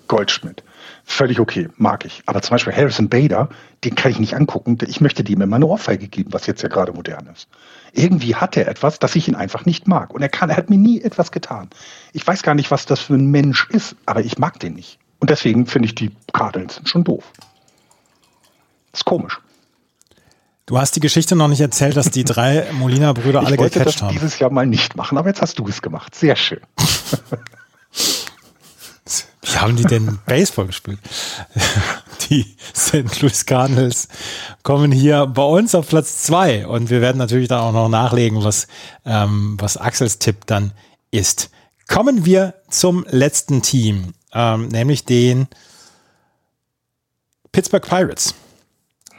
Goldschmidt. 0.07 0.63
Völlig 1.03 1.39
okay, 1.39 1.67
mag 1.77 2.05
ich. 2.05 2.21
Aber 2.25 2.41
zum 2.41 2.55
Beispiel 2.55 2.73
Harrison 2.73 3.09
Bader, 3.09 3.49
den 3.83 3.95
kann 3.95 4.11
ich 4.11 4.19
nicht 4.19 4.35
angucken. 4.35 4.77
Ich 4.87 5.01
möchte 5.01 5.23
dem 5.23 5.41
immer 5.41 5.55
eine 5.55 5.65
Ohrfeige 5.65 6.07
geben, 6.07 6.33
was 6.33 6.47
jetzt 6.47 6.61
ja 6.61 6.69
gerade 6.69 6.93
modern 6.93 7.27
ist. 7.33 7.47
Irgendwie 7.93 8.35
hat 8.35 8.55
er 8.55 8.67
etwas, 8.67 8.99
dass 8.99 9.15
ich 9.15 9.27
ihn 9.27 9.35
einfach 9.35 9.65
nicht 9.65 9.87
mag. 9.87 10.13
Und 10.13 10.21
er 10.21 10.29
kann, 10.29 10.49
er 10.49 10.57
hat 10.57 10.69
mir 10.69 10.77
nie 10.77 11.01
etwas 11.01 11.31
getan. 11.31 11.69
Ich 12.13 12.25
weiß 12.25 12.43
gar 12.43 12.55
nicht, 12.55 12.71
was 12.71 12.85
das 12.85 12.99
für 12.99 13.15
ein 13.15 13.27
Mensch 13.27 13.67
ist, 13.71 13.95
aber 14.05 14.21
ich 14.21 14.37
mag 14.37 14.59
den 14.59 14.75
nicht. 14.75 14.99
Und 15.21 15.29
deswegen 15.29 15.65
finde 15.67 15.85
ich 15.85 15.95
die 15.95 16.11
Cardinals 16.33 16.81
schon 16.83 17.03
doof. 17.05 17.23
Das 18.91 19.01
ist 19.01 19.05
komisch. 19.05 19.39
Du 20.65 20.77
hast 20.77 20.95
die 20.95 20.99
Geschichte 20.99 21.35
noch 21.35 21.47
nicht 21.47 21.61
erzählt, 21.61 21.95
dass 21.95 22.09
die 22.09 22.23
drei 22.23 22.65
Molina-Brüder 22.73 23.39
alle 23.39 23.55
gecatcht 23.55 23.75
haben. 23.75 23.81
Ich 23.81 23.85
wollte 23.85 23.99
das 23.99 24.11
dieses 24.11 24.39
Jahr 24.39 24.49
mal 24.49 24.65
nicht 24.65 24.95
machen, 24.95 25.17
aber 25.17 25.29
jetzt 25.29 25.41
hast 25.41 25.59
du 25.59 25.67
es 25.67 25.81
gemacht. 25.81 26.15
Sehr 26.15 26.35
schön. 26.35 26.59
Wie 29.43 29.57
haben 29.57 29.75
die 29.75 29.83
denn 29.83 30.19
Baseball 30.25 30.67
gespielt? 30.67 30.99
Die 32.29 32.55
St. 32.75 33.21
Louis 33.21 33.45
Cardinals 33.45 34.07
kommen 34.63 34.91
hier 34.91 35.25
bei 35.25 35.43
uns 35.43 35.75
auf 35.75 35.89
Platz 35.89 36.23
zwei 36.23 36.65
und 36.65 36.89
wir 36.89 37.01
werden 37.01 37.17
natürlich 37.17 37.47
dann 37.49 37.59
auch 37.59 37.73
noch 37.73 37.89
nachlegen, 37.89 38.43
was, 38.43 38.67
ähm, 39.05 39.57
was 39.59 39.77
Axels 39.77 40.19
Tipp 40.19 40.45
dann 40.45 40.71
ist. 41.09 41.49
Kommen 41.87 42.23
wir 42.25 42.53
zum 42.69 43.05
letzten 43.09 43.61
Team 43.61 44.13
ähm, 44.33 44.67
nämlich 44.67 45.05
den 45.05 45.47
Pittsburgh 47.51 47.87
Pirates. 47.87 48.33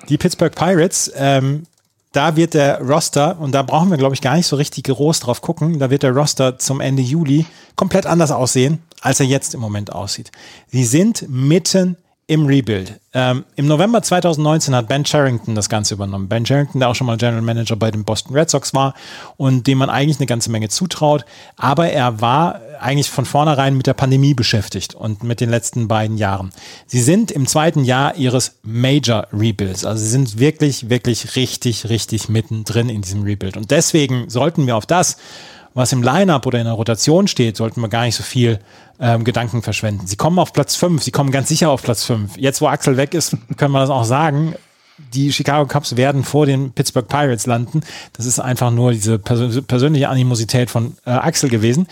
Die 0.09 0.19
Pittsburgh 0.19 0.55
Pirates, 0.55 1.13
ähm, 1.15 1.65
da 2.13 2.37
wird 2.37 2.55
der 2.55 2.81
Roster, 2.81 3.39
und 3.41 3.53
da 3.53 3.63
brauchen 3.63 3.91
wir, 3.91 3.97
glaube 3.97 4.15
ich, 4.15 4.21
gar 4.21 4.37
nicht 4.37 4.47
so 4.47 4.57
richtig 4.57 4.85
groß 4.85 5.21
drauf 5.21 5.41
gucken, 5.41 5.79
da 5.79 5.91
wird 5.91 6.03
der 6.03 6.13
Roster 6.13 6.59
zum 6.59 6.81
Ende 6.81 7.03
Juli 7.03 7.47
komplett 7.77 8.07
anders 8.07 8.31
aussehen, 8.31 8.83
als 9.01 9.21
er 9.21 9.27
jetzt 9.27 9.55
im 9.55 9.61
Moment 9.61 9.93
aussieht. 9.93 10.31
Sie 10.69 10.85
sind 10.85 11.27
mitten 11.29 11.97
im 12.27 12.47
Rebuild. 12.47 13.01
Ähm, 13.13 13.45
Im 13.57 13.67
November 13.67 14.03
2019 14.03 14.75
hat 14.75 14.89
Ben 14.89 15.05
Charrington 15.05 15.55
das 15.55 15.69
Ganze 15.69 15.95
übernommen. 15.95 16.29
Ben 16.29 16.47
Charrington, 16.47 16.81
der 16.81 16.89
auch 16.89 16.95
schon 16.95 17.07
mal 17.07 17.17
General 17.17 17.43
Manager 17.43 17.77
bei 17.77 17.91
den 17.91 18.05
Boston 18.05 18.35
Red 18.35 18.49
Sox 18.49 18.73
war 18.75 18.95
und 19.37 19.67
dem 19.67 19.79
man 19.79 19.91
eigentlich 19.91 20.19
eine 20.19 20.27
ganze 20.27 20.51
Menge 20.51 20.69
zutraut. 20.69 21.25
Aber 21.57 21.91
er 21.91 22.21
war 22.21 22.61
eigentlich 22.81 23.11
von 23.11 23.25
vornherein 23.25 23.77
mit 23.77 23.87
der 23.87 23.95
Pandemie 23.95 24.35
beschäftigt 24.35 24.95
und 24.95 25.25
mit 25.25 25.41
den 25.41 25.51
letzten 25.51 25.89
beiden 25.89 26.17
Jahren. 26.17 26.53
Sie 26.87 27.01
sind 27.01 27.31
im 27.31 27.47
zweiten 27.47 27.85
Jahr 27.85 28.17
ihres 28.17 28.59
Major 28.63 29.27
Rebuilds. 29.33 29.85
Also 29.85 30.03
sie 30.03 30.11
sind 30.11 30.39
wirklich, 30.39 30.89
wirklich 30.89 31.37
richtig, 31.37 31.89
richtig 31.89 32.29
mittendrin 32.29 32.89
in 32.89 33.03
diesem 33.03 33.25
Rebuild. 33.25 33.57
Und 33.57 33.71
deswegen 33.71 34.31
sollten 34.31 34.67
wir 34.67 34.77
auf 34.77 34.87
das, 34.87 35.17
was 35.75 35.93
im 35.93 36.03
Lineup 36.03 36.47
oder 36.47 36.59
in 36.59 36.65
der 36.65 36.75
Rotation 36.75 37.29
steht, 37.29 37.57
sollten 37.57 37.81
wir 37.81 37.89
gar 37.89 38.05
nicht 38.05 38.17
so 38.17 38.23
viel 38.23 38.59
ähm, 39.01 39.25
Gedanken 39.25 39.63
verschwenden. 39.63 40.07
Sie 40.07 40.17
kommen 40.17 40.39
auf 40.39 40.53
Platz 40.53 40.77
5, 40.77 41.03
sie 41.03 41.11
kommen 41.11 41.31
ganz 41.31 41.49
sicher 41.49 41.71
auf 41.71 41.83
Platz 41.83 42.05
5. 42.05 42.37
Jetzt, 42.37 42.61
wo 42.61 42.69
Axel 42.69 42.97
weg 42.97 43.15
ist, 43.15 43.37
können 43.57 43.73
wir 43.73 43.81
das 43.81 43.91
auch 43.91 44.05
sagen. 44.05 44.55
Die 45.15 45.33
Chicago 45.33 45.67
Cubs 45.67 45.97
werden 45.97 46.23
vor 46.23 46.47
den 46.47 46.73
Pittsburgh 46.73 47.09
Pirates 47.09 47.47
landen. 47.47 47.81
Das 48.13 48.27
ist 48.27 48.39
einfach 48.39 48.71
nur 48.71 48.93
diese 48.93 49.19
persö 49.19 49.63
persönliche 49.63 50.09
Animosität 50.09 50.71
von 50.71 50.95
äh, 51.05 51.11
Axel 51.11 51.51
gewesen. 51.51 51.87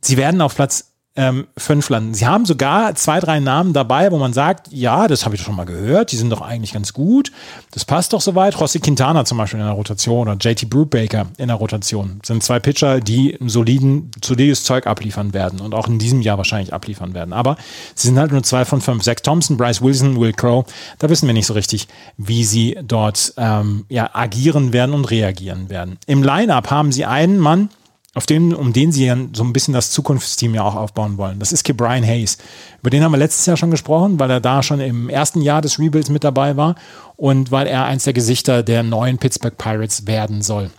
Sie 0.00 0.16
werden 0.16 0.40
auf 0.40 0.54
Platz 0.54 0.92
ähm, 1.16 1.46
fünf 1.56 1.88
landen. 1.88 2.14
Sie 2.14 2.26
haben 2.26 2.44
sogar 2.44 2.94
zwei, 2.94 3.20
drei 3.20 3.40
Namen 3.40 3.72
dabei, 3.72 4.12
wo 4.12 4.18
man 4.18 4.32
sagt, 4.32 4.68
ja, 4.70 5.08
das 5.08 5.24
habe 5.24 5.34
ich 5.34 5.42
schon 5.42 5.56
mal 5.56 5.66
gehört, 5.66 6.12
die 6.12 6.16
sind 6.16 6.30
doch 6.30 6.42
eigentlich 6.42 6.72
ganz 6.72 6.92
gut, 6.92 7.32
das 7.72 7.84
passt 7.84 8.12
doch 8.12 8.20
soweit. 8.20 8.60
Rossi 8.60 8.80
Quintana 8.80 9.24
zum 9.24 9.38
Beispiel 9.38 9.60
in 9.60 9.66
der 9.66 9.74
Rotation 9.74 10.28
oder 10.28 10.36
JT 10.38 10.68
Brubaker 10.70 11.26
in 11.38 11.48
der 11.48 11.56
Rotation 11.56 12.16
das 12.20 12.28
sind 12.28 12.42
zwei 12.42 12.58
Pitcher, 12.58 13.00
die 13.00 13.36
soliden, 13.46 14.10
solides 14.22 14.64
Zeug 14.64 14.86
abliefern 14.86 15.32
werden 15.32 15.60
und 15.60 15.74
auch 15.74 15.88
in 15.88 15.98
diesem 15.98 16.20
Jahr 16.22 16.38
wahrscheinlich 16.38 16.72
abliefern 16.72 17.14
werden. 17.14 17.32
Aber 17.32 17.56
sie 17.94 18.08
sind 18.08 18.18
halt 18.18 18.32
nur 18.32 18.42
zwei 18.42 18.64
von 18.64 18.80
fünf. 18.80 19.02
Zach 19.02 19.16
Thompson, 19.22 19.56
Bryce 19.56 19.82
Wilson, 19.82 20.20
Will 20.20 20.32
Crow, 20.32 20.64
da 20.98 21.08
wissen 21.08 21.26
wir 21.26 21.34
nicht 21.34 21.46
so 21.46 21.54
richtig, 21.54 21.88
wie 22.16 22.44
sie 22.44 22.78
dort 22.82 23.34
ähm, 23.36 23.84
ja, 23.88 24.10
agieren 24.12 24.72
werden 24.72 24.94
und 24.94 25.04
reagieren 25.06 25.68
werden. 25.70 25.98
Im 26.06 26.22
Line-Up 26.22 26.70
haben 26.70 26.92
sie 26.92 27.04
einen 27.04 27.38
Mann, 27.38 27.68
auf 28.16 28.24
den, 28.24 28.54
um 28.54 28.72
den 28.72 28.92
sie 28.92 29.04
ja 29.04 29.16
so 29.34 29.44
ein 29.44 29.52
bisschen 29.52 29.74
das 29.74 29.90
Zukunftsteam 29.90 30.54
ja 30.54 30.62
auch 30.62 30.74
aufbauen 30.74 31.18
wollen. 31.18 31.38
Das 31.38 31.52
ist 31.52 31.64
Brian 31.76 32.02
Hayes. 32.02 32.38
Über 32.80 32.88
den 32.88 33.04
haben 33.04 33.12
wir 33.12 33.18
letztes 33.18 33.44
Jahr 33.44 33.58
schon 33.58 33.70
gesprochen, 33.70 34.18
weil 34.18 34.30
er 34.30 34.40
da 34.40 34.62
schon 34.62 34.80
im 34.80 35.10
ersten 35.10 35.42
Jahr 35.42 35.60
des 35.60 35.78
Rebuilds 35.78 36.08
mit 36.08 36.24
dabei 36.24 36.56
war 36.56 36.76
und 37.16 37.50
weil 37.50 37.66
er 37.66 37.84
eins 37.84 38.04
der 38.04 38.14
Gesichter 38.14 38.62
der 38.62 38.82
neuen 38.82 39.18
Pittsburgh 39.18 39.58
Pirates 39.58 40.06
werden 40.06 40.40
soll. 40.40 40.70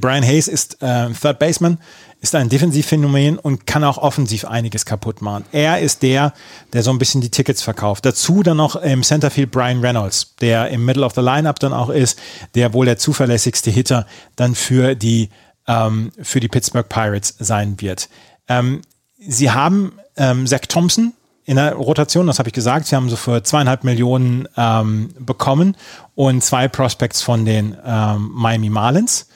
Brian 0.00 0.22
Hayes 0.22 0.46
ist 0.46 0.80
äh, 0.80 1.10
Third 1.10 1.40
Baseman, 1.40 1.78
ist 2.20 2.36
ein 2.36 2.48
Defensivphänomen 2.48 3.38
und 3.38 3.66
kann 3.66 3.82
auch 3.82 3.98
offensiv 3.98 4.44
einiges 4.44 4.84
kaputt 4.84 5.22
machen. 5.22 5.44
Er 5.50 5.80
ist 5.80 6.02
der, 6.02 6.34
der 6.72 6.84
so 6.84 6.90
ein 6.92 6.98
bisschen 6.98 7.20
die 7.20 7.30
Tickets 7.30 7.62
verkauft. 7.62 8.04
Dazu 8.04 8.44
dann 8.44 8.58
noch 8.58 8.76
im 8.76 9.02
Centerfield 9.02 9.50
Brian 9.50 9.80
Reynolds, 9.80 10.36
der 10.40 10.68
im 10.68 10.84
Middle 10.84 11.04
of 11.04 11.14
the 11.14 11.20
Lineup 11.20 11.58
dann 11.58 11.72
auch 11.72 11.88
ist, 11.88 12.18
der 12.54 12.74
wohl 12.74 12.86
der 12.86 12.98
zuverlässigste 12.98 13.70
Hitter 13.72 14.06
dann 14.36 14.54
für 14.54 14.94
die 14.94 15.30
ähm, 15.68 16.10
für 16.20 16.40
die 16.40 16.48
Pittsburgh 16.48 16.88
Pirates 16.88 17.36
sein 17.38 17.80
wird. 17.80 18.08
Ähm, 18.48 18.82
sie 19.18 19.50
haben 19.50 19.92
ähm, 20.16 20.46
Zach 20.46 20.62
Thompson 20.68 21.12
in 21.44 21.56
der 21.56 21.74
Rotation, 21.74 22.26
das 22.26 22.38
habe 22.38 22.48
ich 22.48 22.52
gesagt, 22.52 22.86
sie 22.86 22.96
haben 22.96 23.08
so 23.08 23.16
für 23.16 23.42
zweieinhalb 23.42 23.84
Millionen 23.84 24.48
ähm, 24.56 25.10
bekommen 25.18 25.76
und 26.14 26.42
zwei 26.42 26.68
Prospects 26.68 27.22
von 27.22 27.44
den 27.44 27.76
ähm, 27.86 28.30
Miami 28.34 28.68
Marlins. 28.68 29.28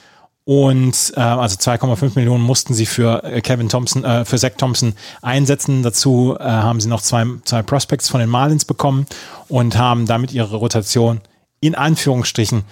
Und 0.44 1.12
äh, 1.16 1.20
also 1.20 1.56
2,5 1.56 2.12
Millionen 2.16 2.42
mussten 2.42 2.74
sie 2.74 2.84
für 2.84 3.22
äh, 3.22 3.40
Kevin 3.40 3.68
Thompson, 3.68 4.04
äh, 4.04 4.24
für 4.24 4.38
Zach 4.38 4.52
Thompson 4.58 4.94
einsetzen. 5.22 5.82
Dazu 5.82 6.36
äh, 6.38 6.42
haben 6.42 6.80
sie 6.80 6.88
noch 6.88 7.00
zwei, 7.00 7.24
zwei 7.44 7.62
Prospects 7.62 8.08
von 8.08 8.20
den 8.20 8.28
Marlins 8.28 8.64
bekommen 8.64 9.06
und 9.48 9.78
haben 9.78 10.06
damit 10.06 10.32
ihre 10.32 10.56
Rotation 10.56 11.20
in 11.60 11.76
Anführungsstrichen 11.76 12.64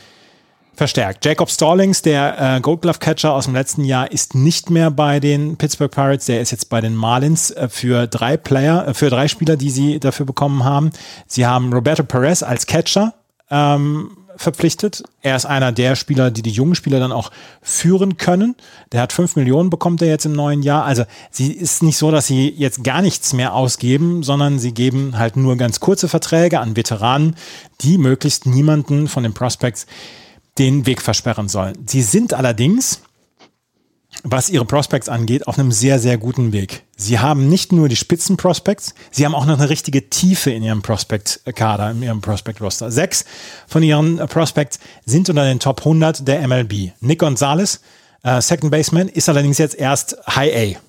verstärkt. 0.74 1.24
Jacob 1.24 1.50
Stallings, 1.50 2.02
der 2.02 2.56
äh, 2.56 2.60
Gold 2.60 2.82
Glove 2.82 2.98
Catcher 2.98 3.32
aus 3.34 3.44
dem 3.44 3.54
letzten 3.54 3.84
Jahr, 3.84 4.10
ist 4.10 4.34
nicht 4.34 4.70
mehr 4.70 4.90
bei 4.90 5.20
den 5.20 5.56
Pittsburgh 5.56 5.90
Pirates. 5.90 6.26
Der 6.26 6.40
ist 6.40 6.50
jetzt 6.50 6.68
bei 6.70 6.80
den 6.80 6.94
Marlins 6.94 7.50
äh, 7.50 7.68
für 7.68 8.06
drei 8.06 8.36
Player, 8.36 8.88
äh, 8.88 8.94
für 8.94 9.10
drei 9.10 9.28
Spieler, 9.28 9.56
die 9.56 9.70
sie 9.70 10.00
dafür 10.00 10.26
bekommen 10.26 10.64
haben. 10.64 10.90
Sie 11.26 11.46
haben 11.46 11.72
Roberto 11.72 12.02
Perez 12.02 12.42
als 12.42 12.66
Catcher 12.66 13.14
ähm, 13.50 14.16
verpflichtet. 14.36 15.02
Er 15.20 15.36
ist 15.36 15.44
einer 15.44 15.70
der 15.70 15.96
Spieler, 15.96 16.30
die 16.30 16.40
die 16.40 16.50
jungen 16.50 16.74
Spieler 16.74 16.98
dann 16.98 17.12
auch 17.12 17.30
führen 17.60 18.16
können. 18.16 18.56
Der 18.90 19.02
hat 19.02 19.12
fünf 19.12 19.36
Millionen 19.36 19.68
bekommt 19.68 20.00
er 20.00 20.08
jetzt 20.08 20.24
im 20.24 20.32
neuen 20.32 20.62
Jahr. 20.62 20.84
Also 20.84 21.04
sie 21.30 21.52
ist 21.52 21.82
nicht 21.82 21.98
so, 21.98 22.10
dass 22.10 22.26
sie 22.26 22.48
jetzt 22.48 22.82
gar 22.82 23.02
nichts 23.02 23.34
mehr 23.34 23.54
ausgeben, 23.54 24.22
sondern 24.22 24.58
sie 24.58 24.72
geben 24.72 25.18
halt 25.18 25.36
nur 25.36 25.56
ganz 25.56 25.78
kurze 25.80 26.08
Verträge 26.08 26.60
an 26.60 26.74
Veteranen, 26.74 27.36
die 27.82 27.98
möglichst 27.98 28.46
niemanden 28.46 29.08
von 29.08 29.24
den 29.24 29.34
Prospects 29.34 29.86
den 30.58 30.86
Weg 30.86 31.02
versperren 31.02 31.48
sollen. 31.48 31.76
Sie 31.86 32.02
sind 32.02 32.34
allerdings, 32.34 33.00
was 34.22 34.50
ihre 34.50 34.64
Prospects 34.64 35.08
angeht, 35.08 35.46
auf 35.46 35.58
einem 35.58 35.72
sehr, 35.72 35.98
sehr 35.98 36.18
guten 36.18 36.52
Weg. 36.52 36.84
Sie 36.96 37.18
haben 37.18 37.48
nicht 37.48 37.72
nur 37.72 37.88
die 37.88 37.96
Spitzenprospects, 37.96 38.94
sie 39.10 39.24
haben 39.24 39.34
auch 39.34 39.46
noch 39.46 39.58
eine 39.58 39.70
richtige 39.70 40.10
Tiefe 40.10 40.50
in 40.50 40.62
ihrem 40.62 40.82
Prospect-Kader, 40.82 41.92
in 41.92 42.02
ihrem 42.02 42.20
Prospect-Roster. 42.20 42.90
Sechs 42.90 43.24
von 43.66 43.82
ihren 43.82 44.16
Prospects 44.28 44.80
sind 45.06 45.30
unter 45.30 45.44
den 45.44 45.60
Top 45.60 45.80
100 45.80 46.26
der 46.26 46.46
MLB. 46.46 46.92
Nick 47.00 47.20
Gonzalez, 47.20 47.80
äh, 48.22 48.40
Second 48.40 48.70
Baseman, 48.70 49.08
ist 49.08 49.28
allerdings 49.28 49.58
jetzt 49.58 49.76
erst 49.76 50.16
High 50.26 50.76
A. 50.76 50.80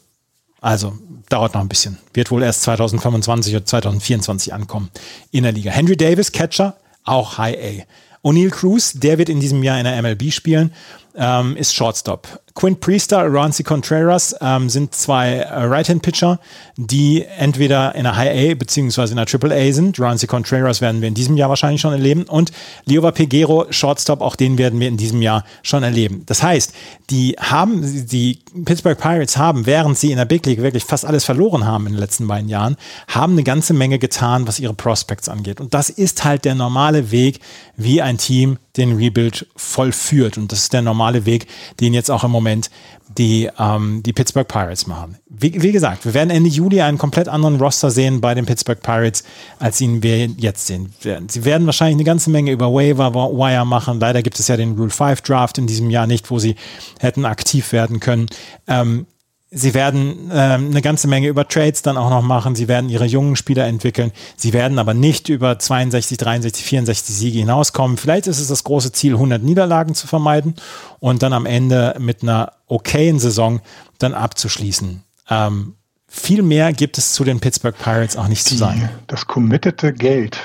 Also 0.62 0.94
dauert 1.30 1.54
noch 1.54 1.62
ein 1.62 1.70
bisschen. 1.70 1.98
Wird 2.14 2.30
wohl 2.30 2.44
erst 2.44 2.64
2025 2.64 3.56
oder 3.56 3.66
2024 3.66 4.54
ankommen 4.54 4.92
in 5.32 5.44
der 5.44 5.52
Liga. 5.52 5.72
Henry 5.72 5.98
Davis, 5.98 6.32
Catcher, 6.32 6.78
auch 7.04 7.38
High 7.38 7.58
A. 7.58 7.84
O'Neill 8.24 8.52
Cruz, 8.52 8.94
der 8.94 9.18
wird 9.18 9.30
in 9.30 9.40
diesem 9.40 9.64
Jahr 9.64 9.80
in 9.80 9.86
der 9.86 10.02
MLB 10.02 10.32
spielen, 10.32 10.72
ähm, 11.16 11.56
ist 11.56 11.74
Shortstop. 11.74 12.42
Quint 12.54 12.82
Priester, 12.82 13.28
Ronci 13.28 13.64
Contreras 13.64 14.36
ähm, 14.42 14.70
sind 14.70 14.94
zwei 14.94 15.36
äh, 15.36 15.64
Right-Hand-Pitcher, 15.64 16.40
die 16.76 17.24
entweder 17.24 17.96
in 17.96 18.04
der 18.04 18.18
High 18.18 18.52
A 18.52 18.56
beziehungsweise 18.56 19.14
in 19.14 19.18
der 19.18 19.26
Triple 19.26 19.56
A 19.56 19.72
sind. 19.72 20.00
Ronci 20.00 20.28
Contreras 20.28 20.82
werden 20.82 21.02
wir 21.02 21.08
in 21.08 21.14
diesem 21.14 21.38
Jahr 21.38 21.50
wahrscheinlich 21.50 21.82
schon 21.82 21.94
erleben 21.94 22.24
und 22.24 22.52
Liova 22.86 23.12
Pegero, 23.12 23.68
Shortstop, 23.70 24.22
auch 24.22 24.36
den 24.36 24.58
werden 24.58 24.80
wir 24.80 24.88
in 24.88 24.98
diesem 24.98 25.22
Jahr 25.22 25.46
schon 25.64 25.84
erleben. 25.84 26.24
Das 26.26 26.44
heißt, 26.44 26.74
die 27.10 27.36
haben, 27.40 28.08
die 28.08 28.40
Pittsburgh 28.66 29.00
Pirates 29.00 29.38
haben, 29.38 29.66
während 29.66 29.98
sie 29.98 30.12
in 30.12 30.18
der 30.18 30.26
Big 30.26 30.46
League 30.46 30.62
wirklich 30.62 30.84
fast 30.84 31.06
alles 31.06 31.24
verloren 31.24 31.66
haben 31.66 31.88
in 31.88 31.94
den 31.94 32.00
letzten 32.00 32.28
beiden 32.28 32.50
Jahren, 32.50 32.76
haben 33.08 33.34
eine 33.34 33.44
ganze 33.44 33.74
Menge 33.74 33.98
getan, 33.98 34.48
was 34.48 34.60
ihre 34.60 34.74
Prospects 34.74 35.30
angeht. 35.30 35.62
Und 35.62 35.74
das 35.74 35.90
ist 35.90 36.26
halt 36.26 36.44
der 36.44 36.56
normale 36.56 37.12
Weg, 37.12 37.40
wie 37.78 38.02
ein 38.02 38.18
Team 38.18 38.58
den 38.78 38.96
Rebuild 38.96 39.48
vollführt. 39.56 40.38
Und 40.38 40.52
das 40.52 40.60
ist 40.60 40.74
der 40.74 40.82
normale 40.82 41.26
Weg, 41.26 41.48
den 41.80 41.94
jetzt 41.94 42.10
auch 42.10 42.24
im 42.24 42.32
Moment 42.32 42.70
die, 43.18 43.50
ähm, 43.60 44.02
die 44.04 44.14
Pittsburgh 44.14 44.48
Pirates 44.48 44.88
machen. 44.88 45.18
Wie, 45.28 45.62
wie, 45.62 45.72
gesagt, 45.72 46.06
wir 46.06 46.14
werden 46.14 46.30
Ende 46.30 46.50
Juli 46.50 46.82
einen 46.82 46.98
komplett 46.98 47.28
anderen 47.28 47.60
Roster 47.60 47.92
sehen 47.92 48.22
bei 48.22 48.34
den 48.34 48.46
Pittsburgh 48.46 48.82
Pirates, 48.82 49.24
als 49.60 49.82
ihn 49.82 50.02
wir 50.02 50.28
jetzt 50.28 50.68
sehen. 50.68 50.94
Sie 51.28 51.46
werden 51.46 51.66
wahrscheinlich 51.66 51.96
eine 51.96 52.04
ganze 52.06 52.30
Menge 52.30 52.52
über 52.52 52.74
Waiver 52.74 53.14
Wire 53.14 53.66
machen. 53.66 54.00
Leider 54.00 54.22
gibt 54.22 54.40
es 54.40 54.48
ja 54.48 54.56
den 54.56 54.78
Rule 54.78 54.90
5 54.90 55.22
Draft 55.22 55.58
in 55.58 55.68
diesem 55.68 55.90
Jahr 55.90 56.08
nicht, 56.08 56.32
wo 56.32 56.40
sie 56.40 56.56
hätten 57.00 57.26
aktiv 57.26 57.74
werden 57.74 58.00
können. 58.00 58.28
Ähm, 58.68 59.06
Sie 59.54 59.74
werden 59.74 60.32
ähm, 60.34 60.70
eine 60.70 60.82
ganze 60.82 61.10
Menge 61.10 61.28
über 61.28 61.46
Trades 61.46 61.82
dann 61.82 61.98
auch 61.98 62.10
noch 62.10 62.22
machen. 62.22 62.56
Sie 62.56 62.70
werden 62.70 62.90
ihre 62.90 63.04
jungen 63.04 63.36
Spieler 63.36 63.68
entwickeln. 63.68 64.14
Sie 64.38 64.54
werden 64.54 64.80
aber 64.80 64.94
nicht 64.94 65.28
über 65.28 65.60
62, 65.60 66.18
63, 66.18 66.64
64 66.64 67.14
Siege 67.14 67.40
hinauskommen. 67.40 67.98
Vielleicht 67.98 68.28
ist 68.28 68.40
es 68.40 68.48
das 68.48 68.64
große 68.64 68.94
Ziel, 68.94 69.16
100 69.16 69.44
Niederlagen 69.44 69.94
zu 69.94 70.08
vermeiden 70.08 70.56
und 71.00 71.22
dann 71.22 71.34
am 71.34 71.46
Ende 71.46 71.98
mit 72.00 72.24
einer 72.24 72.54
okayen 72.68 73.20
Saison 73.20 73.60
dann 74.00 74.14
abzuschließen. 74.14 75.04
Ähm, 75.30 75.76
viel 76.08 76.44
mehr 76.44 76.72
gibt 76.72 76.98
es 76.98 77.12
zu 77.12 77.26
den 77.26 77.42
Pittsburgh 77.42 77.78
Pirates 77.78 78.16
auch 78.16 78.30
nicht 78.30 78.46
Die, 78.46 78.52
zu 78.52 78.56
sagen. 78.56 78.90
Das 79.08 79.28
committete 79.28 79.92
Geld 79.92 80.40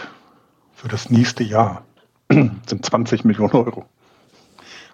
für 0.75 0.89
das 0.89 1.11
nächste 1.11 1.45
Jahr 1.45 1.85
sind 2.29 2.85
20 2.85 3.25
Millionen 3.25 3.53
Euro. 3.53 3.85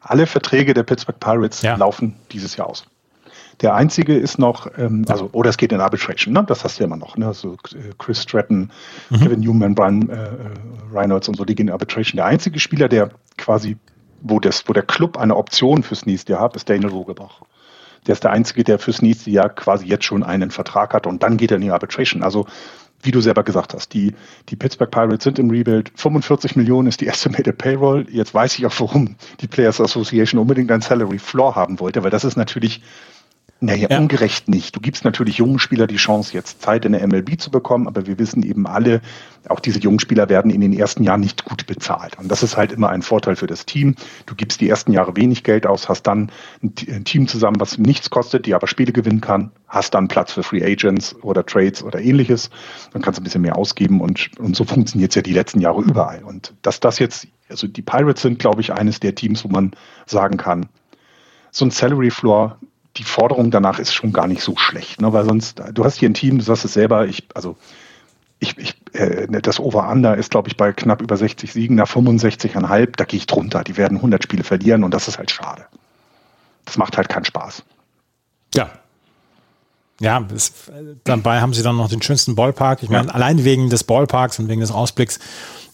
Alle 0.03 0.27
Verträge 0.27 0.75
der 0.75 0.83
Pittsburgh 0.83 1.19
Pirates 1.19 1.63
ja. 1.63 1.77
laufen 1.77 2.15
dieses 2.31 2.57
Jahr 2.57 2.67
aus. 2.67 2.85
Der 3.61 3.75
einzige 3.75 4.17
ist 4.17 4.39
noch, 4.39 4.67
ähm, 4.77 5.05
also, 5.09 5.29
oder 5.33 5.51
es 5.51 5.57
geht 5.57 5.73
in 5.73 5.81
Arbitration, 5.81 6.35
ne? 6.35 6.45
das 6.47 6.65
hast 6.65 6.79
du 6.79 6.83
ja 6.83 6.87
immer 6.87 6.97
noch. 6.97 7.17
Ne? 7.17 7.27
Also 7.27 7.57
Chris 7.99 8.23
Stratton, 8.23 8.71
mhm. 9.11 9.17
Kevin 9.17 9.41
Newman, 9.41 9.75
Brian 9.75 10.09
äh, 10.09 10.29
Reynolds 10.93 11.29
und 11.29 11.37
so, 11.37 11.45
die 11.45 11.55
gehen 11.55 11.69
in 11.69 11.73
Arbitration. 11.73 12.17
Der 12.17 12.27
einzige 12.27 12.59
Spieler, 12.59 12.89
der 12.89 13.11
quasi, 13.37 13.77
wo, 14.21 14.41
das, 14.41 14.69
wo 14.69 14.73
der 14.73 14.83
Club 14.83 15.17
eine 15.19 15.37
Option 15.37 15.83
fürs 15.83 16.07
nächste 16.07 16.33
Jahr 16.33 16.43
hat, 16.43 16.57
ist 16.57 16.69
Daniel 16.69 16.91
Rogebach. 16.91 17.43
Der 18.07 18.15
ist 18.15 18.25
der 18.25 18.33
Einzige, 18.33 18.65
der 18.65 18.79
fürs 18.79 19.01
nächste 19.01 19.31
Jahr 19.31 19.49
quasi 19.49 19.87
jetzt 19.87 20.05
schon 20.05 20.25
einen 20.25 20.51
Vertrag 20.51 20.93
hat 20.93 21.07
und 21.07 21.23
dann 21.23 21.37
geht 21.37 21.53
er 21.53 21.57
in 21.57 21.63
die 21.63 21.71
Arbitration. 21.71 22.23
Also 22.23 22.47
wie 23.03 23.11
du 23.11 23.21
selber 23.21 23.43
gesagt 23.43 23.75
hast, 23.75 23.93
die, 23.95 24.15
die 24.49 24.57
Pittsburgh 24.57 24.91
Pirates 24.91 25.25
sind 25.25 25.39
im 25.39 25.51
Rebuild. 25.51 25.93
45 25.97 26.57
Millionen 26.57 26.89
ist 26.89 27.01
die 27.01 27.09
Estimated 27.09 27.59
Payroll. 27.59 28.07
Jetzt 28.11 28.33
weiß 28.33 28.59
ich 28.59 28.67
auch, 28.67 28.75
warum 28.79 29.17
die 29.41 29.49
Players 29.49 29.81
Association 29.81 30.41
unbedingt 30.41 30.71
ein 30.71 30.81
Salary 30.81 31.19
Floor 31.19 31.57
haben 31.57 31.81
wollte, 31.81 32.05
weil 32.05 32.11
das 32.11 32.25
ist 32.25 32.37
natürlich 32.37 32.83
Naja, 33.63 33.87
ja. 33.89 33.99
ungerecht 34.01 34.49
nicht. 34.49 34.75
Du 34.75 34.81
gibst 34.81 35.05
natürlich 35.05 35.39
jungen 35.39 35.61
Spielern 35.61 35.87
die 35.87 35.95
Chance, 35.95 36.35
jetzt 36.35 36.63
Zeit 36.63 36.85
in 36.85 36.95
der 36.95 37.07
MLB 37.07 37.41
zu 37.41 37.53
bekommen, 37.53 37.87
aber 37.87 38.09
wir 38.09 38.19
wissen 38.19 38.43
eben 38.43 38.67
alle, 38.67 39.01
auch 39.49 39.61
diese 39.61 39.79
jungen 39.79 40.01
Spieler 40.01 40.29
werden 40.29 40.51
in 40.51 40.61
den 40.61 40.73
ersten 40.73 41.05
Jahren 41.05 41.21
nicht 41.21 41.45
gut 41.45 41.65
bezahlt. 41.69 42.19
Und 42.19 42.29
das 42.29 42.43
ist 42.43 42.57
halt 42.57 42.73
immer 42.73 42.89
ein 42.89 43.03
Vorteil 43.03 43.37
für 43.37 43.47
das 43.47 43.65
Team. 43.65 43.95
Du 44.27 44.35
gibst 44.35 44.61
die 44.61 44.69
ersten 44.69 44.91
Jahre 44.91 45.17
wenig 45.17 45.45
Geld 45.45 45.65
aus, 45.65 45.89
hast 45.89 46.03
dann 46.09 46.33
ein 46.61 47.05
Team 47.05 47.29
zusammen, 47.29 47.61
was 47.61 47.79
nichts 47.79 48.11
kostet, 48.11 48.47
die 48.47 48.55
aber 48.55 48.67
Spiele 48.67 48.91
gewinnen 48.93 49.21
kann, 49.21 49.53
hast 49.69 49.95
dann 49.95 50.09
Platz 50.09 50.33
für 50.33 50.43
Free 50.43 50.65
Agents 50.65 51.15
oder 51.23 51.47
Trades 51.47 51.85
oder 51.85 52.01
ähnliches. 52.01 52.51
Dann 52.93 53.01
kannst 53.01 53.19
du 53.19 53.23
ein 53.23 53.25
bisschen 53.25 53.43
mehr 53.43 53.57
ausgeben 53.57 54.01
und, 54.01 54.29
und 54.41 54.57
so 54.57 54.65
funktioniert 54.65 55.13
es 55.13 55.15
ja 55.15 55.23
die 55.23 55.35
letzten 55.35 55.61
Jahre 55.61 55.83
überall. 55.83 56.25
Und 56.25 56.53
dass 56.63 56.81
das 56.81 56.99
jetzt, 56.99 57.29
also 57.49 57.69
die 57.69 57.83
Pirates 57.83 58.23
sind, 58.23 58.41
glaube 58.41 58.61
ich, 58.61 58.73
eines 58.73 58.99
der 58.99 59.15
Teams, 59.15 59.45
wo 59.45 59.49
man 59.49 59.71
sagen 60.07 60.37
kann, 60.37 60.67
so 61.53 61.65
ein 61.65 61.71
Salary 61.71 62.11
Floor 62.11 62.59
die 62.97 63.05
Forderung 63.05 63.51
danach 63.51 63.79
ist 63.79 63.95
schon 63.95 64.13
gar 64.13 64.27
nicht 64.27 64.43
so 64.43 64.57
schlecht, 64.57 65.01
ne? 65.01 65.13
weil 65.13 65.25
sonst, 65.25 65.63
du 65.73 65.85
hast 65.85 65.97
hier 65.97 66.11
ein 66.11 66.15
Team, 66.15 66.39
du 66.39 66.45
sagst 66.45 66.65
es 66.65 66.75
selber, 66.75 67.07
ich, 67.07 67.27
also 67.35 67.57
ich, 68.39 68.59
ich, 68.59 68.75
äh, 68.93 69.29
das 69.41 69.61
Over-Under 69.61 70.17
ist, 70.17 70.31
glaube 70.31 70.49
ich, 70.49 70.57
bei 70.57 70.73
knapp 70.73 71.01
über 71.01 71.17
60 71.17 71.53
Siegen, 71.53 71.77
nach 71.77 71.89
65,5, 71.89 72.97
da 72.97 73.05
gehe 73.05 73.19
ich 73.19 73.27
drunter. 73.27 73.63
Die 73.63 73.77
werden 73.77 73.99
100 73.99 74.23
Spiele 74.23 74.43
verlieren 74.43 74.83
und 74.83 74.93
das 74.93 75.07
ist 75.07 75.19
halt 75.19 75.31
schade. 75.31 75.65
Das 76.65 76.77
macht 76.77 76.97
halt 76.97 77.09
keinen 77.09 77.25
Spaß. 77.25 77.63
Ja. 78.55 78.71
Ja, 80.01 80.21
das, 80.21 80.53
dabei 81.05 81.41
haben 81.41 81.55
sie 81.55 81.63
dann 81.63 81.77
noch 81.77 81.89
den 81.89 82.03
schönsten 82.03 82.35
Ballpark. 82.35 82.83
Ich 82.83 82.91
meine, 82.91 83.07
ja. 83.07 83.15
allein 83.15 83.45
wegen 83.45 83.71
des 83.71 83.85
Ballparks 83.85 84.41
und 84.41 84.49
wegen 84.49 84.61
des 84.61 84.73
Ausblicks 84.73 85.21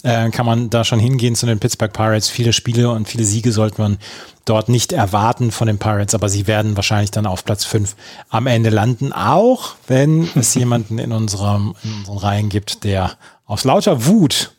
äh, 0.03 0.31
kann 0.31 0.47
man 0.47 0.71
da 0.71 0.85
schon 0.85 1.01
hingehen 1.01 1.35
zu 1.35 1.47
den 1.47 1.59
Pittsburgh 1.59 1.93
Pirates. 1.93 2.29
Viele 2.29 2.53
Spiele 2.53 2.91
und 2.91 3.09
viele 3.09 3.25
Siege 3.25 3.53
sollte 3.53 3.81
man 3.81 3.99
dort 4.45 4.69
nicht 4.69 4.93
erwarten 4.93 5.51
von 5.51 5.67
den 5.67 5.79
Pirates, 5.79 6.15
aber 6.15 6.29
sie 6.29 6.47
werden 6.47 6.77
wahrscheinlich 6.77 7.11
dann 7.11 7.27
auf 7.27 7.45
Platz 7.45 7.65
5 7.65 7.95
am 8.31 8.47
Ende 8.47 8.71
landen, 8.71 9.13
auch 9.13 9.75
wenn 9.87 10.29
es 10.35 10.55
jemanden 10.55 10.99
in, 10.99 11.13
unserem, 11.13 11.75
in 11.83 11.93
unseren 11.99 12.19
Reihen 12.19 12.49
gibt, 12.49 12.85
der 12.85 13.13
aus 13.47 13.65
lauter 13.65 14.07
Wut 14.07 14.53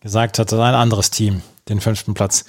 gesagt 0.00 0.38
hat, 0.38 0.50
dass 0.50 0.58
ein 0.58 0.74
anderes 0.74 1.10
Team 1.10 1.42
den 1.68 1.80
fünften 1.80 2.14
Platz 2.14 2.44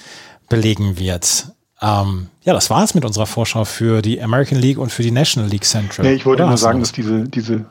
belegen 0.50 0.98
wird. 0.98 1.48
Ähm, 1.82 2.30
ja, 2.44 2.54
das 2.54 2.70
war 2.70 2.84
es 2.84 2.96
mit 2.96 3.06
unserer 3.06 3.26
Vorschau 3.26 3.66
für 3.66 4.02
die 4.02 4.22
American 4.22 4.58
League 4.58 4.78
und 4.78 4.92
für 4.92 5.04
die 5.04 5.12
National 5.12 5.50
League 5.50 5.66
Central. 5.66 6.06
Ja, 6.06 6.14
ich 6.14 6.26
wollte 6.26 6.44
Oder 6.44 6.50
nur 6.50 6.58
sagen, 6.58 6.80
dass 6.80 6.92
diese, 6.92 7.24
diese 7.24 7.66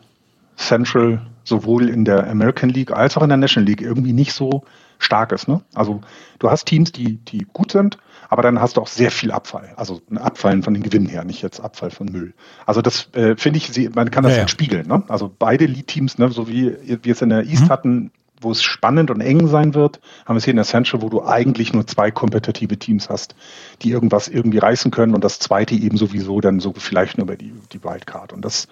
Central 0.57 1.27
sowohl 1.45 1.89
in 1.89 2.05
der 2.05 2.29
American 2.31 2.71
League 2.71 2.93
als 2.93 3.17
auch 3.17 3.23
in 3.23 3.29
der 3.29 3.39
National 3.39 3.67
League 3.67 3.81
irgendwie 3.81 4.13
nicht 4.13 4.33
so 4.33 4.63
stark 4.99 5.33
ist. 5.33 5.49
Ne? 5.49 5.61
Also 5.75 6.01
du 6.39 6.51
hast 6.51 6.67
Teams, 6.67 6.93
die, 6.93 7.17
die 7.17 7.47
gut 7.53 7.73
sind, 7.73 7.99
aber 8.29 8.43
dann 8.43 8.61
hast 8.61 8.77
du 8.77 8.81
auch 8.81 8.87
sehr 8.87 9.11
viel 9.11 9.33
Abfall. 9.33 9.73
Also 9.77 10.01
ein 10.11 10.19
Abfallen 10.19 10.63
von 10.63 10.75
den 10.75 10.83
Gewinnen 10.83 11.09
her, 11.09 11.25
nicht 11.25 11.43
jetzt 11.43 11.61
Abfall 11.61 11.91
von 11.91 12.07
Müll. 12.07 12.35
Also 12.67 12.81
das 12.81 13.09
äh, 13.15 13.37
finde 13.37 13.59
ich, 13.59 13.95
man 13.95 14.11
kann 14.11 14.25
das 14.25 14.35
ja, 14.35 14.43
ja. 14.43 14.49
spiegeln. 14.49 14.87
Ne? 14.87 15.03
Also 15.09 15.31
beide 15.37 15.67
Lead-Teams, 15.67 16.19
ne, 16.19 16.31
so 16.31 16.49
wie 16.49 16.77
wir 17.03 17.13
es 17.13 17.23
in 17.23 17.31
der 17.31 17.45
East 17.45 17.65
mhm. 17.65 17.69
hatten, 17.69 18.13
wo 18.41 18.51
es 18.51 18.63
spannend 18.63 19.11
und 19.11 19.21
eng 19.21 19.47
sein 19.47 19.75
wird, 19.75 20.01
haben 20.25 20.35
wir 20.35 20.39
es 20.39 20.45
hier 20.45 20.53
in 20.53 20.57
der 20.57 20.65
Central, 20.65 21.03
wo 21.03 21.09
du 21.09 21.25
eigentlich 21.25 21.73
nur 21.73 21.87
zwei 21.87 22.11
kompetitive 22.11 22.77
Teams 22.77 23.09
hast, 23.09 23.35
die 23.83 23.91
irgendwas 23.91 24.29
irgendwie 24.29 24.59
reißen 24.59 24.91
können 24.91 25.15
und 25.15 25.23
das 25.23 25.39
zweite 25.39 25.75
eben 25.75 25.97
sowieso 25.97 26.41
dann 26.41 26.59
so 26.61 26.73
vielleicht 26.77 27.19
nur 27.19 27.27
über 27.27 27.37
die, 27.37 27.53
die 27.73 27.85
Wildcard. 27.85 28.33
Und 28.33 28.45
das 28.45 28.67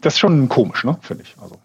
das 0.00 0.14
ist 0.14 0.18
schon 0.18 0.48
komisch, 0.48 0.84
ne, 0.84 0.96
finde 1.00 1.24
ich. 1.24 1.34
Also. 1.40 1.56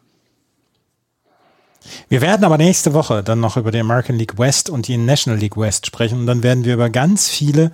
Wir 2.08 2.22
werden 2.22 2.44
aber 2.44 2.58
nächste 2.58 2.94
Woche 2.94 3.24
dann 3.24 3.40
noch 3.40 3.58
über 3.58 3.72
die 3.72 3.80
American 3.80 4.18
League 4.18 4.38
West 4.38 4.70
und 4.70 4.88
die 4.88 4.98
National 4.98 5.40
League 5.40 5.58
West 5.58 5.86
sprechen 5.86 6.20
und 6.20 6.26
dann 6.26 6.44
werden 6.44 6.66
wir 6.66 6.74
über 6.74 6.90
ganz 6.90 7.30
viele 7.30 7.72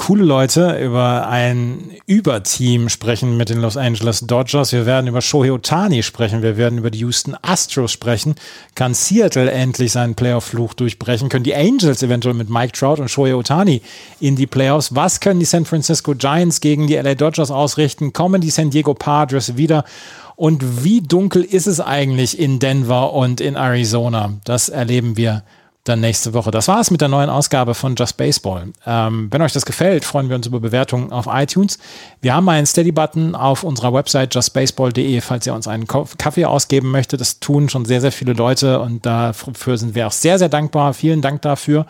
coole 0.00 0.24
Leute 0.24 0.82
über 0.82 1.28
ein 1.28 1.90
Überteam 2.06 2.88
sprechen 2.88 3.36
mit 3.36 3.50
den 3.50 3.60
Los 3.60 3.76
Angeles 3.76 4.20
Dodgers. 4.20 4.72
Wir 4.72 4.86
werden 4.86 5.08
über 5.08 5.20
Shohei 5.20 5.52
Otani 5.52 6.02
sprechen. 6.02 6.40
Wir 6.40 6.56
werden 6.56 6.78
über 6.78 6.90
die 6.90 7.00
Houston 7.00 7.36
Astros 7.42 7.92
sprechen. 7.92 8.34
Kann 8.74 8.94
Seattle 8.94 9.50
endlich 9.50 9.92
seinen 9.92 10.14
Playoff-Fluch 10.14 10.72
durchbrechen? 10.72 11.28
Können 11.28 11.44
die 11.44 11.54
Angels 11.54 12.02
eventuell 12.02 12.34
mit 12.34 12.48
Mike 12.48 12.72
Trout 12.72 12.94
und 12.94 13.10
Shohei 13.10 13.34
Otani 13.34 13.82
in 14.20 14.36
die 14.36 14.46
Playoffs? 14.46 14.94
Was 14.94 15.20
können 15.20 15.38
die 15.38 15.44
San 15.44 15.66
Francisco 15.66 16.14
Giants 16.14 16.62
gegen 16.62 16.86
die 16.86 16.96
LA 16.96 17.14
Dodgers 17.14 17.50
ausrichten? 17.50 18.14
Kommen 18.14 18.40
die 18.40 18.48
San 18.48 18.70
Diego 18.70 18.94
Padres 18.94 19.58
wieder? 19.58 19.84
Und 20.34 20.82
wie 20.82 21.02
dunkel 21.02 21.44
ist 21.44 21.66
es 21.66 21.78
eigentlich 21.78 22.38
in 22.38 22.58
Denver 22.58 23.12
und 23.12 23.42
in 23.42 23.54
Arizona? 23.54 24.32
Das 24.44 24.70
erleben 24.70 25.18
wir 25.18 25.42
dann 25.90 26.00
nächste 26.00 26.32
Woche. 26.32 26.50
Das 26.50 26.68
war 26.68 26.80
es 26.80 26.90
mit 26.90 27.00
der 27.00 27.08
neuen 27.08 27.28
Ausgabe 27.28 27.74
von 27.74 27.94
Just 27.96 28.16
Baseball. 28.16 28.68
Ähm, 28.86 29.28
wenn 29.30 29.42
euch 29.42 29.52
das 29.52 29.66
gefällt, 29.66 30.04
freuen 30.04 30.28
wir 30.28 30.36
uns 30.36 30.46
über 30.46 30.60
Bewertungen 30.60 31.12
auf 31.12 31.26
iTunes. 31.30 31.78
Wir 32.20 32.34
haben 32.34 32.48
einen 32.48 32.66
Steady-Button 32.66 33.34
auf 33.34 33.62
unserer 33.64 33.92
Website 33.92 34.34
justbaseball.de, 34.34 35.20
falls 35.20 35.46
ihr 35.46 35.54
uns 35.54 35.68
einen 35.68 35.86
Kaffee 35.86 36.46
ausgeben 36.46 36.90
möchtet. 36.90 37.20
Das 37.20 37.40
tun 37.40 37.68
schon 37.68 37.84
sehr, 37.84 38.00
sehr 38.00 38.12
viele 38.12 38.32
Leute 38.32 38.80
und 38.80 39.04
dafür 39.04 39.76
sind 39.76 39.94
wir 39.94 40.06
auch 40.06 40.12
sehr, 40.12 40.38
sehr 40.38 40.48
dankbar. 40.48 40.94
Vielen 40.94 41.20
Dank 41.20 41.42
dafür. 41.42 41.86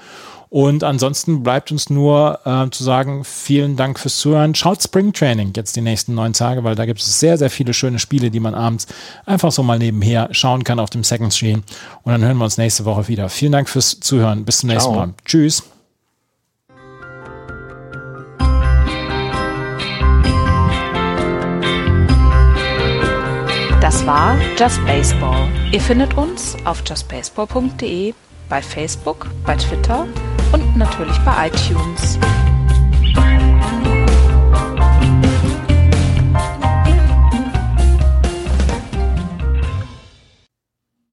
Und 0.51 0.83
ansonsten 0.83 1.45
bleibt 1.45 1.71
uns 1.71 1.91
nur 1.91 2.41
äh, 2.45 2.69
zu 2.71 2.83
sagen, 2.83 3.23
vielen 3.23 3.77
Dank 3.77 4.01
fürs 4.01 4.19
Zuhören. 4.19 4.57
Schaut 4.57 4.83
Spring 4.83 5.13
Training 5.13 5.53
jetzt 5.55 5.77
die 5.77 5.81
nächsten 5.81 6.15
neun 6.15 6.33
Tage, 6.33 6.65
weil 6.65 6.75
da 6.75 6.87
gibt 6.87 7.01
es 7.01 7.21
sehr, 7.21 7.39
sehr 7.39 7.51
viele 7.51 7.73
schöne 7.73 8.01
Spiele, 8.01 8.33
die 8.33 8.41
man 8.41 8.57
abends 8.57 8.89
einfach 9.27 9.53
so 9.53 9.63
mal 9.63 9.79
nebenher 9.79 10.29
schauen 10.33 10.65
kann 10.65 10.81
auf 10.81 10.91
dem 10.91 11.05
Second 11.05 11.33
Screen. 11.33 11.63
Und 12.03 12.13
dann 12.13 12.25
hören 12.25 12.37
wir 12.37 12.45
uns 12.45 12.59
nächste 12.59 12.85
Woche 12.85 13.07
wieder. 13.07 13.29
Vielen 13.29 13.53
Dank 13.53 13.69
fürs 13.69 14.01
Zuhören. 14.01 14.45
Bis 14.45 14.59
zum 14.59 14.71
nächsten 14.71 14.93
Ciao. 14.93 15.07
Mal. 15.07 15.15
Tschüss. 15.25 15.63
Das 23.81 24.05
war 24.05 24.37
Just 24.59 24.85
Baseball. 24.85 25.49
Ihr 25.73 25.81
findet 25.81 26.17
uns 26.17 26.57
auf 26.65 26.83
justbaseball.de, 26.87 28.15
bei 28.51 28.61
Facebook, 28.61 29.29
bei 29.47 29.57
Twitter 29.57 30.07
und 30.53 30.77
natürlich 30.77 31.17
bei 31.25 31.47
iTunes. 31.47 32.19